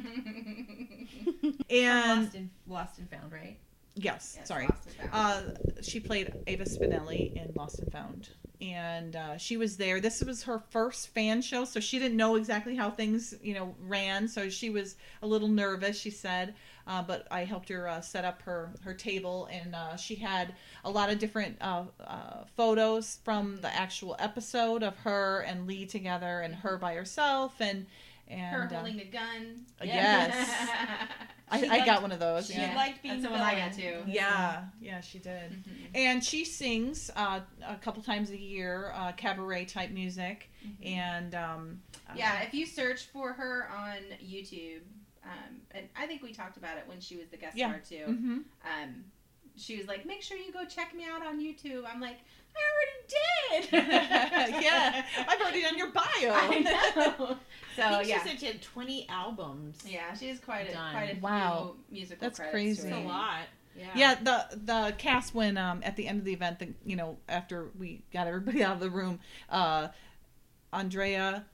and 1.70 2.22
lost 2.24 2.36
and 2.36 2.50
lost 2.68 3.00
and 3.00 3.10
found, 3.10 3.32
right? 3.32 3.58
yes, 3.96 4.36
Yes, 4.38 4.48
sorry, 4.48 4.68
Lost 4.68 4.88
and 5.02 5.10
Found. 5.12 5.58
uh, 5.78 5.82
she 5.82 6.00
played 6.00 6.32
Ava 6.48 6.66
Spinelli 6.66 7.34
in 7.36 7.52
Lost 7.56 7.80
and 7.80 7.92
Found, 7.92 8.30
and 8.62 9.16
uh, 9.16 9.38
she 9.38 9.58
was 9.58 9.78
there. 9.78 10.00
This 10.00 10.22
was 10.24 10.44
her 10.44 10.60
first 10.70 11.10
fan 11.10 11.42
show, 11.42 11.66
so 11.66 11.80
she 11.80 12.00
didn't 12.00 12.18
know 12.18 12.36
exactly 12.36 12.76
how 12.76 12.90
things, 12.90 13.34
you 13.42 13.54
know, 13.54 13.76
ran. 13.80 14.28
So 14.28 14.50
she 14.50 14.70
was 14.70 14.96
a 15.22 15.28
little 15.28 15.48
nervous. 15.48 16.00
She 16.00 16.10
said, 16.10 16.56
uh, 16.88 17.02
but 17.02 17.28
I 17.32 17.46
helped 17.46 17.70
her 17.70 17.88
uh, 17.88 18.02
set 18.02 18.26
up 18.26 18.42
her 18.44 18.72
her 18.84 18.94
table, 18.94 19.48
and 19.52 19.76
uh, 19.76 19.96
she 19.96 20.16
had 20.16 20.54
a 20.84 20.90
lot 20.90 21.10
of 21.10 21.20
different 21.20 21.58
uh, 21.62 21.84
uh, 22.06 22.44
photos 22.56 23.20
from 23.24 23.58
the 23.58 23.74
actual 23.74 24.16
episode 24.20 24.84
of 24.84 24.96
her 25.00 25.42
and 25.42 25.68
Lee 25.68 25.86
together, 25.86 26.42
and 26.42 26.56
her 26.56 26.78
by 26.78 26.94
herself, 26.94 27.60
and 27.60 27.86
and 28.28 28.56
Her 28.56 28.68
holding 28.68 29.00
a 29.00 29.06
gun. 29.06 29.66
yes. 29.84 30.50
I, 31.50 31.60
She 31.62 31.68
I 31.68 31.70
liked- 31.70 31.86
got 31.86 32.02
one 32.02 32.12
of 32.12 32.20
those. 32.20 32.48
She 32.48 32.54
yeah. 32.54 32.76
liked 32.76 33.02
being 33.04 33.22
That's 33.22 33.24
the 33.24 33.28
the 33.30 33.34
one 33.34 33.42
I 33.42 33.56
got 33.56 33.76
villain. 33.76 34.06
too. 34.06 34.12
Yeah, 34.12 34.64
yeah, 34.82 35.00
she 35.02 35.20
did. 35.20 35.64
And 35.94 36.24
she 36.24 36.44
sings 36.44 37.12
uh, 37.16 37.42
a 37.68 37.76
couple 37.76 38.02
times 38.02 38.32
a 38.32 38.38
year, 38.38 38.92
uh, 38.96 39.12
cabaret 39.12 39.66
type 39.66 39.92
music. 39.92 40.50
And 40.84 41.36
um, 41.36 41.82
uh, 42.10 42.14
Yeah, 42.16 42.42
if 42.42 42.54
you 42.56 42.66
search 42.66 43.06
for 43.06 43.34
her 43.34 43.70
on 43.72 43.98
YouTube, 44.24 44.82
um, 45.24 45.62
and 45.72 45.88
I 45.96 46.08
think 46.08 46.24
we 46.24 46.34
talked 46.34 46.58
about 46.58 46.78
it 46.78 46.84
when 46.88 47.00
she 47.00 47.16
was 47.16 47.28
the 47.30 47.38
guest 47.38 47.56
Yeah. 47.56 47.68
star 47.70 47.80
too. 47.88 48.06
mhm. 48.12 48.44
Um, 48.66 49.06
she 49.58 49.78
was 49.78 49.88
like, 49.88 50.06
"Make 50.06 50.22
sure 50.22 50.38
you 50.38 50.52
go 50.52 50.66
check 50.66 50.94
me 50.96 51.04
out 51.06 51.26
on 51.26 51.40
YouTube." 51.40 51.84
I'm 51.92 52.00
like, 52.02 52.18
"I 52.56 53.60
already 53.62 53.70
did." 53.72 54.64
yeah, 54.64 55.06
I've 55.28 55.42
already 55.42 55.62
done 55.62 55.78
your 55.78 55.92
bio. 55.92 56.04
I 56.22 56.60
know. 56.60 57.38
So 57.76 57.82
I 57.84 57.98
think 57.98 58.10
yeah, 58.10 58.24
she 58.24 58.30
said 58.30 58.40
she 58.40 58.46
had 58.48 58.62
20 58.62 59.08
albums. 59.10 59.78
yeah, 59.86 60.14
she 60.14 60.30
has 60.30 60.40
quite 60.40 60.70
a 60.70 60.74
Done. 60.74 60.92
quite 60.94 61.18
a 61.18 61.20
Wow. 61.20 61.76
few 61.90 61.96
musical 61.98 62.28
That's 62.28 62.40
credits 62.40 62.54
crazy. 62.54 62.82
To 62.84 62.88
It's 62.88 62.98
a 62.98 63.02
her. 63.02 63.08
lot. 63.08 63.42
Yeah. 63.78 63.86
Yeah, 63.96 64.16
the 64.16 64.58
the 64.66 64.96
cast 64.98 65.36
when 65.36 65.58
um 65.58 65.82
at 65.84 65.98
the 65.98 66.08
end 66.08 66.20
of 66.20 66.26
the 66.26 66.32
event, 66.34 66.60
the, 66.60 66.70
you 66.86 66.96
know, 66.96 67.18
after 67.28 67.70
we 67.78 68.04
got 68.14 68.26
everybody 68.28 68.64
out 68.64 68.76
of 68.76 68.80
the 68.80 68.90
room, 68.90 69.20
uh, 69.50 69.90
Andrea, 70.72 71.46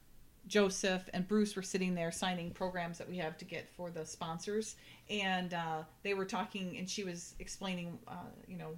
Joseph, 0.52 1.10
and 1.14 1.26
Bruce 1.28 1.56
were 1.56 1.62
sitting 1.64 1.96
there 1.96 2.12
signing 2.12 2.52
programs 2.52 2.98
that 2.98 3.10
we 3.10 3.18
have 3.18 3.38
to 3.38 3.46
get 3.46 3.70
for 3.76 3.90
the 3.90 4.06
sponsors, 4.06 4.76
and 5.10 5.54
uh, 5.54 5.84
they 6.04 6.14
were 6.14 6.26
talking, 6.26 6.78
and 6.78 6.90
she 6.90 7.04
was 7.06 7.34
explaining, 7.40 7.98
uh, 8.08 8.14
you 8.48 8.58
know. 8.58 8.76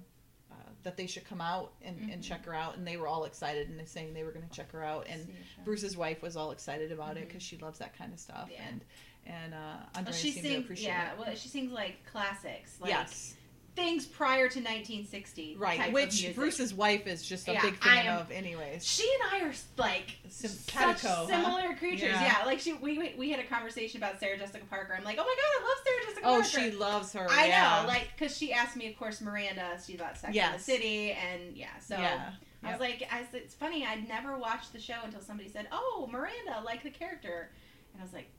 Uh, 0.52 0.56
that 0.84 0.96
they 0.96 1.06
should 1.08 1.24
come 1.28 1.40
out 1.40 1.72
and, 1.82 1.98
and 2.12 2.22
check 2.22 2.44
her 2.44 2.54
out, 2.54 2.76
and 2.76 2.86
they 2.86 2.96
were 2.96 3.08
all 3.08 3.24
excited, 3.24 3.68
and 3.68 3.76
they 3.80 3.84
saying 3.84 4.14
they 4.14 4.22
were 4.22 4.30
going 4.30 4.46
to 4.46 4.54
check 4.54 4.70
her 4.70 4.84
out. 4.84 5.04
And. 5.10 5.26
Bruce's 5.64 5.96
wife 5.96 6.22
was 6.22 6.36
all 6.36 6.52
excited 6.52 6.92
about 6.92 7.16
it 7.16 7.26
because 7.26 7.42
she 7.42 7.56
loves 7.56 7.80
that 7.80 7.98
kind 7.98 8.12
of 8.12 8.20
stuff, 8.20 8.48
Yeah. 8.52 8.60
and 8.68 8.80
and 9.26 9.54
uh, 9.54 9.56
Well, 9.56 9.88
Andrea 9.96 10.14
she 10.14 10.30
seemed 10.30 10.44
to 10.44 10.50
sings, 10.52 10.64
appreciate 10.64 10.86
yeah. 10.88 11.12
it. 11.12 11.18
Well, 11.18 11.34
she 11.34 11.48
sings 11.48 11.72
like 11.72 11.96
classics, 12.06 12.76
like 12.80 12.90
yes, 12.90 13.34
things 13.76 14.06
prior 14.06 14.48
to 14.48 14.60
1960, 14.60 15.56
right. 15.58 15.92
Which. 15.92 16.32
Bruce's 16.34 16.72
wife 16.72 17.06
is 17.08 17.22
just 17.26 17.48
a 17.48 17.54
Yeah, 17.54 17.62
big 17.62 17.74
fan 17.82 18.06
am- 18.06 18.18
of, 18.20 18.30
anyways. 18.30 18.86
She 18.86 19.02
and 19.02 19.42
I 19.42 19.48
are 19.48 19.52
like 19.76 20.16
Sim- 20.28 20.50
such 20.50 21.02
huh? 21.02 21.26
similar 21.26 21.74
creatures. 21.74 22.10
Yeah. 22.12 22.38
Yeah. 22.40 22.46
like 22.46 22.60
she 22.60 22.74
we 22.74 22.98
we- 22.98 23.14
we 23.18 23.30
had 23.30 23.40
a 23.40 23.44
conversation 23.44 23.98
about 24.00 24.20
Sarah 24.20 24.38
Jessica 24.38 24.64
Parker. 24.70 24.94
I'm 24.96 25.02
like, 25.04 25.18
oh 25.18 25.24
my 25.24 25.34
god, 25.36 25.60
I 25.60 25.68
love 25.68 25.78
Sarah 25.84 26.04
Jessica 26.06 26.26
Oh, 26.26 26.30
Parker. 26.34 26.70
she 26.72 26.76
loves 26.78 27.12
her. 27.14 27.26
I 27.30 27.46
yeah. 27.48 27.80
know, 27.82 27.88
like, 27.88 28.08
because 28.16 28.36
she 28.36 28.52
asked 28.52 28.76
me, 28.76 28.88
of 28.88 28.96
course, 28.98 29.20
Miranda. 29.20 29.78
She 29.84 29.94
thought 29.96 30.16
Sex 30.18 30.36
in 30.36 30.52
the 30.52 30.58
City, 30.58 31.10
and 31.12 31.56
yeah, 31.56 31.66
so 31.80 31.96
yeah. 31.96 32.30
I 32.62 32.70
was 32.70 32.80
like, 32.80 33.06
I 33.12 33.24
it's 33.32 33.54
funny. 33.54 33.84
I'd 33.84 34.06
never 34.08 34.38
watched 34.38 34.72
the 34.72 34.80
show 34.80 34.96
until 35.04 35.20
somebody 35.20 35.48
said, 35.50 35.66
"Oh, 35.72 36.08
Miranda, 36.10 36.62
like 36.64 36.82
the 36.82 36.90
character," 36.90 37.50
and 37.92 38.00
I 38.00 38.04
was 38.04 38.14
like, 38.14 38.30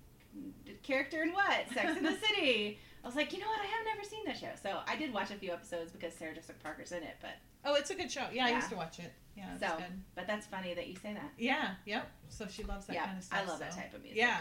"Character 0.82 1.22
in 1.24 1.32
what? 1.34 1.70
Sex 1.74 1.98
in 1.98 2.04
the 2.04 2.16
City?" 2.28 2.80
I 3.06 3.08
was 3.08 3.16
like, 3.16 3.32
you 3.34 3.40
know 3.40 3.46
what? 3.46 3.60
I 3.60 3.66
have 3.66 3.86
never 3.86 4.04
seen 4.04 4.26
that 4.26 4.36
show, 4.36 4.50
so 4.62 4.80
I 4.88 4.96
did 4.96 5.14
watch 5.14 5.30
a 5.30 5.36
few 5.36 5.52
episodes 5.52 5.92
because 5.92 6.12
Sarah 6.16 6.34
Jessica 6.34 6.58
Parker's 6.64 6.92
in 6.92 7.04
it. 7.04 7.18
But 7.22 7.34
Oh, 7.64 7.76
it's 7.76 7.92
a 7.92 7.96
good 7.96 8.12
show. 8.12 8.26
Yeah, 8.34 8.48
I 8.48 8.56
used 8.56 8.70
to 8.70 8.76
watch 8.76 8.98
it. 8.98 9.14
Yeah, 9.38 9.56
so, 9.60 9.78
good. 9.78 10.02
but 10.16 10.26
that's 10.26 10.48
funny 10.48 10.74
that 10.74 10.88
you 10.88 10.96
say 10.96 11.14
that. 11.14 11.32
Yeah, 11.38 11.76
yep. 11.86 12.10
So 12.30 12.48
she 12.48 12.64
loves 12.64 12.88
that 12.88 12.94
yeah, 12.94 13.06
kind 13.06 13.18
of 13.20 13.24
stuff. 13.24 13.40
I 13.44 13.48
love 13.48 13.60
that 13.60 13.72
type 13.72 13.94
of 13.94 14.02
music. 14.02 14.18
Yeah. 14.18 14.40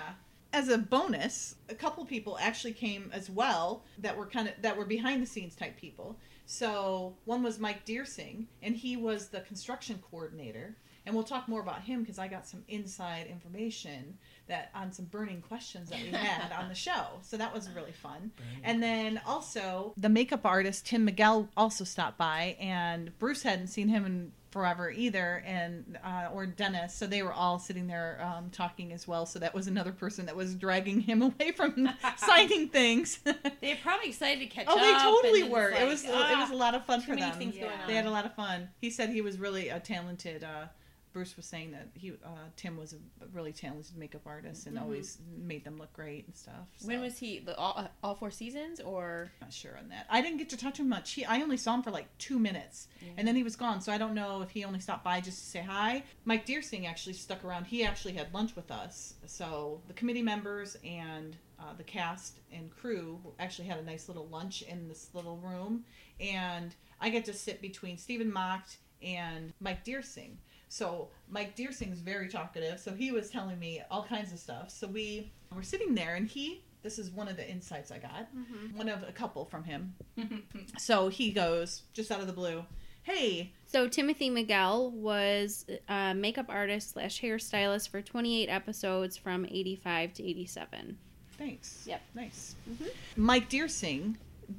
As 0.54 0.70
a 0.70 0.78
bonus, 0.78 1.56
a 1.68 1.74
couple 1.74 2.06
people 2.06 2.38
actually 2.40 2.72
came 2.72 3.10
as 3.12 3.28
well 3.28 3.84
that 3.98 4.16
were 4.16 4.26
kind 4.26 4.48
of 4.48 4.54
that 4.62 4.76
were 4.76 4.86
behind 4.86 5.20
the 5.20 5.26
scenes 5.26 5.54
type 5.54 5.76
people. 5.76 6.16
So 6.46 7.16
one 7.26 7.42
was 7.42 7.58
Mike 7.58 7.84
Deersing, 7.84 8.46
and 8.62 8.74
he 8.74 8.96
was 8.96 9.28
the 9.28 9.40
construction 9.40 10.02
coordinator. 10.10 10.76
And 11.06 11.14
we'll 11.14 11.24
talk 11.24 11.48
more 11.48 11.60
about 11.60 11.82
him 11.82 12.00
because 12.00 12.18
I 12.18 12.28
got 12.28 12.46
some 12.46 12.64
inside 12.68 13.26
information 13.26 14.16
that 14.46 14.70
on 14.74 14.92
some 14.92 15.06
burning 15.06 15.40
questions 15.40 15.90
that 15.90 16.00
we 16.00 16.08
had 16.12 16.52
on 16.52 16.68
the 16.68 16.74
show. 16.74 17.06
So 17.22 17.36
that 17.36 17.54
was 17.54 17.68
really 17.70 17.92
fun. 17.92 18.30
And 18.62 18.82
then 18.82 19.20
also 19.26 19.94
the 19.96 20.08
makeup 20.08 20.44
artist 20.44 20.86
Tim 20.86 21.04
Miguel 21.04 21.48
also 21.56 21.84
stopped 21.84 22.18
by, 22.18 22.56
and 22.60 23.16
Bruce 23.18 23.42
hadn't 23.42 23.68
seen 23.68 23.88
him 23.88 24.06
in 24.06 24.32
forever 24.54 24.88
either, 24.88 25.42
and 25.44 25.98
uh, 26.04 26.28
or 26.32 26.46
Dennis. 26.46 26.94
So 26.94 27.08
they 27.08 27.24
were 27.24 27.32
all 27.32 27.58
sitting 27.58 27.88
there 27.88 28.20
um, 28.22 28.50
talking 28.50 28.92
as 28.92 29.08
well. 29.08 29.26
So 29.26 29.40
that 29.40 29.52
was 29.52 29.66
another 29.66 29.90
person 29.90 30.26
that 30.26 30.36
was 30.36 30.54
dragging 30.54 31.00
him 31.00 31.22
away 31.22 31.50
from 31.50 31.90
signing 32.16 32.68
things. 32.68 33.18
They're 33.24 33.76
probably 33.82 34.10
excited 34.10 34.38
to 34.38 34.46
catch 34.46 34.66
oh, 34.68 34.76
up. 34.76 34.80
Oh, 34.80 35.20
they 35.22 35.40
totally 35.40 35.50
were. 35.50 35.70
it's 35.70 35.78
it 35.78 35.82
like, 35.82 35.90
was 35.90 36.04
it 36.04 36.36
ah, 36.36 36.40
was 36.40 36.50
a 36.50 36.56
lot 36.56 36.76
of 36.76 36.84
fun 36.86 37.00
for 37.00 37.16
them. 37.16 37.52
Yeah. 37.52 37.68
They 37.88 37.94
had 37.94 38.06
a 38.06 38.10
lot 38.10 38.26
of 38.26 38.34
fun. 38.34 38.68
He 38.80 38.90
said 38.90 39.10
he 39.10 39.20
was 39.20 39.40
really 39.40 39.70
a 39.70 39.80
talented. 39.80 40.44
Uh, 40.44 40.66
Bruce 41.14 41.36
was 41.36 41.46
saying 41.46 41.70
that 41.70 41.88
he 41.94 42.10
uh, 42.10 42.28
Tim 42.56 42.76
was 42.76 42.92
a 42.92 42.96
really 43.32 43.52
talented 43.52 43.96
makeup 43.96 44.22
artist 44.26 44.66
and 44.66 44.76
always 44.76 45.18
made 45.38 45.64
them 45.64 45.78
look 45.78 45.92
great 45.92 46.26
and 46.26 46.36
stuff. 46.36 46.66
When 46.82 47.00
was 47.00 47.16
he? 47.16 47.38
The, 47.38 47.56
all, 47.56 47.88
all 48.02 48.16
four 48.16 48.32
seasons 48.32 48.80
or? 48.80 49.30
not 49.40 49.52
sure 49.52 49.78
on 49.78 49.88
that. 49.90 50.06
I 50.10 50.20
didn't 50.20 50.38
get 50.38 50.50
to 50.50 50.56
touch 50.56 50.78
him 50.80 50.88
much. 50.88 51.12
He, 51.12 51.24
I 51.24 51.40
only 51.40 51.56
saw 51.56 51.74
him 51.74 51.82
for 51.84 51.92
like 51.92 52.08
two 52.18 52.40
minutes, 52.40 52.88
and 53.16 53.26
then 53.26 53.36
he 53.36 53.44
was 53.44 53.54
gone. 53.54 53.80
So 53.80 53.92
I 53.92 53.96
don't 53.96 54.12
know 54.12 54.42
if 54.42 54.50
he 54.50 54.64
only 54.64 54.80
stopped 54.80 55.04
by 55.04 55.20
just 55.20 55.38
to 55.38 55.44
say 55.46 55.62
hi. 55.62 56.02
Mike 56.24 56.46
Deersing 56.46 56.86
actually 56.86 57.12
stuck 57.12 57.44
around. 57.44 57.66
He 57.66 57.84
actually 57.84 58.14
had 58.14 58.34
lunch 58.34 58.56
with 58.56 58.72
us. 58.72 59.14
So 59.26 59.80
the 59.86 59.94
committee 59.94 60.22
members 60.22 60.76
and 60.84 61.36
uh, 61.60 61.74
the 61.76 61.84
cast 61.84 62.40
and 62.52 62.74
crew 62.74 63.20
actually 63.38 63.68
had 63.68 63.78
a 63.78 63.84
nice 63.84 64.08
little 64.08 64.26
lunch 64.26 64.62
in 64.62 64.88
this 64.88 65.10
little 65.14 65.36
room, 65.36 65.84
and 66.18 66.74
I 67.00 67.08
get 67.10 67.24
to 67.26 67.32
sit 67.32 67.62
between 67.62 67.98
Stephen 67.98 68.32
Macht 68.32 68.78
and 69.00 69.52
Mike 69.60 69.84
Deersing. 69.84 70.38
So 70.74 71.06
Mike 71.28 71.54
Deersing's 71.54 72.00
very 72.00 72.28
talkative, 72.28 72.80
so 72.80 72.92
he 72.92 73.12
was 73.12 73.30
telling 73.30 73.60
me 73.60 73.80
all 73.92 74.02
kinds 74.02 74.32
of 74.32 74.40
stuff. 74.40 74.70
So 74.70 74.88
we 74.88 75.30
were 75.54 75.62
sitting 75.62 75.94
there, 75.94 76.16
and 76.16 76.26
he. 76.26 76.64
This 76.82 76.98
is 76.98 77.12
one 77.12 77.28
of 77.28 77.36
the 77.36 77.48
insights 77.48 77.92
I 77.92 77.98
got 77.98 78.26
mm-hmm. 78.36 78.76
one 78.76 78.88
of 78.88 79.04
a 79.04 79.12
couple 79.12 79.44
from 79.44 79.62
him. 79.62 79.94
so 80.78 81.08
he 81.08 81.30
goes 81.30 81.84
just 81.92 82.10
out 82.10 82.18
of 82.20 82.26
the 82.26 82.32
blue, 82.32 82.64
"Hey, 83.04 83.52
So 83.66 83.86
Timothy 83.86 84.30
Miguel 84.30 84.90
was 84.90 85.64
a 85.88 86.12
makeup 86.12 86.46
artist 86.48 86.94
slash 86.94 87.20
hairstylist 87.20 87.88
for 87.88 88.02
28 88.02 88.48
episodes 88.48 89.16
from 89.16 89.46
85 89.46 90.12
to 90.14 90.28
87. 90.28 90.98
thanks. 91.38 91.84
Yep. 91.86 92.02
nice." 92.16 92.56
Mm-hmm. 92.68 92.88
Mike 93.16 93.48
Deersing 93.48 94.16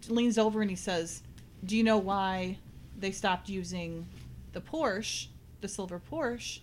leans 0.08 0.38
over 0.38 0.62
and 0.62 0.70
he 0.70 0.78
says, 0.78 1.24
"Do 1.66 1.76
you 1.76 1.84
know 1.84 1.98
why 1.98 2.58
they 2.98 3.12
stopped 3.12 3.50
using 3.50 4.08
the 4.54 4.62
Porsche, 4.62 5.28
the 5.66 5.74
silver 5.74 6.00
Porsche, 6.12 6.60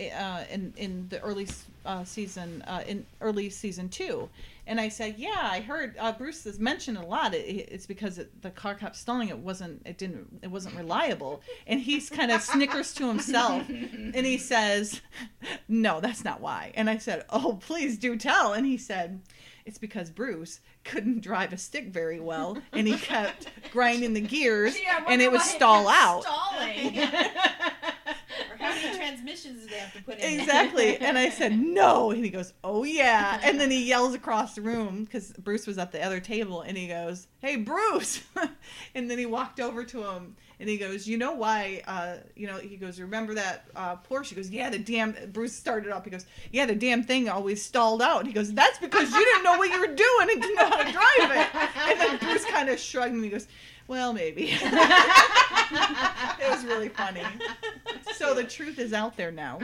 uh, 0.00 0.44
in 0.50 0.74
in 0.76 1.06
the 1.08 1.20
early 1.20 1.46
uh, 1.86 2.04
season 2.04 2.62
uh, 2.66 2.82
in 2.86 3.06
early 3.20 3.48
season 3.48 3.88
two, 3.88 4.28
and 4.66 4.80
I 4.80 4.88
said, 4.88 5.14
yeah, 5.16 5.38
I 5.40 5.60
heard 5.60 5.96
uh, 5.98 6.12
Bruce 6.12 6.44
has 6.44 6.58
mentioned 6.58 6.98
a 6.98 7.06
lot. 7.06 7.32
It, 7.32 7.68
it's 7.70 7.86
because 7.86 8.18
it, 8.18 8.42
the 8.42 8.50
car 8.50 8.74
kept 8.74 8.96
stalling. 8.96 9.28
It 9.28 9.38
wasn't 9.38 9.82
it 9.86 9.96
didn't 9.96 10.40
it 10.42 10.50
wasn't 10.50 10.74
reliable, 10.76 11.42
and 11.66 11.80
he's 11.80 12.10
kind 12.10 12.30
of 12.30 12.42
snickers 12.42 12.92
to 12.94 13.06
himself, 13.06 13.68
and 13.68 14.26
he 14.26 14.36
says, 14.36 15.00
no, 15.68 16.00
that's 16.00 16.24
not 16.24 16.40
why. 16.40 16.72
And 16.74 16.90
I 16.90 16.98
said, 16.98 17.24
oh, 17.30 17.58
please 17.64 17.96
do 17.96 18.16
tell. 18.16 18.52
And 18.52 18.66
he 18.66 18.76
said. 18.76 19.20
It's 19.66 19.78
because 19.78 20.10
Bruce 20.10 20.60
couldn't 20.84 21.22
drive 21.22 21.54
a 21.54 21.56
stick 21.56 21.86
very 21.86 22.20
well, 22.20 22.58
and 22.74 22.86
he 22.86 22.98
kept 22.98 23.48
grinding 23.72 24.12
the 24.12 24.20
gears, 24.20 24.76
I 24.90 25.10
and 25.10 25.22
it 25.22 25.32
would 25.32 25.40
stall 25.40 25.88
out. 25.88 26.26
How 28.64 28.74
many 28.74 28.96
transmissions 28.96 29.62
do 29.62 29.68
they 29.68 29.76
have 29.76 29.92
to 29.92 30.02
put 30.02 30.18
in? 30.18 30.40
Exactly. 30.40 30.96
And 30.96 31.18
I 31.18 31.28
said, 31.28 31.58
no. 31.58 32.10
And 32.10 32.24
he 32.24 32.30
goes, 32.30 32.52
oh, 32.62 32.84
yeah. 32.84 33.40
And 33.44 33.60
then 33.60 33.70
he 33.70 33.84
yells 33.84 34.14
across 34.14 34.54
the 34.54 34.62
room 34.62 35.04
because 35.04 35.32
Bruce 35.32 35.66
was 35.66 35.78
at 35.78 35.92
the 35.92 36.02
other 36.02 36.18
table 36.18 36.62
and 36.62 36.76
he 36.76 36.88
goes, 36.88 37.26
hey, 37.40 37.56
Bruce. 37.56 38.22
and 38.94 39.10
then 39.10 39.18
he 39.18 39.26
walked 39.26 39.60
over 39.60 39.84
to 39.84 40.02
him 40.02 40.36
and 40.58 40.68
he 40.68 40.78
goes, 40.78 41.06
you 41.06 41.18
know 41.18 41.32
why, 41.32 41.82
uh, 41.86 42.16
you 42.36 42.46
know, 42.46 42.56
he 42.56 42.76
goes, 42.76 43.00
remember 43.00 43.34
that 43.34 43.66
uh, 43.76 43.96
Porsche? 43.96 44.30
He 44.30 44.36
goes, 44.36 44.50
yeah, 44.50 44.70
the 44.70 44.78
damn, 44.78 45.14
Bruce 45.32 45.54
started 45.54 45.92
up. 45.92 46.04
He 46.04 46.10
goes, 46.10 46.26
yeah, 46.52 46.64
the 46.64 46.74
damn 46.74 47.02
thing 47.02 47.28
always 47.28 47.62
stalled 47.62 48.00
out. 48.00 48.26
He 48.26 48.32
goes, 48.32 48.52
that's 48.52 48.78
because 48.78 49.12
you 49.12 49.24
didn't 49.24 49.44
know 49.44 49.58
what 49.58 49.70
you 49.70 49.80
were 49.80 49.94
doing 49.94 50.28
and 50.30 50.40
didn't 50.40 50.56
know 50.56 50.70
how 50.70 50.82
to 50.82 50.92
drive 50.92 51.30
it. 51.30 51.54
And 51.88 52.00
then 52.00 52.18
Bruce 52.18 52.44
kind 52.46 52.68
of 52.68 52.78
shrugged 52.78 53.14
and 53.14 53.22
he 53.22 53.30
goes, 53.30 53.46
well, 53.88 54.12
maybe. 54.12 54.50
it 54.60 56.50
was 56.50 56.64
really 56.64 56.88
funny. 56.88 57.22
So 58.14 58.34
the 58.34 58.44
truth 58.44 58.78
is 58.78 58.92
out 58.92 59.16
there 59.16 59.30
now. 59.30 59.58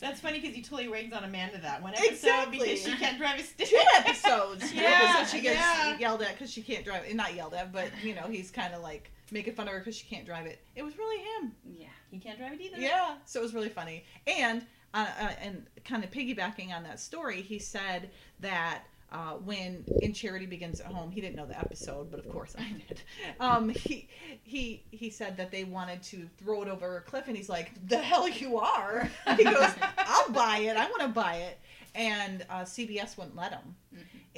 That's 0.00 0.20
funny 0.20 0.40
because 0.40 0.56
you 0.56 0.62
totally 0.62 0.88
rags 0.88 1.12
on 1.12 1.24
Amanda 1.24 1.58
that 1.60 1.82
one 1.82 1.92
episode 1.94 2.12
Exactly. 2.12 2.58
because 2.58 2.82
she 2.82 2.96
can't 2.96 3.18
drive 3.18 3.38
a 3.38 3.42
stick. 3.42 3.68
two 3.68 3.80
episodes. 3.96 4.70
Two 4.70 4.76
Yeah, 4.80 5.00
episodes 5.10 5.30
she 5.32 5.40
gets 5.40 5.56
yeah. 5.58 5.98
yelled 5.98 6.22
at 6.22 6.32
because 6.32 6.50
she 6.52 6.62
can't 6.62 6.84
drive 6.84 7.04
it. 7.04 7.14
Not 7.14 7.34
yelled 7.34 7.54
at, 7.54 7.72
but 7.72 7.90
you 8.02 8.14
know 8.14 8.22
he's 8.28 8.50
kind 8.50 8.74
of 8.74 8.82
like 8.82 9.10
making 9.30 9.54
fun 9.54 9.66
of 9.68 9.74
her 9.74 9.80
because 9.80 9.96
she 9.96 10.06
can't 10.06 10.24
drive 10.24 10.46
it. 10.46 10.60
It 10.76 10.82
was 10.82 10.96
really 10.96 11.22
him. 11.22 11.52
Yeah, 11.78 11.86
he 12.10 12.18
can't 12.18 12.38
drive 12.38 12.52
it 12.54 12.60
either. 12.60 12.78
Yeah, 12.78 13.16
so 13.26 13.40
it 13.40 13.42
was 13.42 13.54
really 13.54 13.68
funny. 13.68 14.04
And 14.26 14.64
uh, 14.94 15.06
uh, 15.20 15.30
and 15.42 15.66
kind 15.84 16.02
of 16.04 16.10
piggybacking 16.10 16.74
on 16.74 16.82
that 16.84 17.00
story, 17.00 17.42
he 17.42 17.58
said 17.58 18.10
that. 18.40 18.82
Uh, 19.10 19.32
when 19.44 19.84
in 20.02 20.12
charity 20.12 20.44
begins 20.44 20.80
at 20.80 20.86
home, 20.86 21.10
he 21.10 21.20
didn't 21.20 21.36
know 21.36 21.46
the 21.46 21.58
episode, 21.58 22.10
but 22.10 22.20
of 22.20 22.28
course 22.28 22.54
I 22.58 22.70
did. 22.86 23.02
Um, 23.40 23.70
he 23.70 24.08
he 24.42 24.82
he 24.90 25.08
said 25.10 25.36
that 25.38 25.50
they 25.50 25.64
wanted 25.64 26.02
to 26.04 26.28
throw 26.38 26.62
it 26.62 26.68
over 26.68 26.98
a 26.98 27.00
cliff, 27.00 27.26
and 27.26 27.36
he's 27.36 27.48
like, 27.48 27.72
"The 27.88 27.98
hell 27.98 28.28
you 28.28 28.58
are!" 28.58 29.08
He 29.36 29.44
goes, 29.44 29.70
"I'll 29.98 30.30
buy 30.30 30.58
it. 30.58 30.76
I 30.76 30.86
want 30.86 31.02
to 31.02 31.08
buy 31.08 31.36
it." 31.36 31.58
And 31.94 32.44
uh, 32.50 32.62
CBS 32.62 33.16
wouldn't 33.16 33.34
let 33.34 33.52
him 33.52 33.74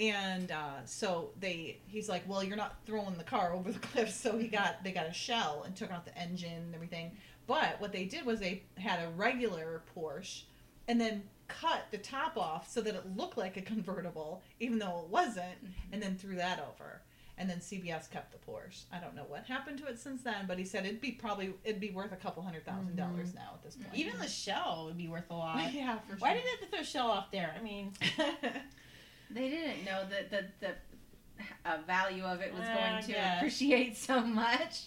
and 0.00 0.50
uh, 0.50 0.84
so 0.84 1.30
they 1.38 1.78
he's 1.86 2.08
like 2.08 2.22
well 2.26 2.42
you're 2.42 2.56
not 2.56 2.76
throwing 2.86 3.14
the 3.16 3.24
car 3.24 3.52
over 3.52 3.70
the 3.70 3.78
cliff 3.88 4.10
so 4.10 4.38
he 4.38 4.48
got 4.48 4.82
they 4.82 4.92
got 4.92 5.06
a 5.06 5.12
shell 5.12 5.62
and 5.66 5.76
took 5.76 5.90
out 5.90 6.04
the 6.04 6.18
engine 6.18 6.52
and 6.52 6.74
everything 6.74 7.12
but 7.46 7.80
what 7.80 7.92
they 7.92 8.04
did 8.04 8.24
was 8.24 8.40
they 8.40 8.62
had 8.76 9.00
a 9.00 9.10
regular 9.10 9.82
porsche 9.94 10.44
and 10.88 11.00
then 11.00 11.22
cut 11.60 11.82
the 11.90 11.98
top 11.98 12.36
off 12.36 12.70
so 12.70 12.80
that 12.80 12.94
it 12.94 13.04
looked 13.16 13.36
like 13.38 13.56
a 13.56 13.62
convertible 13.62 14.42
even 14.58 14.78
though 14.78 15.02
it 15.04 15.10
wasn't 15.10 15.56
and 15.92 16.02
then 16.02 16.16
threw 16.16 16.36
that 16.36 16.58
over 16.60 17.00
and 17.38 17.48
then 17.48 17.58
cbs 17.58 18.10
kept 18.10 18.32
the 18.32 18.38
porsche 18.50 18.84
i 18.92 18.98
don't 18.98 19.14
know 19.16 19.24
what 19.28 19.44
happened 19.44 19.78
to 19.78 19.86
it 19.86 19.98
since 19.98 20.22
then 20.22 20.46
but 20.46 20.58
he 20.58 20.64
said 20.64 20.84
it'd 20.84 21.00
be 21.00 21.12
probably 21.12 21.54
it'd 21.64 21.80
be 21.80 21.90
worth 21.90 22.12
a 22.12 22.16
couple 22.16 22.42
hundred 22.42 22.64
thousand 22.66 22.96
dollars 22.96 23.34
now 23.34 23.50
at 23.54 23.62
this 23.62 23.76
point 23.76 23.88
Even 23.94 24.18
the 24.18 24.28
shell 24.28 24.84
would 24.86 24.98
be 24.98 25.08
worth 25.08 25.30
a 25.30 25.34
lot. 25.34 25.72
yeah 25.72 25.98
for 26.00 26.10
sure 26.10 26.18
Why 26.18 26.34
did 26.34 26.44
they 26.44 26.50
have 26.50 26.60
to 26.60 26.66
throw 26.76 26.82
shell 26.82 27.10
off 27.10 27.30
there? 27.30 27.54
I 27.58 27.62
mean, 27.62 27.92
They 29.30 29.48
didn't 29.48 29.84
know 29.84 30.02
that 30.10 30.30
the 30.30 30.44
the 30.60 30.74
uh, 31.64 31.78
value 31.86 32.24
of 32.24 32.40
it 32.40 32.52
was 32.52 32.62
I 32.64 32.74
going 32.74 33.02
to 33.04 33.12
guess. 33.12 33.36
appreciate 33.38 33.96
so 33.96 34.20
much. 34.20 34.86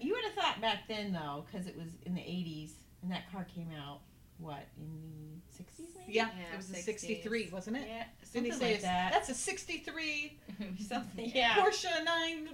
you 0.00 0.14
would 0.14 0.24
have 0.24 0.32
thought 0.34 0.60
back 0.60 0.88
then 0.88 1.12
though, 1.12 1.44
because 1.50 1.66
it 1.66 1.76
was 1.76 1.88
in 2.06 2.14
the 2.14 2.20
'80s 2.22 2.70
and 3.02 3.10
that 3.12 3.30
car 3.30 3.46
came 3.54 3.68
out. 3.78 4.00
What 4.38 4.66
in 4.78 4.90
the 4.90 5.41
'60s? 5.62 5.96
Maybe? 5.98 6.12
yeah, 6.16 6.28
Yeah, 6.36 6.54
it 6.54 6.56
was 6.56 6.70
a 6.70 6.74
63 6.74 7.50
wasn't 7.52 7.76
it 7.76 7.84
Yeah, 7.88 8.04
Didn't 8.32 8.44
he 8.46 8.50
something 8.50 8.52
say 8.52 8.64
like 8.66 8.78
it's- 8.78 8.82
that. 8.82 9.12
that's 9.12 9.28
a 9.28 9.34
63 9.34 10.38
something. 10.88 11.30
Yeah. 11.34 11.54
Porsche 11.54 12.04
9 12.04 12.48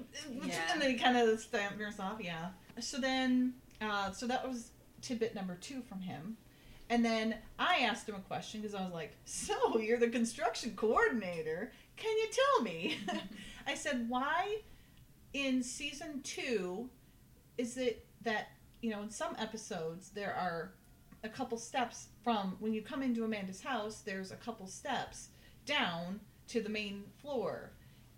Yeah. 0.45 0.73
and 0.73 0.83
then 0.83 0.91
he 0.91 0.97
kind 0.99 1.17
of 1.17 1.41
stammers 1.41 1.99
off 1.99 2.21
yeah 2.21 2.49
so 2.81 2.99
then 2.99 3.55
uh, 3.81 4.11
so 4.13 4.27
that 4.27 4.47
was 4.49 4.71
tidbit 5.03 5.35
number 5.35 5.57
two 5.61 5.81
from 5.83 6.01
him 6.01 6.37
and 6.91 7.05
then 7.05 7.35
I 7.59 7.81
asked 7.81 8.09
him 8.09 8.15
a 8.17 8.21
question 8.21 8.61
because 8.61 8.75
I 8.75 8.83
was 8.83 8.93
like 8.93 9.17
so 9.25 9.79
you're 9.79 9.99
the 9.99 10.09
construction 10.09 10.73
coordinator 10.77 11.73
can 11.97 12.17
you 12.17 12.27
tell 12.31 12.63
me 12.65 12.99
I 13.67 13.75
said 13.75 14.09
why 14.09 14.59
in 15.33 15.63
season 15.63 16.21
two 16.23 16.89
is 17.59 17.77
it 17.77 18.07
that 18.23 18.49
you 18.81 18.91
know 18.91 19.03
in 19.03 19.11
some 19.11 19.35
episodes 19.39 20.11
there 20.11 20.35
are 20.35 20.73
a 21.25 21.29
couple 21.29 21.59
steps 21.59 22.09
from 22.23 22.57
when 22.61 22.73
you 22.73 22.83
come 22.83 23.03
into 23.03 23.25
Amanda's 23.25 23.61
house 23.61 24.03
there's 24.03 24.31
a 24.33 24.37
couple 24.37 24.67
steps 24.67 25.29
down 25.67 26.21
to 26.49 26.61
the 26.63 26.69
main 26.69 27.05
floor 27.21 27.71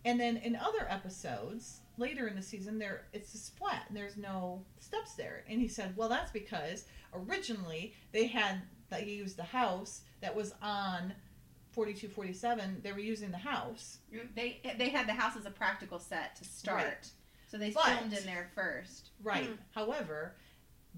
and 0.04 0.18
then 0.20 0.36
in 0.38 0.54
other 0.56 0.86
episodes 0.88 1.80
later 1.98 2.28
in 2.28 2.36
the 2.36 2.42
season 2.42 2.78
there 2.78 3.06
it's 3.12 3.32
just 3.32 3.56
flat 3.58 3.82
and 3.88 3.96
there's 3.96 4.16
no 4.16 4.62
steps 4.78 5.14
there 5.14 5.44
and 5.48 5.60
he 5.60 5.68
said 5.68 5.94
well 5.96 6.08
that's 6.08 6.30
because 6.30 6.84
originally 7.14 7.94
they 8.12 8.26
had 8.26 8.62
they 8.90 9.04
used 9.04 9.36
the 9.36 9.42
house 9.42 10.02
that 10.20 10.34
was 10.34 10.54
on 10.62 11.12
4247 11.72 12.80
they 12.82 12.92
were 12.92 12.98
using 12.98 13.30
the 13.30 13.36
house 13.38 13.98
they 14.34 14.60
they 14.78 14.88
had 14.90 15.06
the 15.08 15.12
house 15.12 15.36
as 15.36 15.46
a 15.46 15.50
practical 15.50 15.98
set 15.98 16.36
to 16.36 16.44
start, 16.44 16.84
Right. 16.84 17.10
so 17.48 17.56
they 17.58 17.70
But- 17.70 17.84
filmed 17.98 18.12
in 18.12 18.24
there 18.26 18.50
first. 18.54 19.10
Right. 19.22 19.46
Hmm. 19.46 19.54
However, 19.72 20.34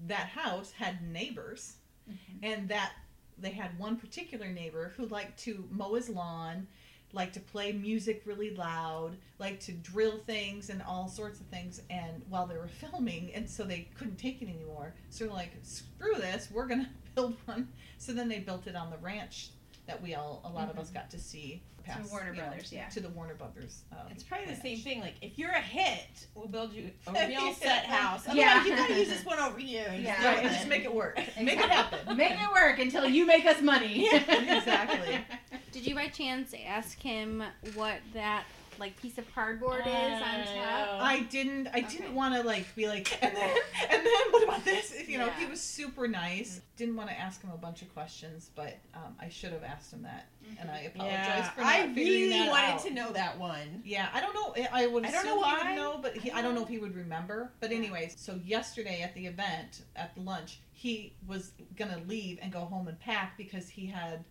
that 0.07 0.27
house 0.29 0.71
had 0.71 1.01
neighbors, 1.07 1.75
Mm-hmm. 2.09 2.45
and 2.45 2.67
that 2.69 2.91
they 3.37 3.51
had 3.51 3.77
one 3.79 3.95
particular 3.95 4.47
neighbor 4.47 4.93
who 4.97 5.05
liked 5.05 5.39
to 5.43 5.67
mow 5.71 5.93
his 5.95 6.09
lawn, 6.09 6.67
liked 7.13 7.33
to 7.35 7.39
play 7.39 7.71
music 7.71 8.23
really 8.25 8.53
loud, 8.55 9.15
liked 9.39 9.61
to 9.65 9.71
drill 9.71 10.19
things 10.25 10.69
and 10.69 10.81
all 10.81 11.07
sorts 11.07 11.39
of 11.39 11.45
things. 11.47 11.81
And 11.89 12.21
while 12.29 12.45
they 12.45 12.57
were 12.57 12.67
filming, 12.67 13.33
and 13.33 13.49
so 13.49 13.63
they 13.63 13.87
couldn't 13.97 14.17
take 14.17 14.41
it 14.41 14.49
anymore, 14.49 14.93
so 15.09 15.25
they're 15.25 15.33
like, 15.33 15.51
"Screw 15.61 16.15
this, 16.15 16.49
we're 16.51 16.67
gonna 16.67 16.89
build 17.15 17.35
one." 17.45 17.69
So 17.97 18.13
then 18.13 18.27
they 18.27 18.39
built 18.39 18.67
it 18.67 18.75
on 18.75 18.89
the 18.89 18.97
ranch 18.97 19.49
that 19.87 20.01
we 20.01 20.15
all, 20.15 20.41
a 20.45 20.49
lot 20.49 20.69
of 20.69 20.77
us 20.79 20.89
got 20.89 21.09
to 21.11 21.19
see. 21.19 21.61
Past, 21.83 22.09
Warner 22.11 22.31
you 22.31 22.37
know, 22.37 22.47
Brothers, 22.47 22.71
yeah. 22.71 22.87
To 22.87 23.01
the 23.01 23.09
Warner 23.09 23.35
Brothers. 23.35 23.81
Um, 23.91 23.97
It's 24.09 24.23
probably 24.23 24.45
the 24.45 24.61
same 24.61 24.77
thing. 24.77 25.01
Like 25.01 25.15
if 25.21 25.37
you're 25.37 25.51
a 25.51 25.59
hit, 25.59 26.27
we'll 26.33 26.47
build 26.47 26.71
you 26.71 26.89
a 27.07 27.27
real 27.27 27.53
set 27.53 27.83
house. 27.85 28.21
Otherwise, 28.25 28.37
Yeah. 28.37 28.63
you 28.63 28.75
gotta 28.77 28.97
use 28.97 29.09
this 29.09 29.25
one 29.25 29.37
over 29.37 29.59
here. 29.59 29.93
Yeah. 29.99 30.13
just 30.15 30.25
Right, 30.25 30.43
just 30.53 30.67
make 30.69 30.85
it 30.85 30.93
work. 30.95 31.19
Make 31.41 31.59
it 31.59 31.69
happen. 31.69 32.15
Make 32.17 32.31
it 32.31 32.51
work 32.53 32.79
until 32.79 33.05
you 33.05 33.25
make 33.25 33.45
us 33.45 33.61
money. 33.61 34.07
exactly. 34.07 35.19
Did 35.73 35.85
you 35.85 35.93
by 35.93 36.07
chance 36.07 36.53
ask 36.65 36.97
him 37.01 37.43
what 37.75 37.97
that 38.13 38.45
like 38.79 38.99
piece 39.01 39.17
of 39.17 39.25
cardboard 39.33 39.81
is 39.81 39.91
on 39.91 40.45
top? 40.45 41.01
I 41.01 41.25
didn't. 41.29 41.67
I 41.67 41.79
Okay. 41.79 41.87
didn't 41.97 42.15
want 42.15 42.35
to 42.35 42.43
like 42.43 42.73
be 42.75 42.87
like, 42.87 43.17
and 43.23 43.35
then, 43.35 43.55
and 43.89 44.05
then, 44.05 44.31
what 44.31 44.43
about 44.43 44.65
this? 44.65 44.93
You 45.07 45.17
know, 45.17 45.29
he 45.31 45.45
was 45.45 45.61
super 45.61 46.07
nice. 46.07 46.61
Didn't 46.77 46.95
want 46.95 47.09
to 47.09 47.19
ask 47.19 47.41
him 47.41 47.51
a 47.53 47.57
bunch 47.57 47.81
of 47.81 47.93
questions, 47.93 48.49
but 48.55 48.77
um, 48.95 49.15
I 49.19 49.29
should 49.29 49.51
have 49.51 49.63
asked 49.63 49.91
him 49.93 50.03
that, 50.03 50.27
and 50.59 50.69
I 50.71 50.81
apologize 50.81 51.17
yeah, 51.25 51.49
for 51.51 51.61
not 51.61 51.69
I 51.69 51.81
figuring 51.93 52.07
really 52.29 52.29
that 52.39 52.49
wanted 52.49 52.73
out. 52.73 52.83
to 52.85 52.89
know 52.93 53.11
that 53.13 53.37
one. 53.39 53.81
Yeah, 53.85 54.09
I 54.13 54.19
don't 54.21 54.33
know. 54.33 54.55
I 54.71 54.87
would 54.87 55.05
I 55.05 55.09
assume 55.09 55.23
don't 55.25 55.41
know 55.41 55.47
he 55.57 55.67
would 55.67 55.75
know, 55.75 55.99
but 56.01 56.15
he, 56.17 56.31
I 56.31 56.41
don't 56.41 56.55
know 56.55 56.63
if 56.63 56.69
he 56.69 56.79
would 56.79 56.95
remember. 56.95 57.51
But 57.59 57.71
anyways, 57.71 58.15
so 58.17 58.39
yesterday 58.43 59.01
at 59.01 59.13
the 59.13 59.27
event 59.27 59.81
at 59.95 60.15
the 60.15 60.21
lunch, 60.21 60.59
he 60.71 61.13
was 61.27 61.51
gonna 61.77 62.01
leave 62.07 62.39
and 62.41 62.51
go 62.51 62.61
home 62.61 62.87
and 62.87 62.99
pack 62.99 63.37
because 63.37 63.69
he 63.69 63.85
had 63.87 64.23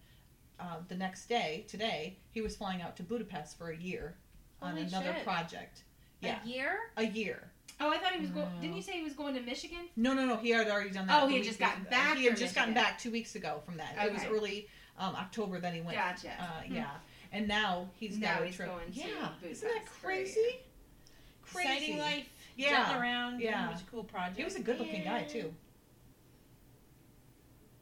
uh, 0.60 0.76
the 0.88 0.94
next 0.94 1.26
day, 1.28 1.64
today, 1.68 2.16
he 2.30 2.40
was 2.40 2.54
flying 2.54 2.82
out 2.82 2.96
to 2.96 3.02
Budapest 3.02 3.58
for 3.58 3.70
a 3.70 3.76
year 3.76 4.14
on 4.62 4.72
Holy 4.72 4.82
another 4.82 5.12
shit. 5.14 5.24
project. 5.24 5.82
Yeah, 6.20 6.38
A 6.44 6.48
year? 6.48 6.78
a 6.96 7.04
year. 7.04 7.42
Oh, 7.80 7.90
I 7.90 7.98
thought 7.98 8.12
he 8.12 8.20
was 8.20 8.30
going. 8.30 8.46
Didn't 8.60 8.76
you 8.76 8.82
say 8.82 8.92
he 8.92 9.02
was 9.02 9.14
going 9.14 9.34
to 9.34 9.40
Michigan? 9.40 9.88
No, 9.96 10.14
no, 10.14 10.24
no. 10.24 10.36
He 10.36 10.50
had 10.50 10.68
already 10.68 10.90
done 10.90 11.08
that. 11.08 11.22
Oh, 11.22 11.26
he 11.26 11.36
had 11.36 11.44
just 11.44 11.58
be- 11.58 11.64
gotten 11.64 11.82
back 11.84 12.16
He 12.16 12.24
had 12.24 12.34
from 12.34 12.40
just 12.40 12.54
gotten 12.54 12.74
back 12.74 12.98
two 12.98 13.10
weeks 13.10 13.34
ago 13.34 13.60
from 13.66 13.76
that. 13.78 13.96
It 14.06 14.12
was 14.12 14.22
early 14.24 14.68
um, 14.98 15.16
October 15.16 15.58
that 15.58 15.74
he 15.74 15.80
went. 15.80 15.96
Gotcha. 15.96 16.30
Uh, 16.38 16.62
Hmm. 16.66 16.74
yeah, 16.76 16.90
and 17.32 17.48
now 17.48 17.88
he's 17.98 18.18
Now 18.18 18.34
got 18.34 18.42
a 18.42 18.46
he's 18.46 18.56
trip. 18.56 18.68
going 18.68 18.84
yeah, 18.92 19.06
Budapest 19.40 19.44
isn't 19.64 19.68
that 19.68 19.88
for 19.88 20.10
a 20.10 20.14
year. 20.14 20.24
crazy? 20.24 20.58
Crazy. 21.44 21.68
Exciting 21.68 21.98
life. 21.98 22.28
Yeah. 22.56 22.84
Jetting 22.86 23.02
around. 23.02 23.40
Yeah. 23.40 23.64
a 23.64 23.68
bunch 23.70 23.80
of 23.82 23.90
cool 23.90 24.04
project. 24.04 24.36
He 24.36 24.44
was 24.44 24.54
a 24.54 24.60
good-looking 24.60 25.02
guy 25.04 25.22
too. 25.24 25.52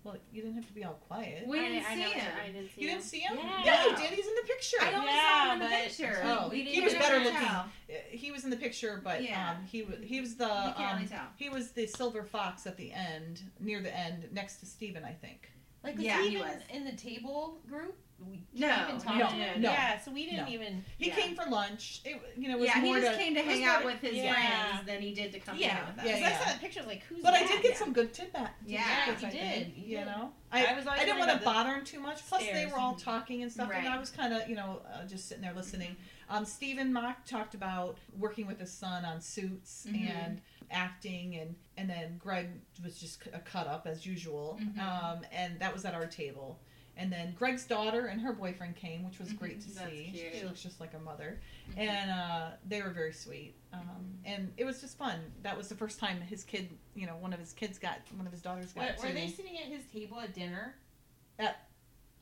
Well, 0.03 0.16
you 0.32 0.40
didn't 0.42 0.55
have 0.57 0.66
to 0.66 0.72
be 0.72 0.82
all 0.84 0.94
quiet. 1.09 1.46
We 1.46 1.59
didn't 1.61 1.84
I 1.84 1.94
see 1.94 2.01
never- 2.01 2.14
him. 2.14 2.32
I 2.42 2.46
didn't 2.46 2.68
see 2.74 2.80
you 2.80 2.88
him. 2.88 2.94
didn't 2.94 3.05
see 3.07 3.18
him? 3.20 3.38
Yeah. 3.64 3.84
you 3.84 3.96
did. 3.96 4.11
He's 4.11 4.26
in 4.26 4.34
the 4.34 4.46
picture. 4.48 4.76
I 4.80 4.92
only 4.94 5.07
Yeah, 5.12 5.30
saw 5.30 5.44
him 5.44 5.53
in 5.53 5.59
the 5.59 5.64
but- 5.76 5.82
picture. 5.84 6.20
Oh, 6.24 6.48
We 6.48 6.62
he 6.62 6.64
didn't 6.72 6.84
was 6.84 6.94
better 6.94 7.18
looking. 7.18 7.36
Uh, 7.48 7.64
He 8.11 8.30
was 8.32 8.44
in 8.44 8.51
the 8.51 8.57
picture, 8.57 9.01
but 9.05 9.22
Yeah. 9.22 9.51
um, 9.51 9.64
he 9.66 9.82
was 9.82 9.96
he 10.03 10.20
was 10.20 10.36
the 10.36 10.44
You 10.44 10.51
can't 10.51 10.78
um, 10.78 10.96
really 10.96 11.09
tell. 11.09 11.26
he 11.36 11.48
was 11.51 11.72
the 11.72 11.86
silver 11.86 12.24
fox 12.24 12.66
at 12.66 12.76
the 12.78 12.92
end, 12.92 13.42
near 13.59 13.80
the 13.82 13.94
end, 13.94 14.28
next 14.32 14.57
to 14.61 14.66
Steven, 14.66 15.05
I 15.05 15.12
think. 15.12 15.51
Like, 15.84 15.96
was 15.96 16.05
Yeah, 16.05 16.22
he 16.22 16.30
he 16.30 16.36
was. 16.38 16.62
in 16.70 16.84
the 16.84 16.92
table 16.92 17.61
group? 17.68 17.98
We 18.29 18.43
No, 18.53 18.85
even 18.89 19.01
talked 19.01 19.18
no, 19.18 19.27
to 19.29 19.33
him. 19.35 19.62
no. 19.62 19.71
Yeah, 19.71 19.99
so 19.99 20.11
we 20.11 20.27
didn't 20.27 20.47
No. 20.47 20.53
even. 20.53 20.85
He 20.99 21.09
Yeah. 21.09 21.14
came 21.16 21.35
for 21.35 21.49
lunch. 21.49 22.03
It 22.05 22.21
you 22.37 22.49
know 22.49 22.57
it 22.57 22.61
was 22.61 22.68
Yeah, 22.68 22.81
he 22.83 22.93
just 22.93 23.12
to, 23.12 23.18
came 23.18 23.35
to 23.35 23.43
hang 23.43 23.64
out 23.64 23.81
to- 23.81 23.87
with 23.87 24.01
his 24.01 24.14
Yeah. 24.16 24.33
friends 24.35 24.87
than 24.87 25.01
he 25.01 25.14
did 25.14 25.33
to 25.33 25.41
come 25.41 25.55
hang 25.55 25.64
Yeah, 25.64 25.79
out 25.79 25.87
with 25.89 25.99
us. 26.01 26.07
Yeah, 26.07 26.16
yeah. 26.18 26.39
I 26.41 26.45
saw 26.45 26.53
the 26.53 26.59
picture. 26.59 26.83
Like, 26.83 27.03
who's 27.05 27.23
But 27.23 27.31
that? 27.33 27.43
I 27.45 27.47
did 27.47 27.62
get 27.62 27.71
Yeah. 27.73 27.79
some 27.79 27.93
good 27.95 28.12
tidbit. 28.12 28.49
Yeah, 28.66 29.05
tidbits, 29.07 29.23
you 29.23 29.29
I 29.29 29.31
did. 29.31 29.41
think, 29.64 29.77
You 29.79 29.99
You 30.01 30.05
know, 30.05 30.33
I 30.53 30.66
I 30.66 30.73
was 30.75 30.87
I 30.87 30.99
didn't 30.99 31.18
want 31.18 31.31
to 31.31 31.39
bother 31.45 31.75
him 31.75 31.85
too 31.85 32.01
much. 32.01 32.27
Plus, 32.27 32.43
they 32.43 32.66
were 32.66 32.79
all 32.79 32.95
talking 32.95 33.43
and 33.43 33.51
stuff, 33.51 33.71
and 33.73 33.89
I 33.89 33.99
was 33.99 34.11
kind 34.11 34.35
of 34.35 34.49
you 34.49 34.57
know 34.57 34.83
uh, 34.93 35.07
just 35.07 35.29
sitting 35.29 35.43
there 35.43 35.55
listening. 35.55 35.97
Um, 36.29 36.45
Stephen 36.45 36.93
Macht 36.93 37.27
talked 37.29 37.55
about 37.55 37.97
working 38.16 38.47
with 38.47 38.61
his 38.61 38.71
son 38.73 39.05
on 39.05 39.21
Suits 39.21 39.87
Mhm. 39.89 40.09
and 40.11 40.41
acting, 40.71 41.37
and 41.37 41.57
and 41.77 41.89
then 41.89 42.18
Greg 42.18 42.51
was 42.85 43.01
just 43.01 43.25
c- 43.25 43.31
a 43.33 43.41
cut 43.41 43.66
up 43.66 43.87
as 43.87 44.05
usual. 44.07 44.59
Mhm. 44.61 44.79
Um, 44.79 45.25
and 45.33 45.59
that 45.61 45.73
was 45.73 45.85
at 45.87 45.95
our 45.95 46.07
table. 46.07 46.61
And 47.01 47.11
then 47.11 47.34
Greg's 47.38 47.64
daughter 47.64 48.07
and 48.07 48.20
her 48.20 48.32
boyfriend 48.32 48.76
came, 48.76 49.05
which 49.05 49.18
was 49.18 49.32
great 49.32 49.61
to. 49.62 49.74
That's 49.74 49.90
see. 49.90 50.11
cute. 50.14 50.34
She 50.38 50.44
looks 50.44 50.62
just 50.62 50.80
like 50.80 50.92
a 50.94 50.98
mother, 50.98 51.40
and 51.76 52.11
uh, 52.11 52.48
they 52.68 52.82
were 52.82 52.90
very 52.90 53.12
sweet. 53.12 53.55
Um, 53.72 54.18
and 54.26 54.53
it 54.59 54.64
was 54.64 54.82
just 54.82 54.98
fun. 54.98 55.18
That 55.42 55.57
was 55.57 55.68
the 55.68 55.74
first 55.74 55.98
time 55.98 56.20
his 56.20 56.44
kid, 56.44 56.68
you 56.94 57.07
know, 57.07 57.16
one 57.16 57.32
of 57.32 57.40
his 57.40 57.55
kids 57.55 57.78
got 57.78 57.98
one 58.16 58.26
of 58.26 58.32
his 58.32 58.42
daughters 58.42 58.72
got. 58.72 58.82
Were, 58.98 59.03
were 59.03 59.09
to- 59.09 59.14
they 59.14 59.28
sitting 59.28 59.57
at 59.59 59.64
his 59.64 59.82
table 59.92 60.20
at 60.20 60.34
dinner? 60.34 60.74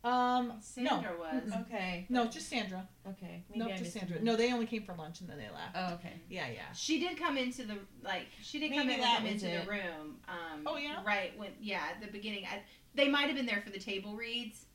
Um, 0.04 0.52
Sandra 0.60 1.10
no, 1.12 1.18
was. 1.18 1.52
Okay. 1.62 2.06
no, 2.08 2.26
just 2.26 2.48
Sandra. 2.48 2.88
Okay. 3.06 3.42
Maybe 3.50 3.58
No, 3.58 3.66
I 3.68 3.76
just 3.76 3.92
Sandra. 3.92 4.18
him. 4.18 4.24
No, 4.24 4.36
they 4.36 4.52
only 4.52 4.66
came 4.66 4.84
for 4.84 4.94
lunch 4.94 5.20
and 5.20 5.28
then 5.28 5.38
they 5.38 5.50
left. 5.52 5.74
Oh, 5.74 5.94
okay. 5.94 6.14
Yeah, 6.30 6.46
yeah. 6.48 6.72
She 6.72 7.00
did 7.00 7.18
come 7.18 7.36
into 7.36 7.64
the 7.64 7.78
like. 8.04 8.28
She 8.40 8.60
did 8.60 8.70
come 8.70 8.88
in 8.88 8.98
with 8.98 8.98
that 9.00 9.24
into 9.24 9.50
it. 9.50 9.64
the 9.64 9.70
room. 9.70 10.16
Um, 10.28 10.62
Oh, 10.66 10.76
yeah? 10.76 11.02
Right 11.04 11.36
when 11.36 11.50
yeah 11.60 11.82
at 11.94 12.00
the 12.00 12.12
beginning. 12.12 12.44
I, 12.46 12.60
they 12.94 13.08
might 13.08 13.26
have 13.26 13.36
been 13.36 13.46
there 13.46 13.60
for 13.60 13.70
the 13.70 13.78
table 13.78 14.14
reads, 14.14 14.66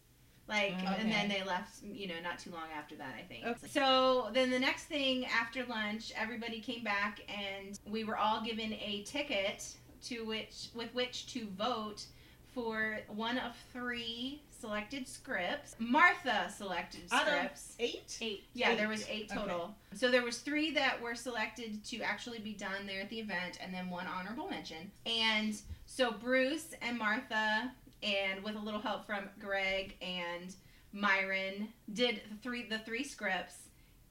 like, 0.48 0.74
Okay. 0.74 0.96
and 1.00 1.12
then 1.12 1.30
they 1.30 1.44
left. 1.44 1.82
You 1.84 2.08
know, 2.08 2.20
not 2.22 2.40
too 2.40 2.52
long 2.52 2.68
after 2.76 2.96
that, 2.96 3.16
I 3.18 3.24
think. 3.24 3.46
Okay. 3.46 3.68
So 3.68 4.30
then 4.34 4.50
the 4.52 4.60
next 4.60 4.86
thing 4.86 5.26
after 5.26 5.64
lunch, 5.66 6.12
everybody 6.16 6.60
came 6.60 6.84
back 6.84 7.22
and 7.30 7.80
we 7.86 8.04
were 8.04 8.18
all 8.18 8.42
given 8.42 8.74
a 8.74 9.04
ticket 9.06 9.66
to 10.04 10.26
which 10.26 10.68
with 10.74 10.94
which 10.94 11.28
to 11.34 11.48
vote 11.58 12.06
for 12.54 13.00
one 13.08 13.38
of 13.38 13.54
three 13.72 14.42
selected 14.52 15.08
scripts. 15.08 15.76
Martha 15.80 16.50
selected 16.56 17.10
scripts. 17.10 17.76
Eight. 17.80 18.18
Eight. 18.22 18.44
Yeah, 18.54 18.72
Eight. 18.72 18.78
there 18.78 18.88
was 18.88 19.06
eight 19.10 19.28
total. 19.30 19.44
Okay. 19.44 19.52
total. 19.54 19.76
So 19.96 20.12
there 20.12 20.24
was 20.24 20.38
three 20.38 20.72
that 20.72 21.02
were 21.02 21.16
selected 21.16 21.84
to 21.86 22.02
actually 22.02 22.40
be 22.40 22.54
done 22.54 22.86
there 22.86 23.02
at 23.02 23.10
the 23.10 23.20
event, 23.20 23.58
and 23.62 23.74
then 23.74 23.90
one 23.90 24.06
honorable 24.08 24.48
mention. 24.50 24.92
And 25.06 25.56
so 25.86 26.12
Bruce 26.12 26.68
and 26.82 26.98
Martha, 26.98 27.72
and 28.04 28.44
with 28.44 28.56
a 28.56 28.60
little 28.60 28.80
help 28.80 29.06
from 29.06 29.30
Greg 29.40 29.96
and 30.02 30.56
Myron, 30.92 31.70
did 31.94 32.22
the 32.30 32.38
three 32.42 32.68
the 32.68 32.80
three 32.80 33.04
scripts. 33.04 33.56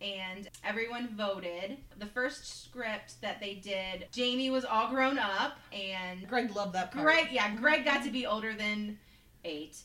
And 0.00 0.48
everyone 0.64 1.14
voted. 1.16 1.76
The 1.98 2.06
first 2.06 2.64
script 2.64 3.20
that 3.20 3.38
they 3.38 3.54
did, 3.54 4.08
Jamie 4.10 4.50
was 4.50 4.64
all 4.64 4.88
grown 4.90 5.16
up, 5.16 5.58
and 5.72 6.26
Greg 6.26 6.56
loved 6.56 6.72
that 6.72 6.90
part. 6.90 7.04
Greg, 7.04 7.28
yeah, 7.30 7.54
Greg 7.54 7.84
got 7.84 8.02
to 8.02 8.10
be 8.10 8.26
older 8.26 8.52
than 8.52 8.98
eight. 9.44 9.76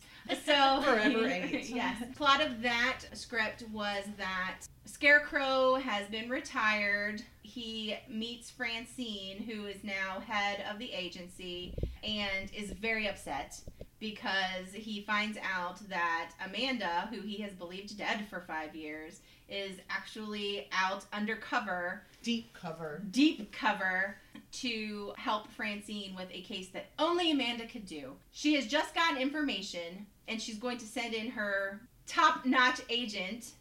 So 0.43 0.81
Forever 0.83 1.27
eight. 1.27 1.69
yes. 1.69 2.03
Plot 2.15 2.41
of 2.41 2.61
that 2.63 3.01
script 3.13 3.63
was 3.71 4.05
that 4.17 4.61
Scarecrow 4.85 5.75
has 5.75 6.07
been 6.07 6.29
retired. 6.29 7.21
He 7.43 7.95
meets 8.09 8.49
Francine, 8.49 9.43
who 9.43 9.65
is 9.65 9.83
now 9.83 10.19
head 10.25 10.63
of 10.71 10.79
the 10.79 10.91
agency, 10.91 11.75
and 12.03 12.51
is 12.53 12.71
very 12.71 13.07
upset 13.07 13.59
because 13.99 14.73
he 14.73 15.01
finds 15.01 15.37
out 15.43 15.79
that 15.89 16.31
Amanda, 16.45 17.09
who 17.11 17.21
he 17.21 17.37
has 17.37 17.53
believed 17.53 17.97
dead 17.97 18.25
for 18.29 18.41
five 18.41 18.75
years, 18.75 19.21
is 19.49 19.77
actually 19.89 20.67
out 20.71 21.05
undercover 21.13 22.03
Deep 22.21 22.53
cover. 22.53 23.01
deep 23.11 23.51
cover 23.51 24.17
to 24.51 25.13
help 25.17 25.49
Francine 25.51 26.15
with 26.15 26.27
a 26.31 26.41
case 26.41 26.67
that 26.69 26.87
only 26.99 27.31
Amanda 27.31 27.65
could 27.65 27.85
do. 27.85 28.13
She 28.31 28.55
has 28.55 28.67
just 28.67 28.93
gotten 28.93 29.17
information 29.21 30.05
and 30.27 30.41
she's 30.41 30.57
going 30.57 30.77
to 30.79 30.85
send 30.85 31.13
in 31.13 31.31
her 31.31 31.81
top 32.05 32.45
notch 32.45 32.81
agent, 32.89 33.51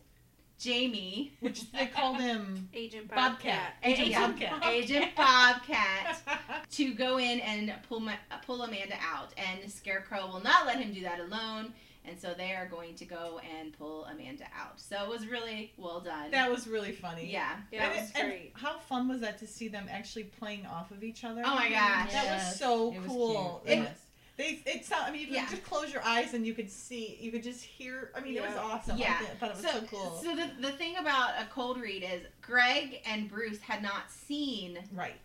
Jamie. 0.59 1.33
Which 1.41 1.71
they 1.73 1.87
called 1.87 2.21
him 2.21 2.69
Agent 2.75 3.09
Bobcat. 3.09 3.33
Bobcat. 3.33 3.73
Agent 3.83 4.09
yeah, 4.09 4.27
Bobcat. 4.29 4.67
Agent 4.67 5.07
Bobcat 5.17 6.23
to 6.71 6.95
go 6.95 7.19
in 7.19 7.41
and 7.41 7.73
pull 7.89 8.01
Ma- 8.01 8.13
pull 8.47 8.63
Amanda 8.63 8.97
out. 9.03 9.33
And 9.37 9.71
Scarecrow 9.71 10.27
will 10.27 10.43
not 10.43 10.67
let 10.67 10.79
him 10.79 10.93
do 10.93 11.03
that 11.03 11.21
alone. 11.21 11.73
And 12.09 12.17
so 12.19 12.35
they 12.35 12.53
are 12.53 12.67
going 12.67 12.95
to 12.95 13.05
go 13.05 13.41
and 13.59 13.77
pull 13.77 14.05
Amanda 14.05 14.45
out. 14.57 14.79
So 14.79 15.03
it 15.03 15.09
was 15.09 15.27
really 15.27 15.73
well 15.77 15.99
done. 15.99 16.31
That 16.31 16.49
was 16.49 16.69
really 16.69 16.93
funny. 16.93 17.29
yeah. 17.31 17.57
Yeah, 17.73 17.87
and, 17.87 17.95
it 17.95 18.01
was 18.01 18.11
great. 18.13 18.53
how 18.55 18.79
fun 18.79 19.09
was 19.09 19.21
that 19.23 19.39
to 19.39 19.47
see 19.47 19.67
them 19.67 19.89
actually 19.91 20.25
playing 20.25 20.67
off 20.67 20.93
of 20.93 21.03
each 21.03 21.25
other? 21.25 21.43
Oh 21.45 21.55
my 21.57 21.65
mm-hmm. 21.65 21.73
gosh. 21.75 22.13
That 22.13 22.35
was 22.35 22.59
so 22.61 22.93
it 22.93 22.99
was 23.01 23.09
cool. 23.09 23.63
cute. 23.65 23.79
It- 23.79 23.83
Yes. 23.83 23.99
They, 24.37 24.61
it 24.67 24.85
sound, 24.85 25.05
I 25.07 25.11
mean, 25.11 25.23
you 25.23 25.27
could 25.29 25.37
Yeah. 25.37 25.49
just 25.51 25.65
close 25.65 25.91
your 25.93 26.03
eyes 26.05 26.35
and 26.35 26.47
you 26.47 26.53
could 26.53 26.71
see, 26.71 27.17
you 27.21 27.31
could 27.33 27.43
just 27.43 27.63
hear. 27.65 28.11
I 28.15 28.21
mean, 28.21 28.37
it 28.37 28.43
was 28.43 28.57
awesome. 28.57 28.99
Yeah. 28.99 29.17
I, 29.21 29.25
thought 29.37 29.51
it 29.51 29.63
was 29.63 29.65
so, 29.65 29.81
cool. 29.91 30.21
So 30.23 30.37
the, 30.37 30.51
the 30.61 30.73
thing 30.73 30.97
about 30.99 31.31
a 31.41 31.47
cold 31.47 31.81
read 31.81 32.03
is 32.03 32.23
Greg 32.43 33.01
and 33.07 33.31
Bruce 33.31 33.61
had 33.61 33.83
not 33.83 34.11
seen 34.11 34.79
right. 34.93 35.17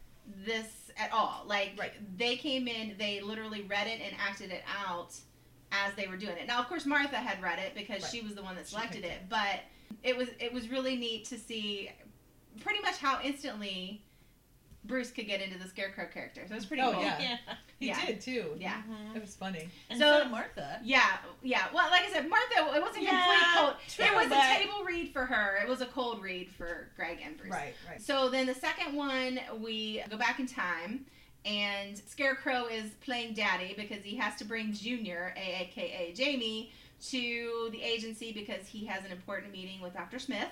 this 0.45 0.91
at 0.97 1.12
all. 1.12 1.43
Like 1.45 1.72
Right. 1.78 1.91
they 2.18 2.38
came 2.38 2.68
in, 2.70 2.95
they 2.97 3.20
literally 3.20 3.64
read 3.64 3.88
it 3.88 3.99
and 4.01 4.16
acted 4.20 4.51
it 4.51 4.64
out 4.88 5.14
as 5.74 5.93
they 5.95 6.07
were 6.07 6.18
doing 6.18 6.38
it. 6.38 6.47
Now, 6.47 6.59
of 6.59 6.68
course, 6.68 6.86
Martha 6.86 7.16
had 7.18 7.41
read 7.41 7.59
it 7.59 7.74
because 7.76 8.03
Right. 8.03 8.12
she 8.12 8.22
was 8.22 8.34
the 8.36 8.43
one 8.43 8.55
that 8.55 8.68
selected 8.68 9.03
picked 9.03 9.14
it, 9.14 9.22
but 9.30 9.59
it 10.03 10.16
was 10.16 10.30
it 10.39 10.53
was 10.53 10.70
really 10.70 10.95
neat 10.95 11.26
to 11.26 11.38
see 11.38 11.91
pretty 12.62 12.82
much 12.82 12.97
how 12.97 13.20
instantly 13.24 14.03
Bruce 14.86 15.12
could 15.12 15.28
get 15.28 15.42
into 15.42 15.60
the 15.60 15.68
Scarecrow 15.68 16.08
character. 16.12 16.42
So 16.48 16.54
it 16.54 16.56
was 16.56 16.66
pretty 16.66 16.82
Oh, 16.84 16.92
cool. 16.94 17.02
yeah. 17.04 17.20
Yeah. 17.20 17.38
He 17.80 17.88
Yeah. 17.88 18.06
did 18.06 18.22
too. 18.22 18.56
Yeah. 18.60 18.76
Mm-hmm. 18.82 19.16
It 19.16 19.22
was 19.22 19.36
funny. 19.36 19.68
And 19.90 20.00
So- 20.00 20.22
so, 20.24 20.30
Martha. 20.30 20.80
Yeah, 20.84 21.18
yeah. 21.42 21.66
Well, 21.74 21.90
like 21.90 22.04
I 22.04 22.12
said, 22.12 22.30
Martha, 22.30 22.76
it 22.76 22.82
wasn't 22.82 23.04
Yeah, 23.06 23.10
complete 23.10 23.58
cold. 23.58 23.74
true, 23.90 24.06
it 24.06 24.16
was 24.16 24.28
but- 24.30 24.38
a 24.38 24.64
table 24.64 24.84
read 24.86 25.12
for 25.12 25.26
her. 25.26 25.58
It 25.64 25.68
was 25.68 25.82
a 25.82 25.88
cold 25.88 26.22
read 26.22 26.50
for 26.52 26.90
Greg 26.96 27.18
and 27.26 27.38
Bruce. 27.38 27.52
Right, 27.52 27.74
right. 27.90 28.00
So 28.02 28.30
then 28.30 28.46
the 28.46 28.54
second 28.54 28.94
one, 28.96 29.40
we 29.60 30.04
go 30.12 30.18
back 30.18 30.40
in 30.40 30.46
time, 30.46 31.06
and 31.44 31.98
Scarecrow 31.98 32.68
is 32.68 32.92
playing 33.04 33.34
daddy 33.34 33.74
because 33.76 34.04
he 34.04 34.16
has 34.18 34.36
to 34.36 34.46
bring 34.46 34.74
Junior, 34.74 35.34
aka 35.36 36.14
Jamie, 36.14 36.72
to 37.10 37.70
the 37.72 37.82
agency 37.82 38.32
because 38.32 38.68
he 38.68 38.86
has 38.86 39.04
an 39.04 39.12
important 39.12 39.52
meeting 39.52 39.82
with 39.82 39.94
Dr. 39.96 40.20
Smith. 40.20 40.50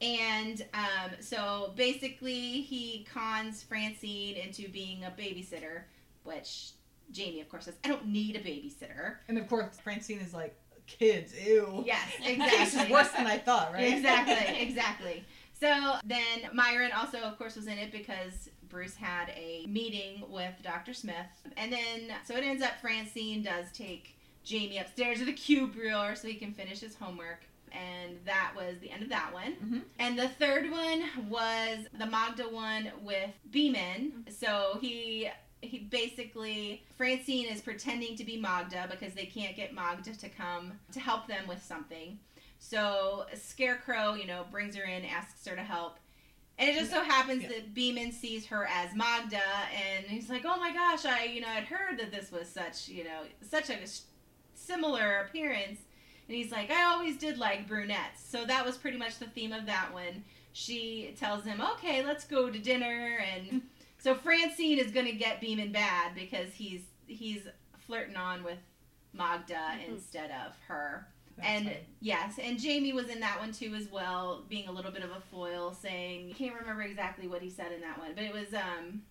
And 0.00 0.64
um, 0.72 1.10
so 1.20 1.72
basically, 1.76 2.62
he 2.62 3.06
cons 3.12 3.62
Francine 3.62 4.36
into 4.36 4.68
being 4.68 5.04
a 5.04 5.10
babysitter, 5.10 5.82
which 6.24 6.72
Jamie, 7.12 7.40
of 7.40 7.48
course, 7.48 7.66
says, 7.66 7.74
I 7.84 7.88
don't 7.88 8.06
need 8.06 8.36
a 8.36 8.40
babysitter. 8.40 9.16
And 9.28 9.36
of 9.36 9.48
course, 9.48 9.78
Francine 9.82 10.20
is 10.20 10.32
like, 10.32 10.56
kids, 10.86 11.34
ew. 11.46 11.82
Yes, 11.86 12.08
This 12.18 12.28
is 12.28 12.36
exactly. 12.36 12.92
worse 12.92 13.10
than 13.10 13.26
I 13.26 13.38
thought, 13.38 13.72
right? 13.72 13.92
Exactly, 13.92 14.60
exactly. 14.62 15.24
So 15.58 15.96
then 16.04 16.50
Myron 16.54 16.92
also, 16.96 17.18
of 17.18 17.36
course, 17.36 17.56
was 17.56 17.66
in 17.66 17.76
it 17.76 17.92
because 17.92 18.48
Bruce 18.70 18.96
had 18.96 19.28
a 19.30 19.66
meeting 19.68 20.24
with 20.30 20.54
Dr. 20.62 20.94
Smith. 20.94 21.26
And 21.56 21.70
then, 21.70 22.14
so 22.24 22.34
it 22.36 22.44
ends 22.44 22.62
up 22.62 22.80
Francine 22.80 23.42
does 23.42 23.66
take 23.74 24.16
Jamie 24.42 24.78
upstairs 24.78 25.18
to 25.18 25.26
the 25.26 25.32
Q 25.34 25.66
Bureau 25.66 26.14
so 26.14 26.28
he 26.28 26.34
can 26.34 26.54
finish 26.54 26.80
his 26.80 26.94
homework. 26.94 27.44
And 27.72 28.18
that 28.24 28.52
was 28.56 28.78
the 28.80 28.90
end 28.90 29.02
of 29.02 29.08
that 29.10 29.32
one. 29.32 29.54
Mhm. 29.56 29.82
And 29.98 30.18
the 30.18 30.28
third 30.28 30.70
one 30.70 31.04
was 31.28 31.86
the 31.98 32.06
Magda 32.06 32.48
one 32.48 32.90
with 33.02 33.30
Beeman. 33.50 34.26
So 34.30 34.78
he 34.80 35.30
he 35.62 35.78
basically 35.78 36.82
Francine 36.96 37.46
is 37.46 37.60
pretending 37.60 38.16
to 38.16 38.24
be 38.24 38.38
Magda 38.38 38.88
because 38.90 39.12
they 39.12 39.26
can't 39.26 39.54
get 39.54 39.74
Magda 39.74 40.16
to 40.16 40.28
come 40.30 40.80
to 40.92 41.00
help 41.00 41.26
them 41.26 41.46
with 41.46 41.62
something. 41.62 42.18
So 42.58 43.26
Scarecrow, 43.34 44.14
you 44.14 44.26
know, 44.26 44.46
brings 44.50 44.74
her 44.76 44.84
in, 44.84 45.04
asks 45.04 45.46
her 45.46 45.54
to 45.56 45.62
help. 45.62 45.98
And 46.58 46.68
it 46.68 46.78
just 46.78 46.90
so 46.90 47.02
happens 47.02 47.42
Yeah. 47.42 47.48
that 47.50 47.74
Beeman 47.74 48.12
sees 48.12 48.46
her 48.46 48.66
as 48.66 48.94
Magda 48.94 49.42
and 49.74 50.06
he's 50.06 50.28
like, 50.28 50.44
"Oh 50.44 50.58
my 50.58 50.72
gosh, 50.72 51.04
I, 51.06 51.24
you 51.24 51.40
know, 51.40 51.48
I'd 51.48 51.64
heard 51.64 51.98
that 51.98 52.10
this 52.10 52.30
was 52.32 52.48
such, 52.48 52.88
you 52.88 53.04
know, 53.04 53.22
such 53.42 53.70
a 53.70 53.78
similar 54.54 55.20
appearance." 55.20 55.80
And 56.30 56.36
he's 56.38 56.52
like, 56.52 56.70
"I 56.70 56.84
always 56.92 57.18
did 57.18 57.38
like 57.38 57.66
brunettes." 57.66 58.22
So 58.24 58.44
that 58.44 58.64
was 58.64 58.76
pretty 58.78 58.96
much 58.96 59.18
the 59.18 59.26
theme 59.26 59.52
of 59.52 59.66
that 59.66 59.92
one. 59.92 60.22
She 60.52 61.12
tells 61.18 61.44
him, 61.44 61.60
"Okay, 61.60 62.04
let's 62.06 62.22
go 62.24 62.48
to 62.48 62.58
dinner." 62.60 63.18
And 63.34 63.62
so 63.98 64.14
Francine 64.14 64.78
is 64.78 64.92
going 64.92 65.06
to 65.06 65.12
get 65.12 65.40
Beeman 65.40 65.72
bad 65.72 66.14
because 66.14 66.52
he's 66.54 66.82
he's 67.08 67.48
flirting 67.84 68.14
on 68.16 68.44
with 68.44 68.58
Magda 69.12 69.54
Mm-hmm. 69.54 69.92
instead 69.94 70.30
of 70.46 70.54
her. 70.68 71.08
and 71.42 71.74
yes, 72.00 72.38
and 72.40 72.60
Jamie 72.60 72.92
was 72.92 73.08
in 73.08 73.18
that 73.20 73.40
one 73.40 73.50
too 73.50 73.74
as 73.74 73.88
well, 73.90 74.44
being 74.48 74.68
a 74.68 74.72
little 74.72 74.92
bit 74.92 75.02
of 75.02 75.10
a 75.10 75.20
foil, 75.32 75.72
saying 75.74 76.32
can't 76.34 76.54
remember 76.60 76.82
exactly 76.82 77.26
what 77.26 77.42
he 77.42 77.50
said 77.50 77.72
in 77.72 77.80
that 77.80 77.98
one, 77.98 78.12
but 78.14 78.22
it 78.22 78.32
was 78.32 78.54
um 78.54 79.02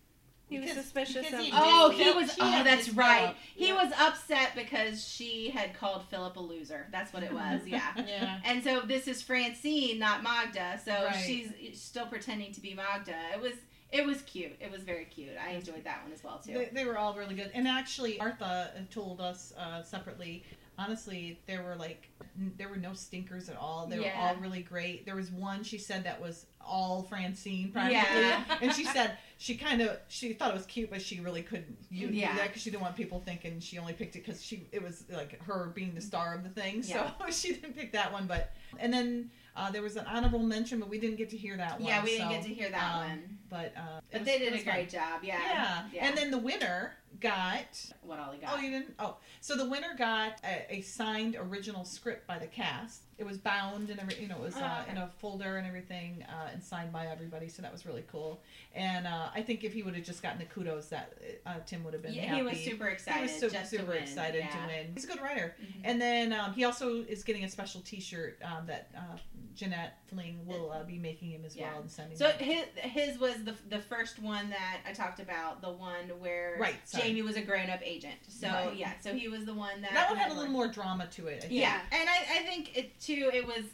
He 0.50 0.60
was 0.60 0.72
suspicious 0.72 1.32
of. 1.32 1.40
he 1.40 1.52
Oh, 1.54 1.90
he 1.90 2.12
was. 2.12 2.34
she 2.34 2.42
Oh, 2.42 2.64
that's 2.64 2.90
right. 2.90 3.20
Philip. 3.22 3.36
He 3.56 3.68
Yeah. 3.68 3.84
was 3.84 3.94
upset 4.00 4.52
because 4.56 5.08
she 5.08 5.50
had 5.50 5.74
called 5.74 6.04
Philip 6.10 6.36
a 6.38 6.40
loser. 6.40 6.88
That's 6.92 7.14
what 7.14 7.24
it 7.24 7.32
was. 7.32 7.62
Yeah. 7.66 7.82
Yeah. 8.08 8.40
And 8.44 8.64
so 8.64 8.82
this 8.82 9.08
is 9.08 9.22
Francine, 9.22 10.00
not 10.00 10.24
Magda. 10.24 10.80
So 10.84 10.92
Right. 10.92 11.16
she's 11.26 11.52
still 11.80 12.08
pretending 12.08 12.52
to 12.54 12.62
be 12.62 12.74
Magda. 12.74 13.16
It 13.34 13.42
was. 13.42 13.54
It 13.92 14.06
was 14.06 14.22
cute. 14.22 14.56
It 14.60 14.72
was 14.72 14.84
very 14.84 15.06
cute. 15.06 15.32
I 15.44 15.52
enjoyed 15.54 15.84
that 15.84 16.04
one 16.04 16.12
as 16.14 16.24
well 16.24 16.40
too. 16.46 16.54
They, 16.54 16.70
they 16.72 16.86
were 16.86 16.96
all 17.00 17.16
really 17.16 17.34
good. 17.34 17.50
And 17.56 17.68
actually, 17.68 18.18
Martha 18.20 18.70
told 18.92 19.20
us 19.20 19.52
uh, 19.58 19.82
separately. 19.82 20.44
Honestly, 20.78 21.40
there 21.48 21.64
were 21.64 21.76
like 21.76 22.08
n- 22.40 22.54
there 22.58 22.70
were 22.70 22.78
no 22.78 22.94
stinkers 22.94 23.50
at 23.50 23.58
all. 23.58 23.88
They 23.88 23.98
were 24.00 24.12
all 24.16 24.36
really 24.36 24.62
great. 24.62 25.06
There 25.06 25.16
was 25.16 25.32
one 25.32 25.64
she 25.64 25.78
said 25.80 26.04
that 26.06 26.22
was 26.22 26.46
all 26.62 27.02
Francine 27.04 27.72
practically, 27.72 28.22
Yeah. 28.22 28.44
and 28.62 28.72
she 28.74 28.86
said 28.86 29.18
she 29.42 29.56
kind 29.56 29.82
of 29.82 29.98
she 30.10 30.34
thought 30.34 30.52
it 30.52 30.54
was 30.58 30.66
cute, 30.66 30.90
but 30.90 31.02
she 31.02 31.22
really 31.22 31.42
couldn't 31.42 31.90
do 31.90 31.96
Yeah. 32.14 32.36
that 32.36 32.48
because 32.48 32.62
she 32.62 32.70
didn't 32.72 32.84
want 32.84 32.98
people 32.98 33.22
thinking 33.26 33.62
she 33.62 33.80
only 33.80 33.94
picked 33.94 34.18
it 34.18 34.26
because 34.26 34.44
she 34.44 34.68
it 34.74 34.84
was 34.84 35.06
like 35.10 35.42
her 35.44 35.72
being 35.74 35.96
the 35.96 36.02
star 36.02 36.36
of 36.36 36.44
the 36.44 36.50
thing. 36.50 36.84
So 36.84 37.08
she 37.32 37.54
didn't 37.54 37.74
pick 37.74 37.94
that 37.94 38.12
one. 38.12 38.28
But 38.28 38.52
and 38.78 38.92
then 38.94 39.32
uh, 39.56 39.72
there 39.72 39.82
was 39.82 39.96
an 39.96 40.06
honorable 40.08 40.40
mention, 40.40 40.78
but 40.82 40.90
we 40.90 41.00
didn't 41.00 41.16
get 41.16 41.30
to 41.30 41.38
hear 41.38 41.56
that 41.56 41.80
one. 41.80 41.88
yeah, 41.88 42.04
we 42.04 42.12
didn't 42.12 42.28
so, 42.28 42.36
get 42.36 42.44
to 42.44 42.54
hear 42.54 42.70
that 42.70 42.94
um, 42.96 43.10
one. 43.10 43.38
But 43.50 43.74
uh, 43.78 44.02
But 44.12 44.22
was- 44.22 44.28
they 44.28 44.40
did 44.40 44.50
a 44.50 44.56
was 44.58 44.64
fun. 44.64 44.74
great 44.74 44.90
job. 44.90 45.22
Yeah. 45.24 45.40
Yeah. 45.42 45.84
Yeah. 45.94 46.06
And 46.06 46.18
then 46.18 46.32
the 46.32 46.38
winner 46.38 46.96
got. 47.22 47.82
what 48.02 48.20
all 48.20 48.34
he 48.34 48.40
got. 48.40 48.52
Oh, 48.58 48.60
you 48.60 48.72
didn't? 48.72 48.94
Oh. 49.00 49.16
So 49.40 49.56
the 49.56 49.70
winner 49.70 49.96
got 49.98 50.34
a, 50.44 50.76
a 50.76 50.82
signed 50.82 51.38
original 51.40 51.86
script 51.86 52.28
by 52.28 52.40
the 52.40 52.48
cast. 52.48 53.04
It 53.20 53.26
was 53.26 53.38
bound 53.38 53.90
and 53.90 54.00
every, 54.00 54.16
you 54.22 54.30
know, 54.30 54.36
it 54.38 54.42
was 54.42 54.56
Oh, 54.58 54.62
uh, 54.64 54.80
okay. 54.84 54.92
in 54.92 54.98
a 54.98 55.10
folder 55.20 55.58
and 55.58 55.68
everything, 55.68 56.24
uh, 56.30 56.48
and 56.54 56.64
signed 56.64 56.94
by 56.94 57.08
everybody. 57.08 57.50
So 57.50 57.62
that 57.62 57.72
was 57.72 57.86
really 57.86 58.06
cool. 58.10 58.42
And 58.74 59.06
uh, 59.06 59.28
I 59.36 59.42
think 59.42 59.64
if 59.66 59.74
he 59.74 59.84
would 59.84 59.94
have 59.96 60.06
just 60.06 60.24
gotten 60.24 60.40
the 60.40 60.46
kudos, 60.46 60.88
that 60.88 61.18
uh, 61.46 61.56
Tim 61.66 61.84
would 61.84 61.94
have 61.94 62.02
been 62.02 62.14
yeah, 62.14 62.28
happy. 62.28 62.38
he 62.38 62.42
was 62.44 62.58
super 62.64 62.88
excited. 62.88 63.18
He 63.30 63.34
was 63.34 63.52
super, 63.52 63.66
super 63.66 63.92
to 63.94 64.00
excited 64.00 64.46
yeah. 64.46 64.62
to 64.62 64.68
win. 64.68 64.92
He's 64.94 65.04
a 65.04 65.08
good 65.08 65.22
writer. 65.22 65.54
Mhm. 65.62 65.82
And 65.84 66.02
then 66.02 66.32
um, 66.34 66.54
he 66.54 66.64
also 66.64 67.04
is 67.04 67.24
getting 67.24 67.44
a 67.44 67.50
special 67.50 67.82
T-shirt 67.82 68.40
um, 68.44 68.66
that 68.68 68.90
uh, 68.96 69.18
Jeanette 69.54 69.98
Fling 70.08 70.46
will 70.46 70.72
uh, 70.72 70.84
be 70.84 70.98
making 70.98 71.32
him 71.32 71.44
as 71.46 71.56
Yeah. 71.58 71.72
well 71.74 71.82
and 71.82 71.92
sending. 71.92 72.18
So 72.18 72.30
him. 72.30 72.40
his 72.40 72.66
his 72.94 73.20
was 73.20 73.44
the 73.44 73.54
the 73.70 73.80
first 73.80 74.20
one 74.20 74.50
that 74.52 74.78
I 74.88 74.94
talked 74.94 75.20
about, 75.20 75.62
the 75.62 75.72
one 75.72 76.08
where 76.20 76.56
Right, 76.58 76.76
sorry. 76.88 77.04
Jamie 77.10 77.22
was 77.24 77.36
a 77.36 77.42
grown 77.42 77.70
up 77.70 77.82
agent. 77.84 78.16
So 78.30 78.48
Right. 78.48 78.76
yeah, 78.78 78.94
so 79.02 79.14
he 79.14 79.28
was 79.28 79.44
the 79.44 79.54
one 79.54 79.82
that 79.82 79.92
that 79.94 80.10
one 80.10 80.18
had 80.18 80.32
a 80.32 80.34
little 80.34 80.52
more 80.52 80.68
drama 80.70 81.08
to 81.08 81.28
it. 81.28 81.38
I 81.38 81.48
think. 81.48 81.52
Yeah, 81.54 81.82
and 81.92 82.08
I, 82.10 82.40
I 82.40 82.44
think 82.44 82.78
it 82.78 82.98
too. 83.16 83.30
It 83.34 83.46
was, 83.46 83.66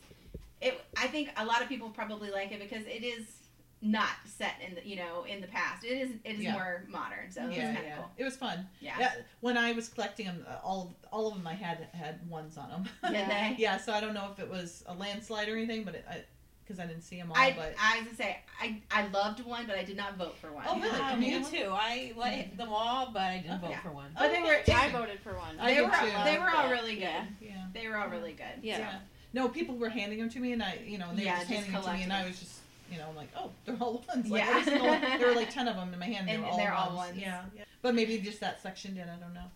it. 0.62 0.80
I 0.98 1.08
think 1.08 1.30
a 1.38 1.46
lot 1.46 1.62
of 1.62 1.68
people 1.70 1.90
probably 1.90 2.32
like 2.32 2.52
it 2.52 2.60
because 2.60 2.86
it 2.86 3.04
is 3.04 3.26
not 3.82 4.10
set 4.26 4.56
in 4.68 4.74
the 4.74 4.88
you 4.88 4.96
know 4.96 5.26
in 5.30 5.42
the 5.42 5.48
past. 5.48 5.84
It 5.84 5.90
is 5.90 6.10
it 6.24 6.36
is 6.36 6.44
Yeah. 6.44 6.54
more 6.54 6.84
modern. 6.88 7.30
So 7.32 7.44
it 7.44 7.48
was 7.50 7.58
yeah, 7.58 7.78
of 7.78 7.84
yeah. 7.86 7.96
cool. 7.98 8.12
It 8.18 8.24
was 8.24 8.36
fun. 8.36 8.68
Yeah. 8.80 8.96
Yeah, 9.00 9.12
when 9.42 9.58
I 9.58 9.74
was 9.74 9.90
collecting 9.90 10.26
them, 10.26 10.46
uh, 10.50 10.56
all 10.64 10.96
all 11.12 11.28
of 11.28 11.36
them 11.36 11.46
I 11.46 11.54
had 11.54 11.88
had 11.94 12.28
ones 12.30 12.58
on 12.58 12.70
them. 12.70 12.84
Did 13.14 13.30
they? 13.30 13.56
yeah, 13.60 13.78
so 13.78 13.94
I 13.94 14.02
don't 14.02 14.14
know 14.14 14.30
if 14.32 14.40
it 14.40 14.50
was 14.50 14.84
a 14.88 14.94
landslide 14.94 15.50
or 15.50 15.56
anything, 15.58 15.84
but 15.84 15.96
it, 15.96 16.06
I 16.10 16.24
because 16.64 16.80
I 16.80 16.88
didn't 16.88 17.04
see 17.04 17.18
them 17.18 17.30
all. 17.32 17.38
I, 17.38 17.54
but 17.56 17.76
I 17.80 17.98
was 18.00 18.06
gonna 18.06 18.18
say 18.18 18.38
I, 18.60 18.82
I 18.90 19.06
loved 19.10 19.46
one, 19.46 19.68
but 19.68 19.78
I 19.78 19.84
did 19.84 19.98
not 19.98 20.18
vote 20.18 20.36
for 20.38 20.52
one. 20.52 20.66
Oh, 20.68 20.80
really? 20.80 20.98
Come 20.98 21.20
me 21.20 21.44
too. 21.44 21.70
I 21.70 22.14
like 22.18 22.58
them 22.58 22.70
all, 22.70 23.12
but 23.14 23.22
I 23.22 23.38
didn't 23.38 23.62
vote 23.62 23.70
Yeah. 23.70 23.82
for 23.82 23.92
one. 23.92 24.08
But 24.18 24.32
they 24.32 24.42
were 24.42 24.58
I 24.76 24.90
voted 24.92 25.20
for 25.20 25.38
one. 25.38 25.60
I 25.60 25.68
they 25.70 25.76
did 25.76 25.86
were 25.86 25.92
too. 25.92 26.24
they 26.24 26.38
were 26.40 26.50
all 26.50 26.72
really 26.72 26.96
good. 26.96 27.02
Yeah. 27.04 27.26
yeah, 27.40 27.66
They 27.72 27.88
were 27.88 27.98
all 27.98 28.10
really 28.10 28.34
good. 28.34 28.64
Yeah. 28.64 28.96
No, 29.36 29.50
people 29.50 29.76
were 29.76 29.90
handing 29.90 30.18
them 30.20 30.30
to 30.30 30.40
me, 30.40 30.54
and 30.54 30.64
I, 30.64 30.80
you 30.88 30.98
know, 30.98 31.10
and 31.10 31.20
they 31.20 31.26
Yeah, 31.26 31.34
were 31.34 31.40
just 31.40 31.50
just 31.50 31.64
handing 31.68 31.74
them 31.74 31.84
to 31.84 31.98
me, 31.98 32.04
and 32.04 32.14
I 32.14 32.26
was 32.26 32.40
just, 32.40 32.60
you 32.90 32.98
know, 32.98 33.08
I'm 33.10 33.18
like, 33.18 33.28
oh, 33.38 33.52
they're 33.66 33.76
all 33.82 34.02
ones. 34.08 34.30
Like, 34.32 34.42
Yeah. 34.44 34.50
every 34.52 34.64
single 34.64 34.88
there 35.20 35.28
were 35.28 35.34
like 35.36 35.50
ten 35.54 35.68
of 35.68 35.76
them 35.76 35.92
in 35.94 36.00
my 36.00 36.06
hand, 36.06 36.30
and, 36.30 36.38
And 36.42 36.44
they 36.44 36.46
were 36.46 36.52
all 36.52 36.58
they're 36.58 36.74
all 36.74 36.96
ones. 36.96 37.10
ones. 37.10 37.18
Yeah, 37.22 37.44
yeah. 37.54 37.64
But 37.82 37.96
maybe 37.96 38.18
just 38.20 38.40
that 38.40 38.64
section 38.64 38.96
did. 38.96 39.04
I 39.10 39.18
don't 39.18 39.34
know. 39.34 39.52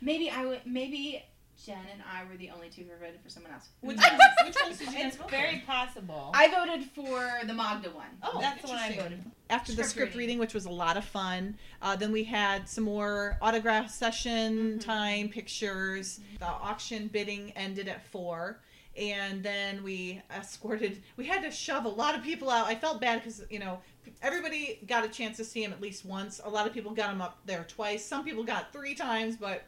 Maybe 0.00 0.30
I 0.30 0.46
would. 0.46 0.62
Maybe 0.64 1.22
Jen 1.62 1.76
and 1.92 2.00
I 2.10 2.24
were 2.24 2.38
the 2.38 2.48
only 2.50 2.70
two 2.70 2.82
who 2.84 2.96
voted 3.04 3.20
for 3.22 3.28
someone 3.28 3.52
else. 3.52 3.68
Which 3.82 3.96
ones, 4.10 4.22
which 4.46 4.56
ones 4.64 4.78
did 4.78 4.88
you 4.88 4.94
guys 4.94 5.06
It's 5.08 5.16
vote 5.16 5.30
very 5.30 5.58
for? 5.60 5.66
possible. 5.66 6.30
I 6.34 6.48
voted 6.48 6.84
for 6.84 7.28
the 7.46 7.52
Magda 7.52 7.90
one. 7.90 8.06
Oh, 8.22 8.40
That's 8.40 8.62
the 8.62 8.68
one 8.68 8.78
I 8.78 8.96
voted 8.96 9.22
for. 9.24 9.30
after 9.50 9.72
the 9.72 9.82
Script 9.82 9.90
script 9.90 10.06
reading. 10.14 10.18
reading, 10.28 10.38
which 10.38 10.54
was 10.54 10.64
a 10.64 10.70
lot 10.70 10.96
of 10.96 11.04
fun. 11.04 11.58
Uh, 11.82 11.96
then 11.96 12.12
we 12.12 12.24
had 12.24 12.66
some 12.66 12.84
more 12.84 13.36
autograph 13.42 13.90
session 13.90 14.56
Mm-hmm. 14.56 14.78
time, 14.78 15.28
pictures. 15.28 16.20
The 16.38 16.46
auction 16.46 17.08
bidding 17.08 17.50
ended 17.56 17.88
at 17.88 18.06
four. 18.06 18.60
And 18.98 19.42
then 19.42 19.82
we 19.84 20.20
escorted, 20.36 21.02
we 21.16 21.24
had 21.24 21.42
to 21.42 21.50
shove 21.50 21.84
a 21.84 21.88
lot 21.88 22.14
of 22.16 22.22
people 22.24 22.50
out. 22.50 22.66
I 22.66 22.74
felt 22.74 23.00
bad 23.00 23.20
because, 23.22 23.44
you 23.48 23.58
know, 23.60 23.78
everybody 24.22 24.80
got 24.88 25.04
a 25.04 25.08
chance 25.08 25.36
to 25.36 25.44
see 25.44 25.62
him 25.62 25.72
at 25.72 25.80
least 25.80 26.04
once. 26.04 26.40
A 26.44 26.48
lot 26.50 26.66
of 26.66 26.72
people 26.72 26.90
got 26.92 27.12
him 27.12 27.20
up 27.22 27.38
there 27.46 27.64
twice. 27.68 28.04
Some 28.04 28.24
people 28.24 28.42
got 28.42 28.72
three 28.72 28.94
times, 28.94 29.36
but, 29.36 29.62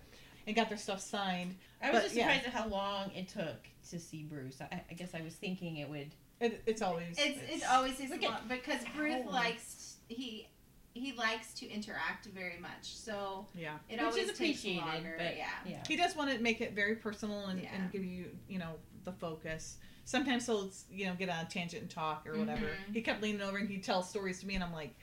and 0.47 0.57
got 0.57 0.68
their 0.68 0.78
stuff 0.78 1.01
signed. 1.01 1.55
I 1.83 1.91
was 1.91 1.99
But, 2.01 2.03
just 2.05 2.16
yeah. 2.16 2.24
surprised 2.35 2.47
at 2.49 2.53
how 2.53 2.68
long 2.68 3.11
it 3.14 3.28
took 3.28 3.57
to 3.91 3.99
see 4.01 4.24
Bruce. 4.24 4.59
I, 4.61 4.83
I 4.91 4.95
guess 4.95 5.14
I 5.14 5.22
was 5.22 5.35
thinking 5.35 5.76
it 5.76 5.89
would. 5.89 6.11
It, 6.41 6.62
it's 6.66 6.83
always, 6.83 7.16
It's 7.18 7.39
it's 7.49 7.64
always 7.70 7.99
his 7.99 8.11
Look 8.11 8.22
at 8.24 8.31
fault 8.31 8.49
because 8.49 8.81
Bruce 8.97 9.12
Howard. 9.12 9.26
likes 9.26 9.97
he 10.09 10.49
he 10.95 11.12
likes 11.12 11.53
to 11.55 11.70
interact 11.70 12.26
very 12.26 12.59
much. 12.61 12.97
So 12.97 13.47
yeah. 13.55 13.74
it 13.89 13.93
Which 13.99 14.01
always 14.01 14.16
is 14.16 14.26
takes 14.39 14.39
appreciated, 14.61 14.87
longer. 14.87 15.14
but 15.18 15.37
yeah. 15.37 15.47
yeah. 15.64 15.83
He 15.87 15.97
does 15.97 16.16
want 16.16 16.33
to 16.33 16.39
make 16.41 16.61
it 16.61 16.72
very 16.74 16.97
personal 16.97 17.47
and, 17.47 17.61
Yeah. 17.62 17.68
and 17.74 17.93
give 17.93 18.05
you, 18.05 18.24
you 18.49 18.59
know, 18.59 18.72
the 19.05 19.13
focus. 19.13 19.79
Sometimes 20.05 20.47
he'll, 20.47 20.71
you 20.91 21.07
know, 21.07 21.15
get 21.15 21.29
on 21.29 21.45
a 21.45 21.49
tangent 21.49 21.83
and 21.83 21.91
talk 21.91 22.27
or 22.27 22.37
whatever. 22.39 22.67
Mhm. 22.67 22.95
He 22.95 23.01
kept 23.03 23.23
leaning 23.23 23.43
over 23.43 23.59
and 23.59 23.69
he'd 23.69 23.85
tell 23.85 24.03
stories 24.03 24.41
to 24.41 24.47
me, 24.47 24.55
and 24.57 24.65
I'm 24.65 24.73
like, 24.73 24.95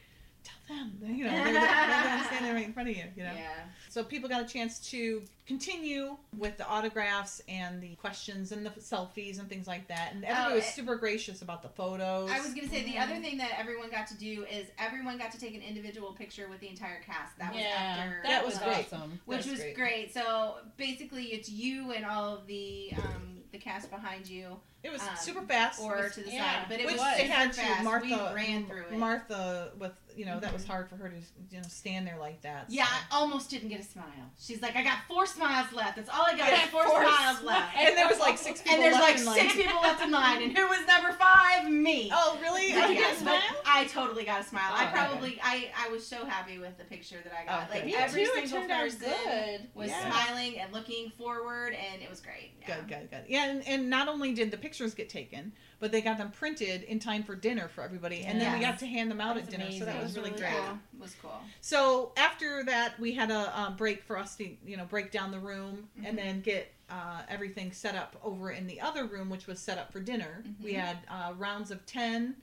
tell 0.43 0.56
them, 0.67 0.93
you 1.15 1.23
know, 1.25 1.31
they're, 1.31 1.43
they're, 1.45 1.53
they're 1.53 2.23
standing 2.25 2.53
right 2.53 2.65
in 2.65 2.73
front 2.73 2.89
of 2.89 2.95
you, 2.97 3.03
you 3.15 3.23
know. 3.23 3.31
Yeah. 3.35 3.49
So 3.89 4.03
people 4.03 4.29
got 4.29 4.41
a 4.41 4.45
chance 4.47 4.79
to 4.91 5.23
continue 5.47 6.17
with 6.37 6.57
the 6.57 6.67
autographs 6.67 7.41
and 7.47 7.81
the 7.81 7.95
questions 7.95 8.51
and 8.51 8.65
the 8.65 8.69
selfies 8.71 9.39
and 9.39 9.47
things 9.49 9.65
like 9.67 9.87
that, 9.87 10.11
and 10.13 10.23
everybody 10.25 10.51
Oh, 10.53 10.55
was 10.57 10.65
it- 10.65 10.73
super 10.73 10.95
gracious 10.95 11.41
about 11.41 11.61
the 11.63 11.69
photos. 11.69 12.29
I 12.31 12.39
was 12.39 12.53
gonna 12.53 12.67
say 12.67 12.83
the 12.83 12.97
other 12.97 13.15
thing 13.15 13.37
that 13.37 13.51
everyone 13.57 13.89
got 13.89 14.07
to 14.07 14.15
do 14.17 14.45
is 14.51 14.67
everyone 14.77 15.17
got 15.17 15.31
to 15.31 15.39
take 15.39 15.55
an 15.55 15.61
individual 15.61 16.11
picture 16.13 16.47
with 16.49 16.59
the 16.59 16.67
entire 16.69 17.01
cast. 17.01 17.37
That 17.39 17.53
was 17.53 17.61
yeah, 17.61 17.67
after 17.77 18.19
that, 18.23 18.29
That 18.29 18.45
was, 18.45 18.55
was 18.55 18.63
great. 18.63 18.85
awesome. 18.93 19.19
which 19.25 19.37
That's 19.39 19.51
was 19.51 19.59
great. 19.61 19.75
great. 19.75 20.13
So 20.13 20.55
basically, 20.75 21.25
it's 21.27 21.49
you 21.49 21.91
and 21.91 22.05
all 22.05 22.35
of 22.35 22.45
the 22.47 22.91
um, 22.97 23.37
the 23.53 23.57
cast 23.57 23.89
behind 23.89 24.27
you, 24.29 24.57
It 24.83 24.91
was 24.91 25.01
um, 25.01 25.07
super 25.17 25.41
fast. 25.41 25.81
or 25.81 25.95
was- 25.95 26.15
to 26.15 26.21
the 26.21 26.31
yeah, 26.31 26.59
side. 26.61 26.65
But 26.69 26.79
it 26.81 26.85
which 26.87 26.97
was 26.97 27.15
they 27.15 27.23
super 27.23 27.33
had 27.33 27.53
to. 27.53 27.61
fast. 27.61 27.83
Martha 27.85 28.05
we 28.05 28.35
ran 28.35 28.65
through 28.65 28.83
it. 28.91 28.97
Martha 28.97 29.71
with 29.79 29.93
you 30.15 30.25
know 30.25 30.39
that 30.41 30.51
was 30.57 30.65
hard 30.67 30.89
for 30.89 30.95
her 30.97 31.09
to 31.09 31.15
you 31.51 31.57
know 31.61 31.67
stand 31.67 32.05
there 32.07 32.17
like 32.19 32.41
that. 32.41 32.65
yeah, 32.69 32.85
so. 32.85 32.91
I 33.11 33.19
almost 33.19 33.49
didn't 33.49 33.69
get 33.69 33.79
a 33.79 33.83
smile. 33.83 34.05
She's 34.39 34.61
like, 34.61 34.75
I 34.75 34.83
got 34.83 34.99
four 35.07 35.25
smiles 35.25 35.71
left. 35.73 35.95
That's 35.95 36.09
all 36.09 36.25
I 36.27 36.37
got. 36.37 36.49
Yeah, 36.51 36.65
four, 36.67 36.83
four 36.85 37.03
smiles 37.03 37.39
smi- 37.39 37.43
left. 37.45 37.77
and 37.77 37.97
there 37.97 38.07
was 38.07 38.19
like 38.19 38.37
six 38.37 38.61
people 38.61 38.75
And 38.75 38.83
there's 38.83 38.95
left 38.95 39.05
like 39.07 39.19
in 39.19 39.25
line. 39.25 39.37
six 39.39 39.53
people 39.55 39.81
left 39.81 40.03
in 40.03 40.11
line, 40.11 40.41
and 40.43 40.57
who 40.57 40.67
was 40.67 40.79
number 40.87 41.11
five? 41.13 41.69
Me. 41.69 42.09
Oh, 42.13 42.37
really? 42.41 42.69
Yeah, 42.71 42.85
I 42.85 42.93
get 42.93 43.15
a 43.15 43.19
smile? 43.19 43.41
I 43.65 43.85
totally 43.85 44.23
got 44.25 44.41
a 44.41 44.43
smile. 44.43 44.71
I 44.73 44.85
Oh, 44.87 44.91
probably, 44.93 45.39
I, 45.43 45.69
I 45.77 45.89
was 45.89 46.05
so 46.05 46.25
happy 46.25 46.59
with 46.59 46.77
the 46.77 46.83
picture 46.85 47.17
that 47.23 47.33
I 47.33 47.45
got. 47.45 47.67
Oh, 47.69 47.73
like. 47.73 47.93
Every 47.93 48.25
too, 48.25 48.31
single 48.35 48.67
person 48.67 48.99
good. 48.99 49.61
was 49.73 49.89
Yeah. 49.89 50.11
smiling 50.11 50.59
and 50.59 50.71
looking 50.73 51.11
forward, 51.17 51.73
and 51.73 52.01
it 52.01 52.09
was 52.09 52.19
great. 52.21 52.51
Yeah. 52.61 52.75
Good, 52.77 52.87
good, 52.89 53.09
good. 53.11 53.23
Yeah, 53.27 53.49
and, 53.49 53.67
and 53.67 53.89
not 53.89 54.07
only 54.07 54.33
did 54.33 54.51
the 54.51 54.57
pictures 54.57 54.93
get 54.93 55.09
taken, 55.09 55.51
but 55.79 55.91
they 55.91 56.01
got 56.01 56.17
them 56.17 56.31
printed 56.31 56.83
in 56.83 56.99
time 56.99 57.23
for 57.23 57.35
dinner 57.35 57.67
for 57.67 57.81
everybody, 57.83 58.21
and 58.21 58.39
then 58.41 58.53
we 58.53 58.59
got 58.63 58.79
to 58.79 58.85
hand 58.87 59.09
them 59.11 59.21
out 59.21 59.37
at 59.37 59.49
dinner. 59.49 59.71
So 59.71 59.85
that 59.85 60.01
was 60.01 60.15
really 60.15 60.27
really 60.31 60.41
great. 60.51 60.63
cool. 60.63 60.79
It 60.97 61.01
was 61.01 61.15
cool. 61.21 61.39
So 61.61 62.11
after 62.17 62.63
that, 62.65 62.99
we 62.99 63.13
had 63.13 63.31
a 63.31 63.59
um, 63.59 63.75
break 63.75 64.03
for 64.03 64.17
us 64.17 64.35
to 64.37 64.49
you 64.65 64.77
know 64.77 64.85
break 64.85 65.11
down 65.11 65.31
the 65.31 65.39
room 65.39 65.87
Mhm. 65.99 66.09
and 66.09 66.17
then 66.17 66.41
get 66.41 66.73
uh, 66.89 67.21
everything 67.27 67.71
set 67.73 67.95
up 67.95 68.15
over 68.23 68.51
in 68.51 68.65
the 68.67 68.79
other 68.79 69.05
room, 69.05 69.29
which 69.29 69.45
was 69.47 69.59
set 69.59 69.77
up 69.77 69.91
for 69.91 69.99
dinner. 69.99 70.43
We 70.63 70.73
Mhm. 70.73 70.79
had 70.79 70.97
uh, 71.09 71.33
rounds 71.37 71.69
of 71.71 71.85
ten, 71.85 72.35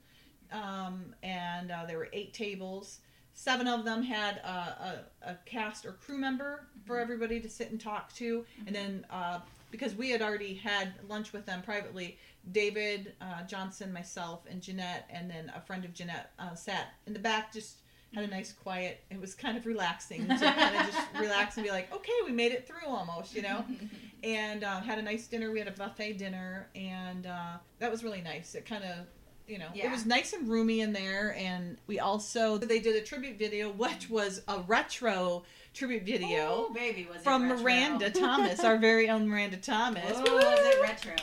um, 0.51 1.15
and 1.23 1.71
uh, 1.71 1.85
there 1.85 1.97
were 1.97 2.09
eight 2.13 2.33
tables. 2.33 2.99
Seven 3.33 3.67
of 3.67 3.83
them 3.83 4.01
had 4.01 4.39
uh, 4.45 4.99
a, 5.23 5.29
a 5.31 5.35
cast 5.45 5.85
or 5.85 5.93
crew 5.93 6.17
member 6.17 6.67
for 6.85 6.99
everybody 6.99 7.39
to 7.41 7.49
sit 7.49 7.69
and 7.71 7.81
talk 7.81 8.13
to, 8.15 8.45
and 8.65 8.73
then 8.75 9.05
uh, 9.09 9.39
because 9.71 9.93
we 9.95 10.09
had 10.09 10.21
already 10.21 10.53
had 10.53 10.93
lunch 11.09 11.33
with 11.33 11.45
them 11.45 11.61
privately, 11.61 12.17
David 12.53 13.13
uh, 13.19 13.43
Johnson, 13.43 13.91
myself, 13.91 14.45
and 14.49 14.61
Jeanette, 14.61 15.05
and 15.09 15.29
then 15.29 15.51
a 15.53 15.59
friend 15.59 15.83
of 15.83 15.93
Jeanette 15.93 16.31
uh, 16.39 16.55
sat 16.55 16.93
in 17.07 17.13
the 17.13 17.19
back, 17.19 17.51
just 17.51 17.79
had 18.15 18.23
a 18.23 18.27
nice 18.27 18.53
quiet. 18.53 19.01
It 19.11 19.19
was 19.19 19.35
kind 19.35 19.57
of 19.57 19.65
relaxing 19.65 20.27
to 20.27 20.37
kind 20.37 20.75
of 20.75 20.85
just 20.85 21.07
relax 21.19 21.57
and 21.57 21.65
be 21.65 21.69
like, 21.69 21.93
okay, 21.93 22.13
we 22.25 22.31
made 22.31 22.53
it 22.53 22.65
through 22.65 22.87
almost, 22.87 23.35
you 23.35 23.41
know. 23.41 23.63
And 24.23 24.63
uh, 24.63 24.81
had 24.81 24.97
a 24.97 25.03
nice 25.03 25.27
dinner. 25.27 25.51
We 25.51 25.59
had 25.59 25.67
a 25.67 25.71
buffet 25.71 26.13
dinner, 26.13 26.67
and 26.73 27.27
uh, 27.27 27.57
that 27.77 27.91
was 27.91 28.03
really 28.03 28.21
nice. 28.21 28.55
It 28.55 28.65
kind 28.65 28.83
of 28.83 29.05
you 29.47 29.59
know, 29.59 29.67
it 29.75 29.91
was 29.91 30.03
nice 30.07 30.33
and 30.33 30.49
roomy 30.49 30.81
in 30.81 30.93
there. 30.93 31.35
And 31.37 31.77
we 31.85 31.99
also 31.99 32.57
they 32.57 32.79
did 32.79 32.95
a 32.95 33.01
tribute 33.05 33.37
video, 33.37 33.69
which 33.71 34.09
was 34.09 34.41
a 34.47 34.61
retro 34.61 35.43
tribute 35.75 36.03
video 36.03 36.67
Ooh, 36.69 36.73
baby, 36.73 37.07
was 37.11 37.21
from 37.21 37.43
retro. 37.43 37.57
Miranda 37.63 38.09
Thomas, 38.11 38.63
our 38.63 38.77
very 38.77 39.09
own 39.09 39.27
Miranda 39.27 39.57
Thomas. 39.57 40.03
Ooh, 40.17 40.33
was 40.35 40.43
it 40.59 40.81
retro? 40.81 41.13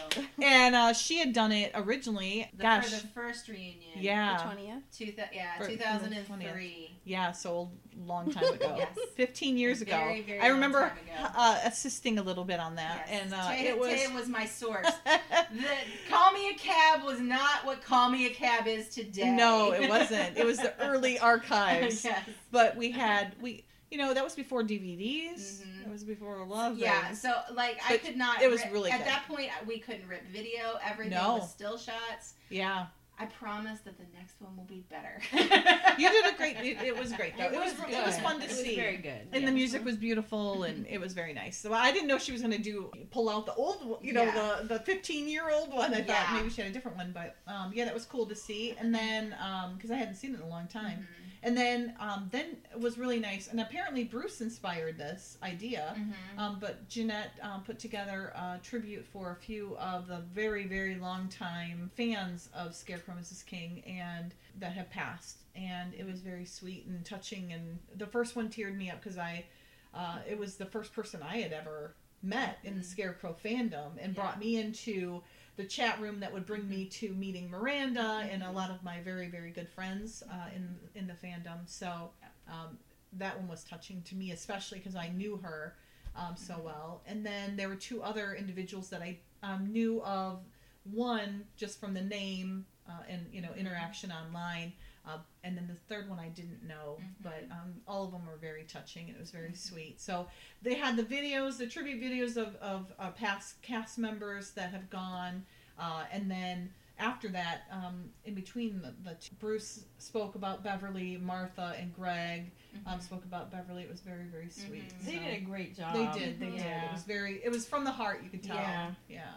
And 0.42 0.74
uh, 0.74 0.92
she 0.92 1.18
had 1.18 1.32
done 1.32 1.50
it 1.52 1.72
originally. 1.74 2.48
The, 2.56 2.62
Gosh, 2.62 2.84
for 2.90 3.00
the 3.02 3.06
first 3.08 3.48
reunion. 3.48 3.76
yeah, 3.96 4.36
The 4.36 4.42
twentieth. 4.44 4.82
Two 4.96 5.04
th- 5.06 5.16
yeah, 5.32 5.56
For- 5.58 5.64
for 5.64 5.70
the 5.70 5.76
2003. 5.78 6.90
yeah, 7.04 7.32
so 7.32 7.70
a 8.04 8.06
long 8.06 8.30
time 8.30 8.44
ago. 8.54 8.76
Yes. 8.78 8.88
15 9.16 9.56
years 9.58 9.80
ago. 9.82 9.92
Very, 9.96 10.22
very 10.22 10.40
I 10.40 10.44
long 10.44 10.52
remember 10.54 10.80
time 10.80 10.98
ago. 10.98 11.28
uh, 11.36 11.58
assisting 11.64 12.18
a 12.18 12.22
little 12.22 12.44
bit 12.44 12.58
on 12.60 12.74
that, 12.76 13.06
Yes. 13.08 13.22
and 13.22 13.34
uh, 13.34 13.38
Taya, 13.38 13.64
it 13.64 13.78
was. 13.78 13.90
Taya 13.92 14.14
was 14.14 14.28
my 14.28 14.44
source. 14.46 14.86
the 15.06 15.64
Call 16.10 16.32
Me 16.32 16.50
a 16.50 16.54
Cab 16.54 17.04
was 17.04 17.20
not 17.20 17.64
what 17.64 17.82
Call 17.82 18.10
Me 18.10 18.26
a 18.26 18.30
Cab 18.30 18.66
is 18.66 18.88
today. 18.88 19.30
No, 19.30 19.72
it 19.72 19.88
wasn't. 19.88 20.36
It 20.36 20.44
was 20.44 20.58
the 20.58 20.74
early 20.80 21.18
archives. 21.18 22.04
yes. 22.04 22.22
But 22.50 22.76
we 22.76 22.90
had 22.90 23.34
we 23.40 23.64
you 23.92 23.98
know 23.98 24.14
that 24.14 24.24
was 24.24 24.34
before 24.34 24.62
DVDs. 24.64 25.60
Mhm. 25.62 25.86
It 25.86 25.90
was 25.92 26.02
before 26.02 26.36
a 26.38 26.44
lot 26.44 26.72
of 26.72 26.78
Yeah, 26.78 27.04
things. 27.04 27.20
so 27.20 27.32
like 27.52 27.78
I 27.88 27.98
could 27.98 28.16
not. 28.16 28.40
it 28.42 28.50
was 28.50 28.62
rip- 28.64 28.72
really 28.72 28.90
at 28.90 28.98
good. 28.98 29.06
that 29.08 29.28
point 29.28 29.50
we 29.66 29.78
couldn't 29.78 30.08
rip 30.08 30.26
video. 30.28 30.78
Everything 30.84 31.12
No. 31.18 31.36
was 31.36 31.50
still 31.50 31.76
shots. 31.76 32.34
Yeah, 32.48 32.86
I 33.18 33.26
promise 33.26 33.80
that 33.80 33.98
the 33.98 34.06
next 34.16 34.40
one 34.40 34.56
will 34.56 34.64
be 34.64 34.84
better. 34.88 35.20
you 35.98 36.08
did 36.10 36.24
a 36.32 36.36
great. 36.36 36.56
It, 36.56 36.80
it 36.82 36.98
was 36.98 37.12
great 37.12 37.36
though. 37.36 37.44
It, 37.44 37.52
It 37.52 37.60
was 37.60 37.74
was 37.78 37.90
it 37.92 38.06
was 38.06 38.18
fun 38.20 38.38
to 38.38 38.44
It 38.44 38.48
was 38.48 38.62
see. 38.62 38.76
very 38.76 38.96
good, 38.96 39.28
And 39.32 39.42
yeah. 39.42 39.46
the 39.50 39.52
music 39.52 39.84
was 39.84 39.96
beautiful, 39.98 40.62
and 40.62 40.86
it 40.86 40.98
was 40.98 41.12
very 41.12 41.34
nice. 41.34 41.58
So 41.58 41.74
I 41.74 41.92
didn't 41.92 42.08
know 42.08 42.16
she 42.18 42.32
was 42.32 42.40
going 42.40 42.52
to 42.56 42.58
do 42.62 42.90
pull 43.10 43.28
out 43.28 43.44
the 43.44 43.54
old, 43.54 43.98
you 44.02 44.14
know, 44.14 44.24
Yeah. 44.24 44.60
the 44.62 44.78
the 44.78 44.80
15 44.80 45.28
year 45.28 45.50
old 45.50 45.70
one. 45.72 45.92
I 45.92 45.98
Yeah. 45.98 46.04
thought 46.24 46.36
maybe 46.36 46.48
she 46.48 46.62
had 46.62 46.70
a 46.70 46.74
different 46.74 46.96
one, 46.96 47.12
but 47.12 47.36
um, 47.46 47.72
yeah, 47.74 47.84
that 47.84 47.92
was 47.94 48.06
cool 48.06 48.24
to 48.26 48.34
see. 48.34 48.74
And 48.78 48.94
then 48.94 49.34
because 49.76 49.90
I 49.90 49.96
hadn't 49.96 50.14
seen 50.16 50.32
it 50.32 50.36
in 50.38 50.42
a 50.42 50.48
long 50.48 50.66
time. 50.68 51.00
Mm-hmm. 51.00 51.21
And 51.44 51.56
then, 51.56 51.94
um, 51.98 52.28
then 52.30 52.56
it 52.72 52.80
was 52.80 52.98
really 52.98 53.18
nice. 53.18 53.48
And 53.48 53.60
apparently, 53.60 54.04
Bruce 54.04 54.40
inspired 54.40 54.96
this 54.96 55.38
idea. 55.42 55.94
Mhm. 55.98 56.38
Um, 56.38 56.58
but 56.60 56.88
Jeanette 56.88 57.32
um, 57.42 57.64
put 57.64 57.78
together 57.78 58.32
a 58.34 58.60
tribute 58.62 59.04
for 59.04 59.32
a 59.32 59.36
few 59.36 59.76
of 59.78 60.06
the 60.06 60.18
very, 60.32 60.66
very 60.66 60.94
long 60.94 61.28
time 61.28 61.90
fans 61.96 62.48
of 62.54 62.74
Scarecrow 62.76 63.14
Mrs. 63.14 63.44
King 63.44 63.82
and 63.84 64.34
that 64.58 64.72
have 64.74 64.88
passed. 64.90 65.38
And 65.56 65.92
it 65.94 66.06
was 66.06 66.20
very 66.20 66.44
sweet 66.44 66.86
and 66.86 67.04
touching. 67.04 67.52
And 67.52 67.78
the 67.96 68.06
first 68.06 68.36
one 68.36 68.48
teared 68.48 68.76
me 68.76 68.90
up 68.90 69.02
because 69.02 69.18
I, 69.18 69.46
uh, 69.92 70.18
it 70.28 70.38
was 70.38 70.56
the 70.56 70.66
first 70.66 70.92
person 70.92 71.22
I 71.22 71.38
had 71.38 71.52
ever 71.52 71.94
met 72.22 72.58
in 72.62 72.78
the 72.78 72.84
Scarecrow 72.84 73.34
fandom 73.44 73.92
and 74.00 74.14
brought 74.14 74.38
me 74.38 74.56
into 74.56 75.22
the 75.56 75.64
chat 75.64 76.00
room 76.00 76.20
that 76.20 76.32
would 76.32 76.46
bring 76.46 76.68
me 76.68 76.86
to 76.86 77.12
meeting 77.14 77.50
Miranda 77.50 78.26
and 78.30 78.42
a 78.42 78.50
lot 78.50 78.70
of 78.70 78.82
my 78.82 79.00
very 79.00 79.28
very 79.28 79.50
good 79.50 79.68
friends 79.68 80.22
uh, 80.30 80.48
in 80.54 80.74
in 80.94 81.06
the 81.06 81.14
fandom. 81.14 81.60
So 81.66 82.10
um, 82.48 82.78
that 83.14 83.38
one 83.38 83.48
was 83.48 83.64
touching 83.64 84.02
to 84.02 84.14
me, 84.14 84.30
especially 84.30 84.78
because 84.78 84.96
I 84.96 85.08
knew 85.08 85.36
her 85.42 85.74
um, 86.16 86.34
so 86.36 86.60
well. 86.64 87.02
And 87.06 87.24
then 87.24 87.56
there 87.56 87.68
were 87.68 87.76
two 87.76 88.02
other 88.02 88.34
individuals 88.34 88.88
that 88.90 89.02
I 89.02 89.18
um, 89.42 89.72
knew 89.72 90.02
of. 90.02 90.40
One 90.84 91.44
just 91.56 91.78
from 91.78 91.94
the 91.94 92.02
name 92.02 92.66
uh, 92.88 93.02
and 93.08 93.26
you 93.32 93.40
know 93.40 93.50
interaction 93.56 94.10
online, 94.10 94.72
uh, 95.06 95.18
and 95.42 95.56
then 95.56 95.66
the 95.66 95.94
third 95.94 96.08
one 96.08 96.18
I 96.18 96.28
didn't 96.28 96.62
know. 96.66 96.98
But 97.22 97.44
um, 97.50 97.74
all 97.86 98.04
of 98.04 98.12
them 98.12 98.26
were 98.26 98.36
very 98.40 98.64
touching 98.64 99.08
and 99.08 99.16
it 99.16 99.20
was 99.20 99.30
very 99.30 99.54
sweet. 99.54 100.00
So 100.00 100.26
they 100.62 100.74
had 100.74 100.96
the 100.96 101.02
videos, 101.02 101.58
the 101.58 101.66
tribute 101.66 102.00
videos 102.00 102.36
of 102.36 102.56
of 102.56 102.92
uh, 102.98 103.10
past 103.10 103.60
cast 103.62 103.98
members 103.98 104.50
that 104.50 104.70
have 104.70 104.88
gone, 104.90 105.44
uh, 105.78 106.04
and 106.12 106.30
then 106.30 106.70
after 106.98 107.28
that, 107.28 107.62
um, 107.72 108.10
in 108.24 108.34
between 108.34 108.80
the, 108.80 108.94
the 109.02 109.16
two, 109.16 109.34
Bruce 109.40 109.84
spoke 109.98 110.36
about 110.36 110.62
Beverly, 110.62 111.16
Martha, 111.16 111.74
and 111.78 111.92
Greg 111.94 112.52
um, 112.86 113.00
spoke 113.00 113.24
about 113.24 113.50
Beverly. 113.50 113.82
It 113.82 113.90
was 113.90 114.00
very 114.00 114.24
very 114.24 114.48
sweet. 114.48 114.92
They 115.04 115.12
did 115.12 115.34
a 115.34 115.40
great 115.40 115.76
job. 115.76 115.94
They 115.94 116.18
did. 116.18 116.38
They 116.38 116.50
did. 116.50 116.60
It 116.60 116.92
was 116.92 117.02
very. 117.02 117.40
It 117.44 117.50
was 117.50 117.66
from 117.66 117.84
the 117.84 117.90
heart. 117.90 118.20
You 118.22 118.30
could 118.30 118.42
tell. 118.42 118.56
Yeah. 118.56 118.90
Yeah. 119.08 119.30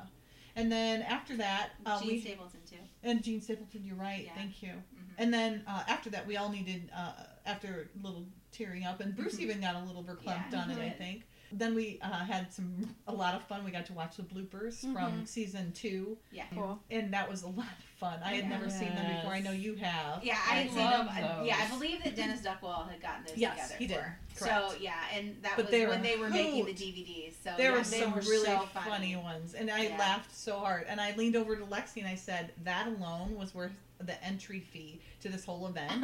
And 0.56 0.72
then 0.72 1.02
after 1.02 1.36
that, 1.38 1.72
uh, 1.86 2.00
Gene 2.00 2.08
we 2.08 2.22
Stapleton 2.22 2.60
too. 2.70 2.76
and 3.04 3.22
Gene 3.22 3.42
Stapleton. 3.42 3.84
You're 3.84 3.98
right. 3.98 4.24
Yeah. 4.26 4.36
Thank 4.36 4.64
you. 4.64 4.72
And 5.18 5.34
then 5.34 5.64
uh, 5.68 5.84
after 5.88 6.10
that, 6.12 6.26
we 6.28 6.38
all 6.38 6.50
needed 6.50 6.90
uh, 6.96 7.12
after 7.46 7.90
a 7.98 8.06
little 8.06 8.26
tearing 8.52 8.84
up, 8.86 9.02
and 9.02 9.16
Bruce 9.16 9.36
Mhm. 9.36 9.42
even 9.42 9.62
got 9.62 9.76
a 9.76 9.80
little 9.80 10.04
verklempt 10.04 10.52
Yeah, 10.52 10.62
on 10.62 10.72
it. 10.72 10.80
I 10.80 10.90
think. 10.90 11.24
Then 11.52 11.76
we 11.76 12.00
uh, 12.02 12.08
had 12.26 12.52
some 12.52 12.96
a 13.08 13.14
lot 13.14 13.36
of 13.36 13.44
fun. 13.44 13.64
We 13.64 13.72
got 13.72 13.86
to 13.86 13.94
watch 13.94 14.18
the 14.18 14.24
bloopers 14.24 14.82
from 14.82 15.22
Mhm. 15.22 15.28
season 15.28 15.72
two, 15.74 16.18
Yeah. 16.32 16.46
Cool. 16.54 16.82
and 16.90 17.14
that 17.14 17.30
was 17.30 17.44
a 17.44 17.48
lot 17.48 17.68
of 17.68 17.84
fun. 17.98 18.20
I 18.24 18.34
had 18.34 18.50
never 18.50 18.70
seen 18.70 18.94
them 18.96 19.16
before. 19.18 19.32
I 19.32 19.40
know 19.42 19.52
you 19.52 19.76
have. 19.76 20.24
Yeah, 20.24 20.34
I 20.34 20.38
had 20.56 20.66
I 20.66 20.70
seen 20.70 20.78
love 20.78 21.06
them. 21.06 21.24
uh, 21.24 21.38
those. 21.38 21.48
Yeah, 21.48 21.58
I 21.64 21.70
believe 21.70 22.04
that 22.04 22.16
Dennis 22.16 22.42
Duckwall 22.42 22.90
had 22.90 23.00
gotten 23.02 23.26
those 23.26 23.38
Yes, 23.38 23.56
together. 23.72 23.76
he 23.78 23.88
did. 23.88 23.98
for- 24.34 24.46
So 24.48 24.76
yeah, 24.82 24.96
and 25.14 25.42
that 25.44 25.56
But 25.56 25.66
was 25.66 25.72
they 25.72 25.86
when 25.86 26.00
were 26.00 26.04
they 26.04 26.18
were 26.18 26.30
making 26.30 26.66
the. 26.66 26.74
DVDs. 26.74 27.36
So 27.42 27.54
There 27.58 27.72
yeah, 27.72 27.78
were 27.78 27.84
they 27.84 28.00
some 28.02 28.12
were 28.14 28.22
really 28.22 28.46
so 28.48 28.66
funny. 28.74 29.16
ones, 29.16 29.54
and 29.54 29.70
I 29.70 29.84
Yeah. 29.84 29.98
laughed 29.98 30.36
so 30.36 30.60
hard. 30.60 30.88
And 30.88 31.00
I 31.00 31.14
leaned 31.16 31.36
over 31.38 31.56
to 31.56 31.66
Lexi 31.66 31.98
and 31.98 32.08
I 32.08 32.16
said, 32.16 32.54
"That 32.64 32.88
alone 32.88 33.36
was 33.36 33.54
worth 33.54 33.72
the 34.00 34.22
entry 34.24 34.60
fee 34.60 35.02
to 35.22 35.30
this 35.30 35.46
whole 35.46 35.68
event." 35.68 35.92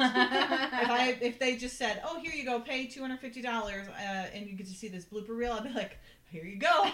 I 0.90 1.16
if 1.20 1.38
they 1.38 1.56
just 1.56 1.76
said, 1.78 2.02
"Oh, 2.04 2.18
here 2.20 2.32
you 2.32 2.44
go, 2.44 2.60
pay 2.60 2.86
two 2.86 3.00
hundred 3.00 3.20
fifty 3.20 3.42
dollars, 3.42 3.86
uh, 3.88 4.26
and 4.34 4.46
you 4.46 4.54
get 4.54 4.66
to 4.66 4.74
see 4.74 4.88
this 4.88 5.04
blooper 5.04 5.30
reel," 5.36 5.52
I'd 5.52 5.64
be 5.64 5.70
like, 5.70 5.98
"Here 6.30 6.44
you 6.44 6.56
go," 6.58 6.84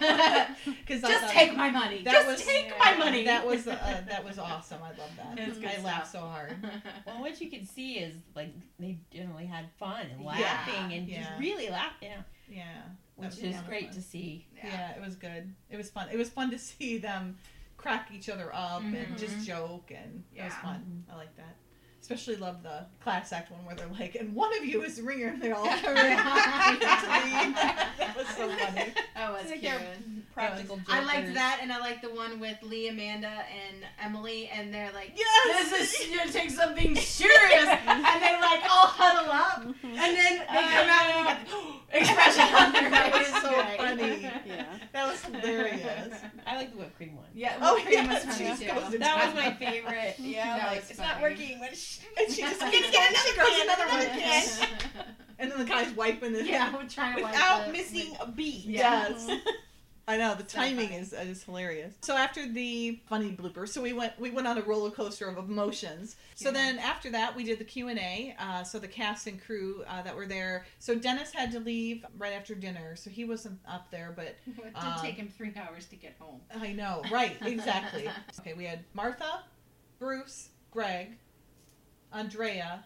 because 0.81 1.01
Just 1.09 1.33
take 1.33 1.57
my 1.57 1.71
money. 1.71 2.03
That 2.03 2.13
Just 2.13 2.27
was 2.27 2.45
take 2.45 2.73
my 2.79 2.95
money. 2.97 3.25
That 3.25 3.47
was 3.47 3.67
uh, 3.67 4.03
that 4.09 4.25
was 4.25 4.39
awesome. 4.39 4.83
I 4.83 4.89
love 4.91 5.11
that. 5.17 5.39
It's 5.49 5.59
good 5.59 5.71
I 5.79 5.83
laughed 5.83 6.11
so 6.13 6.21
hard. 6.21 6.55
Well, 7.07 7.21
what 7.21 7.41
you 7.41 7.51
can 7.51 7.65
see 7.67 7.95
is 7.99 8.15
like 8.35 8.53
they 8.79 8.99
generally 9.13 9.47
had 9.47 9.67
fun 9.79 10.07
and 10.13 10.21
Yeah. 10.21 10.27
laughing 10.29 10.93
and 10.97 11.09
Yeah. 11.09 11.21
just 11.21 11.31
really 11.41 11.69
laughing, 11.71 12.09
yeah, 12.11 12.23
Yeah, 12.51 12.83
which 13.17 13.39
is 13.39 13.57
great 13.67 13.87
fun. 13.87 13.95
to 13.95 14.03
see. 14.03 14.47
Yeah. 14.57 14.91
it 14.95 15.01
was 15.01 15.15
good. 15.17 15.55
It 15.71 15.77
was 15.77 15.91
fun. 15.91 16.09
It 16.13 16.17
was 16.19 16.29
fun 16.29 16.51
to 16.51 16.59
see 16.59 16.99
them 16.99 17.37
crack 17.79 18.11
each 18.13 18.29
other 18.29 18.55
up 18.55 18.83
and 18.83 18.95
Mhm. 18.95 19.19
just 19.19 19.47
joke, 19.47 19.91
and 19.91 20.25
it 20.35 20.43
was 20.43 20.53
Yeah. 20.53 20.61
fun. 20.63 21.05
I 21.11 21.15
like 21.17 21.35
that. 21.37 21.57
Especially 22.01 22.37
love 22.37 22.63
the 22.63 22.87
class 23.03 23.33
act 23.33 23.51
one 23.51 23.63
where 23.67 23.75
they're 23.75 23.87
like, 23.99 24.15
and 24.15 24.35
one 24.35 24.57
of 24.57 24.65
you 24.65 24.83
is 24.83 24.97
the 24.97 25.03
ringer, 25.03 25.27
and 25.29 25.43
they're 25.43 25.55
all 25.55 25.67
coming 25.67 25.97
to 26.03 26.07
leave. 26.07 27.55
That 27.55 28.15
was 28.17 28.27
so 28.29 28.49
funny. 28.65 28.93
That 29.15 29.31
was 29.33 29.45
Like 29.51 29.61
cute. 29.61 29.63
they're 29.63 29.97
practical 30.33 30.81
I 30.89 31.03
liked 31.05 31.35
that, 31.35 31.59
and 31.61 31.71
I 31.71 31.79
liked 31.79 32.01
the 32.03 32.09
one 32.15 32.41
with 32.41 32.57
Lee, 32.63 32.89
Amanda, 32.89 33.27
and 33.29 33.85
Emily, 34.03 34.49
and 34.55 34.73
they're 34.73 34.93
like, 34.93 35.13
Yes! 35.17 35.71
"This 35.71 36.01
is 36.01 36.17
gonna 36.17 36.31
take 36.33 36.51
something 36.51 36.97
serious," 36.97 37.67
and 37.87 38.05
they 38.23 38.39
like 38.41 38.63
all 38.71 38.87
huddle 38.87 39.31
up, 39.33 39.63
and 39.83 39.97
then 39.97 40.39
they 40.39 40.45
come 40.47 40.89
out 40.89 41.05
and 41.11 41.19
they 41.19 41.25
got 41.25 41.47
the 41.91 41.99
expression 41.99 42.55
on 42.55 42.73
their 42.73 42.91
face. 42.91 42.99
That 43.19 43.33
was 43.33 43.43
so 43.43 43.57
Right. 43.59 43.79
funny. 43.79 44.31
Yeah. 44.47 44.65
That 44.93 45.09
was 45.09 45.25
hilarious. 45.25 46.15
I 46.47 46.57
like 46.57 46.71
the 46.73 46.79
whipped 46.79 46.97
cream 46.97 47.17
one. 47.17 47.27
Yeah, 47.35 47.57
Oh, 47.61 47.75
cream 47.75 47.87
pretty 47.87 47.97
yeah, 48.03 48.07
much 48.07 48.23
she 48.37 48.45
funny 48.45 48.91
too. 48.91 48.99
That 48.99 49.27
was 49.27 49.35
my 49.35 49.53
favorite. 49.55 50.15
Yeah, 50.19 50.57
That 50.59 50.67
like 50.69 50.81
was 50.83 50.91
it's 50.91 50.99
not 50.99 51.21
working. 51.21 51.59
But 51.61 51.77
sh- 51.77 51.88
And 52.19 52.33
she 52.33 52.43
just 52.43 52.63
I'm 52.63 52.73
gonna 52.73 52.91
get 52.91 53.11
another 53.11 53.35
can, 53.35 53.47
can, 53.47 53.63
another 53.65 53.83
another 53.85 54.09
one 54.11 54.19
can. 54.21 54.43
can. 54.49 54.79
And 55.41 55.53
then 55.53 55.59
the 55.61 55.65
guy's 55.65 55.93
wiping 55.95 56.35
it 56.35 56.47
yeah, 56.47 56.75
we're 56.75 56.85
trying 56.89 57.17
to 57.17 57.23
wipe 57.23 57.33
without 57.33 57.67
the- 57.67 57.73
missing 57.73 58.17
a 58.21 58.27
beat. 58.27 58.65
Yeah. 58.65 59.09
Yes. 59.11 59.31
I 60.09 60.17
know 60.17 60.35
the 60.35 60.49
So 60.49 60.57
timing 60.59 60.89
funny. 60.89 61.01
is 61.01 61.13
uh, 61.13 61.19
is 61.19 61.45
hilarious. 61.45 61.95
So 62.01 62.17
after 62.17 62.49
the 62.51 62.99
funny 63.11 63.31
blooper, 63.37 63.69
so 63.69 63.81
we 63.83 63.93
went 63.93 64.19
we 64.19 64.31
went 64.31 64.47
on 64.49 64.57
a 64.59 64.63
roller 64.63 64.91
coaster 64.91 65.29
of 65.29 65.37
emotions. 65.39 66.17
So 66.35 66.49
Yeah. 66.49 66.55
then 66.55 66.79
after 66.79 67.11
that, 67.11 67.37
we 67.37 67.45
did 67.45 67.59
the 67.61 67.65
Q 67.65 67.89
and 67.89 67.99
A. 67.99 68.35
Uh, 68.39 68.65
so 68.65 68.79
the 68.79 68.89
cast 68.89 69.27
and 69.27 69.39
crew 69.41 69.85
uh, 69.87 70.01
that 70.03 70.17
were 70.17 70.25
there. 70.27 70.65
So 70.81 70.95
Dennis 70.97 71.31
had 71.31 71.53
to 71.53 71.61
leave 71.61 72.05
right 72.17 72.33
after 72.33 72.55
dinner, 72.55 72.97
so 72.97 73.11
he 73.11 73.25
wasn't 73.27 73.61
up 73.69 73.91
there. 73.93 74.13
But 74.17 74.37
It 74.47 74.55
did 74.65 74.75
Um, 74.77 74.99
take 75.03 75.17
him 75.17 75.29
three 75.29 75.53
hours 75.57 75.85
to 75.87 75.97
get 75.97 76.17
home. 76.19 76.41
I 76.59 76.73
know, 76.73 77.03
right? 77.13 77.37
Exactly. 77.43 78.09
okay, 78.41 78.55
we 78.55 78.65
had 78.65 78.85
Martha, 78.95 79.43
Bruce, 79.99 80.49
Greg, 80.71 81.19
Andrea, 82.13 82.85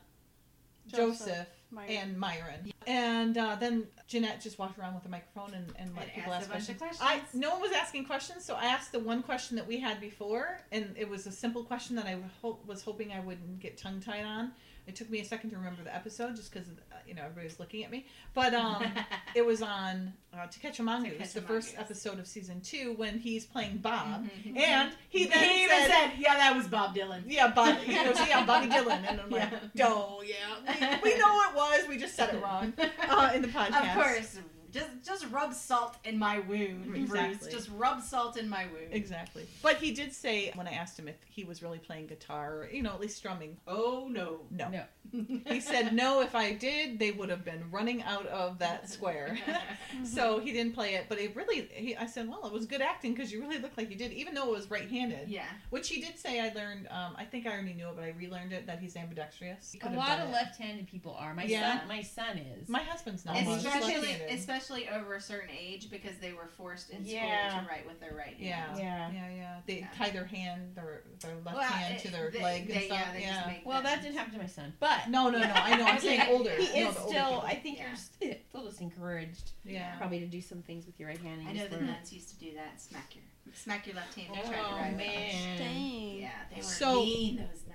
Joseph, 0.86 1.26
Joseph, 1.26 1.46
Myron. 1.70 1.90
and 1.90 2.18
Myron. 2.18 2.72
And 2.86 3.38
uh, 3.38 3.56
then 3.58 3.86
Jeanette 4.08 4.40
just 4.40 4.58
walked 4.58 4.78
around 4.78 4.94
with 4.94 5.04
a 5.06 5.08
microphone 5.08 5.54
and, 5.54 5.72
and 5.78 5.94
let 5.94 6.04
And 6.04 6.12
people 6.12 6.32
ask 6.32 6.48
a 6.48 6.52
bunch 6.52 6.68
of 6.68 6.78
questions. 6.78 6.98
questions. 7.00 7.28
I 7.34 7.38
no 7.38 7.50
one 7.50 7.60
was 7.62 7.72
asking 7.72 8.04
questions, 8.06 8.44
so 8.44 8.54
I 8.54 8.64
asked 8.64 8.92
the 8.92 8.98
one 8.98 9.22
question 9.22 9.56
that 9.56 9.66
we 9.66 9.78
had 9.78 10.00
before, 10.00 10.58
and 10.72 10.94
it 10.96 11.08
was 11.08 11.26
a 11.26 11.32
simple 11.32 11.62
question 11.64 11.96
that 11.96 12.06
I 12.06 12.18
hope, 12.40 12.66
was 12.66 12.82
hoping 12.82 13.12
I 13.12 13.20
wouldn't 13.20 13.60
get 13.60 13.78
tongue 13.78 14.00
tied 14.00 14.24
on. 14.24 14.52
It 14.86 14.96
took 14.96 15.08
me 15.10 15.20
a 15.20 15.24
second 15.24 15.50
to 15.50 15.56
remember 15.56 15.82
the 15.84 15.94
episode, 15.94 16.34
just 16.34 16.52
because 16.52 16.68
uh, 16.68 16.96
you 17.06 17.14
know 17.14 17.22
everybody 17.22 17.46
was 17.46 17.60
looking 17.60 17.84
at 17.84 17.90
me. 17.90 18.06
But 18.34 18.52
um, 18.52 18.84
it 19.34 19.46
was 19.46 19.62
on 19.62 20.12
uh, 20.34 20.46
To 20.46 20.58
Catch 20.58 20.80
a 20.80 20.82
Mongoose, 20.82 21.18
Catch 21.18 21.30
a 21.30 21.34
the 21.34 21.40
first 21.42 21.68
Mongoose. 21.74 21.80
episode 21.90 22.18
of 22.18 22.26
season 22.26 22.60
two, 22.62 22.94
when 22.96 23.18
he's 23.20 23.46
playing 23.46 23.76
Bob, 23.78 24.24
Mhm. 24.24 24.56
and 24.58 24.92
he 25.08 25.26
then 25.26 25.38
he 25.50 25.64
even 25.64 25.76
said, 25.78 25.86
said, 25.88 26.10
"Yeah, 26.18 26.34
that 26.36 26.56
was 26.56 26.66
Bob 26.66 26.96
Dylan." 26.96 27.22
"Yeah, 27.28 27.48
Bob." 27.48 27.76
He 27.84 27.94
goes, 27.94 28.16
"Yeah, 28.26 28.44
Bobby 28.44 28.66
Dylan," 28.66 29.04
and 29.08 29.20
I'm 29.20 29.30
like. 29.30 29.52
"Oh 29.82 30.22
yeah, 30.26 30.98
we, 31.02 31.12
we 31.12 31.18
know 31.18 31.40
it 31.48 31.54
was. 31.54 31.88
We 31.88 31.96
just 31.96 32.14
said 32.16 32.34
it 32.34 32.42
wrong 32.42 32.72
uh, 33.08 33.30
in 33.34 33.42
the 33.42 33.48
podcast." 33.48 33.88
Of 33.96 34.02
course, 34.02 34.38
just 34.72 34.88
just 35.04 35.26
rub 35.30 35.52
salt 35.54 35.96
in 36.04 36.18
my 36.18 36.40
wound, 36.40 36.94
Exactly. 36.96 37.36
Bruce. 37.38 37.52
Just 37.52 37.68
rub 37.76 38.02
salt 38.02 38.36
in 38.36 38.48
my 38.48 38.64
wound. 38.66 38.88
Exactly. 38.92 39.46
But 39.62 39.76
he 39.76 39.92
did 39.92 40.12
say 40.12 40.50
when 40.54 40.66
I 40.66 40.72
asked 40.72 40.98
him 40.98 41.08
if 41.08 41.16
he 41.28 41.44
was 41.44 41.62
really 41.62 41.78
playing 41.78 42.06
guitar, 42.06 42.62
or, 42.62 42.68
you 42.70 42.82
know, 42.82 42.90
at 42.92 43.00
least 43.00 43.16
strumming. 43.16 43.56
Oh 43.66 44.08
no. 44.10 44.40
No. 44.50 44.68
No. 44.68 44.82
he 45.46 45.60
said 45.60 45.92
no. 45.94 46.20
If 46.22 46.34
I 46.34 46.52
did, 46.52 46.98
they 46.98 47.10
would 47.10 47.28
have 47.28 47.44
been 47.44 47.64
running 47.70 48.02
out 48.02 48.26
of 48.26 48.58
that 48.60 48.88
square. 48.88 49.38
so 50.04 50.38
he 50.40 50.52
didn't 50.52 50.72
play 50.72 50.94
it. 50.94 51.06
But 51.08 51.18
it 51.18 51.34
really, 51.36 51.68
he, 51.72 51.96
I 51.96 52.06
said, 52.06 52.28
well, 52.28 52.46
it 52.46 52.52
was 52.52 52.66
good 52.66 52.80
acting 52.80 53.12
because 53.14 53.32
you 53.32 53.40
really 53.40 53.58
looked 53.58 53.76
like 53.76 53.90
you 53.90 53.96
did, 53.96 54.12
even 54.12 54.34
though 54.34 54.44
it 54.48 54.52
was 54.52 54.70
right-handed. 54.70 55.28
Yeah. 55.28 55.44
Which 55.70 55.88
he 55.88 56.00
did 56.00 56.18
say. 56.18 56.40
I 56.40 56.52
learned. 56.54 56.88
Um, 56.90 57.14
I 57.16 57.24
think 57.24 57.46
I 57.46 57.50
already 57.52 57.74
knew 57.74 57.88
it, 57.88 57.94
but 57.96 58.04
I 58.04 58.14
relearned 58.18 58.52
it 58.52 58.66
that 58.66 58.78
he's 58.80 58.96
ambidextrous. 58.96 59.72
He 59.72 59.80
A 59.80 59.90
lot 59.90 60.18
of 60.20 60.28
it. 60.28 60.32
left-handed 60.32 60.86
people 60.88 61.14
are. 61.18 61.34
My 61.34 61.44
Yeah. 61.44 61.78
son, 61.80 61.88
my 61.88 62.02
son 62.02 62.38
is. 62.38 62.68
My 62.68 62.80
husband's 62.82 63.24
not. 63.24 63.36
He's 63.36 63.56
Especially, 63.58 63.94
left-handed. 63.94 64.30
Especially 64.62 64.88
over 64.88 65.14
a 65.14 65.20
certain 65.20 65.50
age 65.50 65.90
because 65.90 66.16
they 66.20 66.32
were 66.32 66.46
forced 66.46 66.90
in 66.90 67.04
Yeah. 67.04 67.50
school 67.50 67.62
to 67.62 67.68
write 67.68 67.86
with 67.86 68.00
their 68.00 68.14
right 68.14 68.36
Yeah. 68.38 68.66
hand. 68.66 68.78
Yeah. 68.78 69.10
Yeah, 69.12 69.30
yeah. 69.34 69.60
They 69.66 69.78
Yeah. 69.80 69.88
tie 69.96 70.10
their 70.10 70.24
hand, 70.24 70.74
their 70.74 71.02
their 71.20 71.34
left 71.36 71.56
Well, 71.56 71.60
hand 71.70 71.94
it- 71.96 72.02
to 72.02 72.10
their 72.10 72.30
they- 72.30 72.42
leg 72.42 72.62
and 72.62 72.70
they- 72.70 72.86
stuff. 72.86 72.98
Yeah, 72.98 73.12
they 73.12 73.24
just 73.24 73.46
make 73.46 73.66
well, 73.66 73.78
the- 73.82 73.88
that 73.88 74.02
didn't 74.02 74.16
happen 74.16 74.32
to 74.34 74.38
my 74.38 74.46
son, 74.46 74.72
but 74.80 75.08
No, 75.08 75.30
no, 75.30 75.38
no. 75.38 75.44
I 75.52 75.76
know. 75.76 75.84
I'm 75.86 75.98
saying 76.00 76.20
He- 76.20 76.32
older. 76.32 76.54
He 76.56 76.80
No, 76.80 76.88
is 76.90 76.94
the 76.96 77.08
still. 77.08 77.40
I 77.42 77.54
think 77.56 77.78
Yeah. 77.78 77.88
you're 77.88 77.96
still, 77.96 78.34
still 78.48 78.64
just 78.66 78.80
encouraged, 78.80 79.52
Yeah. 79.64 79.96
probably 79.96 80.20
to 80.20 80.26
do 80.26 80.40
some 80.40 80.62
things 80.62 80.86
with 80.86 80.98
your 80.98 81.08
right 81.08 81.20
hand. 81.20 81.40
and 81.40 81.48
I 81.48 81.52
know 81.52 81.68
the 81.68 81.80
nuns 81.80 82.12
used 82.12 82.28
to 82.30 82.36
do 82.36 82.54
that. 82.54 82.80
Smack 82.80 83.14
your 83.14 83.24
smack 83.54 83.86
your 83.86 83.96
left 83.96 84.14
hand. 84.14 84.28
and 84.34 84.46
try 84.46 84.56
to 84.56 84.64
Oh 84.66 84.76
write 84.76 84.88
with 84.92 84.96
man. 84.98 85.58
Dang. 85.58 86.20
Yeah, 86.20 86.30
they 86.50 86.56
were 86.56 86.62
So- 86.62 87.02
mean. 87.04 87.36
Those 87.36 87.66
nuns. 87.66 87.71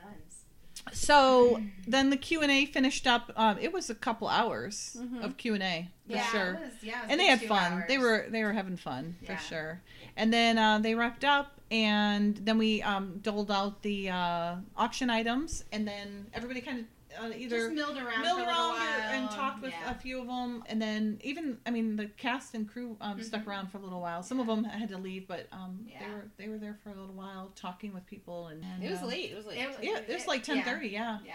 So 0.93 1.61
then 1.87 2.09
the 2.09 2.17
Q 2.17 2.41
and 2.41 2.51
A 2.51 2.65
finished 2.65 3.07
up. 3.07 3.31
Um, 3.35 3.57
it 3.59 3.71
was 3.73 3.89
a 3.89 3.95
couple 3.95 4.27
hours 4.27 4.97
Mhm. 4.99 5.23
of 5.23 5.37
Q 5.37 5.53
and 5.55 5.63
A 5.63 5.89
for 6.07 6.13
yeah, 6.13 6.31
sure. 6.31 6.53
It 6.53 6.59
was, 6.59 6.71
yeah, 6.83 6.99
it 6.99 7.01
was 7.03 7.11
and 7.11 7.19
they 7.19 7.25
had 7.27 7.41
fun. 7.43 7.83
They 7.87 7.97
were 7.97 8.25
they 8.29 8.43
were 8.43 8.53
having 8.53 8.77
fun 8.77 9.15
for 9.25 9.37
sure. 9.37 9.81
And 10.15 10.33
then 10.33 10.57
uh, 10.57 10.79
they 10.79 10.95
wrapped 10.95 11.23
up, 11.23 11.59
and 11.69 12.35
then 12.37 12.57
we 12.57 12.81
um, 12.81 13.19
doled 13.21 13.51
out 13.51 13.81
the 13.83 14.09
uh, 14.09 14.55
auction 14.75 15.09
items, 15.09 15.63
and 15.71 15.87
then 15.87 16.27
everybody 16.33 16.61
kind 16.61 16.79
of 16.79 16.85
uh, 17.21 17.29
either 17.35 17.57
just 17.57 17.71
milled 17.73 17.97
around 17.97 18.21
milled 18.21 18.37
for 18.39 18.43
a 18.43 18.47
little 18.47 18.71
around 18.71 18.79
while 18.79 19.11
and 19.11 19.29
talked 19.31 19.61
with 19.61 19.71
yeah. 19.71 19.91
a 19.91 19.95
few 19.95 20.19
of 20.21 20.27
them, 20.27 20.63
and 20.67 20.81
then 20.81 21.19
even 21.23 21.57
I 21.65 21.71
mean 21.71 21.95
the 21.95 22.07
cast 22.17 22.53
and 22.55 22.67
crew 22.67 22.97
um, 23.01 23.21
stuck 23.21 23.43
Mhm. 23.43 23.47
around 23.47 23.71
for 23.71 23.77
a 23.77 23.81
little 23.81 24.01
while. 24.01 24.23
Some 24.23 24.39
of 24.39 24.47
them 24.47 24.63
had 24.63 24.89
to 24.89 24.97
leave, 24.97 25.27
but 25.27 25.47
um, 25.51 25.85
they 25.99 26.05
were 26.07 26.25
they 26.37 26.47
were 26.49 26.57
there 26.57 26.77
for 26.83 26.89
a 26.89 26.95
little 26.99 27.15
while 27.15 27.51
talking 27.55 27.93
with 27.93 28.05
people, 28.05 28.47
and, 28.47 28.63
and 28.63 28.83
It 28.83 28.91
was 28.91 29.01
uh, 29.01 29.07
late. 29.07 29.31
It 29.31 29.35
was 29.37 29.45
late. 29.45 29.57
It 29.59 29.69
Yeah, 29.81 29.99
it 30.07 30.13
was 30.13 30.27
like 30.27 30.43
ten 30.43 30.63
thirty. 30.63 30.89
Yeah. 30.89 31.19
Yeah. 31.25 31.33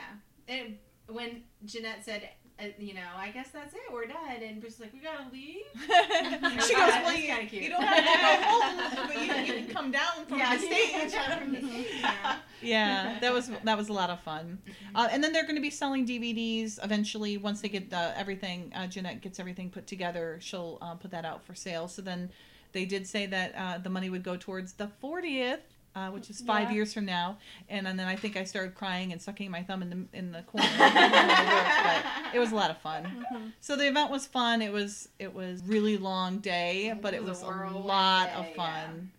And 0.49 0.79
when 1.09 1.43
Jeanette 1.65 2.05
said, 2.05 2.29
uh, 2.59 2.65
you 2.79 2.95
know, 2.95 3.01
I 3.17 3.31
guess 3.31 3.49
that's 3.51 3.75
it, 3.75 3.81
we're 3.93 4.07
done, 4.07 4.43
and 4.43 4.61
Bruce 4.61 4.79
was 4.79 4.81
like, 4.81 4.93
we 4.93 5.01
gotta 5.01 5.25
leave. 5.33 5.65
she 6.67 6.75
goes, 6.75 6.93
well, 7.03 7.15
you, 7.15 7.35
you 7.51 7.71
don't 7.71 7.83
have 7.83 7.97
to 7.97 8.41
go 8.41 8.49
home, 8.49 9.09
but 9.09 9.17
you, 9.17 9.55
you 9.55 9.65
can 9.65 9.75
come 9.75 9.91
down 9.91 10.27
from 10.29 10.39
yeah, 10.39 10.57
the 10.57 10.63
stage. 10.63 11.13
from 11.13 11.53
the 11.53 11.61
stage. 11.61 11.87
Yeah. 12.01 12.37
yeah, 12.63 13.19
that 13.21 13.33
was 13.33 13.51
that 13.65 13.77
was 13.77 13.89
a 13.89 13.93
lot 13.93 14.11
of 14.11 14.21
fun. 14.21 14.59
Uh, 14.95 15.09
and 15.11 15.23
then 15.23 15.33
they're 15.33 15.45
going 15.45 15.57
to 15.57 15.63
be 15.63 15.71
selling 15.71 16.07
DVDs 16.07 16.79
eventually 16.85 17.37
once 17.37 17.61
they 17.61 17.69
get 17.69 17.93
uh, 17.93 18.13
everything. 18.17 18.73
Uh, 18.75 18.87
Jeanette 18.87 19.21
gets 19.21 19.39
everything 19.41 19.71
put 19.71 19.87
together. 19.87 20.39
She'll 20.41 20.79
uh, 20.81 20.95
put 20.95 21.11
that 21.11 21.25
out 21.25 21.45
for 21.45 21.55
sale. 21.55 21.89
So 21.89 22.03
then 22.03 22.31
they 22.73 22.85
did 22.85 23.07
say 23.07 23.27
that 23.27 23.55
uh, 23.57 23.79
the 23.79 23.91
money 23.91 24.09
would 24.11 24.23
go 24.23 24.37
towards 24.37 24.75
the 24.75 24.89
40th. 25.03 25.59
Uh, 25.95 26.09
which 26.09 26.31
is 26.31 26.41
five 26.41 26.71
Yeah. 26.71 26.77
years 26.77 26.95
from 26.95 27.05
now, 27.05 27.37
and, 27.69 27.87
and 27.87 28.01
then 28.01 28.09
I 28.09 28.17
think 28.17 28.35
I 28.39 28.45
started 28.45 28.75
crying 28.75 29.13
and 29.13 29.21
sucking 29.21 29.51
my 29.51 29.63
thumb 29.63 29.83
in 29.83 29.91
the 29.91 30.19
in 30.19 30.33
the 30.33 30.41
corner. 30.41 30.67
but 30.79 32.03
it 32.33 32.39
was 32.39 32.51
a 32.51 32.55
lot 32.55 32.71
of 32.71 32.79
fun. 32.79 33.05
Mm-hmm. 33.05 33.49
So 33.61 33.77
the 33.77 33.89
event 33.89 34.11
was 34.11 34.27
fun. 34.27 34.63
It 34.63 34.73
was 34.73 35.11
it 35.19 35.35
was 35.35 35.63
really 35.67 35.99
long 35.99 36.39
day, 36.39 36.95
but 36.99 37.13
it 37.13 37.23
was, 37.23 37.43
a 37.43 37.47
lot 37.47 38.29
day, 38.29 38.33
of 38.37 38.47
yeah. 38.47 38.55
fun. 38.55 39.11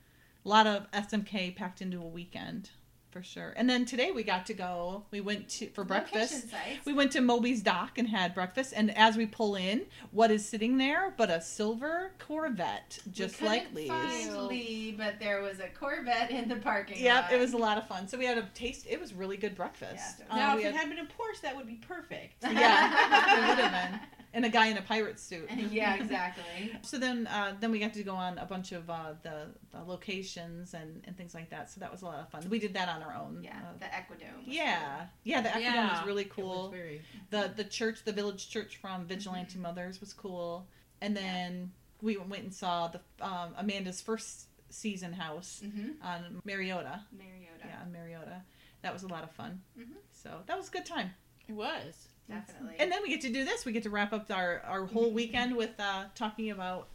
A 0.46 0.50
lot 0.50 0.66
of 0.66 0.90
SMK 0.92 1.56
packed 1.56 1.80
into 1.84 2.00
a 2.02 2.08
weekend 2.08 2.72
for 3.14 3.22
sure. 3.24 3.54
And 3.56 3.70
then 3.70 3.86
today 3.86 4.12
we 4.12 4.24
got 4.24 4.48
to 4.48 4.54
go. 4.56 5.04
We 5.12 5.22
went 5.22 5.48
to 5.50 5.68
for 5.70 5.84
breakfast. 5.84 6.34
Location 6.34 6.50
sites. 6.50 6.86
We 6.86 6.94
went 6.94 7.12
to 7.12 7.22
Moby's 7.22 7.62
Dock 7.62 8.00
and 8.00 8.10
had 8.10 8.34
breakfast. 8.34 8.74
And 8.76 8.96
as 8.98 9.16
we 9.16 9.28
pull 9.28 9.56
in, 9.56 9.84
what 10.12 10.32
is 10.32 10.44
sitting 10.44 10.78
there 10.80 11.14
but 11.16 11.30
a 11.30 11.40
silver 11.40 12.12
Corvette, 12.18 13.00
just 13.12 13.40
we 13.40 13.48
like 13.48 13.62
couldn't 13.74 13.76
Lee's. 13.76 13.90
find 13.90 14.48
Lee, 14.48 14.96
but 14.98 15.20
there 15.20 15.42
was 15.44 15.60
a 15.60 15.68
Corvette 15.80 16.32
in 16.32 16.50
the 16.50 16.56
parking 16.56 16.98
Yep, 17.02 17.24
lot. 17.26 17.34
it 17.34 17.40
was 17.40 17.54
a 17.54 17.58
lot 17.58 17.78
of 17.78 17.88
fun. 17.88 18.08
So 18.08 18.18
we 18.18 18.26
had 18.26 18.38
a 18.40 18.50
taste. 18.56 18.88
It 18.90 19.00
was 19.00 19.14
really 19.14 19.38
good 19.38 19.56
breakfast. 19.56 20.16
Yeah. 20.20 20.26
Uh, 20.34 20.36
now, 20.36 20.56
we 20.56 20.64
if 20.64 20.70
it 20.70 20.72
had- 20.76 20.88
had 20.88 20.90
been 20.90 21.00
a 21.06 21.08
Porsche, 21.08 21.42
that 21.44 21.56
would 21.56 21.68
be 21.68 21.76
perfect. 21.88 22.34
yeah, 22.42 23.44
it 23.46 23.48
would 23.50 23.60
have 23.60 23.92
been. 23.92 24.00
And 24.36 24.46
a 24.46 24.50
guy 24.50 24.68
in 24.68 24.78
a 24.78 24.82
pirate 24.82 25.20
suit. 25.20 25.48
yeah, 25.72 25.96
exactly. 25.96 26.72
So 26.82 26.98
then, 26.98 27.28
uh, 27.28 27.54
then 27.60 27.72
we 27.72 27.80
got 27.80 27.94
to 27.94 28.04
go 28.04 28.16
on 28.16 28.38
a 28.40 28.46
bunch 28.46 28.72
of 28.72 28.90
uh, 28.90 29.14
the, 29.22 29.48
the 29.72 29.84
locations 29.86 30.74
and, 30.74 31.04
and 31.06 31.16
things 31.16 31.34
like 31.36 31.50
that. 31.52 31.70
So 31.70 31.80
that 31.82 31.92
was 31.92 32.02
a 32.02 32.06
lot 32.06 32.20
of 32.20 32.30
fun. 32.30 32.50
We 32.50 32.58
did 32.60 32.74
that 32.74 32.90
on 32.90 33.04
our 33.04 33.14
own. 33.16 33.42
Yeah, 33.44 33.58
Uh, 33.58 33.78
the 33.80 33.86
Equidome. 33.86 34.46
was 34.46 34.48
yeah, 34.48 35.06
yeah. 35.24 35.42
The 35.42 35.50
Equidome 35.50 35.62
Yeah, 35.62 35.98
was 36.00 36.08
really 36.08 36.24
It 36.24 36.36
was 36.38 36.46
cool. 36.46 36.70
very- 36.72 37.02
The 37.30 37.52
the 37.56 37.64
church, 37.64 38.04
the 38.06 38.12
village 38.12 38.50
church 38.50 38.78
from 38.78 39.06
Vigilante 39.06 39.58
Mothers, 39.60 40.00
was 40.00 40.14
cool. 40.14 40.68
And 41.02 41.16
then 41.16 41.72
we 42.02 42.18
went 42.18 42.44
and 42.44 42.54
saw 42.54 42.88
the 42.88 43.02
um, 43.22 43.54
Amanda's 43.58 44.02
first 44.02 44.48
season 44.70 45.14
house. 45.14 45.62
Mm-hmm. 45.64 46.04
on 46.06 46.42
Mariota. 46.44 47.02
Mariota. 47.12 47.66
Yeah, 47.68 47.82
on 47.86 47.92
Mariota. 47.92 48.42
That 48.82 48.92
was 48.94 49.04
a 49.04 49.08
lot 49.08 49.24
of 49.24 49.32
fun. 49.32 49.62
Mhm. 49.80 49.94
So 50.12 50.42
that 50.48 50.58
was 50.58 50.70
a 50.70 50.72
good 50.72 50.86
time. 50.86 51.12
It 51.48 51.54
was. 51.54 52.08
Definitely. 52.30 52.76
And 52.80 52.92
then 52.92 53.02
we 53.04 53.10
get 53.10 53.22
to 53.22 53.30
do 53.32 53.44
this. 53.46 53.66
We 53.66 53.72
get 53.72 53.84
to 53.84 53.90
wrap 53.90 54.14
up 54.14 54.32
our, 54.32 54.62
our 54.66 54.86
whole 54.86 55.12
weekend 55.12 55.56
with 55.56 55.78
uh, 55.80 56.06
talking 56.16 56.52
about 56.52 56.88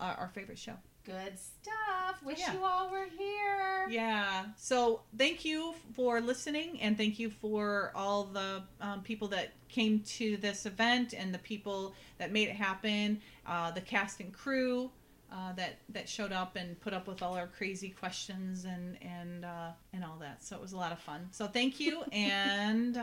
uh, 0.00 0.14
our 0.18 0.28
favorite 0.34 0.58
show. 0.58 0.74
Good 1.04 1.38
stuff. 1.38 2.22
Wish 2.24 2.38
Yeah. 2.40 2.54
you 2.54 2.64
all 2.64 2.90
were 2.90 3.06
here. 3.18 3.86
Yeah. 3.90 4.46
So 4.56 5.02
thank 5.18 5.44
you 5.44 5.74
for 5.94 6.20
listening, 6.20 6.80
and 6.80 6.96
thank 6.96 7.18
you 7.18 7.28
for 7.30 7.92
all 7.94 8.24
the 8.24 8.62
um, 8.80 9.02
people 9.02 9.28
that 9.28 9.50
came 9.68 10.00
to 10.00 10.38
this 10.38 10.64
event 10.64 11.12
and 11.12 11.32
the 11.34 11.38
people 11.38 11.94
that 12.18 12.32
made 12.32 12.48
it 12.48 12.56
happen, 12.56 13.20
uh, 13.46 13.70
the 13.70 13.80
cast 13.82 14.20
and 14.20 14.32
crew. 14.32 14.90
Uh, 15.32 15.52
that 15.54 15.78
that 15.88 16.08
showed 16.08 16.30
up 16.30 16.54
and 16.54 16.80
put 16.80 16.92
up 16.94 17.08
with 17.08 17.20
all 17.20 17.34
our 17.34 17.48
crazy 17.48 17.88
questions 17.88 18.64
and 18.66 18.96
and 19.02 19.44
uh, 19.44 19.70
and 19.92 20.04
all 20.04 20.16
that. 20.20 20.44
So 20.44 20.54
it 20.54 20.62
was 20.62 20.72
a 20.74 20.76
lot 20.76 20.92
of 20.92 21.00
fun. 21.00 21.26
So 21.32 21.48
thank 21.48 21.80
you, 21.80 22.04
and 22.12 22.96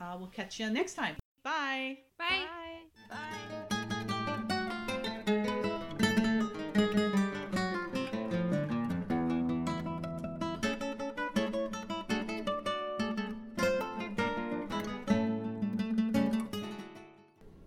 uh, 0.00 0.16
we'll 0.18 0.28
catch 0.28 0.58
you 0.60 0.70
next 0.70 0.94
time. 0.94 1.16
Bye. 1.42 1.98
Bye. 2.18 2.42
Bye. 3.08 3.66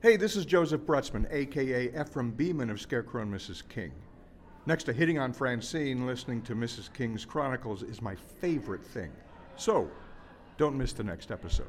Hey, 0.01 0.18
this 0.18 0.35
is 0.35 0.45
Joseph 0.45 0.81
Brutsman, 0.81 1.31
aka 1.31 1.89
Ephraim 1.89 2.31
Beeman 2.31 2.69
of 2.69 2.81
Scarecrow 2.81 3.22
and 3.22 3.34
Mrs. 3.34 3.61
King. 3.68 3.91
Next 4.65 4.85
to 4.85 4.93
hitting 4.93 5.19
on 5.19 5.34
Francine, 5.34 6.07
listening 6.07 6.41
to 6.43 6.56
Mrs. 6.56 6.91
King's 6.91 7.26
Chronicles 7.26 7.84
is 7.84 8.01
my 8.01 8.15
favorite 8.15 8.84
thing. 8.84 9.11
So, 9.56 9.91
don't 10.57 10.77
miss 10.77 10.93
the 10.93 11.03
next 11.03 11.31
episode. 11.31 11.68